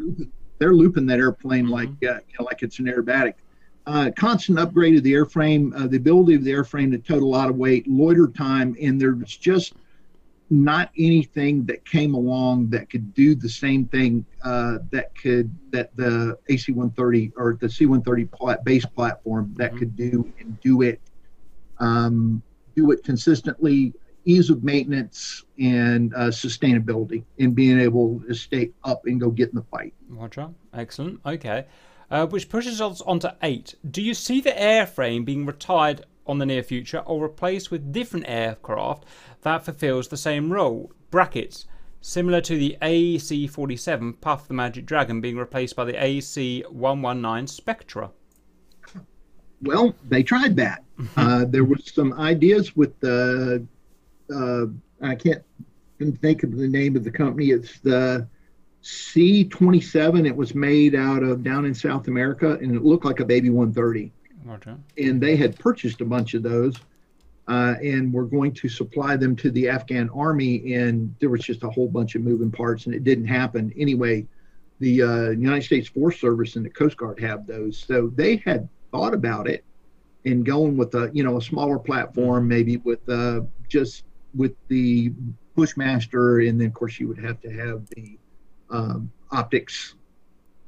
they're, 0.59 0.75
looping 0.75 1.07
that 1.07 1.19
airplane 1.19 1.65
mm-hmm. 1.65 1.73
like 1.73 1.89
uh, 1.89 2.21
you 2.29 2.37
know, 2.39 2.45
like 2.45 2.63
it's 2.63 2.79
an 2.79 2.87
aerobatic 2.87 3.35
uh, 3.91 4.11
constant 4.13 4.57
upgrade 4.57 4.97
of 4.97 5.03
the 5.03 5.13
airframe, 5.13 5.75
uh, 5.75 5.89
the 5.89 5.97
ability 5.97 6.35
of 6.35 6.45
the 6.45 6.53
airframe 6.53 6.93
to 6.93 6.99
tote 6.99 7.23
a 7.23 7.27
lot 7.27 7.51
of 7.51 7.57
weight, 7.57 7.89
loiter 7.89 8.29
time, 8.29 8.77
and 8.81 9.01
there's 9.01 9.37
just 9.37 9.75
not 10.49 10.91
anything 10.97 11.65
that 11.65 11.85
came 11.85 12.15
along 12.15 12.69
that 12.71 12.89
could 12.89 13.13
do 13.15 13.35
the 13.35 13.49
same 13.49 13.87
thing 13.87 14.25
uh, 14.45 14.79
that 14.93 15.13
could 15.17 15.53
that 15.73 15.95
the 15.97 16.39
AC-130 16.49 17.33
or 17.37 17.59
the 17.61 17.69
C-130 17.69 18.31
plat, 18.31 18.65
base 18.65 18.87
platform 18.87 19.53
that 19.57 19.71
mm-hmm. 19.71 19.79
could 19.79 19.97
do 19.97 20.33
and 20.39 20.61
do 20.61 20.83
it 20.83 21.01
um, 21.79 22.43
do 22.77 22.93
it 22.93 23.03
consistently, 23.03 23.93
ease 24.25 24.51
of 24.51 24.63
maintenance 24.63 25.45
and 25.59 26.15
uh, 26.15 26.29
sustainability, 26.29 27.25
and 27.41 27.57
being 27.57 27.81
able 27.81 28.21
to 28.21 28.35
stay 28.35 28.71
up 28.85 29.07
and 29.07 29.21
go 29.21 29.31
get 29.31 29.49
in 29.49 29.57
the 29.57 29.65
fight. 29.65 29.95
Roger, 30.09 30.49
excellent. 30.75 31.21
Okay 31.27 31.65
uh, 32.11 32.27
which 32.27 32.49
pushes 32.49 32.81
us 32.81 33.01
on 33.03 33.19
to 33.21 33.37
eight. 33.43 33.75
Do 33.89 34.03
you 34.03 34.15
see 34.15 34.41
the 34.41 34.51
airframe 34.51 35.25
being 35.25 35.47
retired 35.47 36.05
on 36.27 36.39
the 36.39 36.47
near 36.47 36.63
future 36.63 36.99
or 37.01 37.23
replaced 37.23 37.71
with 37.71 37.93
different 37.93 38.29
aircraft 38.29 39.05
that 39.43 39.65
fulfills 39.65 40.09
the 40.09 40.17
same 40.17 40.53
role? 40.53 40.93
Brackets. 41.11 41.67
Similar 42.03 42.41
to 42.43 42.57
the 42.57 42.79
AC-47 42.81 44.21
Puff 44.21 44.49
the 44.49 44.55
Magic 44.55 44.87
Dragon 44.87 45.21
being 45.21 45.37
replaced 45.37 45.77
by 45.77 45.85
the 45.85 46.03
AC-119 46.03 47.49
Spectre. 47.49 48.09
Well, 49.63 49.95
they 50.09 50.23
tried 50.23 50.57
that. 50.57 50.83
uh, 51.17 51.45
there 51.47 51.65
was 51.65 51.93
some 51.93 52.15
ideas 52.15 52.75
with 52.75 52.99
the 53.01 53.67
uh, 54.35 54.67
I 55.03 55.15
can't 55.15 55.43
think 56.21 56.43
of 56.43 56.57
the 56.57 56.69
name 56.69 56.97
of 56.97 57.05
the 57.05 57.11
company. 57.11 57.51
It's 57.51 57.81
the 57.81 58.27
C27. 58.83 60.27
It 60.27 60.35
was 60.35 60.55
made 60.55 60.95
out 60.95 61.23
of 61.23 61.43
down 61.43 61.67
in 61.67 61.75
South 61.75 62.09
America, 62.09 62.59
and 62.61 62.75
it 62.75 62.83
looked 62.83 63.05
like 63.05 63.21
a 63.21 63.25
baby 63.25 63.51
130. 63.51 64.13
Okay. 64.51 64.75
And 64.99 65.21
they 65.21 65.37
had 65.37 65.59
purchased 65.59 66.01
a 66.01 66.05
bunch 66.05 66.35
of 66.35 66.43
those, 66.43 66.77
uh, 67.49 67.75
and 67.83 68.13
were 68.13 68.25
going 68.25 68.53
to 68.55 68.69
supply 68.69 69.17
them 69.17 69.37
to 69.37 69.51
the 69.51 69.69
Afghan 69.69 70.09
army. 70.11 70.75
And 70.75 71.15
there 71.21 71.31
was 71.31 71.43
just 71.43 71.63
a 71.63 71.71
whole 71.71 71.89
bunch 71.89 72.15
of 72.15 72.23
moving 72.23 72.51
parts, 72.51 72.87
and 72.87 72.95
it 72.95 73.05
didn't 73.05 73.27
happen. 73.27 73.73
Anyway, 73.77 74.27
the 74.79 75.03
uh, 75.03 75.31
United 75.31 75.65
States 75.65 75.89
Forest 75.89 76.21
Service 76.21 76.57
and 76.57 76.65
the 76.65 76.71
Coast 76.71 76.97
Guard 76.97 77.21
have 77.21 77.47
those, 77.47 77.77
so 77.77 78.11
they 78.15 78.37
had 78.37 78.69
thought 78.91 79.15
about 79.15 79.47
it 79.47 79.65
and 80.25 80.45
going 80.45 80.77
with 80.77 80.95
a 80.95 81.11
you 81.13 81.23
know 81.23 81.37
a 81.37 81.43
smaller 81.43 81.79
platform, 81.79 82.49
maybe 82.49 82.79
with 82.79 83.07
uh, 83.09 83.41
just 83.69 84.05
with 84.35 84.53
the 84.69 85.13
Bushmaster, 85.55 86.41
and 86.41 86.61
then 86.61 86.69
of 86.69 86.75
course 86.75 86.99
you 87.01 87.09
would 87.09 87.19
have 87.19 87.41
to 87.41 87.51
have 87.51 87.87
the 87.91 88.19
um, 88.71 89.11
optics, 89.31 89.95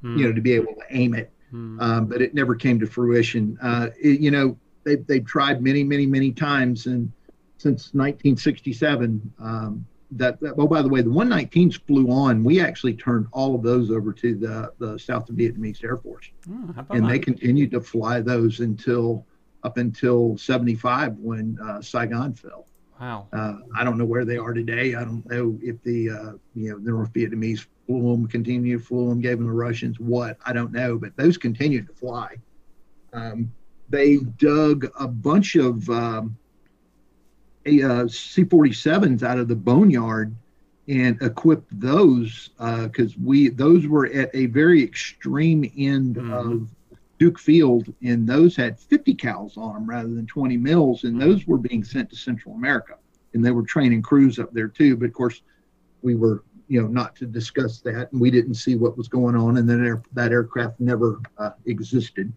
hmm. 0.01 0.17
you 0.17 0.27
know, 0.27 0.33
to 0.33 0.41
be 0.41 0.53
able 0.53 0.75
to 0.75 0.83
aim 0.91 1.15
it. 1.15 1.31
Hmm. 1.51 1.81
Um, 1.81 2.07
but 2.07 2.23
it 2.23 2.35
never 2.35 2.55
came 2.55 2.81
to 2.81 2.87
fruition. 2.87 3.59
Uh, 3.63 3.89
it, 4.01 4.21
you 4.21 4.31
know, 4.31 4.57
they 4.85 4.97
they've 4.97 5.25
tried 5.25 5.63
many, 5.63 5.85
many, 5.85 6.07
many 6.07 6.33
times, 6.33 6.87
and 6.87 7.13
since 7.59 7.95
1967. 7.95 9.33
Um, 9.39 9.87
that, 10.17 10.41
that, 10.41 10.55
oh 10.59 10.67
by 10.67 10.83
the 10.83 10.89
way 10.89 11.01
the 11.01 11.11
119s 11.11 11.81
flew 11.87 12.11
on 12.11 12.45
we 12.45 12.61
actually 12.61 12.95
turned 12.95 13.27
all 13.33 13.55
of 13.55 13.63
those 13.63 13.91
over 13.91 14.13
to 14.13 14.35
the 14.35 14.73
the 14.79 14.99
south 14.99 15.27
vietnamese 15.29 15.83
air 15.83 15.97
force 15.97 16.29
oh, 16.51 16.85
and 16.91 17.05
that? 17.05 17.09
they 17.09 17.19
continued 17.19 17.71
to 17.71 17.81
fly 17.81 18.21
those 18.21 18.61
until 18.61 19.27
up 19.65 19.79
until 19.79 20.37
75 20.37 21.17
when 21.19 21.57
uh, 21.63 21.81
saigon 21.81 22.35
fell 22.35 22.67
wow 23.01 23.27
uh, 23.33 23.55
i 23.75 23.83
don't 23.83 23.97
know 23.97 24.05
where 24.05 24.25
they 24.25 24.37
are 24.37 24.53
today 24.53 24.95
i 24.95 25.03
don't 25.03 25.25
know 25.31 25.59
if 25.63 25.83
the 25.83 26.11
uh, 26.11 26.33
you 26.55 26.71
know 26.71 26.79
the 26.79 26.91
north 26.91 27.13
vietnamese 27.15 27.67
flew 28.01 28.13
them, 28.13 28.27
continued 28.27 28.79
to 28.79 28.85
flew 28.85 29.09
them, 29.09 29.21
gave 29.21 29.39
them 29.39 29.47
the 29.47 29.53
Russians 29.53 30.01
what 30.01 30.39
I 30.47 30.53
don't 30.53 30.73
know, 30.73 30.99
but 30.99 31.17
those 31.17 31.37
continued 31.37 31.87
to 31.89 31.93
fly. 31.95 32.37
Um, 33.13 33.53
they 33.89 34.17
dug 34.39 34.91
a 34.99 35.07
bunch 35.07 35.57
of 35.57 35.89
um, 35.91 36.37
a 37.67 37.83
uh, 37.83 38.09
C-47s 38.09 39.23
out 39.23 39.39
of 39.39 39.49
the 39.49 39.55
boneyard 39.55 40.35
and 40.89 41.21
equipped 41.23 41.69
those 41.79 42.51
because 42.59 43.13
uh, 43.13 43.19
we 43.23 43.49
those 43.49 43.87
were 43.87 44.07
at 44.07 44.31
a 44.35 44.47
very 44.47 44.83
extreme 44.83 45.71
end 45.77 46.17
mm-hmm. 46.17 46.33
of 46.33 46.69
Duke 47.19 47.39
Field, 47.39 47.93
and 48.03 48.27
those 48.27 48.57
had 48.57 48.81
50 48.81 49.15
cals 49.15 49.57
on 49.57 49.75
them 49.75 49.87
rather 49.89 50.09
than 50.09 50.27
20 50.27 50.57
mils, 50.57 51.05
and 51.05 51.17
mm-hmm. 51.17 51.29
those 51.29 51.47
were 51.47 51.59
being 51.59 51.85
sent 51.85 52.11
to 52.11 52.17
Central 52.17 52.55
America, 52.55 52.97
and 53.35 53.45
they 53.45 53.53
were 53.53 53.63
training 53.63 54.03
crews 54.03 54.39
up 54.39 54.53
there 54.53 54.69
too. 54.69 54.97
But 54.97 55.07
of 55.07 55.13
course, 55.13 55.43
we 56.03 56.15
were 56.15 56.43
you 56.69 56.81
know 56.81 56.89
not 56.89 57.17
to 57.17 57.27
discuss 57.27 57.81
that, 57.81 58.11
and 58.13 58.21
we 58.21 58.31
didn't 58.31 58.55
see 58.55 58.77
what 58.77 58.97
was 58.97 59.09
going 59.09 59.37
on, 59.37 59.59
and 59.59 59.69
then 59.69 59.85
air, 59.85 60.03
that 60.13 60.33
aircraft 60.33 60.81
never 60.81 61.21
uh, 61.39 61.51
existed. 61.67 62.33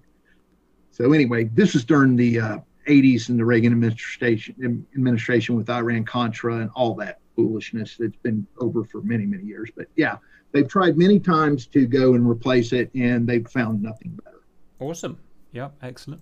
So 0.92 1.12
anyway, 1.14 1.46
this 1.46 1.76
is 1.76 1.84
during 1.84 2.16
the 2.16 2.40
uh, 2.40 2.58
80s 2.88 3.30
and 3.30 3.40
the 3.40 3.46
Reagan 3.46 3.74
administration 3.74 4.86
administration 4.96 5.56
with 5.56 5.70
Iran 5.70 6.06
Contra 6.06 6.58
and 6.58 6.70
all 6.76 6.96
that 6.96 7.20
foolishness 7.36 7.98
that's 7.98 8.16
been 8.18 8.48
over 8.60 8.84
for 8.84 9.02
many 9.02 9.26
many 9.26 9.44
years. 9.44 9.70
But 9.76 9.88
yeah, 9.96 10.18
they've 10.52 10.68
tried 10.68 10.98
many 10.98 11.20
times 11.20 11.68
to 11.68 11.86
go 11.86 12.14
and 12.14 12.28
replace 12.28 12.72
it, 12.74 12.90
and 12.94 13.28
they've 13.28 13.48
found 13.48 13.82
nothing 13.82 14.20
better. 14.24 14.42
Awesome. 14.80 15.20
Yeah, 15.52 15.70
excellent. 15.82 16.22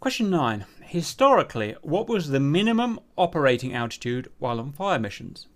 Question 0.00 0.30
nine. 0.30 0.64
Historically, 0.80 1.76
what 1.82 2.08
was 2.08 2.30
the 2.30 2.40
minimum 2.40 2.98
operating 3.16 3.74
altitude 3.74 4.30
while 4.38 4.58
on 4.58 4.72
fire 4.72 4.98
missions? 4.98 5.46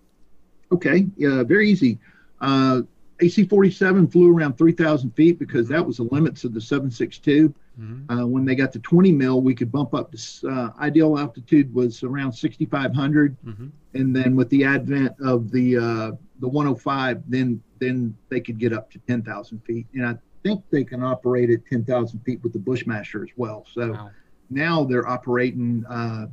Okay, 0.73 1.07
yeah, 1.17 1.43
very 1.43 1.69
easy. 1.71 1.99
Uh, 2.41 2.83
AC 3.21 3.45
47 3.45 4.09
flew 4.09 4.37
around 4.37 4.59
3,000 4.59 5.11
feet 5.12 5.39
because 5.39 5.69
that 5.69 5.85
was 5.85 5.99
the 5.99 6.05
limits 6.05 6.45
of 6.45 6.53
the 6.53 6.61
762. 6.61 7.55
Mm-hmm. 7.81 8.11
Uh, 8.11 8.27
when 8.27 8.45
they 8.45 8.55
got 8.55 8.73
to 8.73 8.79
20 8.79 9.12
mil, 9.12 9.41
we 9.41 9.55
could 9.55 9.71
bump 9.71 9.95
up 9.95 10.12
to 10.12 10.49
uh, 10.49 10.71
ideal 10.81 11.19
altitude 11.19 11.73
was 11.75 12.03
around 12.03 12.33
6,500, 12.33 13.37
mm-hmm. 13.45 13.67
and 13.95 14.15
then 14.15 14.37
with 14.37 14.49
the 14.51 14.65
advent 14.65 15.12
of 15.21 15.51
the 15.51 15.77
uh, 15.77 16.12
the 16.41 16.49
105, 16.49 17.23
then 17.27 17.61
then 17.81 18.17
they 18.29 18.41
could 18.41 18.59
get 18.59 18.73
up 18.73 18.91
to 18.93 18.99
10,000 19.01 19.59
feet, 19.65 19.87
and 19.95 20.07
I 20.07 20.17
think 20.45 20.62
they 20.71 20.85
can 20.85 21.03
operate 21.03 21.51
at 21.51 21.67
10,000 21.67 22.21
feet 22.21 22.41
with 22.45 22.53
the 22.53 22.59
Bushmaster 22.61 23.25
as 23.25 23.31
well. 23.37 23.67
So 23.73 23.93
wow. 23.93 24.11
now 24.51 24.85
they're 24.85 25.09
operating 25.09 25.85
uh, 25.89 26.27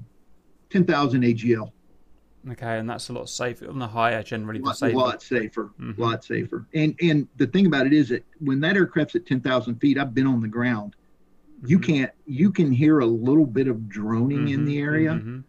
10,000 0.69 1.23
AGL. 1.23 1.71
Okay, 2.49 2.79
and 2.79 2.89
that's 2.89 3.09
a 3.09 3.13
lot 3.13 3.29
safer 3.29 3.69
on 3.69 3.77
the 3.77 3.87
higher 3.87 4.23
generally. 4.23 4.59
A 4.61 4.63
lot, 4.63 4.77
safer. 4.77 4.97
lot 4.97 5.21
safer, 5.21 5.71
mm-hmm. 5.79 6.01
lot 6.01 6.23
safer. 6.23 6.65
And 6.73 6.95
and 7.01 7.27
the 7.37 7.45
thing 7.45 7.67
about 7.67 7.85
it 7.85 7.93
is 7.93 8.09
that 8.09 8.25
when 8.39 8.59
that 8.61 8.75
aircraft's 8.75 9.15
at 9.15 9.27
10,000 9.27 9.75
feet, 9.75 9.99
I've 9.99 10.15
been 10.15 10.25
on 10.25 10.41
the 10.41 10.47
ground 10.47 10.95
you 11.65 11.79
mm-hmm. 11.79 11.93
can't 11.93 12.11
you 12.25 12.51
can 12.51 12.71
hear 12.71 12.99
a 12.99 13.05
little 13.05 13.45
bit 13.45 13.67
of 13.67 13.87
droning 13.89 14.45
mm-hmm, 14.45 14.53
in 14.53 14.65
the 14.65 14.79
area 14.79 15.11
mm-hmm. 15.11 15.39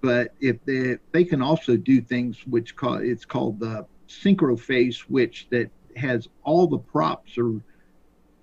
but 0.00 0.34
if 0.40 0.62
they 0.64 0.96
they 1.12 1.24
can 1.24 1.42
also 1.42 1.76
do 1.76 2.00
things 2.00 2.46
which 2.46 2.76
call 2.76 2.94
it's 2.94 3.24
called 3.24 3.58
the 3.60 3.84
synchro 4.08 4.58
phase 4.58 5.00
which 5.08 5.48
that 5.50 5.70
has 5.96 6.28
all 6.44 6.66
the 6.66 6.78
props 6.78 7.36
are 7.38 7.60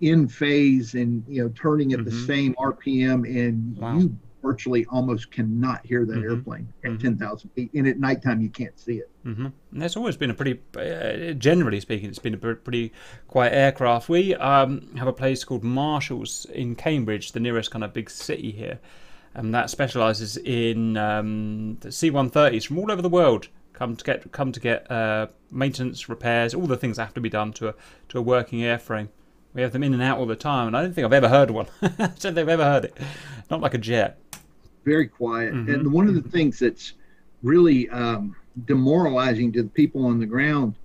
in 0.02 0.28
phase 0.28 0.94
and 0.94 1.24
you 1.28 1.42
know 1.42 1.50
turning 1.56 1.94
at 1.94 2.04
the 2.04 2.12
mm-hmm. 2.12 2.26
same 2.26 2.54
rpm 2.56 3.26
and 3.26 3.78
wow. 3.78 3.98
you 3.98 4.16
virtually 4.46 4.86
almost 4.86 5.32
cannot 5.32 5.86
hear 5.86 6.06
that 6.06 6.14
mm-hmm. 6.14 6.30
airplane 6.30 6.74
at 6.84 6.92
mm-hmm. 6.92 7.18
10,000 7.18 7.50
feet. 7.50 7.74
And 7.74 7.88
at 7.88 8.00
nighttime, 8.00 8.42
you 8.42 8.50
can't 8.50 8.80
see 8.80 8.98
it. 8.98 9.10
Mm-hmm. 9.26 9.48
And 9.48 9.82
that's 9.82 9.98
always 9.98 10.18
been 10.18 10.30
a 10.30 10.34
pretty, 10.36 10.60
uh, 10.78 11.34
generally 11.34 11.80
speaking, 11.80 12.10
it's 12.10 12.20
been 12.20 12.36
a 12.36 12.38
pretty 12.38 12.94
quiet 13.28 13.54
aircraft. 13.54 14.08
We 14.08 14.36
um, 14.36 14.96
have 14.98 15.08
a 15.08 15.14
place 15.14 15.44
called 15.44 15.64
Marshalls 15.64 16.46
in 16.54 16.76
Cambridge, 16.76 17.32
the 17.32 17.40
nearest 17.40 17.72
kind 17.72 17.84
of 17.84 17.92
big 17.92 18.10
city 18.10 18.52
here. 18.52 18.80
And 19.34 19.54
that 19.54 19.70
specialises 19.70 20.38
in 20.38 20.96
um, 20.96 21.78
C-130s 21.90 22.68
from 22.68 22.78
all 22.78 22.92
over 22.92 23.02
the 23.02 23.10
world 23.10 23.50
come 23.74 23.96
to 23.96 24.04
get 24.06 24.32
come 24.32 24.52
to 24.52 24.60
get 24.60 24.90
uh, 24.90 25.28
maintenance, 25.52 26.08
repairs, 26.08 26.54
all 26.54 26.66
the 26.66 26.78
things 26.78 26.98
that 26.98 27.04
have 27.06 27.14
to 27.14 27.22
be 27.22 27.30
done 27.30 27.52
to 27.54 27.70
a 27.70 27.74
to 28.10 28.18
a 28.18 28.22
working 28.22 28.60
airframe. 28.60 29.10
We 29.54 29.62
have 29.62 29.72
them 29.72 29.84
in 29.84 29.94
and 29.94 30.02
out 30.02 30.18
all 30.18 30.26
the 30.26 30.36
time, 30.36 30.68
and 30.68 30.78
I 30.78 30.82
don't 30.82 30.94
think 30.94 31.06
I've 31.06 31.14
ever 31.14 31.30
heard 31.30 31.52
one. 31.52 31.68
I 31.82 31.88
don't 31.88 32.18
think 32.18 32.38
I've 32.38 32.50
ever 32.50 32.64
heard 32.64 32.86
it. 32.86 32.98
Not 33.50 33.62
like 33.62 33.74
a 33.74 33.78
jet 33.78 34.20
very 34.86 35.08
quiet. 35.08 35.54
Mm-hmm. 35.54 35.74
And 35.74 35.92
one 35.92 36.08
of 36.08 36.16
the 36.16 36.30
things 36.30 36.60
that's 36.60 36.94
really 37.44 37.90
um, 37.90 38.36
demoralizing 38.66 39.52
to 39.54 39.64
the 39.64 39.70
people 39.70 40.06
on 40.06 40.20
the 40.20 40.26
ground, 40.26 40.76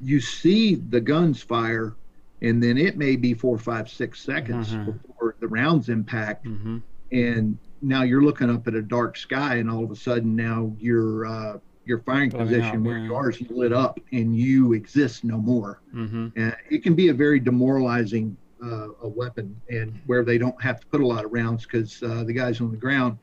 you 0.00 0.20
see 0.20 0.76
the 0.76 1.00
guns 1.00 1.42
fire, 1.42 1.94
and 2.40 2.62
then 2.62 2.78
it 2.78 2.96
may 2.96 3.16
be 3.16 3.34
four, 3.34 3.58
five, 3.58 3.90
six 3.90 4.22
seconds 4.22 4.70
mm-hmm. 4.70 4.92
before 4.92 5.36
the 5.40 5.48
rounds 5.48 5.88
impact. 5.88 6.46
Mm-hmm. 6.46 6.78
And 7.12 7.58
now 7.82 8.02
you're 8.02 8.22
looking 8.22 8.50
up 8.50 8.66
at 8.68 8.74
a 8.74 8.82
dark 8.82 9.16
sky, 9.16 9.56
and 9.56 9.70
all 9.70 9.84
of 9.84 9.90
a 9.90 9.96
sudden 9.96 10.34
now 10.34 10.72
your 10.78 11.26
uh, 11.26 11.58
your 11.84 11.98
firing 12.00 12.30
position 12.30 12.84
where 12.84 12.98
you 12.98 13.14
are 13.14 13.30
is 13.30 13.40
lit 13.50 13.72
up, 13.72 13.98
and 14.12 14.36
you 14.36 14.74
exist 14.74 15.24
no 15.24 15.38
more. 15.38 15.80
Mm-hmm. 15.94 16.28
And 16.36 16.56
it 16.70 16.82
can 16.82 16.94
be 16.94 17.08
a 17.08 17.14
very 17.14 17.40
demoralizing 17.40 18.36
uh, 18.62 18.88
a 19.02 19.08
weapon, 19.08 19.60
and 19.68 19.98
where 20.06 20.24
they 20.24 20.38
don't 20.38 20.60
have 20.62 20.80
to 20.80 20.86
put 20.86 21.00
a 21.00 21.06
lot 21.06 21.24
of 21.24 21.32
rounds 21.32 21.64
because 21.64 22.02
uh, 22.02 22.22
the 22.24 22.32
guys 22.32 22.60
on 22.60 22.70
the 22.70 22.76
ground 22.76 23.18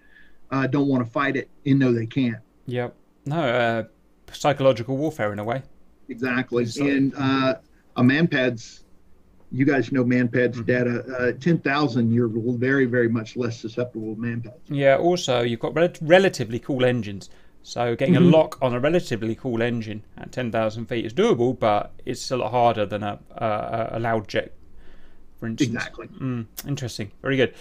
uh, 0.51 0.67
don't 0.67 0.87
want 0.87 1.05
to 1.05 1.11
fight 1.11 1.35
it 1.35 1.49
and 1.65 1.79
know 1.79 1.93
they 1.93 2.05
can't. 2.05 2.37
Yep. 2.67 2.95
No, 3.25 3.39
uh, 3.41 3.83
psychological 4.31 4.97
warfare 4.97 5.33
in 5.33 5.39
a 5.39 5.43
way. 5.43 5.61
Exactly. 6.09 6.65
And 6.79 7.13
uh, 7.17 7.55
a 7.95 8.03
manpad's, 8.03 8.83
you 9.51 9.65
guys 9.65 9.91
know 9.91 10.03
manpad's 10.03 10.57
mm-hmm. 10.57 10.65
data. 10.65 11.17
Uh, 11.17 11.31
Ten 11.39 11.59
thousand, 11.59 12.13
you're 12.13 12.29
very, 12.29 12.85
very 12.85 13.09
much 13.09 13.35
less 13.35 13.59
susceptible 13.59 14.15
to 14.15 14.21
manpads. 14.21 14.59
Yeah. 14.67 14.97
Also, 14.97 15.41
you've 15.41 15.59
got 15.59 15.75
rel- 15.75 15.93
relatively 16.01 16.59
cool 16.59 16.85
engines. 16.85 17.29
So 17.63 17.97
getting 17.97 18.15
mm-hmm. 18.15 18.33
a 18.33 18.37
lock 18.37 18.57
on 18.61 18.73
a 18.73 18.79
relatively 18.79 19.35
cool 19.35 19.61
engine 19.61 20.03
at 20.17 20.31
10,000 20.31 20.85
feet 20.85 21.05
is 21.05 21.13
doable, 21.13 21.59
but 21.59 21.91
it's 22.05 22.31
a 22.31 22.37
lot 22.37 22.51
harder 22.51 22.85
than 22.85 23.03
a, 23.03 23.19
a, 23.35 23.89
a 23.91 23.99
loud 23.99 24.29
jet, 24.29 24.53
for 25.37 25.47
instance. 25.47 25.75
Exactly. 25.75 26.07
Mm, 26.07 26.45
interesting. 26.65 27.11
Very 27.21 27.35
good. 27.35 27.53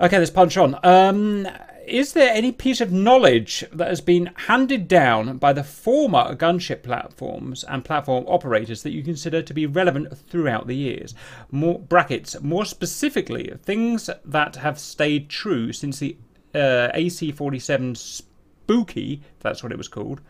Okay, 0.00 0.18
let's 0.18 0.32
punch 0.32 0.56
on. 0.56 0.76
Um, 0.82 1.46
is 1.86 2.12
there 2.12 2.32
any 2.32 2.52
piece 2.52 2.80
of 2.80 2.92
knowledge 2.92 3.64
that 3.72 3.88
has 3.88 4.00
been 4.00 4.30
handed 4.34 4.88
down 4.88 5.38
by 5.38 5.52
the 5.52 5.64
former 5.64 6.34
gunship 6.34 6.82
platforms 6.82 7.64
and 7.64 7.84
platform 7.84 8.24
operators 8.28 8.82
that 8.82 8.92
you 8.92 9.02
consider 9.02 9.42
to 9.42 9.54
be 9.54 9.66
relevant 9.66 10.16
throughout 10.16 10.66
the 10.66 10.76
years? 10.76 11.14
More 11.50 11.78
brackets, 11.78 12.40
more 12.40 12.64
specifically, 12.64 13.52
things 13.62 14.10
that 14.24 14.56
have 14.56 14.78
stayed 14.78 15.28
true 15.28 15.72
since 15.72 15.98
the 15.98 16.16
uh, 16.54 16.90
AC-47 16.94 17.96
Spooky, 17.96 19.22
that's 19.40 19.62
what 19.62 19.72
it 19.72 19.78
was 19.78 19.88
called, 19.88 20.20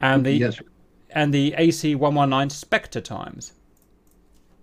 and 0.00 0.24
the 0.24 0.32
yes. 0.32 0.60
and 1.10 1.32
the 1.32 1.54
AC-119 1.56 2.50
Spectre 2.50 3.00
times. 3.00 3.52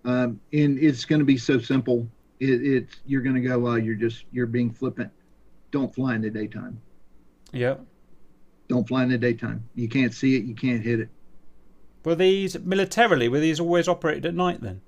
Um, 0.03 0.39
and 0.51 0.79
it's 0.79 1.05
going 1.05 1.19
to 1.19 1.25
be 1.25 1.37
so 1.37 1.59
simple 1.59 2.07
it, 2.41 2.65
it's 2.65 2.95
you're 3.05 3.21
going 3.21 3.35
to 3.35 3.41
go, 3.41 3.59
well, 3.59 3.77
you're 3.77 3.95
just 3.95 4.25
you're 4.31 4.47
being 4.47 4.71
flippant. 4.71 5.11
Don't 5.71 5.93
fly 5.93 6.15
in 6.15 6.21
the 6.21 6.29
daytime. 6.29 6.81
Yeah. 7.51 7.75
Don't 8.67 8.87
fly 8.87 9.03
in 9.03 9.09
the 9.09 9.17
daytime. 9.17 9.67
You 9.75 9.89
can't 9.89 10.13
see 10.13 10.35
it. 10.35 10.43
You 10.43 10.55
can't 10.55 10.81
hit 10.81 10.99
it. 10.99 11.09
Were 12.03 12.15
these 12.15 12.57
militarily? 12.59 13.29
Were 13.29 13.39
these 13.39 13.59
always 13.59 13.87
operated 13.87 14.25
at 14.25 14.33
night 14.33 14.61
then? 14.61 14.81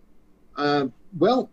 Uh, 0.56 0.88
well, 1.18 1.50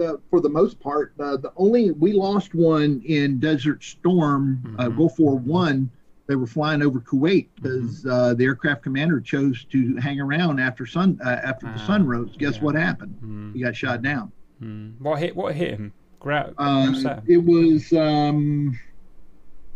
uh, 0.00 0.14
for 0.30 0.40
the 0.40 0.48
most 0.48 0.80
part, 0.80 1.14
uh, 1.20 1.36
the 1.36 1.52
only 1.56 1.92
we 1.92 2.12
lost 2.12 2.54
one 2.54 3.02
in 3.04 3.38
Desert 3.38 3.82
Storm, 3.84 4.76
uh, 4.78 4.84
mm-hmm. 4.84 4.98
Gulf 4.98 5.18
War 5.18 5.36
One. 5.36 5.90
They 6.26 6.36
were 6.36 6.46
flying 6.46 6.82
over 6.82 7.00
Kuwait 7.00 7.48
because 7.54 8.00
mm-hmm. 8.00 8.10
uh, 8.10 8.34
the 8.34 8.44
aircraft 8.44 8.82
commander 8.82 9.20
chose 9.20 9.64
to 9.64 9.96
hang 9.96 10.20
around 10.20 10.58
after 10.58 10.86
sun 10.86 11.20
uh, 11.24 11.40
after 11.44 11.70
the 11.70 11.78
sun 11.78 12.02
ah, 12.02 12.06
rose. 12.06 12.34
Guess 12.36 12.56
yeah. 12.56 12.62
what 12.62 12.74
happened? 12.74 13.14
Mm-hmm. 13.16 13.52
He 13.52 13.60
got 13.60 13.76
shot 13.76 14.02
down. 14.02 14.32
Mm. 14.62 14.98
What 15.00 15.18
hit? 15.18 15.36
What 15.36 15.54
hit 15.54 15.72
him? 15.72 15.92
Gra- 16.24 16.54
um, 16.56 17.22
it 17.26 17.36
was. 17.36 17.92
Um, 17.92 18.80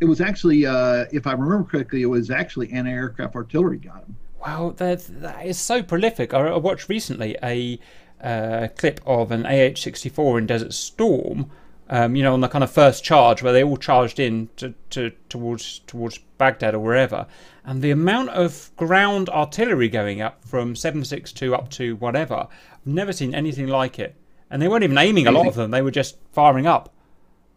it 0.01 0.07
was 0.07 0.23
actually, 0.23 0.65
uh, 0.65 1.05
if 1.13 1.27
I 1.27 1.33
remember 1.33 1.65
correctly, 1.65 2.01
it 2.01 2.07
was 2.07 2.31
actually 2.31 2.73
anti-aircraft 2.73 3.37
artillery 3.37 3.77
got 3.77 4.05
him. 4.05 4.17
Wow, 4.41 4.73
that, 4.79 5.05
that 5.21 5.45
is 5.45 5.59
so 5.59 5.83
prolific. 5.83 6.33
I, 6.33 6.39
I 6.39 6.57
watched 6.57 6.89
recently 6.89 7.37
a 7.43 7.79
uh, 8.23 8.69
clip 8.79 9.01
of 9.05 9.31
an 9.31 9.45
AH-64 9.45 10.39
in 10.39 10.47
Desert 10.47 10.73
Storm. 10.73 11.51
Um, 11.91 12.17
you 12.17 12.23
know, 12.23 12.33
on 12.33 12.41
the 12.41 12.49
kind 12.49 12.65
of 12.65 12.71
first 12.71 13.05
charge 13.05 13.43
where 13.43 13.53
they 13.53 13.65
all 13.65 13.77
charged 13.77 14.19
in 14.21 14.49
to, 14.57 14.75
to, 14.91 15.11
towards 15.29 15.81
towards 15.81 16.19
Baghdad 16.39 16.75
or 16.75 16.81
wherever, 16.81 17.27
and 17.65 17.83
the 17.83 17.91
amount 17.91 18.29
of 18.31 18.71
ground 18.77 19.29
artillery 19.31 19.89
going 19.89 20.21
up 20.21 20.45
from 20.45 20.77
762 20.77 21.55
up 21.55 21.71
to 21.71 21.97
whatever, 21.97 22.47
I've 22.73 22.87
never 22.87 23.13
seen 23.13 23.35
anything 23.35 23.69
like 23.69 23.99
it 23.99 24.17
and 24.51 24.61
they 24.63 24.69
weren't 24.69 24.85
even 24.85 24.99
aiming 24.99 25.27
a 25.27 25.33
lot 25.33 25.47
of 25.47 25.55
them; 25.55 25.71
they 25.71 25.83
were 25.83 25.91
just 25.91 26.17
firing 26.33 26.67
up, 26.67 26.95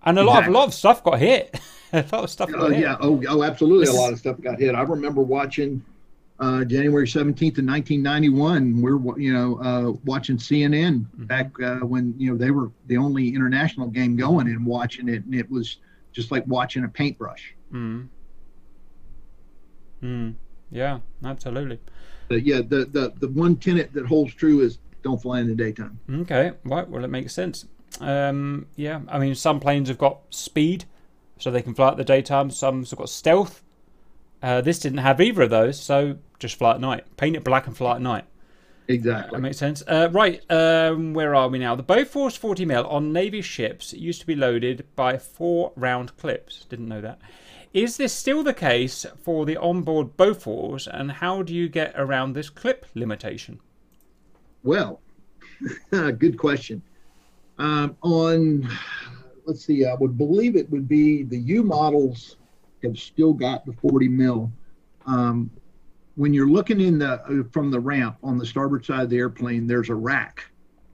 and 0.03 0.17
a 0.17 0.23
lot 0.23 0.39
exactly. 0.39 0.49
of 0.49 0.55
a 0.55 0.57
lot 0.57 0.67
of 0.67 0.73
stuff 0.73 1.03
got 1.03 1.19
hit. 1.19 1.59
a 1.93 1.97
lot 2.11 2.23
of 2.23 2.29
stuff. 2.29 2.49
Oh 2.55 2.69
yeah, 2.69 2.97
oh 2.99 3.21
oh 3.27 3.43
absolutely, 3.43 3.87
a 3.87 3.93
lot 3.93 4.13
of 4.13 4.19
stuff 4.19 4.39
got 4.41 4.59
hit. 4.59 4.75
I 4.75 4.81
remember 4.81 5.21
watching 5.21 5.83
uh, 6.39 6.63
January 6.65 7.07
seventeenth 7.07 7.57
of 7.57 7.65
nineteen 7.65 8.01
ninety 8.01 8.29
one. 8.29 8.81
We're 8.81 9.19
you 9.19 9.33
know 9.33 9.59
uh, 9.61 9.91
watching 10.05 10.37
CNN 10.37 11.05
mm-hmm. 11.05 11.25
back 11.25 11.51
uh, 11.61 11.79
when 11.79 12.13
you 12.17 12.31
know 12.31 12.37
they 12.37 12.51
were 12.51 12.71
the 12.87 12.97
only 12.97 13.29
international 13.29 13.87
game 13.87 14.15
going, 14.15 14.47
and 14.47 14.65
watching 14.65 15.09
it, 15.09 15.23
and 15.25 15.35
it 15.35 15.49
was 15.49 15.77
just 16.11 16.31
like 16.31 16.45
watching 16.47 16.83
a 16.83 16.89
paintbrush. 16.89 17.53
Mm-hmm. 17.71 18.07
Mm. 20.03 20.35
Yeah, 20.71 20.99
absolutely. 21.23 21.79
But 22.27 22.45
yeah, 22.45 22.61
the, 22.61 22.85
the 22.85 23.13
the 23.19 23.27
one 23.27 23.57
tenet 23.57 23.93
that 23.93 24.05
holds 24.05 24.33
true 24.33 24.61
is 24.61 24.79
don't 25.03 25.21
fly 25.21 25.39
in 25.39 25.47
the 25.47 25.55
daytime. 25.55 25.99
Okay, 26.09 26.53
right. 26.63 26.87
Well, 26.87 27.03
it 27.03 27.09
makes 27.09 27.33
sense. 27.33 27.65
Um, 27.99 28.67
yeah, 28.75 29.01
I 29.07 29.19
mean, 29.19 29.35
some 29.35 29.59
planes 29.59 29.89
have 29.89 29.97
got 29.97 30.19
speed, 30.29 30.85
so 31.37 31.51
they 31.51 31.61
can 31.61 31.73
fly 31.73 31.89
at 31.89 31.97
the 31.97 32.03
daytime. 32.03 32.49
Some 32.51 32.83
have 32.83 32.97
got 32.97 33.09
stealth. 33.09 33.63
Uh, 34.41 34.61
this 34.61 34.79
didn't 34.79 34.99
have 34.99 35.21
either 35.21 35.43
of 35.43 35.49
those, 35.49 35.79
so 35.79 36.17
just 36.39 36.55
fly 36.55 36.71
at 36.71 36.79
night. 36.79 37.05
Paint 37.17 37.35
it 37.35 37.43
black 37.43 37.67
and 37.67 37.77
fly 37.77 37.95
at 37.95 38.01
night. 38.01 38.25
Exactly. 38.87 39.37
That 39.37 39.41
makes 39.41 39.57
sense. 39.57 39.83
Uh, 39.87 40.09
right, 40.11 40.41
um, 40.51 41.13
where 41.13 41.35
are 41.35 41.47
we 41.47 41.59
now? 41.59 41.75
The 41.75 41.83
Bofors 41.83 42.37
40 42.37 42.65
mil 42.65 42.85
on 42.87 43.13
Navy 43.13 43.41
ships 43.41 43.93
used 43.93 44.21
to 44.21 44.27
be 44.27 44.35
loaded 44.35 44.85
by 44.95 45.17
four 45.17 45.71
round 45.75 46.17
clips. 46.17 46.65
Didn't 46.69 46.87
know 46.87 47.01
that. 47.01 47.19
Is 47.73 47.97
this 47.97 48.11
still 48.11 48.43
the 48.43 48.53
case 48.53 49.05
for 49.23 49.45
the 49.45 49.55
onboard 49.55 50.17
Bofors, 50.17 50.87
and 50.87 51.11
how 51.11 51.41
do 51.41 51.53
you 51.53 51.69
get 51.69 51.93
around 51.95 52.33
this 52.33 52.49
clip 52.49 52.85
limitation? 52.95 53.59
Well, 54.63 55.01
good 55.91 56.37
question. 56.37 56.81
Um, 57.57 57.95
on, 58.01 58.69
let's 59.45 59.65
see, 59.65 59.85
I 59.85 59.93
would 59.93 60.17
believe 60.17 60.55
it 60.55 60.69
would 60.69 60.87
be 60.87 61.23
the 61.23 61.37
U 61.37 61.63
models 61.63 62.37
have 62.83 62.97
still 62.97 63.33
got 63.33 63.65
the 63.65 63.73
40 63.73 64.07
mil. 64.07 64.51
Um, 65.05 65.49
when 66.15 66.33
you're 66.33 66.49
looking 66.49 66.81
in 66.81 66.99
the 66.99 67.21
uh, 67.23 67.43
from 67.51 67.71
the 67.71 67.79
ramp 67.79 68.17
on 68.23 68.37
the 68.37 68.45
starboard 68.45 68.85
side 68.85 69.01
of 69.01 69.09
the 69.09 69.17
airplane, 69.17 69.67
there's 69.67 69.89
a 69.89 69.95
rack 69.95 70.45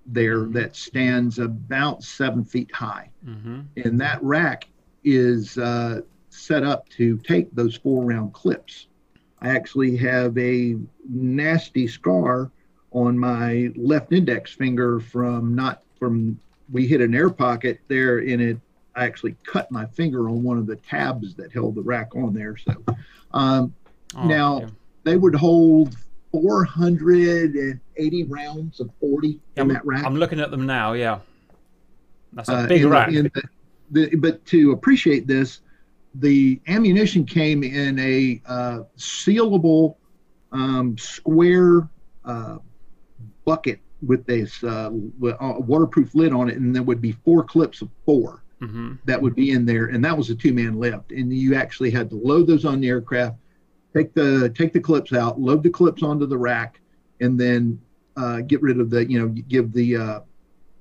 there 0.05 0.39
mm-hmm. 0.39 0.53
that 0.53 0.75
stands 0.75 1.39
about 1.39 2.03
seven 2.03 2.43
feet 2.43 2.71
high, 2.73 3.09
mm-hmm. 3.25 3.61
and 3.77 3.99
that 3.99 4.21
rack 4.23 4.67
is 5.03 5.57
uh, 5.57 6.01
set 6.29 6.63
up 6.63 6.87
to 6.89 7.17
take 7.19 7.53
those 7.53 7.75
four 7.75 8.05
round 8.05 8.33
clips. 8.33 8.87
I 9.41 9.49
actually 9.49 9.95
have 9.97 10.37
a 10.37 10.75
nasty 11.09 11.87
scar 11.87 12.51
on 13.05 13.17
my 13.17 13.71
left 13.75 14.11
index 14.11 14.53
finger 14.53 14.99
from 14.99 15.55
not 15.55 15.83
from 15.99 16.39
we 16.71 16.87
hit 16.87 17.01
an 17.01 17.13
air 17.13 17.29
pocket 17.29 17.79
there 17.87 18.19
and 18.19 18.41
it 18.41 18.57
I 18.95 19.05
actually 19.05 19.35
cut 19.45 19.69
my 19.71 19.85
finger 19.85 20.27
on 20.27 20.41
one 20.41 20.57
of 20.57 20.65
the 20.65 20.75
tabs 20.75 21.35
that 21.35 21.51
held 21.51 21.75
the 21.75 21.83
rack 21.83 22.15
on 22.15 22.33
there. 22.33 22.57
So 22.57 22.73
um, 23.31 23.75
oh, 24.15 24.25
now 24.25 24.61
yeah. 24.61 24.67
they 25.03 25.17
would 25.17 25.35
hold 25.35 25.95
480 26.31 28.23
rounds 28.23 28.79
of 28.79 28.89
40 28.99 29.27
yeah, 29.27 29.61
in 29.61 29.67
that 29.67 29.85
rack. 29.85 30.03
I'm 30.03 30.15
looking 30.15 30.39
at 30.39 30.49
them 30.49 30.65
now. 30.65 30.93
Yeah, 30.93 31.19
that's 32.33 32.49
a 32.49 32.53
uh, 32.53 32.67
big 32.67 32.85
uh, 32.85 32.89
rack. 32.89 33.11
The, 33.11 33.31
the, 33.91 34.15
but 34.15 34.43
to 34.47 34.71
appreciate 34.71 35.27
this, 35.27 35.61
the 36.15 36.59
ammunition 36.67 37.23
came 37.23 37.63
in 37.63 37.99
a 37.99 38.41
uh, 38.47 38.79
sealable 38.97 39.95
um, 40.51 40.97
square 40.97 41.87
uh, 42.25 42.57
bucket 43.47 43.79
with 44.05 44.25
this 44.25 44.61
uh, 44.63 44.89
waterproof 44.91 46.13
lid 46.13 46.33
on 46.33 46.49
it, 46.49 46.57
and 46.57 46.75
there 46.75 46.83
would 46.83 47.01
be 47.01 47.13
four 47.13 47.43
clips 47.43 47.81
of 47.81 47.89
4 48.05 48.43
mm-hmm. 48.61 48.93
that 49.05 49.19
would 49.19 49.35
be 49.35 49.51
in 49.51 49.65
there, 49.65 49.85
and 49.85 50.03
that 50.03 50.15
was 50.15 50.29
a 50.29 50.35
two-man 50.35 50.77
lift. 50.77 51.11
And 51.11 51.33
you 51.33 51.55
actually 51.55 51.89
had 51.89 52.09
to 52.09 52.17
load 52.17 52.45
those 52.45 52.65
on 52.65 52.81
the 52.81 52.89
aircraft, 52.89 53.37
take 53.95 54.13
the 54.13 54.49
take 54.49 54.73
the 54.73 54.81
clips 54.81 55.13
out, 55.13 55.39
load 55.39 55.63
the 55.63 55.69
clips 55.69 56.03
onto 56.03 56.25
the 56.25 56.37
rack, 56.37 56.81
and 57.21 57.39
then 57.39 57.79
uh, 58.17 58.41
get 58.41 58.61
rid 58.61 58.79
of 58.81 58.89
the 58.89 59.09
you 59.09 59.17
know 59.17 59.29
give 59.29 59.71
the, 59.71 59.95
uh, 59.95 60.19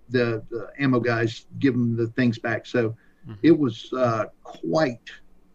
the 0.08 0.42
the 0.50 0.68
ammo 0.78 0.98
guys 0.98 1.46
give 1.60 1.72
them 1.72 1.96
the 1.96 2.08
things 2.08 2.36
back. 2.36 2.66
So 2.66 2.90
mm-hmm. 2.90 3.34
it 3.44 3.56
was 3.56 3.90
uh, 3.96 4.24
quite 4.42 5.08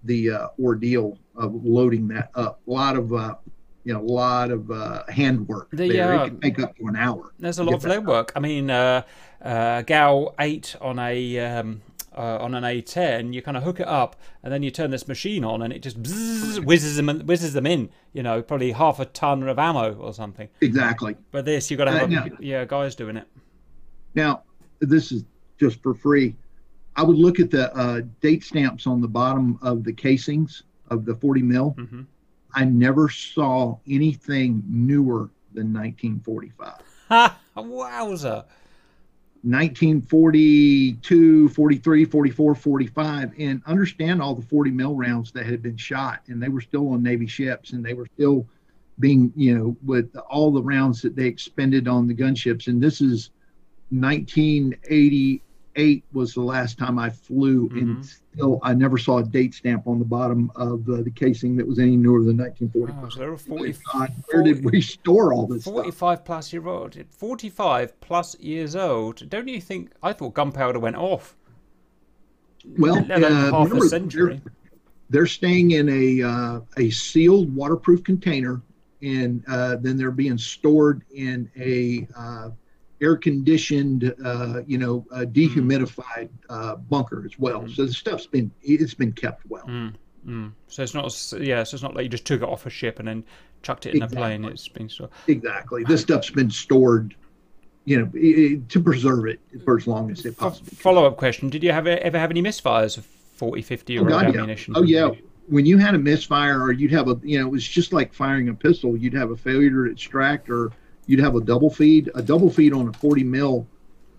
the 0.05 0.31
uh, 0.31 0.47
ordeal 0.57 1.19
of 1.35 1.53
loading 1.53 2.07
that 2.07 2.31
up. 2.35 2.61
A 2.67 2.71
lot 2.71 2.95
of 2.95 3.13
uh, 3.13 3.35
you 3.83 3.93
know, 3.93 4.01
a 4.01 4.01
lot 4.01 4.51
of 4.51 4.69
uh, 4.69 5.03
handwork 5.09 5.69
the, 5.71 5.89
there. 5.89 6.13
Uh, 6.13 6.25
it 6.25 6.29
can 6.29 6.41
take 6.41 6.59
up 6.59 6.75
to 6.77 6.87
an 6.87 6.95
hour. 6.95 7.33
There's 7.39 7.59
a 7.59 7.63
lot 7.63 7.75
of 7.75 7.85
leg 7.85 8.05
work. 8.05 8.31
I 8.35 8.39
mean, 8.39 8.69
uh, 8.69 9.03
uh, 9.41 9.81
GAU 9.81 10.33
8 10.39 10.75
on 10.81 10.99
a 10.99 11.39
um, 11.39 11.81
uh, 12.15 12.37
on 12.41 12.53
an 12.53 12.63
A10, 12.63 13.33
you 13.33 13.41
kind 13.41 13.55
of 13.55 13.63
hook 13.63 13.79
it 13.79 13.87
up, 13.87 14.17
and 14.43 14.51
then 14.53 14.63
you 14.63 14.71
turn 14.71 14.91
this 14.91 15.07
machine 15.07 15.45
on, 15.45 15.61
and 15.61 15.71
it 15.71 15.81
just 15.81 16.01
bzzz, 16.01 16.63
whizzes 16.63 16.97
them 16.97 17.21
whizzes 17.25 17.53
them 17.53 17.65
in. 17.65 17.89
You 18.13 18.23
know, 18.23 18.41
probably 18.41 18.71
half 18.71 18.99
a 18.99 19.05
ton 19.05 19.47
of 19.47 19.57
ammo 19.57 19.93
or 19.93 20.13
something. 20.13 20.49
Exactly. 20.59 21.15
But 21.31 21.45
this, 21.45 21.71
you 21.71 21.77
got 21.77 21.85
to 21.85 21.91
have 21.91 22.13
uh, 22.13 22.25
a, 22.25 22.43
yeah, 22.43 22.65
guys 22.65 22.95
doing 22.95 23.17
it. 23.17 23.27
Now, 24.13 24.43
this 24.79 25.11
is 25.11 25.23
just 25.59 25.81
for 25.81 25.93
free. 25.93 26.35
I 26.97 27.03
would 27.03 27.17
look 27.17 27.39
at 27.39 27.49
the 27.49 27.73
uh, 27.73 28.01
date 28.19 28.43
stamps 28.43 28.85
on 28.85 28.99
the 28.99 29.07
bottom 29.07 29.57
of 29.61 29.85
the 29.85 29.93
casings 29.93 30.63
of 30.89 31.05
the 31.05 31.15
40 31.15 31.41
mil. 31.41 31.75
Mm-hmm. 31.77 32.01
I 32.53 32.65
never 32.65 33.09
saw 33.09 33.77
anything 33.87 34.63
newer 34.67 35.29
than 35.53 35.73
1945. 35.73 36.81
Ha! 37.09 37.39
Wowza. 37.57 38.45
1942, 39.43 41.49
43, 41.49 42.05
44, 42.05 42.55
45, 42.55 43.33
and 43.39 43.61
understand 43.65 44.21
all 44.21 44.35
the 44.35 44.45
40 44.45 44.69
mil 44.69 44.95
rounds 44.95 45.31
that 45.31 45.47
had 45.47 45.63
been 45.63 45.77
shot, 45.77 46.21
and 46.27 46.39
they 46.41 46.49
were 46.49 46.61
still 46.61 46.89
on 46.89 47.01
Navy 47.01 47.25
ships, 47.25 47.71
and 47.71 47.83
they 47.83 47.95
were 47.95 48.05
still 48.13 48.45
being, 48.99 49.33
you 49.35 49.57
know, 49.57 49.75
with 49.83 50.15
all 50.29 50.51
the 50.51 50.61
rounds 50.61 51.01
that 51.01 51.15
they 51.15 51.25
expended 51.25 51.87
on 51.87 52.07
the 52.07 52.13
gunships. 52.13 52.67
And 52.67 52.79
this 52.79 53.01
is 53.01 53.31
1988 53.89 56.03
was 56.13 56.35
the 56.35 56.41
last 56.41 56.77
time 56.77 56.99
I 56.99 57.09
flew, 57.09 57.67
mm-hmm. 57.69 57.79
and 57.79 58.07
still 58.33 58.59
I 58.63 58.73
never 58.73 58.97
saw 58.97 59.19
a 59.19 59.23
date 59.23 59.53
stamp 59.53 59.87
on 59.87 59.99
the 59.99 60.05
bottom 60.05 60.51
of 60.55 60.87
uh, 60.89 61.01
the 61.01 61.11
casing 61.11 61.55
that 61.57 61.67
was 61.67 61.79
any 61.79 61.97
newer 61.97 62.23
than 62.23 62.37
1945. 62.37 63.03
Oh, 63.03 63.09
so 63.09 63.19
there 63.19 63.31
were 63.31 63.37
40, 63.37 63.75
God, 63.93 64.13
where 64.27 64.43
40, 64.43 64.53
did 64.53 64.65
we 64.65 64.81
store 64.81 65.33
all 65.33 65.47
this 65.47 65.63
45 65.63 66.17
stuff? 66.17 66.25
plus 66.25 66.53
year 66.53 66.67
old, 66.67 66.97
45 67.11 67.99
plus 68.01 68.39
years 68.39 68.75
old. 68.75 69.29
Don't 69.29 69.47
you 69.47 69.61
think? 69.61 69.91
I 70.01 70.13
thought 70.13 70.33
gunpowder 70.33 70.79
went 70.79 70.95
off. 70.95 71.35
Well, 72.77 72.97
uh, 72.97 73.51
half 73.51 73.71
a 73.71 73.81
century. 73.81 74.41
They're, 74.43 74.53
they're, 75.09 75.25
staying 75.25 75.71
in 75.71 75.89
a 75.89 76.27
uh, 76.27 76.59
a 76.77 76.89
sealed 76.91 77.53
waterproof 77.55 78.03
container, 78.03 78.61
and 79.01 79.43
uh, 79.47 79.77
then 79.77 79.97
they're 79.97 80.11
being 80.11 80.37
stored 80.37 81.03
in 81.11 81.49
a 81.57 82.07
uh, 82.15 82.49
air 83.01 83.17
conditioned, 83.17 84.13
uh, 84.23 84.61
you 84.65 84.77
know, 84.77 85.05
uh, 85.11 85.25
dehumidified 85.25 86.29
uh, 86.49 86.75
bunker 86.75 87.23
as 87.25 87.37
well. 87.39 87.63
Mm. 87.63 87.75
So 87.75 87.85
the 87.85 87.93
stuff's 87.93 88.27
been 88.27 88.51
it's 88.61 88.93
been 88.93 89.11
kept 89.11 89.45
well. 89.49 89.65
Mm. 89.65 89.93
Mm. 90.25 90.51
So 90.67 90.83
it's 90.83 90.93
not 90.93 91.05
yeah, 91.39 91.63
so 91.63 91.75
it's 91.75 91.83
not 91.83 91.95
like 91.95 92.03
you 92.03 92.09
just 92.09 92.25
took 92.25 92.41
it 92.41 92.47
off 92.47 92.65
a 92.65 92.69
ship 92.69 92.99
and 92.99 93.07
then 93.07 93.23
chucked 93.63 93.85
it 93.87 93.95
in 93.95 94.03
exactly. 94.03 94.17
a 94.17 94.39
plane. 94.39 94.45
It's 94.45 94.67
been 94.67 94.89
stored. 94.89 95.09
Exactly. 95.27 95.83
This 95.83 96.01
stuff's 96.01 96.29
been 96.29 96.51
stored, 96.51 97.15
you 97.85 97.99
know, 97.99 98.61
to 98.69 98.79
preserve 98.79 99.25
it 99.25 99.39
for 99.65 99.77
as 99.77 99.87
long 99.87 100.11
as 100.11 100.25
it 100.25 100.37
possibly. 100.37 100.75
Follow 100.75 101.05
up 101.05 101.17
question: 101.17 101.49
Did 101.49 101.63
you 101.63 101.71
have 101.71 101.87
ever 101.87 102.19
have 102.19 102.29
any 102.29 102.41
misfires 102.41 102.97
of 102.97 103.05
40, 103.05 103.63
50 103.63 103.99
oh, 103.99 104.03
God, 104.03 104.25
ammunition? 104.25 104.75
Yeah. 104.75 104.79
Oh 104.79 104.83
yeah. 104.83 105.11
When 105.47 105.65
you 105.65 105.79
had 105.79 105.95
a 105.95 105.97
misfire, 105.97 106.61
or 106.61 106.71
you'd 106.71 106.91
have 106.91 107.09
a, 107.09 107.19
you 107.23 107.39
know, 107.39 107.47
it 107.47 107.49
was 107.49 107.67
just 107.67 107.91
like 107.91 108.13
firing 108.13 108.47
a 108.47 108.53
pistol. 108.53 108.95
You'd 108.95 109.15
have 109.15 109.31
a 109.31 109.35
failure 109.35 109.69
to 109.69 109.91
extract, 109.91 110.49
or 110.49 110.71
you'd 111.11 111.19
have 111.19 111.35
a 111.35 111.41
double 111.41 111.69
feed. 111.69 112.09
A 112.15 112.21
double 112.21 112.49
feed 112.49 112.71
on 112.71 112.87
a 112.87 112.93
40 112.93 113.25
mil 113.25 113.67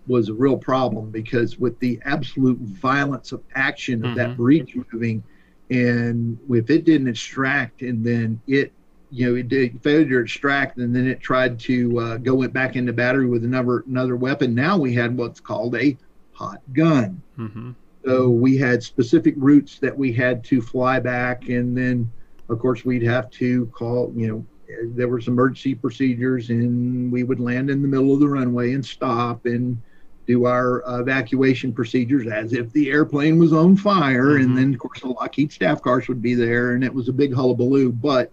was 0.05 0.29
a 0.29 0.33
real 0.33 0.55
problem 0.55 1.09
because 1.09 1.57
with 1.57 1.79
the 1.79 1.99
absolute 2.05 2.59
violence 2.59 3.31
of 3.31 3.41
action 3.55 4.05
of 4.05 4.11
mm-hmm. 4.11 4.17
that 4.17 4.37
breech 4.37 4.75
moving, 4.75 5.23
and 5.71 6.37
if 6.51 6.69
it 6.69 6.85
didn't 6.85 7.07
extract 7.07 7.81
and 7.81 8.05
then 8.05 8.39
it, 8.45 8.71
you 9.09 9.27
know, 9.27 9.35
it 9.35 9.47
did 9.47 9.81
failure 9.81 10.07
to 10.07 10.19
extract 10.19 10.77
and 10.77 10.95
then 10.95 11.07
it 11.07 11.19
tried 11.19 11.59
to 11.61 11.99
uh, 11.99 12.17
go 12.17 12.47
back 12.47 12.75
into 12.75 12.93
battery 12.93 13.25
with 13.25 13.43
another 13.43 13.79
another 13.87 14.15
weapon. 14.15 14.53
Now 14.53 14.77
we 14.77 14.93
had 14.93 15.17
what's 15.17 15.39
called 15.39 15.75
a 15.75 15.97
hot 16.33 16.61
gun. 16.73 17.23
Mm-hmm. 17.39 17.71
So 18.05 18.29
we 18.29 18.55
had 18.55 18.83
specific 18.83 19.33
routes 19.37 19.79
that 19.79 19.97
we 19.97 20.13
had 20.13 20.43
to 20.45 20.61
fly 20.61 20.99
back, 20.99 21.49
and 21.49 21.75
then 21.75 22.11
of 22.49 22.59
course 22.59 22.85
we'd 22.85 23.01
have 23.01 23.31
to 23.31 23.65
call, 23.67 24.13
you 24.15 24.27
know, 24.27 24.45
there 24.95 25.07
was 25.07 25.27
emergency 25.27 25.75
procedures 25.75 26.49
and 26.49 27.11
we 27.11 27.23
would 27.23 27.39
land 27.39 27.69
in 27.69 27.81
the 27.81 27.87
middle 27.87 28.13
of 28.13 28.19
the 28.19 28.27
runway 28.27 28.73
and 28.73 28.85
stop 28.85 29.45
and 29.45 29.81
do 30.25 30.45
our 30.45 30.83
evacuation 30.99 31.73
procedures 31.73 32.27
as 32.27 32.53
if 32.53 32.71
the 32.71 32.89
airplane 32.89 33.37
was 33.37 33.51
on 33.51 33.75
fire 33.75 34.37
mm-hmm. 34.37 34.45
and 34.45 34.57
then 34.57 34.73
of 34.73 34.79
course 34.79 35.01
the 35.01 35.07
lockheed 35.07 35.51
staff 35.51 35.81
cars 35.81 36.07
would 36.07 36.21
be 36.21 36.33
there 36.33 36.73
and 36.75 36.83
it 36.83 36.93
was 36.93 37.09
a 37.09 37.13
big 37.13 37.33
hullabaloo 37.33 37.91
but 37.91 38.31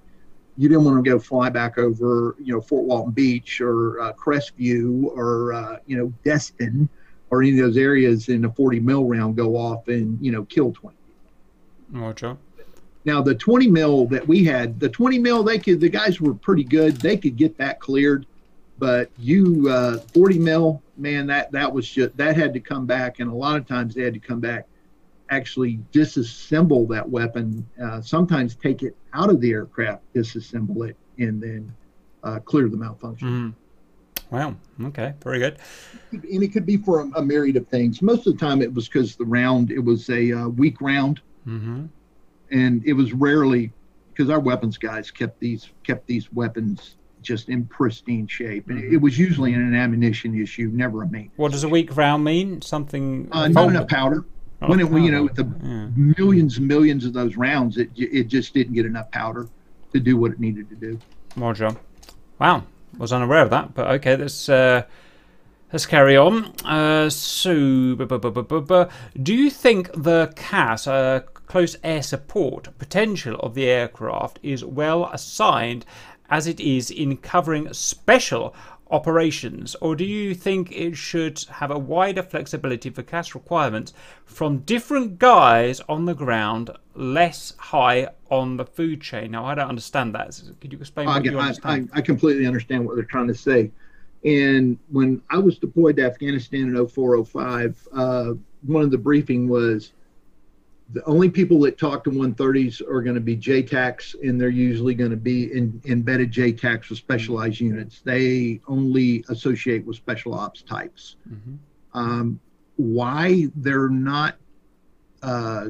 you 0.56 0.68
didn't 0.68 0.84
want 0.84 1.02
to 1.02 1.10
go 1.10 1.18
fly 1.18 1.48
back 1.48 1.78
over 1.78 2.36
you 2.38 2.52
know 2.52 2.60
fort 2.60 2.84
walton 2.84 3.12
beach 3.12 3.60
or 3.60 4.00
uh, 4.00 4.12
crestview 4.12 5.04
or 5.16 5.52
uh, 5.52 5.76
you 5.86 5.96
know 5.96 6.12
destin 6.24 6.88
or 7.30 7.42
any 7.42 7.52
of 7.52 7.56
those 7.58 7.76
areas 7.76 8.28
in 8.28 8.44
a 8.44 8.52
40 8.52 8.80
mil 8.80 9.04
round 9.06 9.36
go 9.36 9.56
off 9.56 9.88
and 9.88 10.18
you 10.24 10.30
know 10.30 10.44
kill 10.44 10.72
20 10.72 10.96
people. 10.96 12.00
Now 13.04 13.22
the 13.22 13.34
20 13.34 13.66
mil 13.68 14.06
that 14.06 14.26
we 14.26 14.44
had, 14.44 14.78
the 14.78 14.88
20 14.88 15.18
mil, 15.18 15.42
they 15.42 15.58
could 15.58 15.80
the 15.80 15.88
guys 15.88 16.20
were 16.20 16.34
pretty 16.34 16.64
good. 16.64 16.96
They 16.96 17.16
could 17.16 17.36
get 17.36 17.56
that 17.58 17.80
cleared, 17.80 18.26
but 18.78 19.10
you 19.18 19.68
uh, 19.68 19.98
40 19.98 20.38
mil, 20.38 20.82
man, 20.96 21.26
that 21.28 21.50
that 21.52 21.72
was 21.72 21.88
just 21.88 22.16
that 22.16 22.36
had 22.36 22.52
to 22.54 22.60
come 22.60 22.86
back, 22.86 23.20
and 23.20 23.30
a 23.30 23.34
lot 23.34 23.56
of 23.56 23.66
times 23.66 23.94
they 23.94 24.02
had 24.02 24.14
to 24.14 24.20
come 24.20 24.40
back 24.40 24.66
actually 25.30 25.78
disassemble 25.92 26.88
that 26.88 27.08
weapon, 27.08 27.64
uh, 27.80 28.00
sometimes 28.00 28.56
take 28.56 28.82
it 28.82 28.96
out 29.14 29.30
of 29.30 29.40
the 29.40 29.52
aircraft, 29.52 30.02
disassemble 30.12 30.88
it, 30.88 30.96
and 31.18 31.40
then 31.40 31.72
uh, 32.24 32.40
clear 32.40 32.68
the 32.68 32.76
malfunction. 32.76 33.28
Mm. 33.28 33.54
Wow. 34.30 34.56
Okay. 34.86 35.14
Very 35.22 35.38
good. 35.38 35.58
And 36.10 36.42
it 36.42 36.52
could 36.52 36.66
be 36.66 36.76
for 36.76 37.00
a, 37.00 37.10
a 37.16 37.22
myriad 37.22 37.56
of 37.56 37.68
things. 37.68 38.02
Most 38.02 38.26
of 38.26 38.36
the 38.36 38.44
time, 38.44 38.60
it 38.60 38.72
was 38.72 38.88
because 38.88 39.16
the 39.16 39.24
round 39.24 39.70
it 39.70 39.78
was 39.78 40.08
a 40.10 40.32
uh, 40.32 40.48
weak 40.48 40.80
round, 40.80 41.20
Mm-hmm. 41.46 41.86
And 42.50 42.84
it 42.84 42.92
was 42.94 43.12
rarely 43.12 43.72
because 44.12 44.30
our 44.30 44.40
weapons 44.40 44.76
guys 44.78 45.10
kept 45.10 45.38
these 45.40 45.70
kept 45.84 46.06
these 46.06 46.32
weapons 46.32 46.96
just 47.22 47.48
in 47.50 47.66
pristine 47.66 48.26
shape, 48.26 48.70
and 48.70 48.82
it, 48.82 48.96
was 48.96 49.18
usually 49.18 49.52
an 49.52 49.74
ammunition 49.74 50.34
issue, 50.40 50.70
never 50.72 51.02
a 51.02 51.06
maintenance. 51.06 51.36
What 51.36 51.52
does 51.52 51.64
a 51.64 51.68
weak 51.68 51.94
round 51.96 52.24
mean? 52.24 52.62
Something. 52.62 53.28
Uh, 53.30 53.48
not 53.48 53.68
enough 53.68 53.88
powder. 53.88 54.24
Not 54.62 54.70
when 54.70 54.80
it, 54.80 54.86
enough 54.86 55.02
you 55.02 55.10
know, 55.10 55.22
with 55.24 55.34
the 55.34 55.44
Yeah. 55.62 55.88
millions 55.96 56.56
and 56.58 56.66
millions 56.66 57.04
of 57.04 57.12
those 57.12 57.36
rounds, 57.36 57.76
it 57.76 57.90
it 57.96 58.24
just 58.28 58.54
didn't 58.54 58.74
get 58.74 58.86
enough 58.86 59.10
powder 59.10 59.48
to 59.92 60.00
do 60.00 60.16
what 60.16 60.32
it 60.32 60.40
needed 60.40 60.68
to 60.70 60.76
do. 60.76 60.98
Roger. 61.36 61.76
Wow, 62.38 62.64
was 62.96 63.12
unaware 63.12 63.42
of 63.42 63.50
that, 63.50 63.74
but 63.74 63.86
okay, 63.96 64.16
let's 64.16 64.48
uh, 64.48 64.84
let's 65.72 65.84
carry 65.86 66.16
on. 66.16 66.46
Uh, 66.64 67.10
so, 67.10 67.94
bu- 67.96 68.06
bu- 68.06 68.42
bu- 68.62 68.86
do 69.22 69.34
you 69.34 69.50
think 69.50 69.90
the 69.92 70.32
CAS, 70.36 70.86
uh, 70.86 71.20
close 71.50 71.74
air 71.82 72.00
support 72.00 72.68
potential 72.78 73.34
of 73.40 73.54
the 73.54 73.66
aircraft, 73.66 74.38
is 74.40 74.64
well 74.64 75.06
assigned 75.06 75.84
as 76.28 76.46
it 76.46 76.60
is 76.60 76.92
in 76.92 77.16
covering 77.16 77.72
special 77.72 78.54
operations, 78.88 79.74
or 79.80 79.96
do 79.96 80.04
you 80.04 80.32
think 80.32 80.70
it 80.70 80.96
should 80.96 81.40
have 81.50 81.72
a 81.72 81.78
wider 81.78 82.22
flexibility 82.22 82.88
for 82.88 83.02
CAS 83.02 83.34
requirements 83.34 83.92
from 84.24 84.58
different 84.58 85.18
guys 85.18 85.80
on 85.88 86.04
the 86.04 86.14
ground, 86.14 86.70
less 86.94 87.52
high 87.58 88.06
on 88.30 88.56
the 88.56 88.64
food 88.64 89.00
chain? 89.00 89.32
Now, 89.32 89.44
I 89.44 89.56
don't 89.56 89.68
understand 89.68 90.14
that. 90.14 90.40
Could 90.60 90.72
you 90.72 90.78
explain 90.78 91.08
I, 91.08 91.18
you 91.18 91.36
I, 91.36 91.52
I. 91.64 91.84
I 91.94 92.00
completely 92.00 92.46
understand 92.46 92.86
what 92.86 92.94
they're 92.94 93.04
trying 93.04 93.26
to 93.26 93.34
say. 93.34 93.72
And 94.24 94.78
when 94.90 95.20
I 95.30 95.38
was 95.38 95.58
deployed 95.58 95.96
to 95.96 96.04
Afghanistan 96.04 96.76
in 96.76 96.86
0405, 96.86 97.88
uh, 97.92 98.34
one 98.66 98.82
of 98.82 98.92
the 98.92 98.98
briefing 98.98 99.48
was 99.48 99.92
the 100.92 101.04
only 101.04 101.30
people 101.30 101.60
that 101.60 101.78
talk 101.78 102.02
to 102.04 102.10
130s 102.10 102.80
are 102.88 103.02
going 103.02 103.14
to 103.14 103.20
be 103.20 103.36
JTACs, 103.36 104.16
and 104.22 104.40
they're 104.40 104.48
usually 104.48 104.94
going 104.94 105.10
to 105.10 105.16
be 105.16 105.52
in, 105.52 105.80
embedded 105.84 106.32
JTACs 106.32 106.88
with 106.88 106.98
specialized 106.98 107.60
units. 107.60 108.00
They 108.00 108.60
only 108.66 109.24
associate 109.28 109.84
with 109.84 109.96
special 109.96 110.34
ops 110.34 110.62
types. 110.62 111.16
Mhm. 111.28 111.58
Um, 111.92 112.40
why 112.76 113.48
they're 113.56 113.88
not 113.88 114.36
uh, 115.22 115.68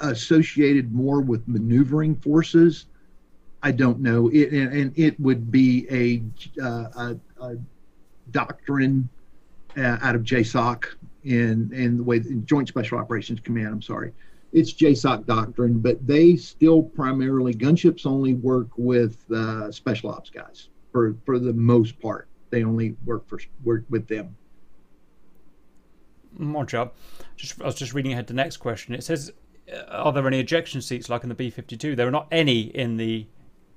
associated 0.00 0.92
more 0.92 1.20
with 1.20 1.46
maneuvering 1.46 2.16
forces, 2.16 2.86
I 3.62 3.72
don't 3.72 4.00
know. 4.00 4.28
It, 4.28 4.52
and, 4.52 4.72
and 4.72 4.98
it 4.98 5.18
would 5.20 5.50
be 5.50 5.86
a, 5.90 6.62
uh, 6.62 6.88
a, 6.96 7.16
a 7.40 7.56
doctrine 8.30 9.08
uh, 9.76 9.98
out 10.02 10.14
of 10.14 10.22
JSOC 10.22 10.84
in, 11.24 11.70
in 11.72 11.96
the 11.96 12.02
way 12.02 12.20
Joint 12.44 12.68
Special 12.68 12.98
Operations 12.98 13.40
Command. 13.40 13.68
I'm 13.68 13.82
sorry. 13.82 14.12
It's 14.52 14.72
JSOC 14.72 15.26
doctrine, 15.26 15.78
but 15.78 16.04
they 16.06 16.34
still 16.36 16.82
primarily 16.82 17.54
gunships 17.54 18.04
only 18.04 18.34
work 18.34 18.68
with 18.76 19.30
uh, 19.30 19.70
special 19.70 20.10
ops 20.10 20.30
guys 20.30 20.68
for 20.90 21.14
for 21.24 21.38
the 21.38 21.52
most 21.52 22.00
part. 22.00 22.26
They 22.50 22.64
only 22.64 22.96
work 23.04 23.28
for 23.28 23.38
work 23.62 23.84
with 23.90 24.08
them. 24.08 24.36
More 26.36 26.64
job. 26.64 26.92
Just, 27.36 27.60
I 27.60 27.66
was 27.66 27.74
just 27.76 27.94
reading 27.94 28.12
ahead 28.12 28.26
to 28.28 28.32
the 28.32 28.36
next 28.36 28.56
question. 28.56 28.94
It 28.94 29.04
says, 29.04 29.32
uh, 29.72 29.82
"Are 29.88 30.12
there 30.12 30.26
any 30.26 30.40
ejection 30.40 30.82
seats 30.82 31.08
like 31.08 31.22
in 31.22 31.28
the 31.28 31.34
B-52?" 31.34 31.96
There 31.96 32.08
are 32.08 32.12
not 32.12 32.26
any 32.32 32.62
in 32.62 32.96
the 32.96 33.26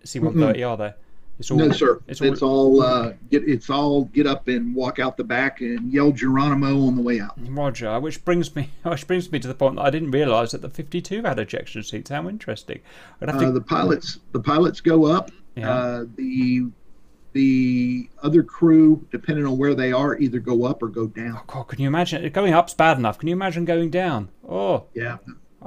C-130, 0.03 0.67
are 0.67 0.77
there? 0.77 0.95
It's 1.39 1.49
all, 1.49 1.57
No, 1.57 1.71
sir. 1.71 1.99
It's 2.07 2.21
It's 2.21 2.41
all, 2.41 2.81
all, 2.81 2.83
uh, 2.83 3.13
get 3.31 3.47
it's 3.47 3.69
all 3.69 4.05
get 4.05 4.27
up 4.27 4.47
and 4.47 4.73
walk 4.75 4.99
out 4.99 5.17
the 5.17 5.23
back 5.23 5.61
and 5.61 5.91
yell 5.91 6.11
Geronimo 6.11 6.85
on 6.87 6.95
the 6.95 7.01
way 7.01 7.19
out. 7.19 7.33
Roger. 7.37 7.99
Which 7.99 8.23
brings 8.23 8.55
me, 8.55 8.69
which 8.83 9.07
brings 9.07 9.31
me 9.31 9.39
to 9.39 9.47
the 9.47 9.55
point 9.55 9.75
that 9.75 9.81
I 9.81 9.89
didn't 9.89 10.11
realise 10.11 10.51
that 10.51 10.61
the 10.61 10.69
52 10.69 11.23
had 11.23 11.39
ejection 11.39 11.83
seats. 11.83 12.11
How 12.11 12.27
interesting. 12.29 12.79
I'd 13.21 13.29
have 13.29 13.39
to 13.39 13.47
Uh, 13.47 13.51
the 13.51 13.61
pilots 13.61 14.19
the 14.31 14.39
pilots 14.39 14.79
go 14.81 15.05
up. 15.05 15.31
Yeah. 15.55 15.71
Uh, 15.71 16.05
the 16.15 16.67
the 17.33 18.09
other 18.21 18.43
crew, 18.43 19.07
depending 19.11 19.45
on 19.47 19.57
where 19.57 19.73
they 19.73 19.91
are, 19.91 20.15
either 20.19 20.37
go 20.39 20.65
up 20.65 20.83
or 20.83 20.87
go 20.87 21.07
down. 21.07 21.35
Oh, 21.39 21.43
God, 21.47 21.63
can 21.67 21.81
you 21.81 21.87
imagine? 21.87 22.31
Going 22.31 22.53
up's 22.53 22.75
bad 22.75 22.99
enough. 22.99 23.17
Can 23.17 23.27
you 23.27 23.33
imagine 23.33 23.65
going 23.65 23.89
down? 23.89 24.29
Oh, 24.47 24.83
Yeah. 24.93 25.17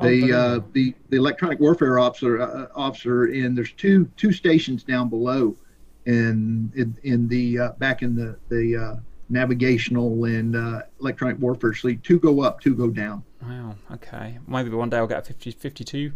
The 0.02 0.32
uh, 0.32 0.60
the 0.72 0.94
the 1.08 1.16
electronic 1.16 1.58
warfare 1.58 1.98
officer 1.98 2.40
uh, 2.40 2.66
officer 2.74 3.24
and 3.26 3.56
there's 3.56 3.72
two 3.72 4.10
two 4.16 4.32
stations 4.32 4.82
down 4.82 5.08
below, 5.08 5.56
and 6.04 6.72
in, 6.74 6.96
in 7.02 7.28
the 7.28 7.58
uh, 7.58 7.72
back 7.72 8.02
in 8.02 8.14
the 8.14 8.36
the 8.48 8.76
uh, 8.76 8.96
navigational 9.28 10.24
and 10.24 10.56
uh, 10.56 10.82
electronic 11.00 11.38
warfare 11.38 11.74
suite, 11.74 12.02
two 12.02 12.18
go 12.18 12.42
up, 12.42 12.60
two 12.60 12.74
go 12.74 12.90
down. 12.90 13.24
Wow, 13.42 13.76
okay. 13.92 14.38
Maybe 14.46 14.70
one 14.70 14.90
day 14.90 14.98
I'll 14.98 15.06
get 15.06 15.18
a 15.18 15.22
50, 15.22 15.50
52 15.52 16.12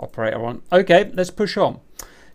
operator 0.00 0.44
on. 0.44 0.62
Okay, 0.72 1.10
let's 1.14 1.30
push 1.30 1.56
on. 1.56 1.80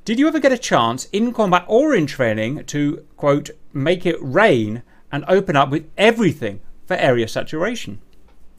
Did 0.06 0.20
you 0.20 0.28
ever 0.28 0.39
get 0.39 0.52
a 0.52 0.58
chance 0.58 1.06
in 1.06 1.34
combat 1.34 1.66
or 1.68 1.93
in 1.93 2.08
training 2.08 2.66
to, 2.66 3.06
quote, 3.18 3.50
make 3.74 4.06
it 4.06 4.18
rain 4.22 4.84
and 5.12 5.26
open 5.28 5.56
up 5.56 5.70
with 5.70 5.89
everything 5.98 6.62
for 6.86 6.95
area 6.95 7.28
saturation? 7.28 8.00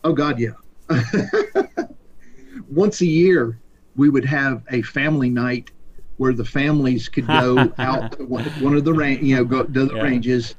Oh 0.04 0.12
God, 0.12 0.38
yeah. 0.38 0.50
Once 2.70 3.00
a 3.00 3.06
year, 3.06 3.58
we 3.96 4.08
would 4.08 4.24
have 4.24 4.62
a 4.70 4.82
family 4.82 5.30
night 5.30 5.70
where 6.18 6.32
the 6.32 6.44
families 6.44 7.08
could 7.08 7.26
go 7.26 7.72
out 7.78 8.12
to 8.12 8.24
one, 8.24 8.44
one 8.60 8.74
of 8.74 8.84
the 8.84 8.92
range, 8.92 9.22
you 9.22 9.36
know, 9.36 9.44
go 9.44 9.62
to 9.64 9.86
the 9.86 9.94
Yeah. 9.94 10.02
ranges, 10.02 10.54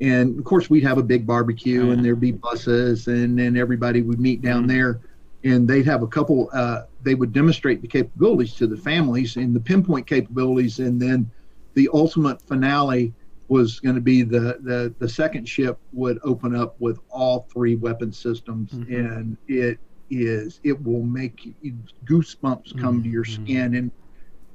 and 0.00 0.38
of 0.38 0.44
course 0.44 0.68
we'd 0.68 0.82
have 0.82 0.98
a 0.98 1.02
big 1.02 1.26
barbecue, 1.26 1.86
Yeah. 1.86 1.92
and 1.92 2.04
there'd 2.04 2.20
be 2.20 2.32
buses, 2.32 3.06
and 3.06 3.38
then 3.38 3.56
everybody 3.56 4.02
would 4.02 4.20
meet 4.20 4.42
down 4.42 4.64
Mhm. 4.64 4.68
there, 4.68 5.00
and 5.44 5.66
they'd 5.68 5.86
have 5.86 6.02
a 6.02 6.06
couple. 6.06 6.50
Uh, 6.52 6.82
they 7.02 7.14
would 7.14 7.32
demonstrate 7.32 7.80
the 7.80 7.88
capabilities 7.88 8.54
to 8.54 8.66
the 8.66 8.76
families 8.76 9.36
and 9.36 9.54
the 9.54 9.60
pinpoint 9.60 10.06
capabilities, 10.06 10.78
and 10.80 11.00
then 11.00 11.30
the 11.74 11.88
ultimate 11.92 12.40
finale 12.42 13.12
was 13.48 13.78
going 13.78 13.94
to 13.94 14.00
be 14.00 14.22
the, 14.22 14.58
the 14.62 14.94
the 14.98 15.08
second 15.08 15.46
ship 15.48 15.78
would 15.92 16.18
open 16.24 16.56
up 16.56 16.74
with 16.80 16.98
all 17.10 17.46
three 17.52 17.76
weapon 17.76 18.10
systems 18.10 18.70
Mhm. 18.72 19.10
and 19.10 19.36
it 19.48 19.78
is 20.10 20.60
it 20.64 20.82
will 20.84 21.02
make 21.02 21.46
you, 21.62 21.74
goosebumps 22.04 22.78
come 22.78 23.02
to 23.02 23.08
your 23.08 23.24
Mhm. 23.24 23.44
skin 23.44 23.74
and 23.76 23.90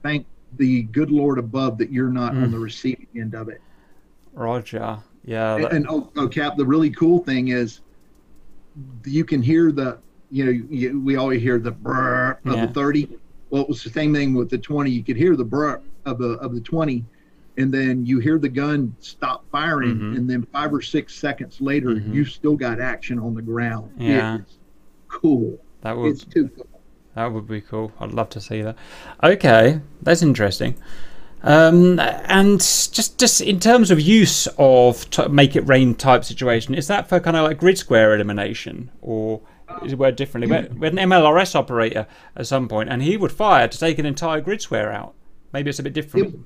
thank 0.04 0.26
the 0.58 0.84
good 0.84 1.12
lord 1.12 1.38
above 1.40 1.78
that 1.78 1.92
you're 1.92 2.10
not 2.12 2.34
Mm. 2.34 2.44
on 2.44 2.52
the 2.52 2.60
receiving 2.60 3.08
end 3.16 3.36
of 3.36 3.50
it 3.50 3.62
Roger. 4.34 4.98
Yeah. 5.26 5.56
and, 5.56 5.64
that- 5.66 5.74
and 5.74 5.86
oh, 5.90 6.10
oh 6.16 6.28
cap 6.28 6.56
the 6.58 6.66
really 6.66 6.90
cool 6.92 7.20
thing 7.24 7.50
is 7.50 7.82
you 9.06 9.26
can 9.26 9.42
hear 9.42 9.72
the 9.72 9.98
you 10.32 10.46
know 10.46 10.52
you, 10.70 11.00
we 11.02 11.16
always 11.16 11.42
hear 11.42 11.60
the 11.60 11.72
brr 11.72 12.38
of 12.46 12.56
Yeah. 12.56 12.66
the 12.68 12.74
30 12.74 13.18
well 13.50 13.64
it 13.64 13.70
was 13.70 13.84
the 13.84 13.90
same 13.90 14.14
thing 14.14 14.34
with 14.34 14.50
the 14.50 14.58
20 14.58 14.92
you 14.92 15.04
could 15.04 15.18
hear 15.18 15.36
the 15.36 15.44
brr 15.46 15.82
of 16.06 16.20
the 16.20 16.34
of 16.40 16.54
the 16.54 16.62
20 16.62 17.04
and 17.58 17.74
then 17.74 18.06
you 18.06 18.20
hear 18.20 18.38
the 18.38 18.48
gun 18.48 18.96
stop 19.00 19.44
firing 19.52 19.98
Mhm. 19.98 20.18
and 20.18 20.30
then 20.30 20.44
five 20.54 20.74
or 20.74 20.82
six 20.82 21.14
seconds 21.16 21.60
later 21.60 21.90
Mhm. 21.96 22.14
you 22.14 22.24
still 22.26 22.56
got 22.56 22.80
action 22.80 23.20
on 23.20 23.34
the 23.34 23.42
ground 23.42 23.90
Yeah. 23.98 24.36
it's 24.38 24.59
cool 25.10 25.60
that 25.82 25.98
would 25.98 26.12
it's 26.12 26.24
too 26.24 26.48
cool 26.56 26.68
That 27.16 27.34
would 27.34 27.48
be 27.48 27.60
cool. 27.62 27.92
I'd 28.00 28.14
love 28.14 28.30
to 28.30 28.40
see 28.40 28.62
that. 28.62 28.78
Okay, 29.24 29.82
that's 30.02 30.22
interesting. 30.22 30.76
Um, 31.42 32.00
and 32.00 32.60
just 32.60 33.18
just 33.18 33.42
in 33.42 33.60
terms 33.60 33.92
of 33.92 34.00
use 34.00 34.48
of 34.58 35.10
t- 35.10 35.28
make 35.28 35.56
it 35.56 35.62
rain 35.68 35.96
type 35.96 36.24
situation, 36.24 36.76
is 36.76 36.88
that 36.88 37.08
for 37.10 37.20
kind 37.20 37.36
of 37.38 37.44
like 37.46 37.58
grid 37.58 37.78
square 37.78 38.14
elimination, 38.14 38.92
or 39.02 39.42
is 39.84 39.94
it 39.94 39.98
worded 40.00 40.18
differently? 40.18 40.50
We 40.50 40.56
had, 40.56 40.80
we 40.80 40.86
had 40.88 40.94
an 40.98 41.10
MLRS 41.10 41.56
operator 41.56 42.08
at 42.36 42.46
some 42.48 42.68
point, 42.68 42.90
and 42.90 43.02
he 43.02 43.18
would 43.18 43.32
fire 43.32 43.68
to 43.68 43.78
take 43.78 44.00
an 44.00 44.06
entire 44.06 44.42
grid 44.42 44.62
square 44.62 44.92
out. 44.92 45.14
Maybe 45.54 45.70
it's 45.70 45.80
a 45.80 45.84
bit 45.84 45.94
different. 45.94 46.46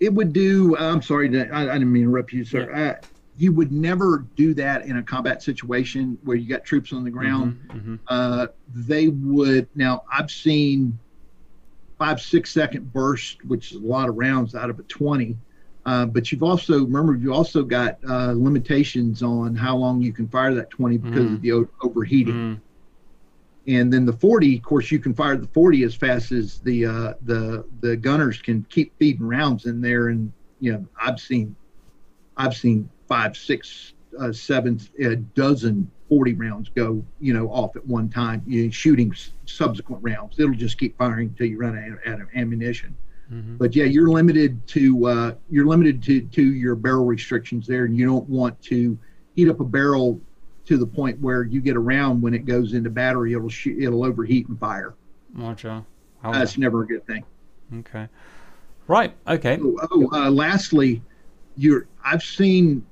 it 0.00 0.12
would 0.12 0.32
do 0.32 0.76
i'm 0.78 1.00
sorry 1.00 1.28
I, 1.40 1.60
I 1.70 1.72
didn't 1.74 1.92
mean 1.92 2.02
to 2.02 2.08
interrupt 2.08 2.32
you 2.32 2.44
sir 2.44 2.72
uh, 2.74 3.06
you 3.42 3.52
would 3.52 3.72
never 3.72 4.24
do 4.36 4.54
that 4.54 4.86
in 4.86 4.98
a 4.98 5.02
combat 5.02 5.42
situation 5.42 6.16
where 6.22 6.36
you 6.36 6.48
got 6.48 6.64
troops 6.64 6.92
on 6.92 7.02
the 7.02 7.10
ground. 7.10 7.58
Mhm, 7.74 7.98
uh, 8.08 8.46
they 8.72 9.08
would 9.08 9.68
now 9.74 10.02
i've 10.12 10.30
seen 10.30 10.98
five 11.98 12.20
six 12.20 12.50
second 12.52 12.92
burst 12.92 13.36
which 13.44 13.72
is 13.72 13.78
a 13.78 13.86
lot 13.86 14.08
of 14.08 14.16
rounds 14.16 14.54
out 14.54 14.70
of 14.70 14.78
a 14.78 14.82
20 14.84 15.36
uh, 15.86 16.06
but 16.06 16.30
you've 16.30 16.42
also 16.44 16.84
remember 16.84 17.16
you 17.16 17.32
also 17.34 17.64
got 17.64 17.98
uh, 18.08 18.32
limitations 18.36 19.22
on 19.22 19.54
how 19.56 19.76
long 19.76 20.00
you 20.00 20.12
can 20.12 20.28
fire 20.28 20.54
that 20.54 20.70
20 20.70 20.98
because 20.98 21.24
Mhm. 21.24 21.34
of 21.34 21.42
the 21.42 21.52
o- 21.52 21.68
overheating. 21.82 22.34
Mhm. 22.34 22.60
and 23.68 23.92
then 23.92 24.04
the 24.04 24.12
40 24.12 24.56
of 24.56 24.62
course 24.62 24.90
you 24.92 24.98
can 25.00 25.14
fire 25.14 25.36
the 25.36 25.48
40 25.48 25.82
as 25.84 25.94
fast 25.94 26.30
as 26.32 26.58
the 26.60 26.86
uh, 26.86 27.14
the 27.22 27.64
the 27.80 27.96
gunners 27.96 28.40
can 28.40 28.64
keep 28.70 28.92
feeding 28.98 29.26
rounds 29.26 29.66
in 29.66 29.80
there. 29.80 30.08
And 30.08 30.32
you 30.60 30.72
know 30.72 30.84
i've 31.00 31.18
seen 31.20 31.56
i've 32.36 32.54
seen 32.54 32.88
five 33.12 33.36
six 33.36 33.92
uh, 34.18 34.32
seven, 34.32 34.80
a 35.00 35.16
dozen 35.16 35.90
40 36.08 36.34
rounds 36.34 36.70
go, 36.74 37.04
you 37.20 37.34
know, 37.34 37.48
off 37.48 37.76
at 37.76 37.86
one 37.86 38.08
time, 38.08 38.42
you 38.46 38.70
shooting 38.70 39.14
subsequent 39.44 40.02
rounds. 40.02 40.38
It'll 40.38 40.54
just 40.54 40.78
keep 40.78 40.96
firing 40.96 41.28
until 41.28 41.46
you 41.46 41.58
run 41.58 41.76
out, 41.76 42.10
out 42.10 42.20
of 42.22 42.28
ammunition. 42.34 42.96
Mm-hmm. 43.30 43.56
But 43.56 43.76
yeah, 43.76 43.84
you're 43.84 44.08
limited 44.08 44.66
to 44.68 45.06
uh, 45.06 45.34
you're 45.50 45.66
limited 45.66 46.02
to 46.04 46.22
to 46.22 46.42
your 46.42 46.74
barrel 46.74 47.04
restrictions 47.04 47.66
there, 47.66 47.84
and 47.84 47.96
you 47.96 48.06
don't 48.06 48.28
want 48.28 48.60
to 48.62 48.98
heat 49.34 49.48
up 49.48 49.60
a 49.60 49.64
barrel 49.64 50.18
to 50.66 50.78
the 50.78 50.86
point 50.86 51.20
where 51.20 51.44
you 51.44 51.60
get 51.60 51.76
around 51.76 52.22
when 52.22 52.32
it 52.32 52.46
goes 52.46 52.72
into 52.72 52.88
battery, 52.88 53.34
it'll 53.34 53.48
sh- 53.48 53.78
it'll 53.78 54.04
overheat 54.04 54.48
and 54.48 54.58
fire. 54.58 54.94
Gotcha. 55.38 55.84
That's 56.22 56.56
never 56.56 56.82
a 56.82 56.86
good 56.86 57.06
thing. 57.06 57.24
Okay. 57.80 58.08
Right. 58.86 59.14
Okay. 59.26 59.58
Oh, 59.60 59.78
oh 59.90 60.08
uh, 60.12 60.30
lastly, 60.30 61.02
you're 61.56 61.86
I've 62.04 62.22
seen 62.22 62.84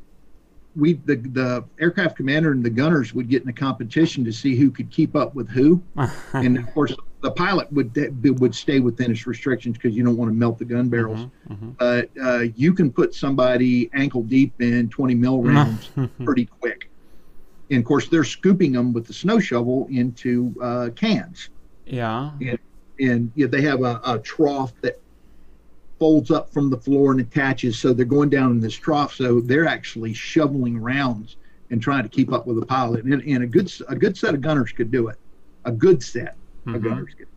we 0.77 0.95
the 0.95 1.17
the 1.17 1.65
aircraft 1.81 2.17
commander 2.17 2.53
and 2.53 2.65
the 2.65 2.71
gunners 2.71 3.13
would 3.15 3.29
get 3.29 3.43
in 3.43 3.49
a 3.49 3.53
competition 3.53 4.25
to 4.25 4.33
see 4.33 4.57
who 4.57 4.71
could 4.71 4.91
keep 4.91 5.17
up 5.17 5.35
with 5.35 5.49
who, 5.49 5.83
and 6.33 6.59
of 6.59 6.73
course 6.73 6.95
the 7.23 7.31
pilot 7.31 7.71
would 7.73 7.95
would 8.41 8.55
stay 8.55 8.81
within 8.81 9.11
its 9.11 9.27
restrictions 9.27 9.77
because 9.77 9.95
you 9.97 10.05
don't 10.05 10.17
want 10.17 10.31
to 10.31 10.35
melt 10.35 10.59
the 10.59 10.65
gun 10.65 10.89
barrels. 10.89 11.21
Mm-hmm, 11.21 11.53
mm-hmm. 11.53 11.71
But 11.71 12.11
uh, 12.23 12.45
you 12.57 12.73
can 12.73 12.91
put 12.91 13.15
somebody 13.15 13.91
ankle 13.95 14.23
deep 14.23 14.61
in 14.61 14.89
20 14.89 15.15
mil 15.15 15.43
rounds 15.43 15.91
pretty 16.25 16.47
quick. 16.47 16.89
And 17.71 17.79
of 17.79 17.85
course, 17.85 18.09
they're 18.09 18.25
scooping 18.25 18.73
them 18.73 18.93
with 18.93 19.07
the 19.07 19.13
snow 19.13 19.39
shovel 19.39 19.87
into 19.91 20.55
uh, 20.61 20.91
cans. 20.97 21.51
Yeah. 21.87 22.33
And, 22.41 22.59
and 22.99 23.33
yeah, 23.35 23.47
they 23.47 23.63
have 23.63 23.83
a, 23.83 24.01
a 24.05 24.19
trough 24.19 24.73
that 24.81 25.01
folds 26.01 26.33
up 26.33 26.53
from 26.53 26.71
the 26.71 26.77
floor 26.79 27.13
and 27.13 27.21
attaches. 27.21 27.79
So 27.79 27.93
they're 27.93 28.05
going 28.05 28.31
down 28.31 28.51
in 28.51 28.61
this 28.61 28.75
trough. 28.75 29.15
So 29.15 29.41
they're 29.41 29.69
actually 29.69 30.15
shoveling 30.15 30.79
rounds 30.79 31.37
and 31.71 31.81
trying 31.81 32.03
to 32.03 32.09
keep 32.09 32.33
up 32.33 32.47
with 32.47 32.59
the 32.59 32.67
pilot. 32.67 33.05
And, 33.05 33.23
and 33.23 33.45
a 33.45 33.47
good 33.47 33.73
a 33.89 33.95
good 33.95 34.17
set 34.17 34.35
of 34.35 34.41
gunners 34.41 34.73
could 34.73 34.91
do 34.91 35.07
it. 35.09 35.19
A 35.65 35.71
good 35.71 36.03
set 36.03 36.35
mm-hmm. 36.67 36.75
of 36.75 36.83
gunners 36.83 37.15
could. 37.17 37.29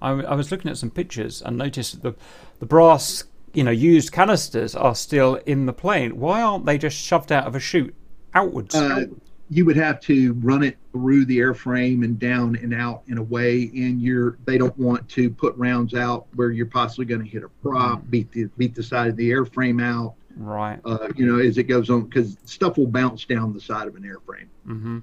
I, 0.00 0.10
I 0.10 0.34
was 0.34 0.52
looking 0.52 0.70
at 0.70 0.78
some 0.78 0.90
pictures 0.90 1.42
and 1.42 1.58
noticed 1.58 1.94
that 1.94 2.02
the 2.02 2.22
the 2.60 2.66
brass 2.66 3.24
you 3.52 3.64
know 3.64 3.72
used 3.72 4.12
canisters 4.12 4.76
are 4.76 4.94
still 4.94 5.36
in 5.46 5.66
the 5.66 5.72
plane. 5.72 6.18
Why 6.18 6.42
aren't 6.42 6.66
they 6.66 6.78
just 6.78 6.96
shoved 6.96 7.32
out 7.32 7.46
of 7.46 7.56
a 7.56 7.60
chute 7.60 7.94
outwards? 8.34 8.74
Uh, 8.74 9.06
you 9.50 9.64
would 9.64 9.76
have 9.76 10.00
to 10.00 10.32
run 10.34 10.62
it 10.62 10.78
through 10.92 11.24
the 11.24 11.38
airframe 11.38 12.04
and 12.04 12.18
down 12.20 12.54
and 12.56 12.72
out 12.72 13.02
in 13.08 13.18
a 13.18 13.22
way 13.22 13.70
and 13.74 14.00
you're 14.00 14.38
they 14.44 14.56
don't 14.56 14.76
want 14.78 15.06
to 15.08 15.28
put 15.28 15.54
rounds 15.56 15.92
out 15.92 16.26
where 16.36 16.52
you're 16.52 16.66
possibly 16.66 17.04
going 17.04 17.22
to 17.22 17.28
hit 17.28 17.42
a 17.42 17.48
prop 17.62 18.00
mm. 18.00 18.10
beat 18.10 18.30
the 18.30 18.44
beat 18.56 18.74
the 18.74 18.82
side 18.82 19.08
of 19.08 19.16
the 19.16 19.28
airframe 19.30 19.82
out. 19.82 20.14
Right. 20.36 20.78
Uh, 20.84 21.08
you 21.16 21.26
know 21.26 21.40
as 21.40 21.58
it 21.58 21.64
goes 21.64 21.90
on 21.90 22.04
because 22.04 22.38
stuff 22.44 22.78
will 22.78 22.86
bounce 22.86 23.24
down 23.24 23.52
the 23.52 23.60
side 23.60 23.88
of 23.88 23.96
an 23.96 24.02
airframe. 24.02 24.46
Mm-hmm. 24.66 24.98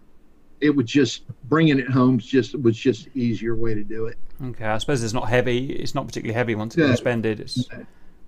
it 0.62 0.70
would 0.70 0.88
just 0.88 1.24
bringing 1.50 1.78
it 1.78 1.90
home 1.90 2.18
just 2.18 2.60
was 2.60 2.78
just 2.78 3.10
easier 3.16 3.56
way 3.56 3.74
to 3.74 3.84
do 3.84 4.06
it. 4.06 4.18
Okay 4.42 4.66
i 4.66 4.78
suppose 4.78 5.04
it's 5.04 5.14
not 5.14 5.28
heavy 5.28 5.74
it's 5.74 5.94
not 5.94 6.08
particularly 6.08 6.34
heavy 6.34 6.56
once 6.56 6.78
it's 6.78 6.88
suspended 6.88 7.42
it's 7.42 7.68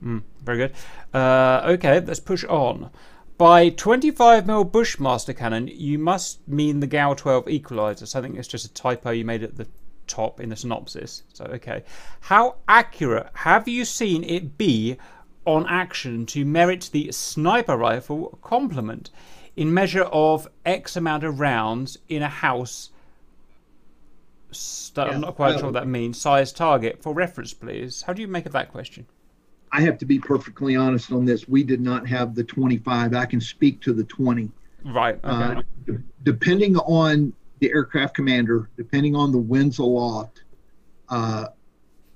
mm, 0.03 0.21
very 0.43 0.57
good. 0.57 0.73
Uh, 1.13 1.61
okay 1.65 2.01
let's 2.01 2.19
push 2.19 2.43
on 2.43 2.89
by 3.39 3.69
25mm 3.69 4.69
Bushmaster 4.69 5.33
cannon, 5.33 5.69
you 5.69 5.97
must 5.97 6.45
mean 6.45 6.81
the 6.81 6.87
GAU 6.87 7.13
12 7.13 7.47
equalizer. 7.47 8.05
So 8.05 8.19
I 8.19 8.21
think 8.21 8.37
it's 8.37 8.49
just 8.49 8.65
a 8.65 8.73
typo 8.73 9.11
you 9.11 9.23
made 9.23 9.43
at 9.43 9.55
the 9.55 9.65
top 10.07 10.41
in 10.41 10.49
the 10.49 10.57
synopsis. 10.57 11.23
So, 11.33 11.45
okay. 11.45 11.83
How 12.19 12.57
accurate 12.67 13.27
have 13.33 13.65
you 13.69 13.85
seen 13.85 14.25
it 14.25 14.57
be 14.57 14.97
on 15.45 15.65
action 15.69 16.25
to 16.27 16.43
merit 16.43 16.89
the 16.91 17.13
sniper 17.13 17.77
rifle 17.77 18.37
compliment 18.41 19.09
in 19.55 19.73
measure 19.73 20.03
of 20.03 20.49
X 20.65 20.97
amount 20.97 21.23
of 21.23 21.39
rounds 21.39 21.97
in 22.09 22.21
a 22.21 22.27
house? 22.27 22.89
Yeah, 24.97 25.03
I'm 25.03 25.21
not 25.21 25.37
quite 25.37 25.53
sure 25.59 25.67
what 25.67 25.75
that 25.75 25.87
means. 25.87 26.19
Size 26.19 26.51
target 26.51 27.01
for 27.01 27.13
reference, 27.13 27.53
please. 27.53 28.01
How 28.01 28.11
do 28.11 28.21
you 28.21 28.27
make 28.27 28.45
of 28.45 28.51
that 28.51 28.69
question? 28.69 29.05
I 29.71 29.81
have 29.81 29.97
to 29.99 30.05
be 30.05 30.19
perfectly 30.19 30.75
honest 30.75 31.11
on 31.11 31.25
this. 31.25 31.47
We 31.47 31.63
did 31.63 31.81
not 31.81 32.07
have 32.07 32.35
the 32.35 32.43
25. 32.43 33.13
I 33.13 33.25
can 33.25 33.41
speak 33.41 33.81
to 33.81 33.93
the 33.93 34.03
20. 34.03 34.49
Right. 34.85 35.19
Uh, 35.23 35.55
okay. 35.57 35.93
Uh, 35.93 35.97
depending 36.23 36.77
on 36.77 37.33
the 37.59 37.71
aircraft 37.71 38.15
commander, 38.15 38.69
depending 38.77 39.15
on 39.15 39.31
the 39.31 39.37
winds 39.37 39.79
aloft, 39.79 40.43
uh, 41.09 41.47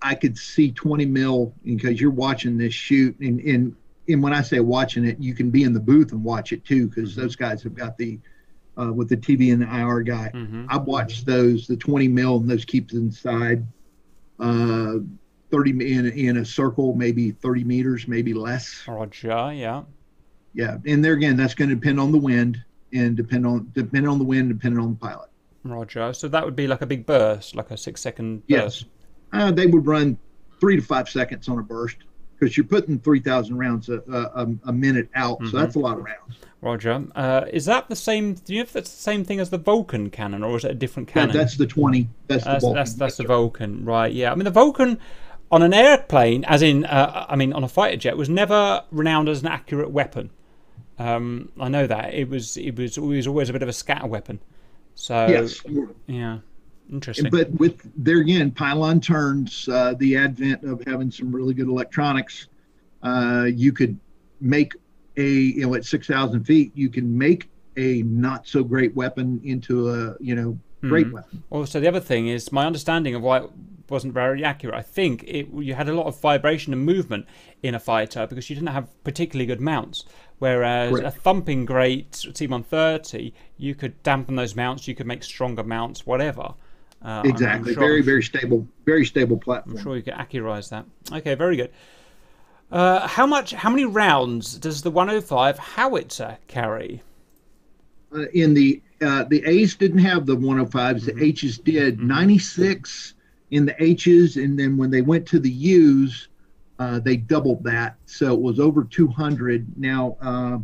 I 0.02 0.16
could 0.16 0.38
see 0.38 0.72
20 0.72 1.06
mil 1.06 1.54
because 1.64 2.00
you're 2.00 2.12
watching 2.12 2.58
this 2.58 2.74
shoot. 2.74 3.18
And, 3.20 3.40
and, 3.42 3.76
and 4.08 4.24
when 4.24 4.34
I 4.34 4.42
say 4.42 4.60
watching 4.60 5.06
it, 5.06 5.20
you 5.20 5.34
can 5.34 5.50
be 5.50 5.64
in 5.64 5.74
the 5.74 5.80
booth 5.80 6.12
and 6.12 6.24
watch 6.24 6.52
it 6.52 6.66
too 6.66 6.88
because 6.88 7.12
mm-hmm. 7.12 7.22
those 7.22 7.36
guys 7.36 7.64
have 7.64 7.76
got 7.76 7.98
the 7.98 8.20
uh, 8.76 8.92
with 8.92 9.08
the 9.08 9.18
TV 9.18 9.54
and 9.54 9.62
the 9.62 9.68
IR 9.68 10.02
guy. 10.02 10.32
Mm-hmm. 10.34 10.66
I've 10.70 10.84
watched 10.84 11.26
those, 11.26 11.68
the 11.68 11.78
20 11.78 12.08
mil, 12.08 12.38
and 12.38 12.50
those 12.50 12.66
keeps 12.66 12.94
inside. 12.94 13.66
Uh, 15.54 15.58
30 15.58 15.94
in, 15.94 16.06
in 16.12 16.38
a 16.38 16.46
circle, 16.46 16.96
maybe 16.96 17.32
30 17.32 17.64
meters, 17.64 18.08
maybe 18.08 18.34
less. 18.34 18.84
Roger, 18.88 19.52
yeah. 19.54 19.84
Yeah. 20.54 20.78
And 20.86 21.04
there 21.04 21.14
again, 21.14 21.38
that's 21.38 21.54
going 21.54 21.70
to 21.70 21.76
depend 21.76 22.00
on 22.00 22.12
the 22.12 22.18
wind 22.18 22.64
and 22.92 23.16
depend 23.16 23.46
on 23.46 23.72
depending 23.74 24.10
on 24.10 24.20
the 24.20 24.26
wind, 24.26 24.50
depending 24.50 24.80
on 24.80 24.92
the 24.94 25.00
pilot. 25.00 25.30
Roger. 25.64 26.14
So 26.14 26.28
that 26.28 26.44
would 26.44 26.56
be 26.56 26.68
like 26.68 26.82
a 26.82 26.86
big 26.86 27.06
burst, 27.06 27.56
like 27.56 27.72
a 27.72 27.78
six 27.78 28.02
second 28.02 28.48
burst. 28.48 28.82
Yes. 28.82 28.86
Uh, 29.32 29.52
they 29.52 29.68
would 29.68 29.86
run 29.86 30.18
three 30.60 30.76
to 30.76 30.82
five 30.82 31.10
seconds 31.10 31.48
on 31.50 31.60
a 31.60 31.64
burst 31.64 31.98
because 32.38 32.58
you're 32.58 32.66
putting 32.66 33.00
3,000 33.00 33.58
rounds 33.58 33.90
a, 33.90 34.04
a, 34.10 34.48
a 34.66 34.74
minute 34.74 35.10
out. 35.16 35.40
Mm-hmm. 35.40 35.50
So 35.50 35.58
that's 35.58 35.76
a 35.76 35.80
lot 35.80 35.98
of 35.98 36.04
rounds. 36.04 36.38
Roger. 36.62 37.06
Uh, 37.16 37.46
is 37.52 37.66
that 37.66 37.90
the 37.90 37.96
same? 37.96 38.36
Do 38.36 38.54
you 38.54 38.60
know 38.60 38.64
if 38.64 38.74
that's 38.74 38.92
the 38.92 39.02
same 39.02 39.24
thing 39.24 39.40
as 39.40 39.50
the 39.50 39.58
Vulcan 39.58 40.10
cannon, 40.10 40.44
or 40.44 40.58
is 40.58 40.64
it 40.64 40.72
a 40.72 40.76
different 40.76 41.10
cannon? 41.10 41.36
Yeah, 41.36 41.42
that's 41.42 41.58
the 41.58 41.68
20. 41.68 42.10
That's, 42.28 42.44
that's 42.44 42.56
the 42.56 42.60
Vulcan. 42.62 42.76
That's, 42.76 42.94
that's 42.94 43.18
the 43.18 43.24
Vulcan, 43.26 43.86
right? 43.86 44.12
Yeah. 44.12 44.32
I 44.32 44.36
mean, 44.36 44.46
the 44.46 44.52
Vulcan 44.52 45.00
on 45.54 45.62
an 45.62 45.72
airplane, 45.72 46.44
as 46.46 46.64
in, 46.64 46.84
uh, 46.86 47.28
I 47.30 47.36
mean, 47.36 47.54
on 47.54 47.64
a 47.64 47.68
fighter 47.68 47.96
jet, 47.96 48.18
was 48.18 48.28
never 48.28 48.84
renowned 48.92 49.30
as 49.30 49.42
an 49.42 49.48
accurate 49.48 49.92
weapon. 49.92 50.32
Um, 50.98 51.52
I 51.60 51.70
know 51.70 51.86
that 51.86 52.14
it 52.14 52.28
was. 52.28 52.58
It 52.58 52.76
was 52.76 52.98
always 52.98 53.28
always 53.28 53.50
a 53.50 53.54
bit 53.54 53.62
of 53.62 53.70
a 53.70 53.74
scatter 53.74 54.08
weapon. 54.08 54.40
So 54.96 55.28
yes, 55.28 55.62
yeah, 56.08 56.40
interesting. 56.92 57.30
But 57.30 57.52
with 57.52 57.82
there 57.96 58.20
again, 58.20 58.50
pylon 58.52 59.00
turns, 59.00 59.70
uh, 59.70 59.94
the 59.98 60.18
advent 60.18 60.64
of 60.64 60.84
having 60.86 61.12
some 61.12 61.32
really 61.32 61.54
good 61.54 61.68
electronics, 61.68 62.48
uh, 63.04 63.46
you 63.54 63.72
could 63.72 63.98
make 64.42 64.74
a 65.18 65.28
you 65.28 65.68
know 65.68 65.76
at 65.76 65.86
six 65.86 66.08
thousand 66.08 66.46
feet, 66.46 66.72
you 66.76 66.90
can 66.90 67.16
make 67.16 67.50
a 67.78 68.02
not 68.04 68.48
so 68.48 68.64
great 68.64 68.96
weapon 68.96 69.40
into 69.44 69.90
a 69.90 70.16
you 70.20 70.36
know 70.36 70.58
great 70.82 71.08
mm. 71.08 71.14
weapon. 71.14 71.44
Also, 71.50 71.80
the 71.80 71.88
other 71.88 72.00
thing 72.00 72.28
is 72.28 72.52
my 72.52 72.66
understanding 72.66 73.16
of 73.16 73.22
why 73.22 73.48
wasn't 73.90 74.14
very 74.14 74.44
accurate. 74.44 74.76
I 74.76 74.82
think 74.82 75.24
it 75.24 75.48
you 75.54 75.74
had 75.74 75.90
a 75.90 75.94
lot 75.94 76.08
of 76.08 76.20
vibration 76.20 76.74
and 76.74 76.86
movement 76.86 77.26
in 77.62 77.76
a 77.76 77.80
fighter 77.80 78.28
because 78.28 78.50
you 78.50 78.56
didn't 78.56 78.70
have 78.70 78.88
particularly 79.04 79.46
good 79.46 79.62
mounts. 79.62 80.06
Whereas 80.40 81.00
a 81.00 81.12
thumping 81.12 81.64
great 81.66 82.16
C-130, 82.16 83.32
you 83.58 83.76
could 83.76 84.02
dampen 84.04 84.36
those 84.36 84.56
mounts, 84.56 84.88
you 84.88 84.96
could 84.96 85.08
make 85.08 85.24
stronger 85.24 85.64
mounts, 85.64 86.06
whatever. 86.06 86.54
Uh, 87.02 87.22
exactly. 87.26 87.48
I'm, 87.48 87.60
I'm 87.60 87.74
sure, 87.74 87.76
very, 87.76 88.02
very 88.02 88.24
stable, 88.24 88.68
very 88.86 89.06
stable 89.06 89.38
platform. 89.38 89.78
I'm 89.78 89.84
sure 89.84 89.96
you 89.96 90.04
could 90.04 90.16
accurize 90.16 90.70
that. 90.70 90.86
Okay, 91.12 91.36
very 91.36 91.56
good. 91.56 91.72
Uh, 92.72 93.08
how 93.08 93.26
much? 93.26 93.52
How 93.52 93.70
many 93.70 93.86
rounds 93.86 94.58
does 94.58 94.82
the 94.82 94.92
105 94.92 95.60
howitzer 95.60 96.38
carry? 96.48 97.02
Uh, 98.14 98.26
in 98.34 98.54
the 98.54 98.82
uh, 99.02 99.24
the 99.26 99.46
A's 99.46 99.76
didn't 99.76 100.00
have 100.00 100.26
the 100.26 100.36
105s. 100.36 100.72
Mm-hmm. 100.72 101.20
The 101.20 101.26
H's 101.26 101.58
did. 101.58 101.98
Mm-hmm. 101.98 102.08
96 102.08 103.13
in 103.54 103.68
the 103.68 103.84
H's, 103.84 104.38
and 104.38 104.58
then 104.58 104.78
when 104.78 104.90
they 104.90 105.04
went 105.04 105.28
to 105.28 105.40
the 105.40 105.50
U's, 105.50 106.28
uh, 106.80 106.98
they 107.00 107.16
doubled 107.16 107.64
that, 107.64 107.98
so 108.08 108.34
it 108.34 108.42
was 108.42 108.60
over 108.60 108.84
200. 108.84 109.78
Now, 109.78 110.18
uh, 110.22 110.58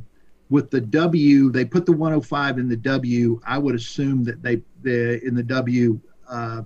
with 0.49 0.71
the 0.71 0.81
W, 0.81 1.51
they 1.51 1.65
put 1.65 1.85
the 1.85 1.91
105 1.91 2.57
in 2.57 2.67
the 2.67 2.75
W. 2.75 3.39
I 3.45 3.59
would 3.59 3.75
assume 3.75 4.23
that 4.23 4.41
they, 4.41 4.63
the 4.81 5.23
in 5.23 5.35
the 5.35 5.43
W, 5.43 5.99
uh, 6.27 6.63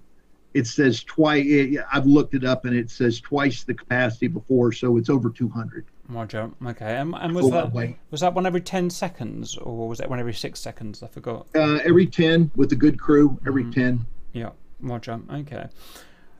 it 0.54 0.66
says 0.66 1.04
twice. 1.04 1.46
I've 1.92 2.06
looked 2.06 2.36
it 2.36 2.46
up, 2.46 2.64
and 2.64 2.74
it 2.74 2.90
says 2.90 3.20
twice 3.20 3.66
the 3.66 3.74
capacity 3.74 4.30
before, 4.30 4.72
so 4.72 4.96
it's 4.96 5.10
over 5.10 5.30
200. 5.30 5.86
Roger. 6.08 6.52
Okay. 6.66 6.96
And, 6.96 7.14
and 7.16 7.36
was 7.36 7.50
that 7.50 7.74
was 8.12 8.22
that 8.22 8.34
one 8.34 8.46
every 8.46 8.62
10 8.62 8.90
seconds, 8.90 9.58
or 9.58 9.90
was 9.90 9.98
that 9.98 10.10
one 10.10 10.22
every 10.22 10.34
six 10.34 10.62
seconds? 10.62 11.04
I 11.04 11.08
forgot. 11.08 11.48
Uh, 11.54 11.80
every 11.84 12.06
10 12.06 12.50
with 12.56 12.72
a 12.72 12.78
good 12.78 12.98
crew. 12.98 13.38
Every 13.46 13.64
mm-hmm. 13.64 13.72
10. 13.72 14.06
Yeah. 14.32 14.52
Roger. 14.80 15.20
Okay 15.30 15.68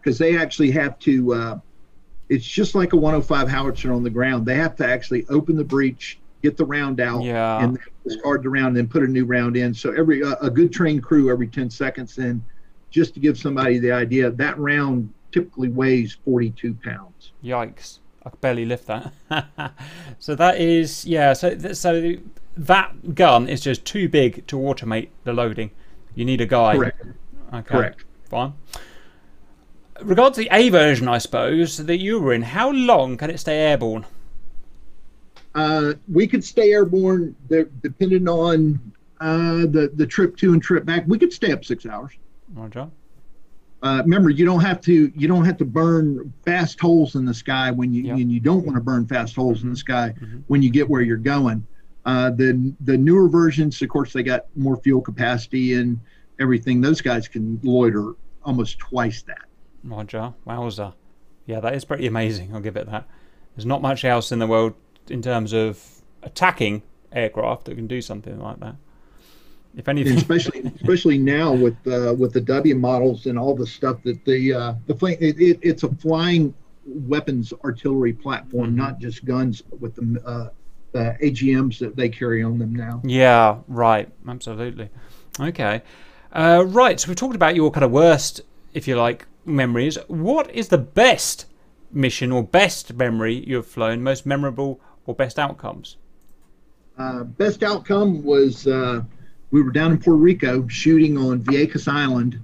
because 0.04 0.18
they 0.18 0.38
actually 0.38 0.72
have 0.72 1.00
to. 1.00 1.34
Uh, 1.34 1.60
it's 2.30 2.46
just 2.46 2.74
like 2.74 2.94
a 2.94 2.96
105 2.96 3.48
howitzer 3.48 3.94
on 3.94 4.04
the 4.04 4.10
ground. 4.10 4.46
They 4.46 4.56
have 4.56 4.76
to 4.78 4.88
actually 4.88 5.26
open 5.30 5.56
the 5.56 5.64
breech, 5.64 6.18
get 6.42 6.58
the 6.58 6.66
round 6.66 7.00
out, 7.00 7.24
yeah. 7.24 7.64
and 7.64 7.78
discard 8.08 8.44
the 8.44 8.50
round, 8.50 8.68
and 8.68 8.78
then 8.78 8.88
put 8.88 9.04
a 9.04 9.08
new 9.08 9.26
round 9.26 9.56
in. 9.58 9.74
So 9.74 9.92
every 9.94 10.24
uh, 10.24 10.36
a 10.42 10.50
good 10.50 10.72
trained 10.72 11.04
crew 11.04 11.32
every 11.32 11.48
10 11.48 11.70
seconds. 11.70 12.18
And 12.18 12.44
just 12.92 13.14
to 13.16 13.20
give 13.20 13.38
somebody 13.38 13.80
the 13.80 13.92
idea, 13.92 14.32
that 14.32 14.58
round 14.58 15.14
typically 15.32 15.70
weighs 15.70 16.18
42 16.26 16.76
pounds. 16.84 17.32
Yikes! 17.44 18.00
I 18.26 18.30
could 18.30 18.42
barely 18.42 18.66
lift 18.66 18.88
that. 18.88 19.14
so 20.20 20.34
that 20.36 20.60
is 20.60 21.06
yeah. 21.06 21.34
So 21.34 21.74
so 21.74 22.16
that 22.56 23.16
gun 23.16 23.50
is 23.50 23.62
just 23.62 23.84
too 23.86 24.08
big 24.08 24.48
to 24.48 24.58
automate 24.58 25.10
the 25.24 25.34
loading. 25.34 25.72
You 26.16 26.26
need 26.26 26.42
a 26.42 26.46
guy. 26.46 26.76
Correct. 26.76 27.06
Okay. 27.54 27.62
Correct. 27.64 28.06
Fine. 28.30 28.54
Regards 30.04 30.36
to 30.36 30.42
the 30.42 30.50
A 30.52 30.70
version, 30.70 31.08
I 31.08 31.18
suppose 31.18 31.78
that 31.78 31.98
you 31.98 32.20
were 32.20 32.34
in, 32.34 32.42
how 32.42 32.72
long 32.72 33.16
can 33.18 33.30
it 33.30 33.40
stay 33.40 33.58
airborne? 33.58 34.06
Uh, 35.56 35.94
we 36.12 36.28
could 36.28 36.44
stay 36.44 36.72
airborne, 36.72 37.36
depending 37.48 38.28
on 38.28 38.80
uh, 39.22 39.66
the 39.68 39.92
the 39.94 40.06
trip 40.06 40.36
to 40.38 40.54
and 40.54 40.62
trip 40.62 40.86
back. 40.86 41.06
We 41.08 41.18
could 41.18 41.32
stay 41.32 41.52
up 41.52 41.64
six 41.64 41.86
hours. 41.86 42.14
Roger. 42.54 42.90
Uh, 43.82 44.02
remember, 44.04 44.30
you 44.30 44.46
don't 44.46 44.62
have 44.62 44.82
to 44.82 45.12
you 45.16 45.28
don't 45.28 45.46
have 45.46 45.58
to 45.58 45.66
burn 45.66 46.34
fast 46.44 46.80
holes 46.80 47.16
in 47.16 47.26
the 47.26 47.34
sky 47.34 47.72
when 47.72 47.94
you 47.94 48.04
yep. 48.04 48.18
and 48.18 48.32
you 48.32 48.40
don't 48.40 48.66
want 48.66 48.76
to 48.76 48.82
burn 48.82 49.06
fast 49.06 49.36
holes 49.36 49.64
in 49.64 49.70
the 49.70 49.76
sky 49.76 50.14
mm-hmm. 50.20 50.40
when 50.48 50.62
you 50.62 50.70
get 50.70 50.90
where 50.90 51.02
you're 51.02 51.18
going. 51.18 51.66
Uh, 52.06 52.30
the 52.32 52.74
the 52.82 52.98
newer 52.98 53.30
versions, 53.30 53.82
of 53.82 53.90
course, 53.90 54.12
they 54.12 54.24
got 54.24 54.48
more 54.56 54.78
fuel 54.78 55.02
capacity 55.02 55.76
and 55.76 56.00
everything. 56.40 56.82
Those 56.82 57.00
guys 57.00 57.28
can 57.28 57.60
loiter 57.64 58.14
almost 58.44 58.80
twice 58.80 59.22
that. 59.24 59.46
Roger, 59.84 60.34
wowza, 60.48 60.94
yeah, 61.46 61.60
that 61.60 61.74
is 61.74 61.86
pretty 61.86 62.08
amazing. 62.08 62.54
I'll 62.54 62.62
give 62.62 62.78
it 62.78 62.90
that. 62.90 63.08
There's 63.56 63.66
not 63.66 63.82
much 63.82 64.06
else 64.06 64.32
in 64.32 64.40
the 64.40 64.48
world 64.48 64.74
in 65.10 65.22
terms 65.22 65.54
of 65.54 66.02
attacking 66.22 66.82
aircraft 67.12 67.66
that 67.66 67.76
can 67.76 67.88
do 67.88 68.02
something 68.02 68.40
like 68.40 68.60
that. 68.62 68.76
If 69.76 69.88
anything, 69.88 70.18
especially 70.18 70.72
especially 70.76 71.18
now 71.18 71.52
with 71.52 71.76
uh, 71.88 72.14
with 72.18 72.34
the 72.34 72.42
W 72.42 72.76
models 72.76 73.26
and 73.26 73.40
all 73.40 73.56
the 73.56 73.66
stuff 73.66 74.04
that 74.04 74.24
the 74.24 74.54
uh, 74.54 74.74
the 74.86 74.94
plane 74.94 75.18
it, 75.20 75.40
it, 75.40 75.60
it's 75.64 75.84
a 75.84 75.90
flying 75.96 76.54
weapons 76.86 77.54
artillery 77.64 78.14
platform, 78.14 78.68
mm-hmm. 78.68 78.78
not 78.78 79.00
just 79.00 79.26
guns 79.26 79.62
but 79.62 79.82
with 79.82 79.96
the 79.96 80.22
uh, 80.28 80.50
the 80.92 81.18
AGMs 81.24 81.80
that 81.80 81.96
they 81.96 82.08
carry 82.08 82.44
on 82.44 82.60
them 82.60 82.76
now. 82.76 83.02
Yeah, 83.04 83.58
right, 83.68 84.08
absolutely. 84.28 84.90
Okay, 85.40 85.82
uh, 86.32 86.64
right. 86.68 87.00
So 87.00 87.08
we've 87.08 87.18
talked 87.18 87.36
about 87.36 87.56
your 87.56 87.72
kind 87.72 87.84
of 87.84 87.90
worst, 87.90 88.42
if 88.76 88.88
you 88.88 88.96
like, 88.96 89.26
memories. 89.46 89.98
What 90.08 90.50
is 90.52 90.70
the 90.70 90.78
best 90.78 91.46
mission 91.92 92.32
or 92.32 92.44
best 92.44 92.94
memory 92.94 93.44
you 93.48 93.58
have 93.58 93.68
flown? 93.68 94.04
Most 94.04 94.26
memorable 94.26 94.80
or 95.06 95.16
best 95.16 95.40
outcomes? 95.40 95.98
Uh, 96.98 97.24
best 97.24 97.64
outcome 97.64 98.24
was 98.24 98.68
uh, 98.68 99.02
we 99.52 99.62
were 99.62 99.72
down 99.72 99.92
in 99.92 99.98
Puerto 99.98 100.18
Rico 100.18 100.68
shooting 100.68 101.18
on 101.18 101.40
Vieques 101.42 101.88
Island, 101.88 102.40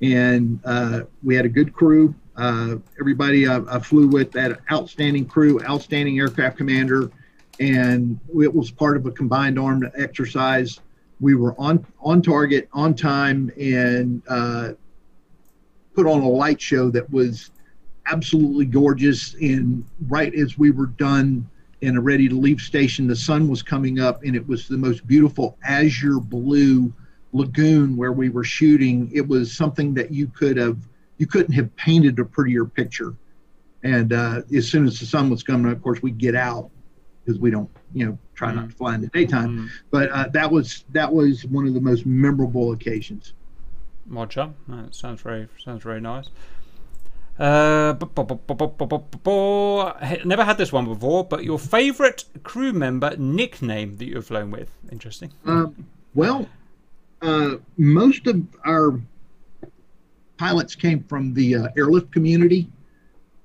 and 0.00 0.60
uh, 0.64 1.02
we 1.22 1.34
had 1.34 1.44
a 1.44 1.48
good 1.48 1.72
crew. 1.72 2.14
Uh, 2.36 2.76
everybody 2.98 3.46
I, 3.46 3.60
I, 3.68 3.78
flew 3.80 4.08
with 4.08 4.32
that 4.32 4.60
outstanding 4.72 5.26
crew, 5.26 5.62
outstanding 5.64 6.18
aircraft 6.18 6.56
commander, 6.56 7.10
and 7.58 8.18
it 8.40 8.54
was 8.54 8.70
part 8.70 8.96
of 8.96 9.04
a 9.04 9.10
combined 9.10 9.58
armed 9.58 9.90
exercise. 9.96 10.80
We 11.20 11.34
were 11.34 11.54
on 11.58 11.84
on 12.00 12.22
target, 12.22 12.68
on 12.72 12.94
time, 12.94 13.50
and 13.60 14.22
uh, 14.26 14.72
put 16.00 16.10
on 16.10 16.22
a 16.22 16.28
light 16.28 16.58
show 16.58 16.90
that 16.90 17.10
was 17.10 17.50
absolutely 18.06 18.64
gorgeous. 18.64 19.34
And 19.34 19.84
right 20.08 20.34
as 20.34 20.56
we 20.56 20.70
were 20.70 20.86
done 20.86 21.46
and 21.82 21.98
a 21.98 22.00
ready 22.00 22.26
to 22.26 22.34
leave 22.34 22.60
station, 22.62 23.06
the 23.06 23.16
sun 23.16 23.48
was 23.48 23.62
coming 23.62 24.00
up, 24.00 24.22
and 24.24 24.34
it 24.34 24.46
was 24.48 24.66
the 24.66 24.78
most 24.78 25.06
beautiful 25.06 25.58
azure 25.62 26.18
blue 26.18 26.90
lagoon 27.32 27.98
where 27.98 28.12
we 28.12 28.30
were 28.30 28.44
shooting. 28.44 29.10
It 29.12 29.26
was 29.28 29.54
something 29.54 29.92
that 29.94 30.10
you 30.10 30.26
could 30.28 30.56
have 30.56 30.78
you 31.18 31.26
couldn't 31.26 31.52
have 31.52 31.74
painted 31.76 32.18
a 32.18 32.24
prettier 32.24 32.64
picture. 32.64 33.14
And 33.82 34.14
uh, 34.14 34.40
as 34.56 34.70
soon 34.70 34.86
as 34.86 34.98
the 35.00 35.06
sun 35.06 35.28
was 35.28 35.42
coming, 35.42 35.70
of 35.70 35.82
course, 35.82 36.02
we 36.02 36.12
get 36.12 36.34
out 36.34 36.70
because 37.24 37.38
we 37.38 37.50
don't, 37.50 37.68
you 37.92 38.06
know, 38.06 38.18
try 38.34 38.48
mm-hmm. 38.48 38.60
not 38.60 38.70
to 38.70 38.76
fly 38.76 38.94
in 38.94 39.02
the 39.02 39.08
daytime. 39.08 39.50
Mm-hmm. 39.50 39.66
But 39.90 40.10
uh, 40.12 40.28
that 40.32 40.50
was 40.50 40.84
that 40.92 41.12
was 41.12 41.44
one 41.44 41.66
of 41.66 41.74
the 41.74 41.80
most 41.80 42.06
memorable 42.06 42.72
occasions. 42.72 43.34
Roger, 44.10 44.50
that 44.68 44.94
sounds 44.94 45.22
very 45.22 45.48
sounds 45.64 45.82
very 45.84 46.00
nice. 46.00 46.28
Uh, 47.38 47.94
never 50.26 50.44
had 50.44 50.58
this 50.58 50.72
one 50.72 50.84
before, 50.84 51.24
but 51.24 51.42
your 51.42 51.58
favorite 51.58 52.24
crew 52.42 52.72
member 52.74 53.16
nickname 53.16 53.96
that 53.96 54.04
you've 54.04 54.26
flown 54.26 54.50
with? 54.50 54.70
Interesting. 54.92 55.32
Um, 55.46 55.86
well, 56.14 56.46
uh, 57.22 57.54
most 57.78 58.26
of 58.26 58.42
our 58.66 59.00
pilots 60.36 60.74
came 60.74 61.02
from 61.04 61.32
the 61.32 61.56
uh, 61.56 61.68
airlift 61.78 62.12
community. 62.12 62.68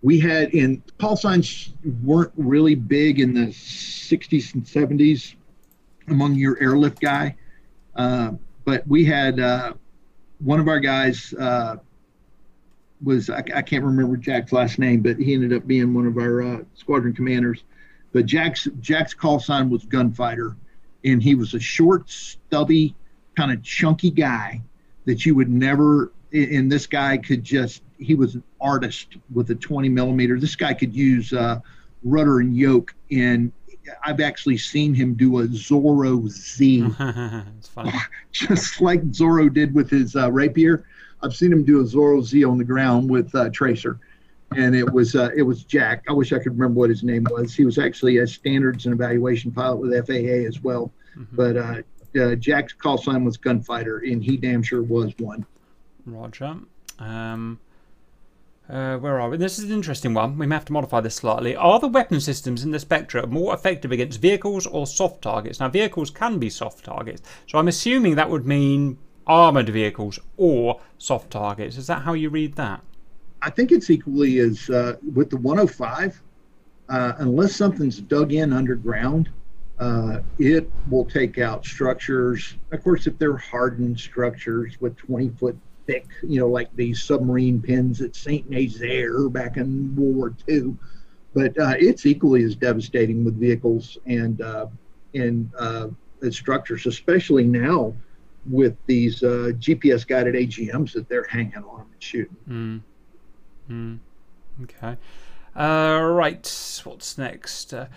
We 0.02 0.20
had 0.20 0.54
in 0.54 0.84
call 1.00 1.16
signs 1.16 1.74
weren't 2.04 2.34
really 2.36 2.76
big 2.76 3.22
in 3.22 3.34
the 3.34 3.48
60s 3.48 4.56
and 4.56 4.64
70s 4.66 5.36
among 6.10 6.36
your 6.36 6.62
airlift 6.62 7.00
guy, 7.00 7.36
uh, 7.96 8.32
but 8.66 8.86
we 8.88 9.06
had 9.06 9.40
uh, 9.40 9.74
one 10.40 10.60
of 10.60 10.68
our 10.68 10.80
guys 10.80 11.34
uh, 11.34 11.78
was 13.04 13.30
I, 13.30 13.44
I, 13.56 13.62
can't 13.62 13.84
remember 13.84 14.18
Jack's 14.18 14.52
last 14.52 14.80
name, 14.80 15.02
but 15.02 15.18
he 15.18 15.34
ended 15.34 15.54
up 15.54 15.68
being 15.68 15.94
one 15.94 16.08
of 16.08 16.18
our 16.18 16.42
uh, 16.42 16.60
squadron 16.76 17.14
commanders. 17.14 17.64
But 18.14 18.26
Jack's 18.26 18.68
Jack's 18.80 19.14
call 19.14 19.40
sign 19.40 19.70
was 19.70 19.86
gunfighter, 19.86 20.56
and 21.04 21.22
he 21.22 21.36
was 21.36 21.54
a 21.54 21.60
short, 21.60 22.10
stubby, 22.10 22.96
kind 23.36 23.52
of 23.52 23.62
chunky 23.64 24.12
guy 24.12 24.62
that 25.06 25.26
you 25.26 25.36
would 25.36 25.50
never. 25.50 26.12
And 26.32 26.72
this 26.72 26.88
guy 26.88 27.18
could 27.18 27.44
just 27.44 27.82
he 27.98 28.16
was 28.16 28.36
an 28.36 28.44
artist 28.60 29.18
with 29.34 29.50
a 29.52 29.56
20 29.56 29.90
millimeter. 29.90 30.40
This 30.40 30.56
guy 30.56 30.74
could 30.74 30.94
use 30.94 31.32
uh, 31.34 31.60
rudder 32.04 32.40
and 32.40 32.56
yoke, 32.56 32.94
and 33.12 33.52
I've 34.04 34.22
actually 34.22 34.58
seen 34.58 34.94
him 34.94 35.14
do 35.14 35.40
a 35.40 35.48
Zorro 35.48 36.28
Z, 36.28 36.88
It's 37.58 37.68
funny. 37.68 37.94
just 38.32 38.82
like 38.82 39.02
Zorro 39.12 39.54
did 39.54 39.74
with 39.74 39.90
his 39.90 40.16
uh, 40.16 40.32
rapier. 40.32 40.86
I've 41.22 41.36
seen 41.36 41.52
him 41.52 41.64
do 41.64 41.82
a 41.82 41.84
Zorro 41.84 42.24
Z 42.24 42.44
on 42.44 42.58
the 42.58 42.64
ground 42.64 43.10
with 43.10 43.34
uh, 43.36 43.50
Tracer, 43.50 44.00
and 44.56 44.76
it 44.76 44.92
was 44.92 45.16
uh, 45.16 45.30
it 45.36 45.44
was 45.44 45.64
Jack. 45.64 46.04
I 46.08 46.14
wish 46.14 46.34
I 46.34 46.38
could 46.38 46.54
remember 46.54 46.80
what 46.80 46.90
his 46.90 47.04
name 47.04 47.26
was. 47.32 47.54
He 47.54 47.66
was 47.66 47.78
actually 47.78 48.18
a 48.18 48.28
standards 48.28 48.86
and 48.86 48.94
evaluation 48.94 49.52
pilot 49.52 49.78
with 49.78 50.08
FAA 50.08 50.48
as 50.48 50.62
well. 50.62 50.92
Mm-hmm. 51.18 51.36
But 51.36 51.58
uh, 51.58 51.82
uh, 52.20 52.36
Jack's 52.36 52.74
call 52.74 52.98
sign 52.98 53.24
was 53.24 53.38
gunfighter, 53.38 54.00
and 54.00 54.24
he 54.24 54.38
damn 54.38 54.62
sure 54.62 54.84
was 54.84 55.14
one. 55.20 55.46
Roger. 56.06 56.58
Um, 57.00 57.60
uh, 58.70 58.98
where 58.98 59.20
are 59.20 59.30
we? 59.30 59.38
This 59.38 59.60
is 59.60 59.66
an 59.66 59.72
interesting 59.72 60.14
one. 60.14 60.38
We 60.38 60.48
may 60.48 60.56
have 60.56 60.66
to 60.66 60.74
modify 60.74 61.02
this 61.02 61.16
slightly. 61.16 61.56
Are 61.56 61.80
the 61.80 61.88
weapon 61.88 62.20
systems 62.20 62.64
in 62.64 62.72
the 62.72 62.80
Spectre 62.80 63.26
more 63.28 63.54
effective 63.54 63.92
against 63.92 64.20
vehicles 64.20 64.66
or 64.66 64.88
soft 64.88 65.22
targets? 65.22 65.60
Now, 65.60 65.70
vehicles 65.70 66.10
can 66.10 66.40
be 66.40 66.50
soft 66.50 66.86
targets, 66.86 67.22
so 67.48 67.60
I'm 67.60 67.68
assuming 67.68 68.16
that 68.16 68.30
would 68.30 68.46
mean 68.46 68.98
armored 69.28 69.70
vehicles 69.70 70.20
or 70.38 70.82
soft 70.98 71.32
targets. 71.32 71.78
Is 71.78 71.88
that 71.88 72.02
how 72.02 72.14
you 72.14 72.30
read 72.30 72.56
that? 72.56 72.82
I 73.42 73.50
think 73.50 73.72
it's 73.72 73.90
equally 73.90 74.40
as 74.40 74.70
uh, 74.70 74.96
with 75.14 75.30
the 75.30 75.38
105. 75.38 76.22
Uh, 76.88 77.14
unless 77.18 77.56
something's 77.56 78.00
dug 78.00 78.32
in 78.32 78.54
underground, 78.54 79.30
uh, 79.80 80.20
it 80.38 80.70
will 80.90 81.06
take 81.06 81.38
out 81.40 81.66
structures. 81.66 82.56
Of 82.72 82.84
course, 82.84 83.08
if 83.08 83.18
they're 83.18 83.38
hardened 83.38 84.00
structures 84.00 84.80
with 84.80 84.96
20 84.98 85.30
foot 85.30 85.58
thick, 85.88 86.08
you 86.24 86.40
know, 86.40 86.48
like 86.48 86.74
these 86.76 87.02
submarine 87.02 87.62
pens 87.62 88.02
at 88.02 88.16
St. 88.16 88.50
Nazaire 88.50 89.30
back 89.30 89.58
in 89.58 89.96
World 89.96 90.16
War 90.16 90.36
II. 90.50 90.76
But 91.34 91.58
uh, 91.60 91.74
it's 91.78 92.06
equally 92.06 92.44
as 92.44 92.56
devastating 92.56 93.24
with 93.24 93.40
vehicles 93.40 93.98
and 94.06 94.42
uh, 94.42 94.68
and 95.14 95.50
uh, 95.58 95.88
structures, 96.30 96.86
especially 96.86 97.46
now 97.46 97.94
with 98.50 98.78
these 98.86 99.24
uh, 99.24 99.52
GPS 99.58 100.08
guided 100.08 100.36
AGMs 100.36 100.94
that 100.94 101.10
they're 101.10 101.26
hanging 101.26 101.58
on 101.58 101.82
and 101.92 102.04
shooting. 102.04 102.38
Mm. 102.50 102.82
Mm. 103.70 104.00
Okay. 104.64 104.98
Uh, 105.56 106.02
right. 106.02 106.82
What's 106.84 107.18
next? 107.18 107.74
Uh, 107.74 107.88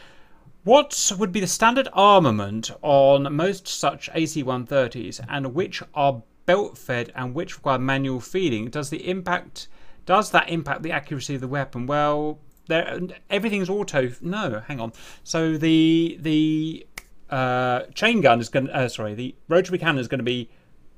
what 0.65 1.13
would 1.19 1.33
be 1.33 1.41
the 1.41 1.47
standard 1.47 1.89
armament 1.93 2.71
on 2.83 3.35
most 3.35 3.69
such 3.69 4.11
AC-130s, 4.13 5.25
and 5.29 5.55
which 5.55 5.83
are 5.95 6.23
belt 6.49 6.79
fed 6.79 7.13
and 7.15 7.35
which 7.35 7.57
require 7.57 7.79
manual 7.79 8.21
feeding, 8.21 8.71
does 8.71 8.89
the 8.89 9.09
impact 9.09 9.69
does 10.07 10.31
that 10.31 10.49
impact 10.49 10.83
the 10.83 10.91
accuracy 10.91 11.35
of 11.35 11.43
the 11.43 11.49
weapon? 11.49 11.87
Well, 11.87 12.39
there 12.67 12.99
everything's 13.29 13.69
auto. 13.69 14.11
No, 14.23 14.63
hang 14.67 14.81
on. 14.81 14.93
So 15.23 15.59
the 15.59 16.17
the 16.19 16.87
uh, 17.29 17.81
chain 17.95 18.23
gun 18.23 18.41
is 18.41 18.49
going. 18.49 18.69
to, 18.69 18.75
Uh, 18.75 18.89
sorry, 18.89 19.15
the 19.15 19.35
rotary 19.49 19.79
cannon 19.79 20.01
is 20.01 20.09
going 20.09 20.25
to 20.25 20.25
be 20.25 20.49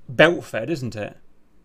belt 0.08 0.44
fed, 0.44 0.70
isn't 0.70 0.94
it? 0.94 1.16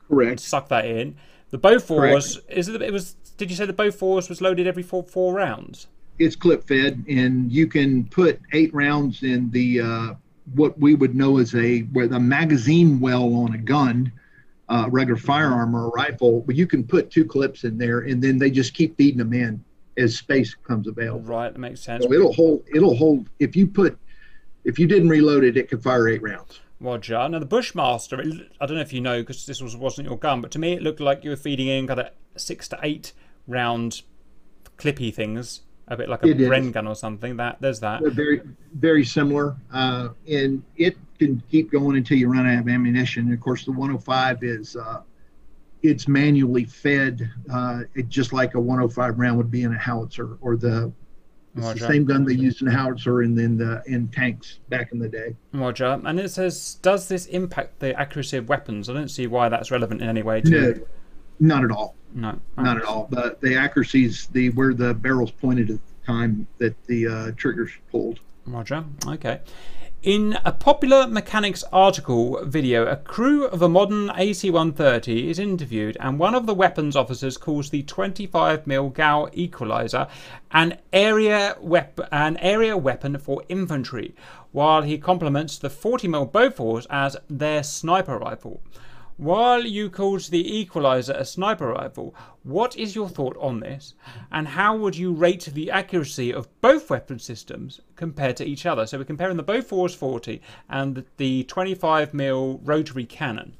Correct. 0.07 0.39
Suck 0.39 0.69
that 0.69 0.85
in. 0.85 1.15
The 1.51 1.59
Bofors 1.59 2.39
is 2.49 2.67
it? 2.67 2.81
It 2.81 2.91
was. 2.91 3.15
Did 3.37 3.51
you 3.51 3.55
say 3.55 3.65
the 3.67 3.73
Bofors 3.73 4.27
was 4.27 4.41
loaded 4.41 4.65
every 4.65 4.83
four 4.83 5.03
four 5.03 5.35
rounds? 5.35 5.87
It's 6.17 6.35
clip 6.35 6.67
fed, 6.67 7.05
and 7.07 7.51
you 7.51 7.67
can 7.67 8.05
put 8.05 8.39
eight 8.53 8.73
rounds 8.73 9.21
in 9.21 9.51
the 9.51 9.81
uh, 9.81 10.13
what 10.53 10.77
we 10.79 10.95
would 10.95 11.15
know 11.15 11.37
as 11.39 11.55
a 11.55 11.81
where 11.81 12.07
the 12.07 12.19
magazine 12.19 12.99
well 12.99 13.33
on 13.35 13.53
a 13.53 13.57
gun, 13.57 14.11
uh, 14.69 14.87
regular 14.89 15.19
firearm 15.19 15.75
or 15.75 15.85
a 15.85 15.89
rifle, 15.89 16.41
but 16.41 16.55
you 16.55 16.67
can 16.67 16.83
put 16.83 17.09
two 17.09 17.25
clips 17.25 17.63
in 17.63 17.77
there, 17.77 18.01
and 18.01 18.21
then 18.21 18.37
they 18.37 18.49
just 18.49 18.73
keep 18.73 18.95
feeding 18.97 19.17
them 19.17 19.33
in. 19.33 19.63
as 19.97 20.17
space 20.17 20.53
comes 20.53 20.87
available. 20.87 21.21
Right, 21.21 21.51
that 21.51 21.59
makes 21.59 21.81
sense. 21.81 22.03
So 22.03 22.11
it'll 22.11 22.33
hold. 22.33 22.63
It'll 22.73 22.95
hold. 22.95 23.29
If 23.39 23.55
you 23.55 23.65
put, 23.67 23.97
if 24.63 24.77
you 24.77 24.87
didn't 24.87 25.09
reload 25.09 25.43
it, 25.43 25.57
it 25.57 25.69
could 25.69 25.81
fire 25.81 26.07
eight 26.07 26.21
rounds. 26.21 26.59
Roger. 26.79 27.27
Now 27.29 27.39
the 27.39 27.45
Bushmaster, 27.45 28.19
it, 28.19 28.51
I 28.59 28.65
don't 28.65 28.75
know 28.75 28.81
if 28.81 28.91
you 28.93 29.01
know 29.01 29.21
because 29.21 29.45
this 29.45 29.61
was 29.61 29.75
wasn't 29.75 30.07
your 30.07 30.17
gun, 30.17 30.41
but 30.41 30.51
to 30.51 30.59
me 30.59 30.73
it 30.73 30.83
looked 30.83 30.99
like 30.99 31.23
you 31.23 31.29
were 31.29 31.35
feeding 31.35 31.67
in 31.67 31.87
kind 31.87 32.01
of 32.01 32.09
six 32.35 32.67
to 32.67 32.79
eight 32.83 33.13
round 33.47 34.01
clippy 34.77 35.13
things, 35.13 35.61
a 35.87 35.97
bit 35.97 36.09
like 36.09 36.23
a 36.23 36.27
Bren 36.27 36.71
gun 36.71 36.87
or 36.87 36.95
something. 36.95 37.37
That 37.37 37.57
there's 37.59 37.79
that. 37.81 38.01
They're 38.01 38.11
very 38.11 38.41
very 38.73 39.05
similar, 39.05 39.55
uh, 39.73 40.09
and 40.29 40.63
it 40.77 40.97
can 41.19 41.41
keep 41.49 41.71
going 41.71 41.97
until 41.97 42.17
you 42.17 42.31
run 42.31 42.47
out 42.47 42.59
of 42.59 42.67
ammunition. 42.67 43.25
And 43.25 43.33
of 43.33 43.39
course, 43.39 43.65
the 43.65 43.71
105 43.71 44.43
is 44.43 44.75
uh, 44.75 45.01
it's 45.81 46.07
manually 46.07 46.65
fed, 46.65 47.29
uh, 47.51 47.81
it, 47.93 48.09
just 48.09 48.33
like 48.33 48.55
a 48.55 48.59
105 48.59 49.19
round 49.19 49.37
would 49.37 49.51
be 49.51 49.63
in 49.63 49.73
a 49.73 49.77
howitzer 49.77 50.37
or 50.41 50.57
the 50.57 50.91
it's 51.57 51.79
the 51.79 51.87
same 51.87 52.03
gun 52.03 52.25
they 52.25 52.33
used 52.33 52.61
in 52.61 52.67
howitzer 52.67 53.21
and 53.21 53.37
then 53.37 53.57
the 53.57 53.81
in 53.85 54.09
tanks 54.09 54.59
back 54.67 54.91
in 54.91 54.99
the 54.99 55.07
day. 55.07 55.37
Roger. 55.53 56.01
And 56.03 56.19
it 56.19 56.29
says, 56.29 56.75
does 56.81 57.07
this 57.07 57.27
impact 57.27 57.79
the 57.79 57.97
accuracy 57.97 58.35
of 58.35 58.49
weapons? 58.49 58.89
I 58.89 58.93
don't 58.93 59.07
see 59.07 59.25
why 59.25 59.47
that's 59.47 59.71
relevant 59.71 60.01
in 60.01 60.09
any 60.09 60.21
way. 60.21 60.41
To 60.41 60.49
no, 60.49 60.73
not 61.39 61.63
at 61.63 61.71
all. 61.71 61.95
No, 62.13 62.39
not 62.57 62.77
at 62.77 62.83
all. 62.83 63.07
But 63.09 63.41
the 63.41 63.57
accuracies, 63.57 64.27
the 64.27 64.49
where 64.51 64.73
the 64.73 64.93
barrels 64.93 65.31
pointed 65.31 65.69
at 65.69 65.79
the 65.85 66.05
time 66.05 66.47
that 66.59 66.81
the 66.87 67.07
uh, 67.07 67.31
triggers 67.35 67.71
pulled. 67.91 68.19
Roger. 68.45 68.85
Okay. 69.05 69.41
In 70.05 70.37
a 70.45 70.51
popular 70.51 71.07
mechanics 71.07 71.63
article 71.73 72.45
video, 72.45 72.85
a 72.85 72.95
crew 72.95 73.45
of 73.45 73.63
a 73.63 73.67
modern 73.67 74.11
AC-130 74.11 75.31
is 75.31 75.39
interviewed, 75.39 75.97
and 75.99 76.19
one 76.19 76.35
of 76.35 76.45
the 76.45 76.53
weapons 76.53 76.95
officers 76.95 77.37
calls 77.37 77.71
the 77.71 77.81
25mm 77.81 78.93
GAU 78.93 79.29
equalizer 79.33 80.05
an 80.51 80.77
area, 80.93 81.57
wep- 81.59 82.07
an 82.11 82.37
area 82.37 82.77
weapon 82.77 83.17
for 83.17 83.41
infantry, 83.49 84.13
while 84.51 84.83
he 84.83 84.99
compliments 84.99 85.57
the 85.57 85.69
40mm 85.69 86.31
Bofors 86.31 86.85
as 86.91 87.17
their 87.27 87.63
sniper 87.63 88.19
rifle. 88.19 88.61
While 89.17 89.65
you 89.65 89.89
called 89.89 90.23
the 90.23 90.57
Equalizer 90.57 91.13
a 91.13 91.23
sniper 91.23 91.69
rifle, 91.69 92.13
what 92.43 92.75
is 92.75 92.95
your 92.95 93.07
thought 93.07 93.37
on 93.37 93.61
this? 93.61 93.93
And 94.29 94.45
how 94.45 94.75
would 94.75 94.97
you 94.97 95.13
rate 95.13 95.45
the 95.53 95.71
accuracy 95.71 96.33
of 96.33 96.49
both 96.59 96.89
weapon 96.89 97.19
systems 97.19 97.79
compared 97.95 98.35
to 98.37 98.45
each 98.45 98.65
other? 98.65 98.85
So 98.85 98.97
we're 98.97 99.05
comparing 99.05 99.37
the 99.37 99.43
Bofors 99.43 99.95
40 99.95 100.41
and 100.67 101.05
the 101.15 101.45
25mm 101.45 102.59
rotary 102.63 103.05
cannon. 103.05 103.55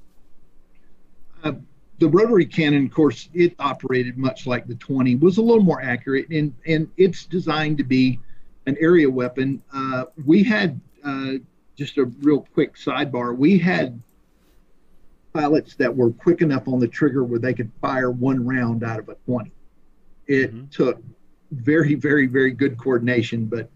Uh, 1.41 1.53
the 1.99 2.09
rotary 2.09 2.45
cannon, 2.45 2.87
of 2.87 2.91
course, 2.93 3.29
it 3.33 3.55
operated 3.57 4.17
much 4.17 4.45
like 4.45 4.67
the 4.67 4.75
20, 4.75 5.15
was 5.15 5.37
a 5.37 5.41
little 5.41 5.63
more 5.63 5.81
accurate, 5.81 6.27
and, 6.31 6.53
and 6.67 6.89
it's 6.97 7.25
designed 7.25 7.77
to 7.77 7.85
be 7.85 8.19
an 8.65 8.75
area 8.81 9.09
weapon. 9.09 9.61
Uh, 9.73 10.03
we 10.25 10.43
had, 10.43 10.81
uh, 11.05 11.33
just 11.77 11.97
a 11.97 12.03
real 12.21 12.41
quick 12.53 12.75
sidebar, 12.75 13.37
we 13.37 13.57
had 13.57 14.01
pilots 15.35 15.75
that 15.75 15.93
were 15.93 16.11
quick 16.11 16.41
enough 16.41 16.67
on 16.67 16.79
the 16.79 16.87
trigger 16.87 17.25
where 17.25 17.39
they 17.39 17.53
could 17.53 17.69
fire 17.81 18.09
one 18.09 18.45
round 18.45 18.83
out 18.83 18.99
of 18.99 19.09
a 19.09 19.15
20. 19.25 19.51
It 20.27 20.53
mm-hmm. 20.55 20.67
took 20.67 21.01
very, 21.51 21.95
very, 21.95 22.25
very 22.25 22.51
good 22.51 22.77
coordination, 22.77 23.45
but 23.45 23.69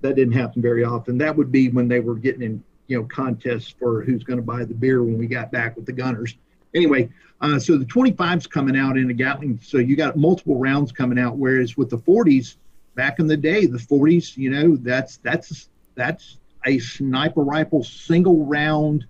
that 0.00 0.16
didn't 0.16 0.34
happen 0.34 0.60
very 0.60 0.82
often. 0.82 1.16
That 1.16 1.36
would 1.36 1.52
be 1.52 1.68
when 1.68 1.86
they 1.86 2.00
were 2.00 2.16
getting 2.16 2.42
in, 2.42 2.64
you 2.88 2.98
know, 2.98 3.04
contests 3.04 3.68
for 3.78 4.02
who's 4.02 4.24
going 4.24 4.38
to 4.38 4.42
buy 4.42 4.64
the 4.64 4.74
beer 4.74 5.04
when 5.04 5.16
we 5.16 5.26
got 5.26 5.52
back 5.52 5.76
with 5.76 5.86
the 5.86 5.92
gunners. 5.92 6.34
Anyway, 6.74 7.08
uh, 7.40 7.60
so 7.60 7.78
the 7.78 7.84
25's 7.84 8.48
coming 8.48 8.76
out 8.76 8.98
in 8.98 9.08
a 9.08 9.14
Gatling, 9.14 9.60
so 9.62 9.78
you 9.78 9.94
got 9.94 10.16
multiple 10.16 10.58
rounds 10.58 10.90
coming 10.90 11.18
out. 11.18 11.36
Whereas 11.36 11.76
with 11.76 11.90
the 11.90 11.98
40s, 11.98 12.56
back 12.96 13.20
in 13.20 13.28
the 13.28 13.36
day, 13.36 13.66
the 13.66 13.78
40s, 13.78 14.36
you 14.36 14.50
know, 14.50 14.76
that's 14.76 15.18
that's 15.18 15.68
that's 15.94 16.38
a 16.66 16.80
sniper 16.80 17.44
rifle 17.44 17.84
single 17.84 18.44
round 18.44 19.06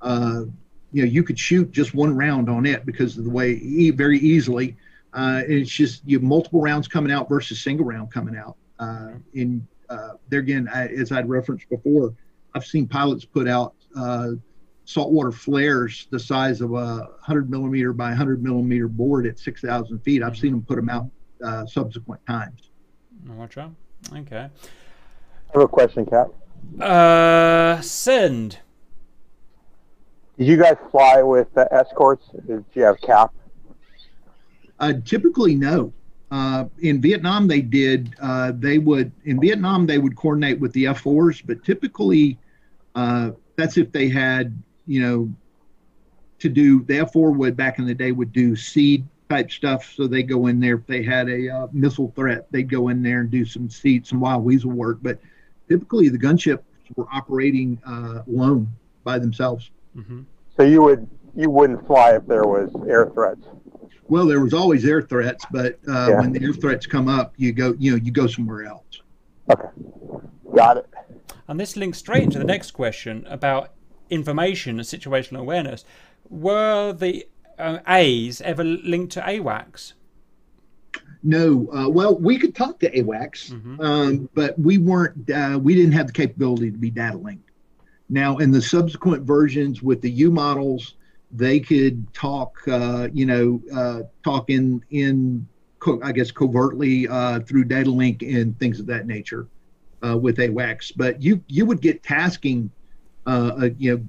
uh, 0.00 0.44
you 0.92 1.02
know 1.02 1.08
you 1.08 1.22
could 1.22 1.38
shoot 1.38 1.70
just 1.70 1.94
one 1.94 2.14
round 2.14 2.48
on 2.48 2.66
it 2.66 2.84
because 2.86 3.16
of 3.18 3.24
the 3.24 3.30
way 3.30 3.90
very 3.90 4.18
easily. 4.18 4.76
Uh, 5.12 5.42
it's 5.46 5.70
just 5.70 6.02
you 6.06 6.16
have 6.16 6.22
multiple 6.22 6.60
rounds 6.60 6.88
coming 6.88 7.12
out 7.12 7.28
versus 7.28 7.62
single 7.62 7.84
round 7.84 8.10
coming 8.10 8.36
out. 8.36 8.56
Uh, 8.78 9.12
in 9.34 9.66
uh, 9.88 10.14
there 10.28 10.40
again, 10.40 10.68
I, 10.72 10.86
as 10.88 11.12
I'd 11.12 11.28
referenced 11.28 11.68
before, 11.68 12.14
I've 12.54 12.64
seen 12.64 12.88
pilots 12.88 13.24
put 13.24 13.46
out 13.48 13.74
uh, 13.96 14.30
saltwater 14.84 15.32
flares 15.32 16.08
the 16.10 16.18
size 16.18 16.60
of 16.60 16.72
a 16.72 16.96
100 16.96 17.50
millimeter 17.50 17.92
by 17.92 18.08
100 18.08 18.42
millimeter 18.42 18.88
board 18.88 19.26
at 19.26 19.38
6,000 19.38 19.98
feet. 20.00 20.22
I've 20.22 20.36
seen 20.36 20.52
them 20.52 20.62
put 20.62 20.76
them 20.76 20.88
out 20.88 21.08
uh, 21.44 21.66
subsequent 21.66 22.24
times. 22.26 22.70
Watch 23.28 23.58
out. 23.58 23.72
Okay. 24.12 24.48
I 24.48 25.52
have 25.52 25.62
a 25.62 25.68
question, 25.68 26.06
Cap. 26.06 26.28
Uh, 26.80 27.80
send. 27.80 28.58
Did 30.42 30.48
you 30.48 30.56
guys 30.56 30.76
fly 30.90 31.22
with 31.22 31.56
uh, 31.56 31.68
escorts? 31.70 32.26
Did 32.48 32.64
you 32.72 32.82
have 32.82 33.00
cap? 33.00 33.32
Uh, 34.80 34.94
typically, 35.04 35.54
no. 35.54 35.92
Uh, 36.32 36.64
in 36.80 37.00
Vietnam, 37.00 37.46
they 37.46 37.60
did. 37.60 38.12
Uh, 38.20 38.50
they 38.56 38.78
would 38.78 39.12
in 39.24 39.40
Vietnam 39.40 39.86
they 39.86 39.98
would 39.98 40.16
coordinate 40.16 40.58
with 40.58 40.72
the 40.72 40.86
F4s, 40.86 41.46
but 41.46 41.62
typically 41.62 42.40
uh, 42.96 43.30
that's 43.54 43.76
if 43.76 43.92
they 43.92 44.08
had 44.08 44.60
you 44.88 45.00
know 45.00 45.32
to 46.40 46.48
do 46.48 46.82
the 46.86 46.94
F4 46.94 47.36
would 47.36 47.56
back 47.56 47.78
in 47.78 47.86
the 47.86 47.94
day 47.94 48.10
would 48.10 48.32
do 48.32 48.56
SEAD 48.56 49.06
type 49.30 49.52
stuff. 49.52 49.92
So 49.94 50.08
they 50.08 50.24
go 50.24 50.48
in 50.48 50.58
there 50.58 50.74
if 50.74 50.86
they 50.88 51.04
had 51.04 51.28
a 51.28 51.48
uh, 51.50 51.66
missile 51.70 52.12
threat, 52.16 52.50
they'd 52.50 52.68
go 52.68 52.88
in 52.88 53.00
there 53.00 53.20
and 53.20 53.30
do 53.30 53.44
some 53.44 53.70
SEAD, 53.70 54.08
some 54.08 54.18
wild 54.18 54.42
weasel 54.42 54.72
work. 54.72 54.98
But 55.02 55.20
typically, 55.68 56.08
the 56.08 56.18
gunships 56.18 56.64
were 56.96 57.06
operating 57.12 57.80
alone 58.26 58.74
by 59.04 59.20
themselves. 59.20 59.70
Mm-hmm. 59.96 60.22
So 60.56 60.62
you 60.62 60.82
would 60.82 61.08
you 61.34 61.50
wouldn't 61.50 61.86
fly 61.86 62.16
if 62.16 62.26
there 62.26 62.44
was 62.44 62.70
air 62.88 63.10
threats. 63.14 63.46
Well, 64.08 64.26
there 64.26 64.40
was 64.40 64.52
always 64.52 64.84
air 64.84 65.02
threats, 65.02 65.44
but 65.50 65.78
uh, 65.88 66.08
yeah. 66.10 66.20
when 66.20 66.32
the 66.32 66.44
air 66.44 66.52
threats 66.52 66.86
come 66.86 67.08
up, 67.08 67.34
you 67.36 67.52
go 67.52 67.74
you 67.78 67.92
know 67.92 67.96
you 67.96 68.12
go 68.12 68.26
somewhere 68.26 68.64
else. 68.64 69.02
Okay, 69.50 69.68
got 70.54 70.76
it. 70.76 70.88
And 71.48 71.58
this 71.58 71.76
links 71.76 71.98
straight 71.98 72.22
into 72.22 72.38
the 72.38 72.44
next 72.44 72.72
question 72.72 73.26
about 73.28 73.72
information 74.10 74.78
and 74.78 74.86
situational 74.86 75.40
awareness. 75.40 75.84
Were 76.28 76.92
the 76.92 77.26
uh, 77.58 77.78
A's 77.86 78.40
ever 78.40 78.64
linked 78.64 79.12
to 79.12 79.20
AWACS? 79.20 79.94
No. 81.22 81.68
Uh, 81.72 81.88
well, 81.88 82.18
we 82.18 82.38
could 82.38 82.54
talk 82.54 82.80
to 82.80 82.90
AWACS, 82.90 83.52
mm-hmm. 83.52 83.80
um, 83.80 84.28
but 84.34 84.58
we 84.58 84.78
weren't. 84.78 85.30
Uh, 85.30 85.58
we 85.60 85.74
didn't 85.74 85.92
have 85.92 86.08
the 86.08 86.12
capability 86.12 86.70
to 86.70 86.78
be 86.78 86.90
data 86.90 87.16
linked. 87.16 87.51
Now, 88.12 88.36
in 88.36 88.50
the 88.50 88.60
subsequent 88.60 89.22
versions 89.22 89.82
with 89.82 90.02
the 90.02 90.10
U 90.10 90.30
models, 90.30 90.96
they 91.30 91.58
could 91.58 92.12
talk, 92.12 92.58
uh, 92.68 93.08
you 93.10 93.24
know, 93.24 93.62
uh, 93.74 94.02
talk 94.22 94.50
in 94.50 94.84
in 94.90 95.48
I 96.02 96.12
guess 96.12 96.30
covertly 96.30 97.08
uh, 97.08 97.40
through 97.40 97.64
data 97.64 97.90
link 97.90 98.20
and 98.20 98.56
things 98.58 98.78
of 98.80 98.86
that 98.88 99.06
nature 99.06 99.48
uh, 100.06 100.18
with 100.18 100.36
AWACS. 100.36 100.92
But 100.94 101.22
you 101.22 101.42
you 101.48 101.64
would 101.64 101.80
get 101.80 102.02
tasking, 102.02 102.70
uh, 103.26 103.52
uh, 103.62 103.68
you 103.78 103.96
know, 103.96 104.04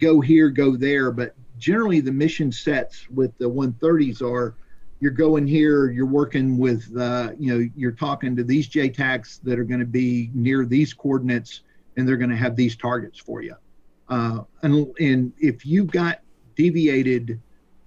go 0.00 0.20
here, 0.20 0.48
go 0.48 0.76
there. 0.76 1.10
But 1.10 1.34
generally, 1.58 1.98
the 1.98 2.12
mission 2.12 2.52
sets 2.52 3.08
with 3.10 3.36
the 3.38 3.50
130s 3.50 4.22
are 4.22 4.54
you're 5.00 5.10
going 5.10 5.48
here, 5.48 5.90
you're 5.90 6.06
working 6.06 6.56
with, 6.56 6.86
you 6.88 7.52
know, 7.52 7.68
you're 7.74 7.90
talking 7.90 8.36
to 8.36 8.44
these 8.44 8.68
JTACs 8.68 9.40
that 9.42 9.58
are 9.58 9.64
going 9.64 9.80
to 9.80 9.86
be 9.86 10.30
near 10.34 10.64
these 10.64 10.94
coordinates 10.94 11.62
and 11.96 12.08
they're 12.08 12.16
going 12.16 12.30
to 12.30 12.36
have 12.36 12.56
these 12.56 12.76
targets 12.76 13.18
for 13.18 13.42
you. 13.42 13.54
Uh, 14.08 14.40
and, 14.62 14.94
and 14.98 15.32
if 15.38 15.64
you 15.64 15.84
got 15.84 16.20
deviated 16.56 17.40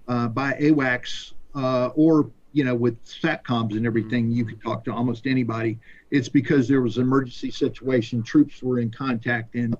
uh, 0.08 0.28
by 0.28 0.54
AWACS 0.54 1.32
uh, 1.54 1.88
or 1.94 2.30
you 2.52 2.64
know 2.64 2.74
with 2.74 3.02
satcoms 3.04 3.76
and 3.76 3.86
everything, 3.86 4.30
you 4.30 4.44
could 4.44 4.62
talk 4.62 4.84
to 4.84 4.92
almost 4.92 5.26
anybody. 5.26 5.78
It's 6.10 6.28
because 6.28 6.66
there 6.66 6.80
was 6.80 6.96
an 6.96 7.02
emergency 7.02 7.50
situation, 7.50 8.22
troops 8.22 8.62
were 8.62 8.80
in 8.80 8.90
contact, 8.90 9.54
and 9.54 9.76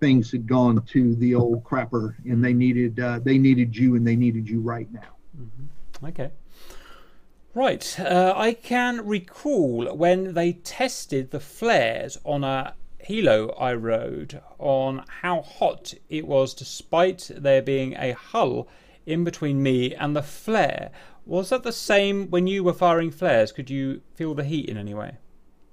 things 0.00 0.30
had 0.30 0.46
gone 0.46 0.82
to 0.86 1.14
the 1.16 1.34
old 1.34 1.64
crapper, 1.64 2.14
and 2.24 2.42
they 2.44 2.52
needed 2.52 2.98
uh, 3.00 3.20
they 3.22 3.38
needed 3.38 3.76
you, 3.76 3.96
and 3.96 4.06
they 4.06 4.16
needed 4.16 4.48
you 4.48 4.60
right 4.60 4.90
now. 4.92 5.16
Mm-hmm. 5.36 6.06
Okay. 6.06 6.30
Right, 7.54 8.00
uh, 8.00 8.32
I 8.34 8.52
can 8.52 9.06
recall 9.06 9.94
when 9.94 10.34
they 10.34 10.54
tested 10.54 11.30
the 11.30 11.38
flares 11.38 12.18
on 12.24 12.42
a 12.42 12.74
helo 13.08 13.54
I 13.60 13.74
rode 13.74 14.40
on 14.58 15.04
how 15.22 15.42
hot 15.42 15.94
it 16.08 16.26
was 16.26 16.54
despite 16.54 17.30
there 17.34 17.62
being 17.62 17.94
a 17.94 18.12
hull 18.12 18.68
in 19.06 19.24
between 19.24 19.62
me 19.62 19.94
and 19.94 20.16
the 20.16 20.22
flare. 20.22 20.90
Was 21.26 21.50
that 21.50 21.62
the 21.62 21.72
same 21.72 22.30
when 22.30 22.46
you 22.46 22.64
were 22.64 22.72
firing 22.72 23.10
flares? 23.10 23.52
Could 23.52 23.70
you 23.70 24.02
feel 24.14 24.34
the 24.34 24.44
heat 24.44 24.68
in 24.68 24.76
any 24.76 24.94
way? 24.94 25.16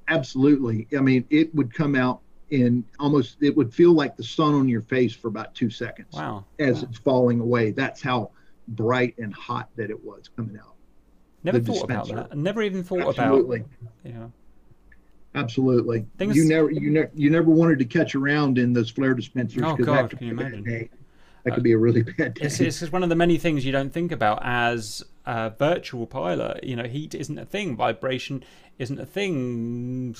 Absolutely. 0.07 0.87
I 0.97 1.01
mean, 1.01 1.25
it 1.29 1.53
would 1.55 1.73
come 1.73 1.95
out 1.95 2.21
in 2.49 2.83
almost, 2.99 3.37
it 3.41 3.55
would 3.55 3.73
feel 3.73 3.93
like 3.93 4.17
the 4.17 4.23
sun 4.23 4.53
on 4.53 4.67
your 4.67 4.81
face 4.81 5.13
for 5.13 5.29
about 5.29 5.55
two 5.55 5.69
seconds. 5.69 6.13
Wow. 6.13 6.45
As 6.59 6.77
wow. 6.77 6.89
it's 6.89 6.99
falling 6.99 7.39
away. 7.39 7.71
That's 7.71 8.01
how 8.01 8.31
bright 8.67 9.17
and 9.17 9.33
hot 9.33 9.69
that 9.75 9.89
it 9.89 10.03
was 10.03 10.29
coming 10.35 10.57
out. 10.57 10.75
Never 11.43 11.59
the 11.59 11.73
thought 11.73 11.83
about 11.83 12.07
that. 12.09 12.37
Never 12.37 12.61
even 12.61 12.83
thought 12.83 13.01
Absolutely. 13.01 13.61
about. 13.61 13.69
Yeah. 14.03 14.27
Absolutely. 15.33 16.05
Things- 16.17 16.35
You 16.35 16.45
never, 16.45 16.69
you 16.71 16.89
never, 16.89 17.11
you 17.15 17.29
never 17.29 17.49
wanted 17.49 17.79
to 17.79 17.85
catch 17.85 18.15
around 18.15 18.57
in 18.57 18.73
those 18.73 18.89
flare 18.89 19.13
dispensers 19.13 19.63
Oh, 19.65 19.75
God, 19.75 19.85
that 20.05 20.09
could 20.09 20.19
can 20.19 20.27
be 20.29 20.35
you 20.35 20.39
a 20.39 20.41
imagine? 20.41 20.63
day. 20.63 20.89
That 21.43 21.55
could 21.55 21.63
be 21.63 21.71
a 21.71 21.77
really 21.77 22.03
bad 22.03 22.35
day. 22.35 22.45
It's, 22.45 22.59
it's 22.59 22.91
one 22.91 23.01
of 23.01 23.09
the 23.09 23.15
many 23.15 23.37
things 23.37 23.65
you 23.65 23.71
don't 23.71 23.91
think 23.91 24.11
about 24.11 24.39
as 24.43 25.03
a 25.25 25.49
virtual 25.49 26.05
pilot. 26.05 26.63
You 26.63 26.75
know, 26.75 26.83
heat 26.83 27.15
isn't 27.15 27.37
a 27.37 27.45
thing, 27.45 27.75
vibration 27.75 28.43
isn't 28.77 28.99
a 28.99 29.05
thing. 29.05 30.15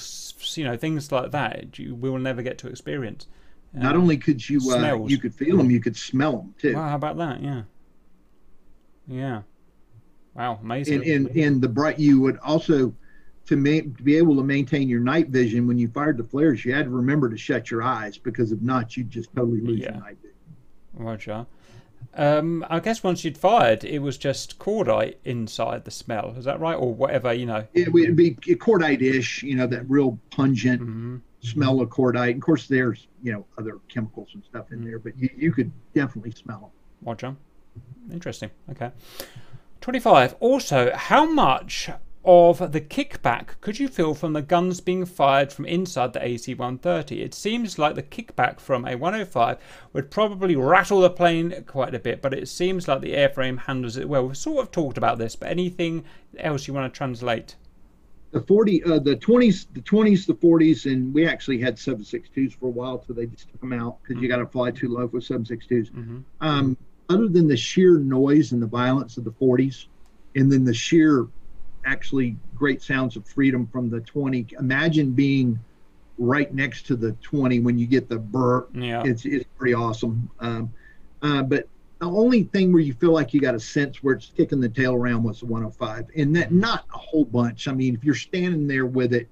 You 0.56 0.64
know, 0.64 0.78
things 0.78 1.12
like 1.12 1.32
that 1.32 1.78
you 1.78 1.94
will 1.94 2.18
never 2.18 2.42
get 2.42 2.58
to 2.60 2.68
experience. 2.68 3.28
Not 3.74 3.96
only 3.96 4.18
could 4.18 4.50
you, 4.50 4.60
uh, 4.72 5.06
you 5.06 5.18
could 5.18 5.34
feel 5.34 5.58
them, 5.58 5.70
you 5.70 5.80
could 5.80 5.96
smell 5.96 6.38
them 6.38 6.56
too. 6.60 6.74
Wow, 6.76 6.90
how 6.90 6.96
about 6.96 7.18
that? 7.18 7.42
Yeah. 7.42 7.62
Yeah. 9.08 9.42
Wow, 10.34 10.60
amazing. 10.62 11.04
And, 11.04 11.28
and 11.28 11.38
and 11.38 11.62
the 11.62 11.70
bright, 11.70 12.00
you 12.00 12.20
would 12.22 12.38
also 12.40 12.94
to, 13.52 13.58
ma- 13.58 13.82
to 13.98 14.04
be 14.04 14.18
able 14.18 14.36
to 14.38 14.44
maintain 14.44 14.88
your 14.90 15.00
night 15.02 15.28
vision 15.30 15.68
when 15.68 15.78
you 15.78 15.88
fired 15.90 16.18
the 16.18 16.24
flares, 16.24 16.66
you 16.66 16.74
had 16.74 16.86
to 16.86 16.90
remember 16.90 17.30
to 17.30 17.38
shut 17.38 17.70
your 17.70 17.84
eyes 17.84 18.18
because 18.18 18.52
if 18.52 18.62
not, 18.62 18.96
you'd 18.98 19.10
just 19.12 19.30
totally 19.36 19.62
lose 19.62 19.80
Yeah. 19.80 19.92
your 19.94 20.02
night 20.04 20.18
vision. 20.22 20.38
Roger. 20.94 21.46
Um, 22.14 22.66
I 22.70 22.80
guess 22.80 23.04
once 23.04 23.24
you'd 23.24 23.38
fired, 23.38 23.84
it 23.84 24.00
was 24.00 24.18
just 24.18 24.60
cordite 24.60 25.16
inside 25.24 25.86
the 25.86 25.92
smell. 25.92 26.34
Is 26.38 26.46
that 26.46 26.60
right, 26.60 26.76
or 26.76 26.94
whatever? 26.94 27.32
You 27.34 27.46
know. 27.46 27.68
It 27.74 27.92
would 27.94 28.16
be 28.16 28.32
cordite-ish, 28.36 29.44
you 29.44 29.56
know, 29.56 29.68
that 29.68 29.90
real 29.90 30.18
pungent 30.32 30.82
hmm 30.82 31.18
smell 31.44 31.82
of 31.82 31.90
cordite. 31.90 32.28
And 32.32 32.36
Of 32.36 32.42
course, 32.44 32.68
there's 32.68 33.08
you 33.24 33.32
know 33.34 33.46
other 33.58 33.80
chemicals 33.88 34.30
and 34.34 34.44
stuff 34.44 34.72
in 34.72 34.84
there, 34.86 35.00
but 35.00 35.18
you, 35.18 35.30
you 35.36 35.52
could 35.52 35.72
definitely 35.96 36.32
smell 36.32 36.60
them. 36.60 36.70
Roger. 37.08 37.36
Interesting. 38.12 38.50
Okay. 38.70 38.92
25. 39.80 40.36
Also, 40.40 40.92
how 40.94 41.26
much 41.32 41.90
of 42.24 42.72
the 42.72 42.82
kickback 42.82 43.60
could 43.62 43.80
you 43.80 43.88
feel 43.88 44.14
from 44.14 44.34
the 44.34 44.44
guns 44.44 44.80
being 44.80 45.06
fired 45.06 45.52
from 45.52 45.66
inside 45.66 46.14
the 46.14 46.24
AC 46.24 46.54
130? 46.54 47.22
It 47.22 47.34
seems 47.34 47.80
like 47.80 47.96
the 47.96 48.04
kickback 48.04 48.60
from 48.60 48.86
a 48.86 48.96
105 48.96 49.58
would 49.94 50.12
probably 50.12 50.56
rattle 50.56 51.02
the 51.02 51.10
plane 51.10 51.64
quite 51.66 51.96
a 51.96 52.00
bit, 52.00 52.22
but 52.22 52.34
it 52.34 52.48
seems 52.48 52.88
like 52.88 53.02
the 53.02 53.14
airframe 53.14 53.58
handles 53.58 53.98
it 53.98 54.08
well. 54.08 54.28
We've 54.28 54.38
sort 54.38 54.64
of 54.64 54.72
talked 54.72 54.98
about 55.00 55.18
this, 55.18 55.36
but 55.36 55.50
anything 55.50 56.04
else 56.38 56.68
you 56.68 56.74
want 56.74 56.94
to 56.94 56.98
translate? 56.98 57.56
the 58.32 58.40
40 58.40 58.84
uh, 58.86 59.00
the 59.00 59.18
20s 59.18 59.66
the 59.74 59.82
20s 59.82 60.26
the 60.26 60.34
40s 60.34 60.90
and 60.90 61.14
we 61.14 61.28
actually 61.28 61.60
had 61.60 61.76
762s 61.76 62.58
for 62.58 62.68
a 62.68 62.70
while 62.70 63.04
so 63.06 63.12
they 63.12 63.26
just 63.26 63.50
took 63.52 63.60
them 63.60 63.74
out 63.74 63.98
because 64.02 64.22
you 64.22 64.30
got 64.30 64.38
to 64.38 64.46
fly 64.46 64.72
too 64.72 64.88
low 64.88 65.06
for 65.08 65.20
762s 65.20 65.92
Mm-hmm. 65.92 66.20
um, 66.40 66.78
other 67.10 67.28
than 67.28 67.46
the 67.46 67.58
sheer 67.58 67.98
noise 67.98 68.54
and 68.54 68.62
the 68.62 68.68
violence 68.68 69.18
of 69.18 69.26
the 69.26 69.32
40s 69.32 69.88
and 70.36 70.50
then 70.50 70.64
the 70.64 70.74
sheer 70.74 71.28
actually 71.86 72.38
great 72.56 72.82
sounds 72.82 73.16
of 73.16 73.28
freedom 73.28 73.68
from 73.68 73.90
the 73.90 74.00
20 74.02 74.48
imagine 74.60 75.12
being 75.12 75.58
right 76.18 76.54
next 76.54 76.86
to 76.88 76.96
the 76.96 77.14
20 77.24 77.60
when 77.60 77.78
you 77.78 77.88
get 77.88 78.08
the 78.10 78.20
burr 78.20 78.68
Yeah. 78.74 79.04
it's, 79.06 79.26
it's 79.26 79.46
pretty 79.58 79.74
awesome. 79.74 80.30
Um, 80.40 80.74
uh, 81.22 81.44
but 81.44 81.68
the 82.00 82.08
only 82.08 82.44
thing 82.44 82.72
where 82.72 82.82
you 82.82 82.94
feel 82.94 83.12
like 83.12 83.34
you 83.34 83.40
got 83.42 83.56
a 83.56 83.60
sense 83.60 84.02
where 84.04 84.16
it's 84.16 84.32
kicking 84.36 84.60
the 84.60 84.70
tail 84.70 84.94
around 84.94 85.24
was 85.24 85.40
the 85.40 85.46
105 85.46 86.06
and 86.16 86.36
that 86.36 86.52
not 86.52 86.86
a 86.94 86.98
whole 86.98 87.26
bunch. 87.26 87.68
I 87.68 87.74
mean 87.74 87.96
if 87.96 88.04
you're 88.04 88.16
standing 88.16 88.68
there 88.68 88.86
with 88.86 89.14
it 89.14 89.30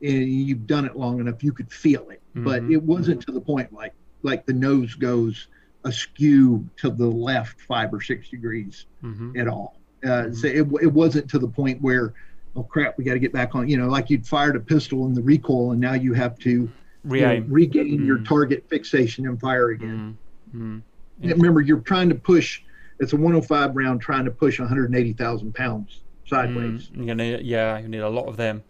and 0.00 0.28
you've 0.28 0.66
done 0.66 0.84
it 0.84 0.96
long 0.96 1.20
enough 1.20 1.42
you 1.42 1.52
could 1.52 1.72
feel 1.72 2.08
it. 2.10 2.22
But 2.34 2.62
Mhm. 2.62 2.72
it 2.72 2.82
wasn't 2.82 3.20
to 3.26 3.32
the 3.32 3.40
point 3.40 3.72
like 3.72 3.94
like 4.22 4.46
the 4.46 4.52
nose 4.52 4.94
goes 4.94 5.48
askew 5.84 6.68
to 6.76 6.90
the 6.90 7.06
left 7.06 7.60
five 7.62 7.92
or 7.92 8.00
six 8.00 8.28
degrees 8.30 8.86
hmm 9.00 9.30
at 9.38 9.46
all 9.46 9.80
uh, 10.06 10.32
so 10.32 10.46
it, 10.46 10.66
it 10.82 10.92
wasn't 10.92 11.28
to 11.30 11.38
the 11.38 11.48
point 11.48 11.80
where 11.82 12.14
oh 12.56 12.62
crap 12.62 12.96
we 12.98 13.04
got 13.04 13.14
to 13.14 13.18
get 13.18 13.32
back 13.32 13.54
on 13.54 13.68
you 13.68 13.76
know 13.76 13.88
like 13.88 14.10
you'd 14.10 14.26
fired 14.26 14.56
a 14.56 14.60
pistol 14.60 15.06
in 15.06 15.14
the 15.14 15.22
recoil 15.22 15.72
and 15.72 15.80
now 15.80 15.94
you 15.94 16.12
have 16.12 16.38
to 16.38 16.50
you 16.50 16.60
know, 16.64 16.70
Re-aim. 17.04 17.46
regain 17.48 18.04
your 18.04 18.18
Mm. 18.18 18.28
target 18.28 18.64
fixation 18.68 19.26
and 19.26 19.40
fire 19.40 19.70
again 19.70 20.16
Mm. 20.54 20.58
Mm. 20.58 20.82
and 21.22 21.32
remember, 21.32 21.60
you're 21.60 21.80
trying 21.80 22.08
to 22.08 22.14
push. 22.14 22.62
It's 23.00 23.12
a 23.12 23.16
105 23.16 23.76
round 23.76 24.00
trying 24.00 24.24
to 24.24 24.30
push 24.30 24.58
180,000 24.58 25.54
pounds 25.54 26.00
sideways. 26.26 26.90
Mm. 26.90 27.06
You're 27.06 27.14
need, 27.14 27.40
yeah, 27.46 27.78
you 27.78 27.88
need 27.88 27.98
a 28.00 28.08
lot 28.08 28.26
of 28.26 28.36
them 28.36 28.62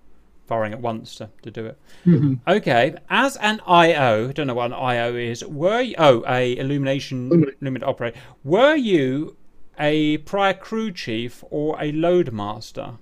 firing 0.46 0.72
at 0.72 0.80
once 0.80 1.14
to, 1.16 1.30
to 1.42 1.50
do 1.50 1.66
it. 1.66 1.78
Mhm. 2.06 2.40
Okay, 2.48 2.94
as 3.10 3.36
an 3.36 3.60
IO, 3.66 4.28
I 4.28 4.32
don't 4.32 4.46
know 4.46 4.54
what 4.54 4.66
an 4.66 4.72
IO 4.74 5.14
is. 5.14 5.44
Were 5.44 5.80
you, 5.80 5.94
oh 5.98 6.24
a 6.28 6.56
illumination 6.58 7.30
Illuminate. 7.60 7.82
operator? 7.88 8.18
Were 8.44 8.74
you 8.76 9.36
a 9.78 10.18
prior 10.18 10.54
crew 10.54 10.90
chief 10.92 11.44
or 11.50 11.80
a 11.80 11.92
loadmaster? 11.92 12.98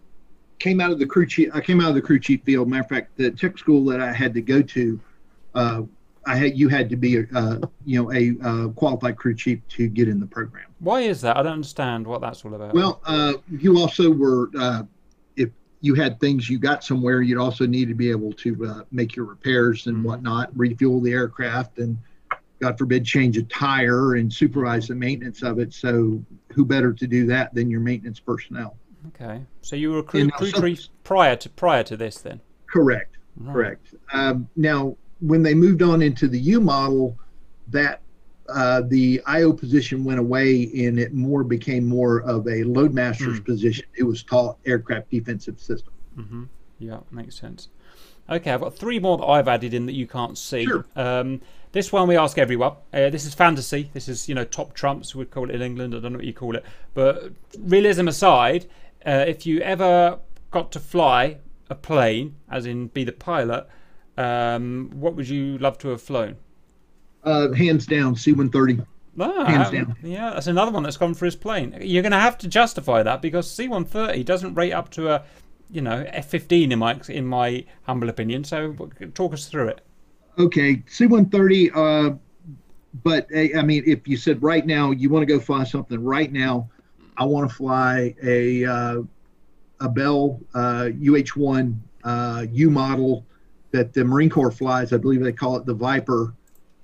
Came 0.58 0.80
out 0.80 0.90
of 0.90 0.98
the 0.98 1.06
crew 1.06 1.26
chief. 1.26 1.50
I 1.52 1.60
came 1.60 1.80
out 1.80 1.90
of 1.90 1.94
the 1.94 2.02
crew 2.02 2.18
chief 2.18 2.42
field. 2.44 2.68
Matter 2.68 2.82
of 2.82 2.88
fact, 2.88 3.16
the 3.16 3.30
tech 3.30 3.58
school 3.58 3.84
that 3.86 4.00
I 4.00 4.12
had 4.12 4.32
to 4.34 4.40
go 4.40 4.62
to, 4.62 5.00
uh, 5.54 5.82
I 6.26 6.36
had 6.36 6.58
you 6.58 6.68
had 6.68 6.88
to 6.90 6.96
be 6.96 7.18
a 7.18 7.26
uh, 7.34 7.60
you 7.84 8.02
know 8.02 8.12
a 8.12 8.36
uh, 8.42 8.68
qualified 8.68 9.16
crew 9.16 9.34
chief 9.34 9.60
to 9.70 9.86
get 9.88 10.08
in 10.08 10.18
the 10.18 10.26
program. 10.26 10.64
Why 10.80 11.00
is 11.02 11.20
that? 11.20 11.36
I 11.36 11.42
don't 11.42 11.52
understand 11.52 12.06
what 12.06 12.20
that's 12.20 12.44
all 12.44 12.54
about. 12.54 12.74
Well, 12.74 13.00
uh, 13.04 13.34
you 13.50 13.78
also 13.78 14.10
were 14.10 14.50
uh, 14.58 14.84
if 15.36 15.50
you 15.82 15.94
had 15.94 16.18
things 16.18 16.48
you 16.48 16.58
got 16.58 16.82
somewhere, 16.82 17.20
you'd 17.20 17.38
also 17.38 17.66
need 17.66 17.88
to 17.88 17.94
be 17.94 18.10
able 18.10 18.32
to 18.32 18.66
uh, 18.66 18.82
make 18.90 19.14
your 19.14 19.26
repairs 19.26 19.86
and 19.86 19.98
Mhm. 19.98 20.02
whatnot, 20.04 20.56
refuel 20.56 21.00
the 21.00 21.12
aircraft, 21.12 21.78
and 21.78 21.98
God 22.60 22.78
forbid 22.78 23.04
change 23.04 23.36
a 23.36 23.42
tire 23.44 24.14
and 24.14 24.32
supervise 24.32 24.88
the 24.88 24.94
maintenance 24.94 25.42
of 25.42 25.58
it. 25.58 25.72
So, 25.74 26.24
who 26.52 26.64
better 26.64 26.92
to 26.92 27.06
do 27.06 27.26
that 27.26 27.54
than 27.54 27.70
your 27.70 27.80
maintenance 27.80 28.20
personnel? 28.20 28.76
okay, 29.08 29.42
so 29.60 29.76
you 29.76 29.92
were 29.92 29.98
a 29.98 30.02
crew, 30.02 30.28
crew 30.30 30.50
chief 30.50 30.88
prior 31.04 31.36
to 31.36 31.48
prior 31.50 31.82
to 31.84 31.96
this, 31.96 32.18
then. 32.18 32.40
Correct. 32.66 33.16
Right. 33.36 33.52
Correct. 33.52 33.94
Um, 34.12 34.48
now, 34.56 34.96
when 35.20 35.42
they 35.42 35.54
moved 35.54 35.82
on 35.82 36.00
into 36.02 36.26
the 36.28 36.38
U 36.40 36.60
model, 36.60 37.16
that 37.68 38.00
uh, 38.48 38.82
the 38.88 39.20
IO 39.26 39.52
position 39.52 40.04
went 40.04 40.18
away 40.18 40.70
and 40.86 40.98
it 40.98 41.12
more 41.12 41.44
became 41.44 41.84
more 41.84 42.20
of 42.22 42.46
a 42.48 42.62
load 42.64 42.94
master's 42.94 43.38
Hmm. 43.38 43.44
position. 43.44 43.86
It 43.98 44.04
was 44.04 44.22
taught 44.22 44.56
aircraft 44.64 45.10
defensive 45.10 45.60
system. 45.60 45.92
hmm 46.14 46.44
Yeah, 46.78 47.00
makes 47.10 47.38
sense. 47.38 47.68
Okay, 48.28 48.50
I've 48.50 48.60
got 48.60 48.74
three 48.74 48.98
more 48.98 49.18
that 49.18 49.26
I've 49.26 49.46
added 49.48 49.72
in 49.74 49.86
that 49.86 49.94
you 49.94 50.06
can't 50.06 50.36
see. 50.38 50.64
Sure. 50.64 50.84
Um, 50.96 51.40
this 51.76 51.92
one 51.92 52.08
we 52.08 52.16
ask 52.16 52.38
everyone. 52.38 52.72
Uh, 52.90 53.10
this 53.10 53.26
is 53.26 53.34
fantasy. 53.34 53.90
This 53.92 54.08
is 54.08 54.30
you 54.30 54.34
know 54.34 54.44
top 54.44 54.72
trumps. 54.72 55.14
We'd 55.14 55.30
call 55.30 55.50
it 55.50 55.54
in 55.54 55.60
England. 55.60 55.94
I 55.94 56.00
don't 56.00 56.12
know 56.12 56.18
what 56.18 56.26
you 56.26 56.32
call 56.32 56.56
it. 56.56 56.64
But 56.94 57.32
realism 57.58 58.08
aside, 58.08 58.64
uh, 59.04 59.24
if 59.28 59.44
you 59.44 59.60
ever 59.60 60.18
got 60.50 60.72
to 60.72 60.80
fly 60.80 61.36
a 61.68 61.74
plane, 61.74 62.36
as 62.50 62.64
in 62.64 62.86
be 62.86 63.04
the 63.04 63.12
pilot, 63.12 63.68
um, 64.16 64.90
what 64.94 65.16
would 65.16 65.28
you 65.28 65.58
love 65.58 65.76
to 65.78 65.88
have 65.88 66.00
flown? 66.00 66.36
Uh, 67.22 67.52
hands 67.52 67.84
down, 67.86 68.16
C-130. 68.16 68.86
Ah, 69.18 69.44
Hands 69.44 69.68
um, 69.68 69.74
down. 69.74 69.96
Yeah, 70.02 70.30
that's 70.30 70.46
another 70.46 70.70
one 70.70 70.82
that's 70.82 70.96
gone 70.96 71.12
for 71.12 71.26
his 71.26 71.36
plane. 71.36 71.76
You're 71.82 72.02
going 72.02 72.12
to 72.12 72.20
have 72.20 72.38
to 72.38 72.48
justify 72.48 73.02
that 73.02 73.20
because 73.20 73.50
C-130 73.50 74.24
doesn't 74.24 74.54
rate 74.54 74.72
up 74.72 74.90
to 74.92 75.08
a, 75.10 75.24
you 75.70 75.82
know, 75.82 76.06
F-15 76.08 76.70
in 76.70 76.78
my 76.78 77.00
in 77.08 77.26
my 77.26 77.64
humble 77.82 78.08
opinion. 78.08 78.44
So 78.44 78.74
talk 79.14 79.34
us 79.34 79.48
through 79.48 79.68
it. 79.68 79.85
Okay, 80.38 80.82
C-130. 80.86 81.70
Uh, 81.74 82.16
but 83.02 83.28
I 83.34 83.62
mean, 83.62 83.82
if 83.86 84.06
you 84.08 84.16
said 84.16 84.42
right 84.42 84.64
now 84.64 84.90
you 84.90 85.10
want 85.10 85.22
to 85.22 85.26
go 85.26 85.40
fly 85.40 85.64
something 85.64 86.02
right 86.02 86.32
now, 86.32 86.70
I 87.16 87.24
want 87.24 87.48
to 87.48 87.54
fly 87.54 88.14
a 88.22 88.64
uh, 88.64 89.02
a 89.80 89.88
Bell 89.88 90.40
uh, 90.54 90.88
UH-1 90.94 91.76
uh, 92.04 92.46
U 92.50 92.70
model 92.70 93.26
that 93.72 93.92
the 93.92 94.04
Marine 94.04 94.30
Corps 94.30 94.50
flies. 94.50 94.92
I 94.92 94.96
believe 94.96 95.22
they 95.22 95.32
call 95.32 95.56
it 95.56 95.66
the 95.66 95.74
Viper. 95.74 96.34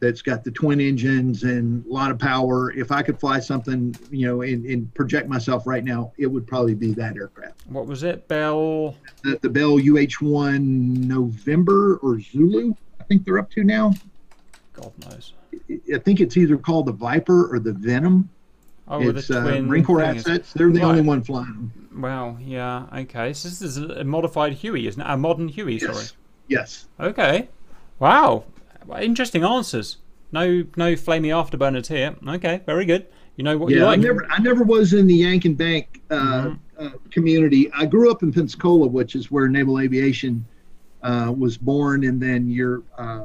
That's 0.00 0.20
got 0.20 0.42
the 0.42 0.50
twin 0.50 0.80
engines 0.80 1.44
and 1.44 1.86
a 1.86 1.88
lot 1.88 2.10
of 2.10 2.18
power. 2.18 2.72
If 2.72 2.90
I 2.90 3.02
could 3.02 3.20
fly 3.20 3.38
something, 3.38 3.94
you 4.10 4.26
know, 4.26 4.42
and, 4.42 4.66
and 4.66 4.92
project 4.94 5.28
myself 5.28 5.64
right 5.64 5.84
now, 5.84 6.12
it 6.18 6.26
would 6.26 6.44
probably 6.44 6.74
be 6.74 6.92
that 6.94 7.16
aircraft. 7.16 7.62
What 7.68 7.86
was 7.86 8.02
it, 8.02 8.26
Bell? 8.26 8.96
The, 9.22 9.38
the 9.42 9.48
Bell 9.48 9.74
UH-1 9.74 11.06
November 11.06 11.98
or 11.98 12.20
Zulu, 12.20 12.74
I 13.02 13.04
think 13.04 13.24
they're 13.24 13.38
up 13.38 13.50
to 13.52 13.64
now. 13.64 13.92
God 14.74 14.92
knows. 15.04 15.32
I 15.92 15.98
think 15.98 16.20
it's 16.20 16.36
either 16.36 16.56
called 16.56 16.86
the 16.86 16.92
Viper 16.92 17.52
or 17.52 17.58
the 17.58 17.72
Venom. 17.72 18.28
Oh, 18.86 19.08
it's 19.08 19.26
the 19.28 19.38
uh, 19.40 19.60
Marine 19.62 19.84
Corps 19.84 20.00
thing 20.00 20.16
is- 20.16 20.26
assets. 20.26 20.52
They're 20.52 20.70
the 20.70 20.78
Right. 20.80 20.84
only 20.88 21.00
one 21.02 21.22
flying 21.22 21.46
them. 21.46 22.00
Wow. 22.00 22.38
Yeah. 22.40 22.86
Okay. 22.94 23.32
So 23.32 23.48
this 23.48 23.60
is 23.60 23.76
a 23.78 24.04
modified 24.04 24.52
Huey, 24.54 24.86
isn't 24.86 25.00
it? 25.00 25.06
A 25.08 25.16
modern 25.16 25.48
Huey. 25.48 25.78
Sorry. 25.78 25.94
Yes. 25.94 26.14
Yes. 26.48 26.86
Okay. 27.00 27.48
Wow. 27.98 28.44
Interesting 29.00 29.44
answers. 29.44 29.96
No, 30.30 30.64
no 30.76 30.96
flaming 30.96 31.30
afterburners 31.32 31.88
here. 31.88 32.14
Okay. 32.26 32.60
Very 32.66 32.84
good. 32.84 33.06
You 33.36 33.44
know 33.44 33.58
what 33.58 33.70
you 33.72 33.80
Yeah, 33.80 33.86
I 33.86 33.96
never, 33.96 34.26
I 34.30 34.38
never 34.38 34.62
was 34.62 34.92
in 34.92 35.06
the 35.06 35.14
Yank 35.14 35.44
and 35.44 35.56
Bank 35.56 36.00
uh, 36.10 36.16
Mhm. 36.16 36.58
uh, 36.78 36.90
community. 37.10 37.70
I 37.72 37.86
grew 37.86 38.10
up 38.10 38.22
in 38.22 38.32
Pensacola, 38.32 38.86
which 38.86 39.14
is 39.16 39.30
where 39.30 39.48
naval 39.48 39.80
aviation 39.80 40.44
uh, 41.02 41.32
was 41.36 41.58
born, 41.58 42.04
and 42.04 42.20
then 42.20 42.48
your 42.48 42.82
uh, 42.96 43.24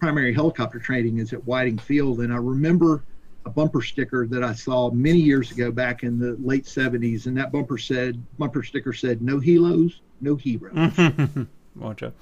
primary 0.00 0.34
helicopter 0.34 0.78
training 0.78 1.18
is 1.18 1.32
at 1.32 1.44
Whiting 1.46 1.78
Field. 1.78 2.20
And 2.20 2.32
I 2.32 2.36
remember 2.36 3.04
a 3.46 3.50
bumper 3.50 3.82
sticker 3.82 4.26
that 4.26 4.42
I 4.42 4.54
saw 4.54 4.90
many 4.90 5.18
years 5.18 5.50
ago 5.50 5.70
back 5.70 6.02
in 6.02 6.18
the 6.18 6.36
late 6.42 6.64
70s, 6.64 7.26
and 7.26 7.36
that 7.36 7.52
bumper 7.52 7.78
said 7.78 8.22
bumper 8.38 8.62
sticker 8.62 8.92
said 8.92 9.22
no 9.22 9.38
helos, 9.38 10.00
no 10.20 10.36
heroes. 10.36 11.46
Roger. 11.74 12.12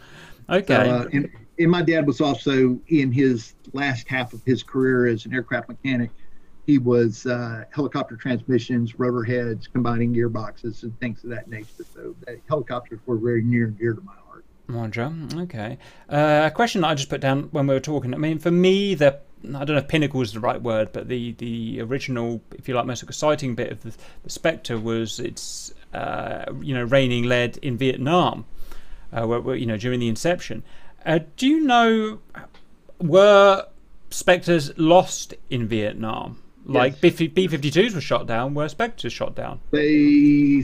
Okay. 0.51 0.75
Uh, 0.75 1.07
and, 1.13 1.31
and 1.59 1.71
my 1.71 1.83
dad 1.83 2.07
was 2.07 2.21
also 2.21 2.79
in 2.89 3.13
his 3.13 3.55
last 3.73 4.09
half 4.09 4.33
of 4.33 4.43
his 4.45 4.63
career 4.63 5.07
as 5.07 5.25
an 5.27 5.35
aircraft 5.35 5.69
mechanic. 5.69 6.11
He 6.67 6.79
was 6.79 7.27
uh, 7.27 7.65
helicopter 7.71 8.17
transmissions, 8.17 8.99
rotor 8.99 9.25
heads, 9.25 9.67
combining 9.67 10.15
gearboxes, 10.15 10.85
and 10.85 10.99
things 11.01 11.25
of 11.25 11.31
that 11.31 11.49
nature. 11.49 11.85
So 11.93 12.15
that, 12.27 12.39
helicopters 12.49 13.01
were 13.07 13.17
very 13.17 13.43
near 13.43 13.67
and 13.67 13.79
dear 13.79 13.95
to 13.95 14.01
my. 14.01 14.13
Roger. 14.69 15.13
Okay. 15.35 15.79
Uh, 16.09 16.43
a 16.47 16.51
question 16.51 16.81
that 16.83 16.89
I 16.89 16.95
just 16.95 17.09
put 17.09 17.21
down 17.21 17.45
when 17.51 17.67
we 17.67 17.75
were 17.75 17.81
talking. 17.81 18.15
I 18.15 18.17
mean, 18.17 18.39
for 18.39 18.51
me, 18.51 18.95
the 18.95 19.19
I 19.45 19.65
don't 19.65 19.71
know 19.71 19.79
if 19.79 19.89
pinnacle 19.89 20.23
is 20.23 20.33
the 20.33 20.41
right 20.41 20.61
word, 20.61 20.93
but 20.93 21.09
the 21.09 21.33
the 21.33 21.81
original, 21.81 22.41
if 22.55 22.69
you 22.69 22.75
like, 22.75 22.87
most 22.87 23.03
exciting 23.03 23.55
bit 23.55 23.73
of 23.73 23.83
the, 23.83 23.93
the 24.23 24.31
Spectre 24.31 24.79
was 24.79 25.19
its 25.19 25.75
uh, 25.93 26.45
you 26.61 26.75
know 26.75 26.85
reigning 26.85 27.25
lead 27.25 27.57
in 27.59 27.77
Vietnam, 27.77 28.45
uh, 29.13 29.27
where, 29.27 29.41
where, 29.41 29.57
you 29.57 29.67
know 29.67 29.77
during 29.77 30.01
the 30.01 30.09
inception. 30.09 30.63
Uh, 31.05 31.19
do 31.37 31.49
you 31.49 31.61
know 31.61 32.21
were 33.01 33.67
Spectres 34.11 34.77
lost 34.79 35.35
in 35.51 35.67
Vietnam? 35.67 36.39
Like 36.65 36.95
Yes. 37.03 37.29
B 37.29 37.49
fifty 37.49 37.71
twos 37.73 37.95
were 37.95 38.01
shot 38.01 38.29
down, 38.29 38.55
were 38.55 38.69
Spectres 38.69 39.13
shot 39.13 39.35
down? 39.35 39.61
They 39.73 40.63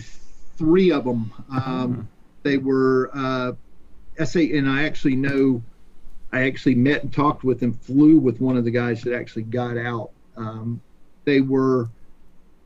three 0.56 0.92
of 0.92 1.04
them. 1.04 1.32
Um, 1.50 2.08
They 2.44 2.56
were 2.56 3.10
uh, 3.12 3.52
SA, 4.24 4.40
and 4.40 4.68
I 4.68 4.84
actually 4.84 5.16
know. 5.16 5.62
I 6.30 6.42
actually 6.46 6.74
met 6.74 7.02
and 7.04 7.12
talked 7.12 7.42
with 7.42 7.62
and 7.62 7.78
flew 7.80 8.18
with 8.18 8.38
one 8.40 8.56
of 8.58 8.64
the 8.64 8.70
guys 8.70 9.00
that 9.02 9.14
actually 9.14 9.44
got 9.44 9.78
out. 9.78 10.10
Um, 10.36 10.80
they 11.24 11.40
were 11.40 11.88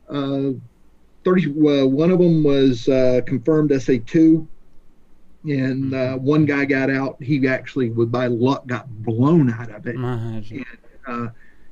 uh, 0.09 0.51
thirty. 1.23 1.45
Uh, 1.49 1.85
one 1.87 2.11
of 2.11 2.19
them 2.19 2.43
was 2.43 2.87
uh, 2.89 3.21
confirmed 3.25 3.71
SA 3.81 3.93
two, 4.05 4.45
and 5.45 5.93
uh, 5.93 6.17
one 6.17 6.45
guy 6.45 6.65
got 6.65 6.89
out. 6.89 7.21
He 7.21 7.47
actually, 7.47 7.89
with 7.89 8.11
by 8.11 8.27
luck, 8.27 8.67
got 8.67 8.87
blown 9.03 9.49
out 9.51 9.71
of 9.71 9.87
it 9.87 9.95
Imagine. 9.95 10.65
uh, 11.07 11.27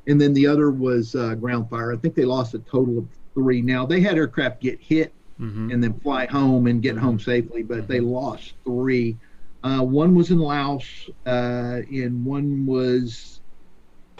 and 0.08 0.20
then 0.20 0.34
the 0.34 0.48
other 0.48 0.72
was 0.72 1.14
uh, 1.16 1.36
ground 1.36 1.70
fire. 1.70 1.94
I 1.94 1.98
think 1.98 2.16
they 2.16 2.26
lost 2.26 2.53
a 2.53 2.60
total 2.60 2.98
of 2.99 3.08
three. 3.34 3.62
Now 3.62 3.86
they 3.86 4.02
had 4.02 4.16
aircraft 4.18 4.62
get 4.62 4.80
hit 4.80 5.14
Mhm. 5.40 5.74
and 5.74 5.84
then 5.84 5.94
fly 6.02 6.26
home 6.28 6.68
and 6.68 6.82
get 6.84 6.95
home 6.98 7.20
safely, 7.20 7.64
but 7.64 7.88
they 7.88 7.99
lost 7.99 8.53
three. 8.64 9.18
Uh, 9.64 9.82
one 9.82 10.16
was 10.16 10.32
in 10.32 10.40
Laos, 10.40 11.10
uh, 11.26 11.82
and 11.92 12.26
one 12.26 12.66
was, 12.66 13.42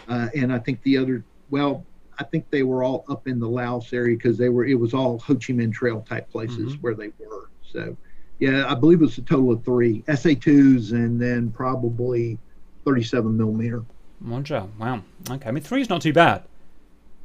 uh, 0.08 0.28
and 0.34 0.52
I 0.52 0.58
think 0.58 0.80
the 0.82 0.96
other. 0.96 1.24
Well, 1.50 1.84
I 2.18 2.24
think 2.24 2.48
they 2.50 2.62
were 2.62 2.84
all 2.84 3.04
up 3.08 3.26
in 3.26 3.40
the 3.40 3.48
Laos 3.48 3.92
area 3.92 4.16
because 4.16 4.38
they 4.38 4.48
were. 4.48 4.64
It 4.64 4.76
was 4.78 4.94
all 4.94 5.18
Ho 5.18 5.34
Chi 5.34 5.52
Minh 5.52 5.72
Trail 5.72 6.00
type 6.08 6.30
places 6.30 6.74
Mhm. 6.76 6.82
where 6.82 6.94
they 6.94 7.08
were. 7.18 7.48
So, 7.64 7.96
yeah, 8.38 8.66
I 8.70 8.74
believe 8.74 9.00
it 9.00 9.04
was 9.04 9.18
a 9.18 9.22
total 9.22 9.50
of 9.50 9.64
three 9.64 10.04
SA 10.06 10.34
twos, 10.34 10.92
and 10.92 11.20
then 11.20 11.50
probably 11.50 12.38
37 12.84 13.36
millimeter. 13.36 13.82
Roger. 14.20 14.64
Wow. 14.78 15.02
Okay. 15.28 15.48
I 15.48 15.50
mean, 15.52 15.64
three 15.64 15.80
is 15.80 15.88
not 15.88 16.02
too 16.02 16.12
bad. 16.12 16.42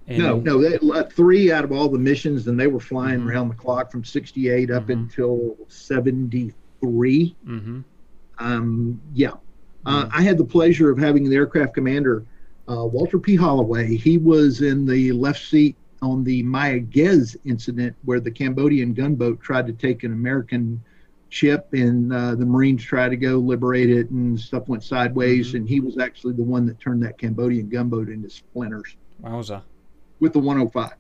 In- 0.07 0.19
No, 0.23 0.39
no, 0.39 0.61
they, 0.61 0.77
uh, 0.77 1.03
three 1.03 1.52
out 1.52 1.64
of 1.65 1.72
all 1.72 1.89
the 1.89 1.99
missions, 1.99 2.48
and 2.48 2.60
they 2.60 2.68
were 2.68 2.80
flying 2.80 3.19
Mhm. 3.19 3.27
around 3.30 3.49
the 3.49 3.56
clock 3.56 3.91
from 3.91 4.03
'68 4.03 4.72
up 4.72 4.88
Mhm. 4.88 4.94
until 4.94 5.56
'73. 5.68 7.35
Um, 8.39 8.99
yeah, 9.14 9.31
uh, 9.85 10.05
Mhm. 10.05 10.09
I 10.14 10.22
had 10.22 10.38
the 10.38 10.45
pleasure 10.45 10.89
of 10.89 10.97
having 10.97 11.30
the 11.30 11.35
aircraft 11.35 11.73
commander, 11.73 12.23
uh, 12.69 12.85
Walter 12.85 13.19
P. 13.19 13.35
Holloway. 13.35 13.95
He 13.95 14.18
was 14.18 14.61
in 14.61 14.85
the 14.85 15.11
left 15.14 15.43
seat 15.47 15.76
on 16.01 16.23
the 16.23 16.43
Mayaguez 16.43 17.35
incident, 17.45 17.95
where 18.05 18.19
the 18.19 18.30
Cambodian 18.31 18.93
gunboat 18.93 19.41
tried 19.41 19.65
to 19.68 19.73
take 19.73 20.03
an 20.03 20.11
American 20.14 20.80
ship, 21.30 21.68
and 21.73 22.14
uh, 22.14 22.35
the 22.35 22.45
Marines 22.45 22.84
tried 22.84 23.09
to 23.09 23.18
go 23.18 23.38
liberate 23.38 23.89
it, 23.89 24.09
and 24.11 24.39
stuff 24.39 24.68
went 24.69 24.84
sideways. 24.84 25.51
Mhm. 25.51 25.55
And 25.55 25.69
he 25.69 25.80
was 25.80 25.97
actually 25.97 26.34
the 26.34 26.43
one 26.43 26.65
that 26.68 26.80
turned 26.80 27.01
that 27.03 27.18
Cambodian 27.18 27.68
gunboat 27.69 28.09
into 28.09 28.30
splinters 28.30 28.95
Wowza. 29.23 29.61
with 30.19 30.34
the 30.34 30.39
105. 30.39 30.93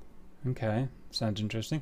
Okay, 0.49 0.87
sounds 1.11 1.39
interesting. 1.39 1.81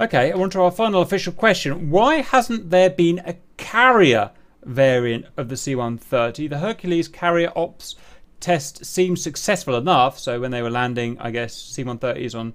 Okay, 0.00 0.32
on 0.32 0.48
to 0.50 0.60
our 0.60 0.70
final 0.70 1.02
official 1.02 1.32
question. 1.32 1.90
Why 1.90 2.16
hasn't 2.16 2.70
there 2.70 2.88
been 2.90 3.20
a 3.24 3.34
carrier 3.56 4.30
variant 4.64 5.26
of 5.36 5.48
the 5.48 5.56
C 5.56 5.74
130? 5.74 6.48
The 6.48 6.58
Hercules 6.58 7.08
carrier 7.08 7.52
ops 7.56 7.96
test 8.40 8.84
seems 8.84 9.22
successful 9.22 9.76
enough, 9.76 10.18
so 10.18 10.40
when 10.40 10.50
they 10.50 10.62
were 10.62 10.70
landing, 10.70 11.18
I 11.20 11.30
guess 11.30 11.54
C 11.54 11.84
130s 11.84 12.38
on 12.38 12.54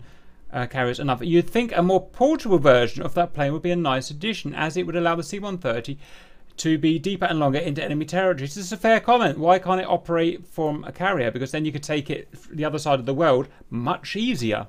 uh, 0.52 0.68
carriers 0.68 1.00
enough. 1.00 1.22
You'd 1.22 1.50
think 1.50 1.76
a 1.76 1.82
more 1.82 2.08
portable 2.08 2.60
version 2.60 3.04
of 3.04 3.14
that 3.16 3.34
plane 3.34 3.54
would 3.54 3.62
be 3.62 3.72
a 3.72 3.76
nice 3.76 4.10
addition, 4.12 4.54
as 4.54 4.78
it 4.78 4.86
would 4.86 4.96
allow 4.96 5.16
the 5.16 5.24
C 5.24 5.40
130 5.40 5.98
to 6.56 6.78
be 6.78 7.00
deeper 7.00 7.26
and 7.26 7.40
longer 7.40 7.58
into 7.58 7.84
enemy 7.84 8.06
territory. 8.06 8.46
This 8.46 8.58
is 8.58 8.72
a 8.72 8.78
fair 8.78 9.00
comment. 9.00 9.40
Why 9.40 9.58
can't 9.58 9.82
it 9.82 9.88
operate 9.88 10.46
from 10.46 10.84
a 10.84 10.92
carrier? 10.92 11.32
Because 11.32 11.52
then 11.52 11.66
you 11.66 11.72
could 11.72 11.84
take 11.84 12.10
it 12.10 12.30
the 12.52 12.66
other 12.66 12.78
side 12.78 13.00
of 13.00 13.06
the 13.08 13.14
world 13.14 13.48
much 13.70 14.16
easier. 14.16 14.68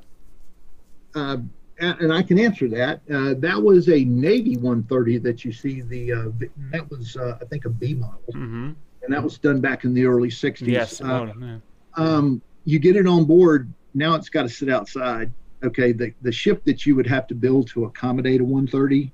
uh, 1.15 1.37
and 1.81 2.13
I 2.13 2.23
can 2.23 2.39
answer 2.39 2.69
that. 2.69 3.01
Uh, 3.13 3.35
that 3.39 3.61
was 3.61 3.89
a 3.89 4.05
Navy 4.05 4.57
130 4.57 5.19
that 5.19 5.45
you 5.45 5.53
see. 5.53 5.83
The 5.83 6.13
uh, 6.13 6.47
that 6.73 6.89
was 6.91 7.17
uh, 7.17 7.39
I 7.41 7.45
think 7.47 7.65
a 7.65 7.71
B 7.71 7.95
model, 7.95 8.21
hmm 8.33 8.73
and 9.03 9.13
that 9.13 9.23
was 9.23 9.39
done 9.39 9.61
back 9.61 9.85
in 9.85 9.93
the 9.93 10.07
early 10.07 10.31
60s. 10.31 10.67
Yes. 10.67 11.01
Uh, 11.01 11.27
yeah. 11.41 11.59
um, 11.97 12.41
you 12.65 12.79
get 12.79 12.97
it 12.97 13.07
on 13.07 13.25
board. 13.25 13.73
Now 13.95 14.15
it's 14.15 14.29
got 14.31 14.43
to 14.43 14.49
sit 14.49 14.69
outside. 14.71 15.33
Okay, 15.65 15.93
the 15.93 16.13
the 16.23 16.33
ship 16.33 16.63
that 16.65 16.87
you 16.87 16.95
would 16.97 17.07
have 17.07 17.27
to 17.29 17.35
build 17.35 17.69
to 17.69 17.85
accommodate 17.85 18.41
a 18.41 18.45
130, 18.45 19.13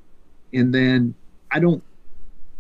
and 0.53 0.73
then 0.75 1.15
I 1.53 1.61
don't. 1.61 1.83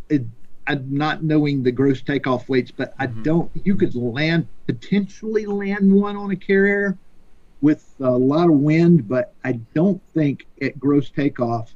It, 0.08 0.22
I'm 0.66 0.92
not 0.92 1.22
knowing 1.24 1.62
the 1.62 1.72
gross 1.72 2.02
takeoff 2.02 2.48
weights, 2.48 2.70
but 2.70 2.94
I 2.98 3.06
Mhm. 3.08 3.22
don't. 3.22 3.50
You 3.64 3.76
could 3.76 3.94
land 3.94 4.48
potentially 4.66 5.46
land 5.46 5.92
one 5.92 6.16
on 6.16 6.30
a 6.30 6.36
carrier 6.36 6.98
with 7.60 7.94
a 8.00 8.10
lot 8.10 8.48
of 8.48 8.54
wind, 8.56 9.06
but 9.08 9.34
I 9.44 9.52
don't 9.74 10.00
think 10.14 10.46
at 10.62 10.78
gross 10.78 11.10
takeoff 11.10 11.74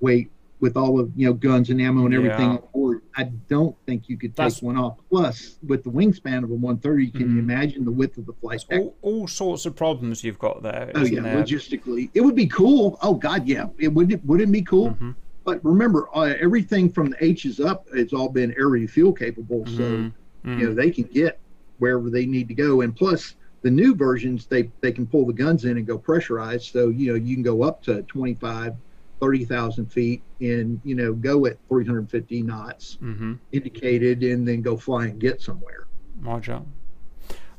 weight 0.00 0.30
with 0.60 0.76
all 0.76 0.98
of 1.00 1.10
you 1.16 1.26
know 1.26 1.32
guns 1.34 1.68
and 1.70 1.80
ammo 1.80 2.06
and 2.06 2.14
everything 2.14 2.40
Yeah. 2.40 2.56
on 2.56 2.62
board, 2.72 3.02
I 3.16 3.24
don't 3.48 3.76
think 3.86 4.08
you 4.08 4.16
could 4.16 4.30
take 4.30 4.36
That's- 4.36 4.62
one 4.62 4.76
off. 4.78 4.96
Plus, 5.10 5.58
with 5.66 5.82
the 5.84 5.90
wingspan 5.90 6.42
of 6.44 6.50
a 6.50 6.54
130, 6.54 7.10
can 7.10 7.20
you 7.22 7.26
Mhm. 7.36 7.38
imagine 7.40 7.84
the 7.84 7.90
width 7.90 8.16
of 8.18 8.26
the 8.26 8.32
flight 8.34 8.64
deck? 8.70 8.80
all, 8.80 8.94
all 9.02 9.26
sorts 9.28 9.66
of 9.66 9.74
problems 9.76 10.22
you've 10.24 10.38
got 10.38 10.62
there. 10.62 10.90
Oh 10.94 11.04
yeah, 11.04 11.20
there? 11.20 11.42
logistically, 11.42 12.08
it 12.14 12.20
would 12.22 12.36
be 12.36 12.46
cool. 12.46 12.98
Oh 13.02 13.14
God, 13.14 13.46
yeah, 13.46 13.66
it 13.78 13.92
would. 13.92 14.12
It 14.12 14.24
wouldn't 14.24 14.52
be 14.52 14.62
cool. 14.62 14.90
Mhm, 15.00 15.14
But 15.44 15.62
remember, 15.62 16.08
uh, 16.14 16.32
everything 16.40 16.88
from 16.88 17.10
the 17.10 17.22
H's 17.22 17.60
up, 17.60 17.86
it's 17.92 18.14
all 18.14 18.30
been 18.30 18.54
air 18.56 18.68
refuel 18.68 19.12
capable, 19.12 19.66
so 19.66 19.82
mhm. 19.82 20.12
you 20.44 20.66
know 20.68 20.72
they 20.72 20.90
can 20.90 21.04
get 21.04 21.38
wherever 21.78 22.08
they 22.08 22.24
need 22.24 22.48
to 22.48 22.54
go. 22.54 22.80
And 22.80 22.96
plus, 22.96 23.34
the 23.64 23.70
new 23.70 23.94
versions, 23.96 24.46
they 24.46 24.70
they 24.82 24.92
can 24.92 25.06
pull 25.06 25.26
the 25.26 25.32
guns 25.32 25.64
in 25.64 25.78
and 25.78 25.86
go 25.86 25.98
pressurized, 25.98 26.70
so 26.70 26.90
you 26.90 27.10
know 27.10 27.14
you 27.16 27.34
can 27.34 27.42
go 27.42 27.62
up 27.62 27.82
to 27.84 28.02
25, 28.02 28.74
30,000 29.20 29.86
feet 29.90 30.22
and 30.40 30.80
you 30.84 30.94
know 30.94 31.14
go 31.14 31.46
at 31.46 31.56
350 31.68 32.42
knots 32.42 32.98
Mhm. 33.02 33.40
indicated, 33.52 34.22
and 34.22 34.46
then 34.46 34.60
go 34.60 34.76
fly 34.76 35.06
and 35.06 35.18
get 35.18 35.40
somewhere. 35.40 35.86
Roger. 36.20 36.60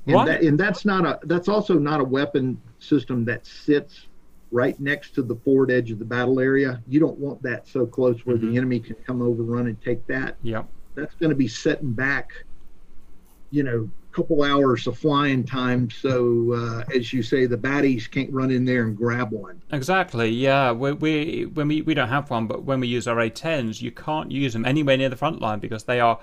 And, 0.08 0.28
that, 0.28 0.44
and 0.44 0.60
that's 0.60 0.86
not 0.86 1.04
a 1.06 1.20
that's 1.24 1.48
also 1.48 1.80
not 1.80 2.00
a 2.00 2.04
weapon 2.04 2.62
system 2.78 3.26
that 3.26 3.44
sits 3.48 4.08
right 4.52 4.80
next 4.80 5.16
to 5.16 5.24
the 5.24 5.36
forward 5.38 5.72
edge 5.72 5.90
of 5.90 5.98
the 5.98 6.06
battle 6.06 6.40
area. 6.40 6.84
You 6.88 7.00
don't 7.00 7.18
want 7.18 7.42
that 7.42 7.68
so 7.68 7.88
close 7.88 8.24
where 8.28 8.38
Mhm. 8.38 8.42
the 8.52 8.58
enemy 8.58 8.80
can 8.80 8.96
come 9.08 9.24
over, 9.24 9.42
run, 9.42 9.66
and 9.66 9.82
take 9.82 10.06
that. 10.06 10.38
Yep. 10.44 10.70
That's 10.94 11.16
going 11.16 11.32
to 11.32 11.36
be 11.36 11.48
setting 11.48 11.94
back, 11.94 12.30
you 13.50 13.64
know, 13.64 13.90
couple 14.16 14.44
hours 14.44 14.88
of 14.88 14.98
flying 14.98 15.44
time. 15.44 15.90
So 15.90 16.54
uh, 16.54 16.96
as 16.96 17.12
you 17.12 17.22
say, 17.22 17.46
the 17.46 17.58
baddies 17.58 18.10
can't 18.10 18.32
run 18.32 18.50
in 18.50 18.64
there 18.64 18.84
and 18.84 18.96
grab 18.96 19.32
one. 19.32 19.62
Exactly. 19.72 20.30
Yeah. 20.30 20.72
We, 20.72 20.94
we 20.94 21.46
when 21.46 21.68
we 21.68 21.82
we 21.82 21.94
don't 21.94 22.10
have 22.10 22.30
one, 22.30 22.48
but 22.48 22.64
when 22.64 22.80
we 22.80 22.88
use 22.88 23.08
our 23.08 23.18
A10s, 23.18 23.82
you 23.82 23.92
can't 23.92 24.32
use 24.32 24.54
them 24.54 24.66
anywhere 24.66 24.98
near 24.98 25.10
the 25.10 25.18
front 25.18 25.42
line 25.42 25.60
because 25.60 25.84
they 25.84 26.00
are 26.00 26.20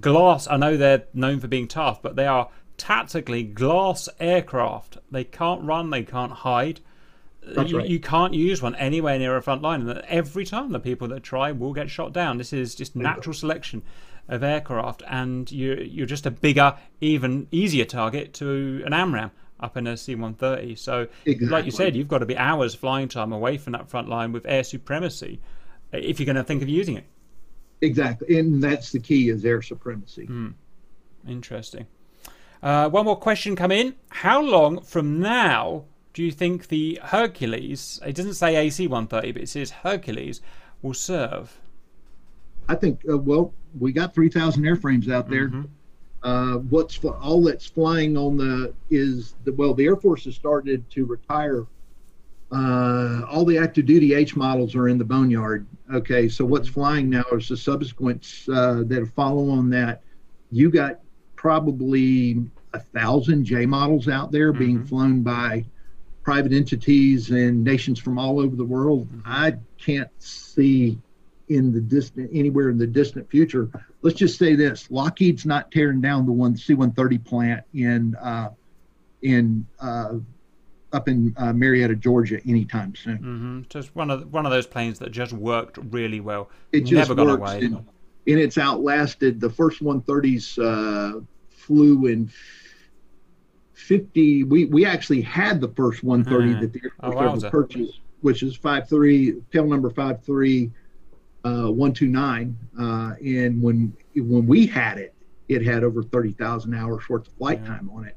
glass. 0.00 0.48
I 0.48 0.56
know 0.56 0.76
they're 0.76 1.04
known 1.12 1.40
for 1.40 1.48
being 1.48 1.68
tough, 1.68 2.00
but 2.00 2.16
they 2.16 2.26
are 2.26 2.48
tactically 2.78 3.42
glass 3.42 4.08
aircraft. 4.18 4.98
They 5.10 5.24
can't 5.24 5.62
run. 5.62 5.90
They 5.90 6.02
can't 6.02 6.32
hide. 6.32 6.80
You, 7.46 7.78
right. 7.78 7.86
you 7.86 8.00
can't 8.00 8.32
use 8.32 8.62
one 8.62 8.74
anywhere 8.76 9.18
near 9.18 9.36
a 9.36 9.42
front 9.42 9.60
line, 9.60 9.86
and 9.86 10.00
every 10.08 10.46
time 10.46 10.72
the 10.72 10.80
people 10.80 11.08
that 11.08 11.22
try 11.22 11.52
will 11.52 11.74
get 11.74 11.90
shot 11.90 12.14
down. 12.14 12.38
This 12.38 12.54
is 12.54 12.74
just 12.74 12.96
natural 12.96 13.34
selection 13.34 13.82
of 14.28 14.42
aircraft, 14.42 15.02
and 15.08 15.50
you 15.50 15.74
you're 15.74 16.06
just 16.06 16.26
a 16.26 16.30
bigger, 16.30 16.76
even 17.00 17.46
easier 17.50 17.84
target 17.84 18.34
to 18.34 18.82
an 18.86 18.92
AMRAAM 18.92 19.30
up 19.60 19.76
in 19.76 19.86
a 19.86 19.96
C-130. 19.96 20.78
So, 20.78 21.08
like 21.40 21.64
you 21.64 21.70
said, 21.70 21.96
you've 21.96 22.08
got 22.08 22.18
to 22.18 22.26
be 22.26 22.36
hours 22.36 22.74
flying 22.74 23.08
time 23.08 23.32
away 23.32 23.56
from 23.58 23.72
that 23.72 23.88
front 23.88 24.08
line 24.08 24.32
with 24.32 24.46
air 24.46 24.64
supremacy 24.64 25.40
uh, 25.92 25.98
if 25.98 26.18
you're 26.18 26.26
going 26.26 26.36
to 26.36 26.44
think 26.44 26.62
of 26.62 26.68
using 26.68 26.96
it. 26.96 27.04
Exactly, 27.80 28.38
and 28.38 28.62
that's 28.62 28.92
the 28.92 29.00
key 29.00 29.28
is 29.28 29.44
air 29.44 29.62
supremacy. 29.62 30.26
Hmm. 30.26 30.50
Interesting. 31.26 31.86
Uh, 32.62 32.88
one 32.88 33.04
more 33.04 33.16
question 33.16 33.56
come 33.56 33.72
in. 33.72 33.94
How 34.08 34.40
long 34.40 34.80
from 34.80 35.20
now 35.20 35.84
do 36.14 36.22
you 36.22 36.30
think 36.30 36.68
the 36.68 36.98
Hercules, 37.02 38.00
it 38.06 38.14
doesn't 38.14 38.34
say 38.34 38.56
AC 38.56 38.86
130, 38.86 39.32
but 39.32 39.42
it 39.42 39.48
says 39.48 39.70
Hercules, 39.70 40.40
will 40.80 40.94
serve? 40.94 41.58
I 42.68 42.76
think, 42.76 43.00
uh, 43.10 43.18
well, 43.18 43.52
we 43.78 43.92
got 43.92 44.14
3,000 44.14 44.62
airframes 44.62 45.10
out 45.10 45.28
there. 45.28 45.48
Mm-hmm. 45.48 45.62
Uh, 46.22 46.58
what's 46.70 47.04
all 47.04 47.42
that's 47.42 47.66
flying 47.66 48.16
on 48.16 48.36
the 48.38 48.72
is 48.88 49.34
the 49.44 49.52
well, 49.52 49.74
the 49.74 49.84
Air 49.84 49.96
Force 49.96 50.24
has 50.24 50.34
started 50.34 50.88
to 50.90 51.04
retire. 51.04 51.66
Uh, 52.50 53.22
all 53.28 53.44
the 53.44 53.58
active 53.58 53.84
duty 53.84 54.14
H 54.14 54.34
models 54.34 54.74
are 54.74 54.88
in 54.88 54.96
the 54.96 55.04
boneyard. 55.04 55.66
Okay, 55.92 56.28
so 56.28 56.44
what's 56.44 56.68
mm-hmm. 56.68 56.80
flying 56.80 57.10
now 57.10 57.24
is 57.32 57.48
the 57.48 57.56
subsequents 57.56 58.48
uh, 58.48 58.84
that 58.86 59.06
follow 59.14 59.50
on 59.50 59.68
that. 59.70 60.02
You 60.50 60.70
got 60.70 61.00
probably 61.36 62.42
a 62.72 62.80
thousand 62.80 63.44
J 63.44 63.66
models 63.66 64.08
out 64.08 64.32
there 64.32 64.50
mm-hmm. 64.50 64.64
being 64.64 64.84
flown 64.84 65.22
by 65.22 65.66
private 66.22 66.54
entities 66.54 67.30
and 67.30 67.62
nations 67.62 67.98
from 67.98 68.18
all 68.18 68.40
over 68.40 68.56
the 68.56 68.64
world. 68.64 69.08
I 69.26 69.56
can't 69.78 70.10
see 70.18 70.98
in 71.48 71.72
the 71.72 71.80
distant 71.80 72.30
anywhere 72.32 72.70
in 72.70 72.78
the 72.78 72.86
distant 72.86 73.28
future. 73.30 73.70
Let's 74.02 74.16
just 74.16 74.38
say 74.38 74.54
this: 74.54 74.90
Lockheed's 74.90 75.44
not 75.44 75.70
tearing 75.70 76.00
down 76.00 76.26
the 76.26 76.32
one 76.32 76.56
C-130 76.56 77.24
plant 77.24 77.64
in 77.74 78.14
uh, 78.16 78.50
in 79.22 79.66
uh, 79.80 80.14
up 80.92 81.08
in 81.08 81.34
uh, 81.36 81.52
Marietta, 81.52 81.96
Georgia, 81.96 82.40
anytime 82.46 82.94
soon. 82.94 83.18
Mm-hmm. 83.18 83.60
Just 83.68 83.94
one 83.94 84.10
of 84.10 84.32
one 84.32 84.46
of 84.46 84.52
those 84.52 84.66
planes 84.66 84.98
that 85.00 85.10
just 85.10 85.32
worked 85.32 85.78
really 85.90 86.20
well. 86.20 86.50
It 86.72 86.80
just 86.82 87.08
Never 87.08 87.14
gone 87.14 87.30
away. 87.38 87.58
And, 87.58 87.74
and, 87.74 88.38
it's 88.38 88.56
outlasted 88.56 89.40
the 89.40 89.50
first 89.50 89.82
130s 89.82 90.58
uh, 90.58 91.20
flew 91.50 92.06
in 92.06 92.30
50 93.74 94.44
we 94.44 94.64
we 94.66 94.86
actually 94.86 95.20
had 95.20 95.60
the 95.60 95.68
first 95.68 96.02
130 96.02 96.52
mm-hmm. 96.52 96.60
that 96.60 96.72
the 96.72 96.80
Air 96.84 96.92
Force 97.00 97.14
oh, 97.16 97.46
ever 97.46 97.50
purchased 97.50 98.00
which 98.22 98.42
is 98.42 98.56
53 98.56 99.42
tail 99.52 99.66
number 99.66 99.90
53 99.90 100.70
uh, 101.44 101.70
129 101.70 102.56
uh, 102.78 103.14
and 103.24 103.62
when 103.62 103.94
when 104.16 104.46
we 104.46 104.66
had 104.66 104.98
it 104.98 105.14
it 105.48 105.62
had 105.62 105.84
over 105.84 106.02
30,000 106.02 106.74
hours 106.74 107.08
worth 107.08 107.26
of 107.26 107.32
flight 107.34 107.60
yeah. 107.62 107.68
time 107.68 107.90
on 107.94 108.04
it 108.04 108.16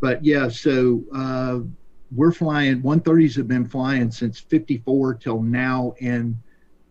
but 0.00 0.24
yeah 0.24 0.48
so 0.48 1.02
uh, 1.14 1.60
we're 2.14 2.32
flying 2.32 2.82
130s 2.82 3.36
have 3.36 3.48
been 3.48 3.66
flying 3.66 4.10
since 4.10 4.38
54 4.38 5.14
till 5.14 5.42
now 5.42 5.94
and 6.00 6.36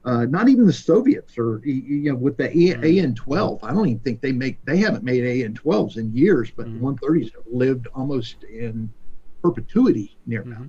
uh, 0.06 0.26
not 0.26 0.50
even 0.50 0.66
the 0.66 0.74
Soviets 0.74 1.38
or 1.38 1.62
you 1.64 2.12
know 2.12 2.16
with 2.16 2.36
the 2.36 3.00
AN 3.00 3.16
12. 3.16 3.64
I 3.64 3.74
don't 3.74 3.88
even 3.88 4.00
think 4.00 4.22
they 4.22 4.34
make 4.34 4.64
they 4.66 4.78
haven't 4.78 5.04
made 5.04 5.24
AN 5.24 5.54
12s 5.54 5.98
in 5.98 6.14
years, 6.14 6.52
but 6.52 6.68
mm-hmm. 6.68 6.86
130s 6.86 7.34
have 7.34 7.44
lived 7.50 7.88
almost 7.96 8.44
in 8.44 8.92
perpetuity 9.42 10.18
near 10.26 10.44
now. 10.44 10.66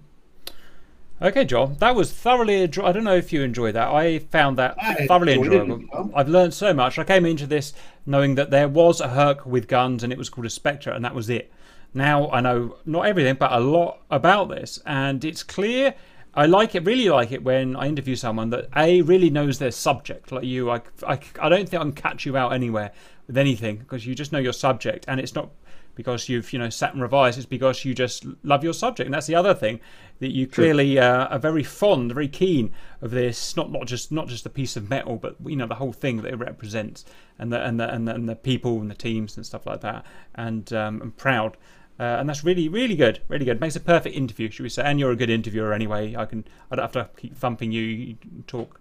Okay, 1.22 1.44
John, 1.44 1.76
that 1.78 1.94
was 1.94 2.12
thoroughly. 2.12 2.62
I 2.62 2.66
don't 2.66 3.04
know 3.04 3.16
if 3.16 3.32
you 3.32 3.42
enjoyed 3.42 3.74
that. 3.74 3.88
I 3.88 4.18
found 4.18 4.58
that 4.58 4.74
I 4.80 5.06
thoroughly 5.06 5.34
enjoyable. 5.34 5.80
It, 5.80 6.12
I've 6.14 6.28
learned 6.28 6.54
so 6.54 6.74
much. 6.74 6.98
I 6.98 7.04
came 7.04 7.24
into 7.24 7.46
this 7.46 7.72
knowing 8.04 8.34
that 8.34 8.50
there 8.50 8.68
was 8.68 9.00
a 9.00 9.08
Herc 9.08 9.46
with 9.46 9.68
guns 9.68 10.02
and 10.02 10.12
it 10.12 10.18
was 10.18 10.28
called 10.28 10.46
a 10.46 10.50
Spectre, 10.50 10.90
and 10.90 11.04
that 11.04 11.14
was 11.14 11.30
it. 11.30 11.52
Now 11.94 12.28
I 12.30 12.40
know 12.40 12.76
not 12.84 13.06
everything, 13.06 13.36
but 13.36 13.52
a 13.52 13.60
lot 13.60 14.00
about 14.10 14.48
this, 14.48 14.80
and 14.84 15.24
it's 15.24 15.42
clear 15.42 15.94
I 16.36 16.46
like 16.46 16.74
it, 16.74 16.84
really 16.84 17.08
like 17.08 17.30
it 17.30 17.44
when 17.44 17.76
I 17.76 17.86
interview 17.86 18.16
someone 18.16 18.50
that 18.50 18.68
A, 18.76 19.02
really 19.02 19.30
knows 19.30 19.58
their 19.58 19.70
subject, 19.70 20.32
like 20.32 20.44
you. 20.44 20.70
I, 20.70 20.80
I, 21.06 21.20
I 21.40 21.48
don't 21.48 21.68
think 21.68 21.80
I 21.80 21.84
can 21.84 21.92
catch 21.92 22.26
you 22.26 22.36
out 22.36 22.52
anywhere 22.52 22.90
with 23.26 23.38
anything 23.38 23.76
because 23.76 24.04
you 24.04 24.14
just 24.14 24.32
know 24.32 24.38
your 24.38 24.52
subject 24.52 25.04
and 25.06 25.20
it's 25.20 25.34
not 25.34 25.50
because 25.94 26.28
you've 26.28 26.52
you 26.52 26.58
know 26.58 26.68
sat 26.68 26.92
and 26.92 27.02
revised 27.02 27.38
it's 27.38 27.46
because 27.46 27.84
you 27.84 27.94
just 27.94 28.26
love 28.42 28.64
your 28.64 28.72
subject 28.72 29.06
and 29.06 29.14
that's 29.14 29.26
the 29.26 29.34
other 29.34 29.54
thing 29.54 29.80
that 30.20 30.32
you 30.32 30.46
clearly 30.46 30.98
uh, 30.98 31.26
are 31.26 31.38
very 31.38 31.62
fond 31.62 32.12
very 32.12 32.28
keen 32.28 32.72
of 33.00 33.10
this 33.10 33.56
not 33.56 33.70
not 33.70 33.86
just 33.86 34.10
not 34.10 34.28
just 34.28 34.46
a 34.46 34.50
piece 34.50 34.76
of 34.76 34.88
metal 34.90 35.16
but 35.16 35.36
you 35.44 35.56
know 35.56 35.66
the 35.66 35.74
whole 35.76 35.92
thing 35.92 36.22
that 36.22 36.32
it 36.32 36.36
represents 36.36 37.04
and 37.38 37.52
the 37.52 37.64
and 37.64 37.78
the 37.78 37.88
and 37.92 38.08
the, 38.08 38.14
and 38.14 38.28
the 38.28 38.36
people 38.36 38.80
and 38.80 38.90
the 38.90 38.94
teams 38.94 39.36
and 39.36 39.44
stuff 39.44 39.66
like 39.66 39.80
that 39.80 40.04
and 40.34 40.72
um, 40.72 41.00
I'm 41.02 41.12
proud 41.12 41.56
uh, 41.98 42.16
and 42.18 42.28
that's 42.28 42.42
really, 42.42 42.68
really 42.68 42.96
good. 42.96 43.20
Really 43.28 43.44
good. 43.44 43.60
Makes 43.60 43.76
a 43.76 43.80
perfect 43.80 44.16
interview, 44.16 44.50
should 44.50 44.64
we 44.64 44.68
say? 44.68 44.82
And 44.82 44.98
you're 44.98 45.12
a 45.12 45.16
good 45.16 45.30
interviewer 45.30 45.72
anyway. 45.72 46.16
I 46.16 46.24
can. 46.24 46.44
I 46.70 46.76
don't 46.76 46.82
have 46.82 46.92
to 46.92 47.08
keep 47.16 47.36
thumping 47.36 47.70
you. 47.70 47.82
You 47.82 48.16
talk. 48.48 48.80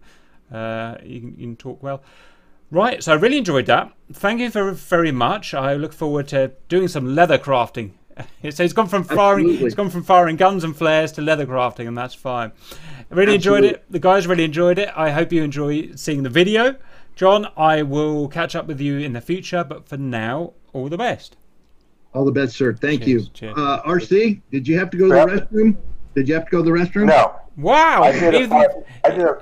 Uh, 0.51 0.95
you, 1.03 1.19
can, 1.19 1.29
you 1.37 1.47
can 1.47 1.55
talk 1.55 1.83
well. 1.83 2.01
Right. 2.73 3.03
So 3.03 3.11
I 3.11 3.15
really 3.17 3.37
enjoyed 3.37 3.67
that. 3.67 3.93
Thank 4.13 4.39
you 4.39 4.49
very, 4.49 4.73
very 4.73 5.11
much. 5.11 5.53
I 5.53 5.75
look 5.75 5.93
forward 5.93 6.27
to 6.29 6.53
doing 6.69 6.87
some 6.87 7.13
leather 7.13 7.37
crafting. 7.37 7.91
so 8.49 8.63
it's 8.63 8.73
gone 8.73 8.87
from 8.87 9.03
firing. 9.03 9.45
Absolutely. 9.45 9.65
It's 9.67 9.75
gone 9.75 9.91
from 9.91 10.03
firing 10.03 10.37
guns 10.37 10.63
and 10.63 10.75
flares 10.75 11.11
to 11.13 11.21
leather 11.21 11.45
crafting, 11.45 11.87
and 11.87 11.95
that's 11.95 12.15
fine. 12.15 12.51
I 13.11 13.13
really 13.13 13.35
Absolutely. 13.35 13.67
enjoyed 13.67 13.75
it. 13.75 13.85
The 13.91 13.99
guys 13.99 14.25
really 14.25 14.43
enjoyed 14.43 14.79
it. 14.79 14.89
I 14.95 15.11
hope 15.11 15.31
you 15.31 15.43
enjoy 15.43 15.91
seeing 15.93 16.23
the 16.23 16.31
video. 16.31 16.75
John, 17.15 17.47
I 17.55 17.83
will 17.83 18.27
catch 18.27 18.55
up 18.55 18.65
with 18.65 18.81
you 18.81 18.97
in 18.97 19.13
the 19.13 19.21
future, 19.21 19.63
but 19.63 19.87
for 19.87 19.97
now, 19.97 20.53
all 20.73 20.89
the 20.89 20.97
best. 20.97 21.37
All 22.15 22.25
the 22.25 22.31
best, 22.31 22.55
sir. 22.55 22.73
Thank 22.73 23.03
cheers, 23.03 23.25
you. 23.25 23.29
Cheers. 23.35 23.53
Uh, 23.55 23.83
RC, 23.83 24.41
did 24.49 24.67
you 24.67 24.79
have 24.79 24.89
to 24.89 24.97
go 24.97 25.09
to 25.09 25.13
the 25.13 25.41
restroom? 25.41 25.77
Did 26.15 26.27
you 26.27 26.33
have 26.33 26.45
to 26.45 26.51
go 26.51 26.63
to 26.63 26.71
the 26.71 26.75
restroom? 26.75 27.05
No. 27.05 27.35
Wow. 27.55 28.01
I 28.01 28.13
did 28.13 28.33
even, 28.33 28.45
a 28.45 28.49
five, 28.49 28.71
I 29.03 29.09
did 29.11 29.21
a, 29.21 29.41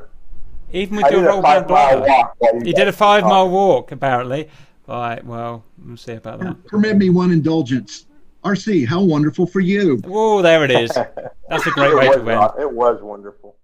even 0.73 0.97
with 0.97 1.05
I 1.05 1.09
your 1.09 1.23
roll 1.23 1.41
down 1.41 1.67
walk. 1.67 2.37
You 2.63 2.73
did 2.73 2.87
a 2.87 2.91
five 2.91 3.23
mile 3.23 3.49
walk, 3.49 3.91
apparently. 3.91 4.49
All 4.87 4.99
right, 4.99 5.23
well, 5.25 5.63
we'll 5.85 5.97
see 5.97 6.13
about 6.13 6.39
that. 6.39 6.65
Permit 6.65 6.97
me 6.97 7.09
one 7.09 7.31
indulgence. 7.31 8.07
RC, 8.43 8.87
how 8.87 9.01
wonderful 9.01 9.45
for 9.45 9.59
you. 9.59 10.01
Oh, 10.05 10.41
there 10.41 10.65
it 10.65 10.71
is. 10.71 10.89
That's 11.49 11.67
a 11.67 11.71
great 11.71 11.95
way 11.95 12.11
to 12.11 12.19
win. 12.21 12.39
It 12.59 12.71
was 12.71 13.01
wonderful. 13.01 13.55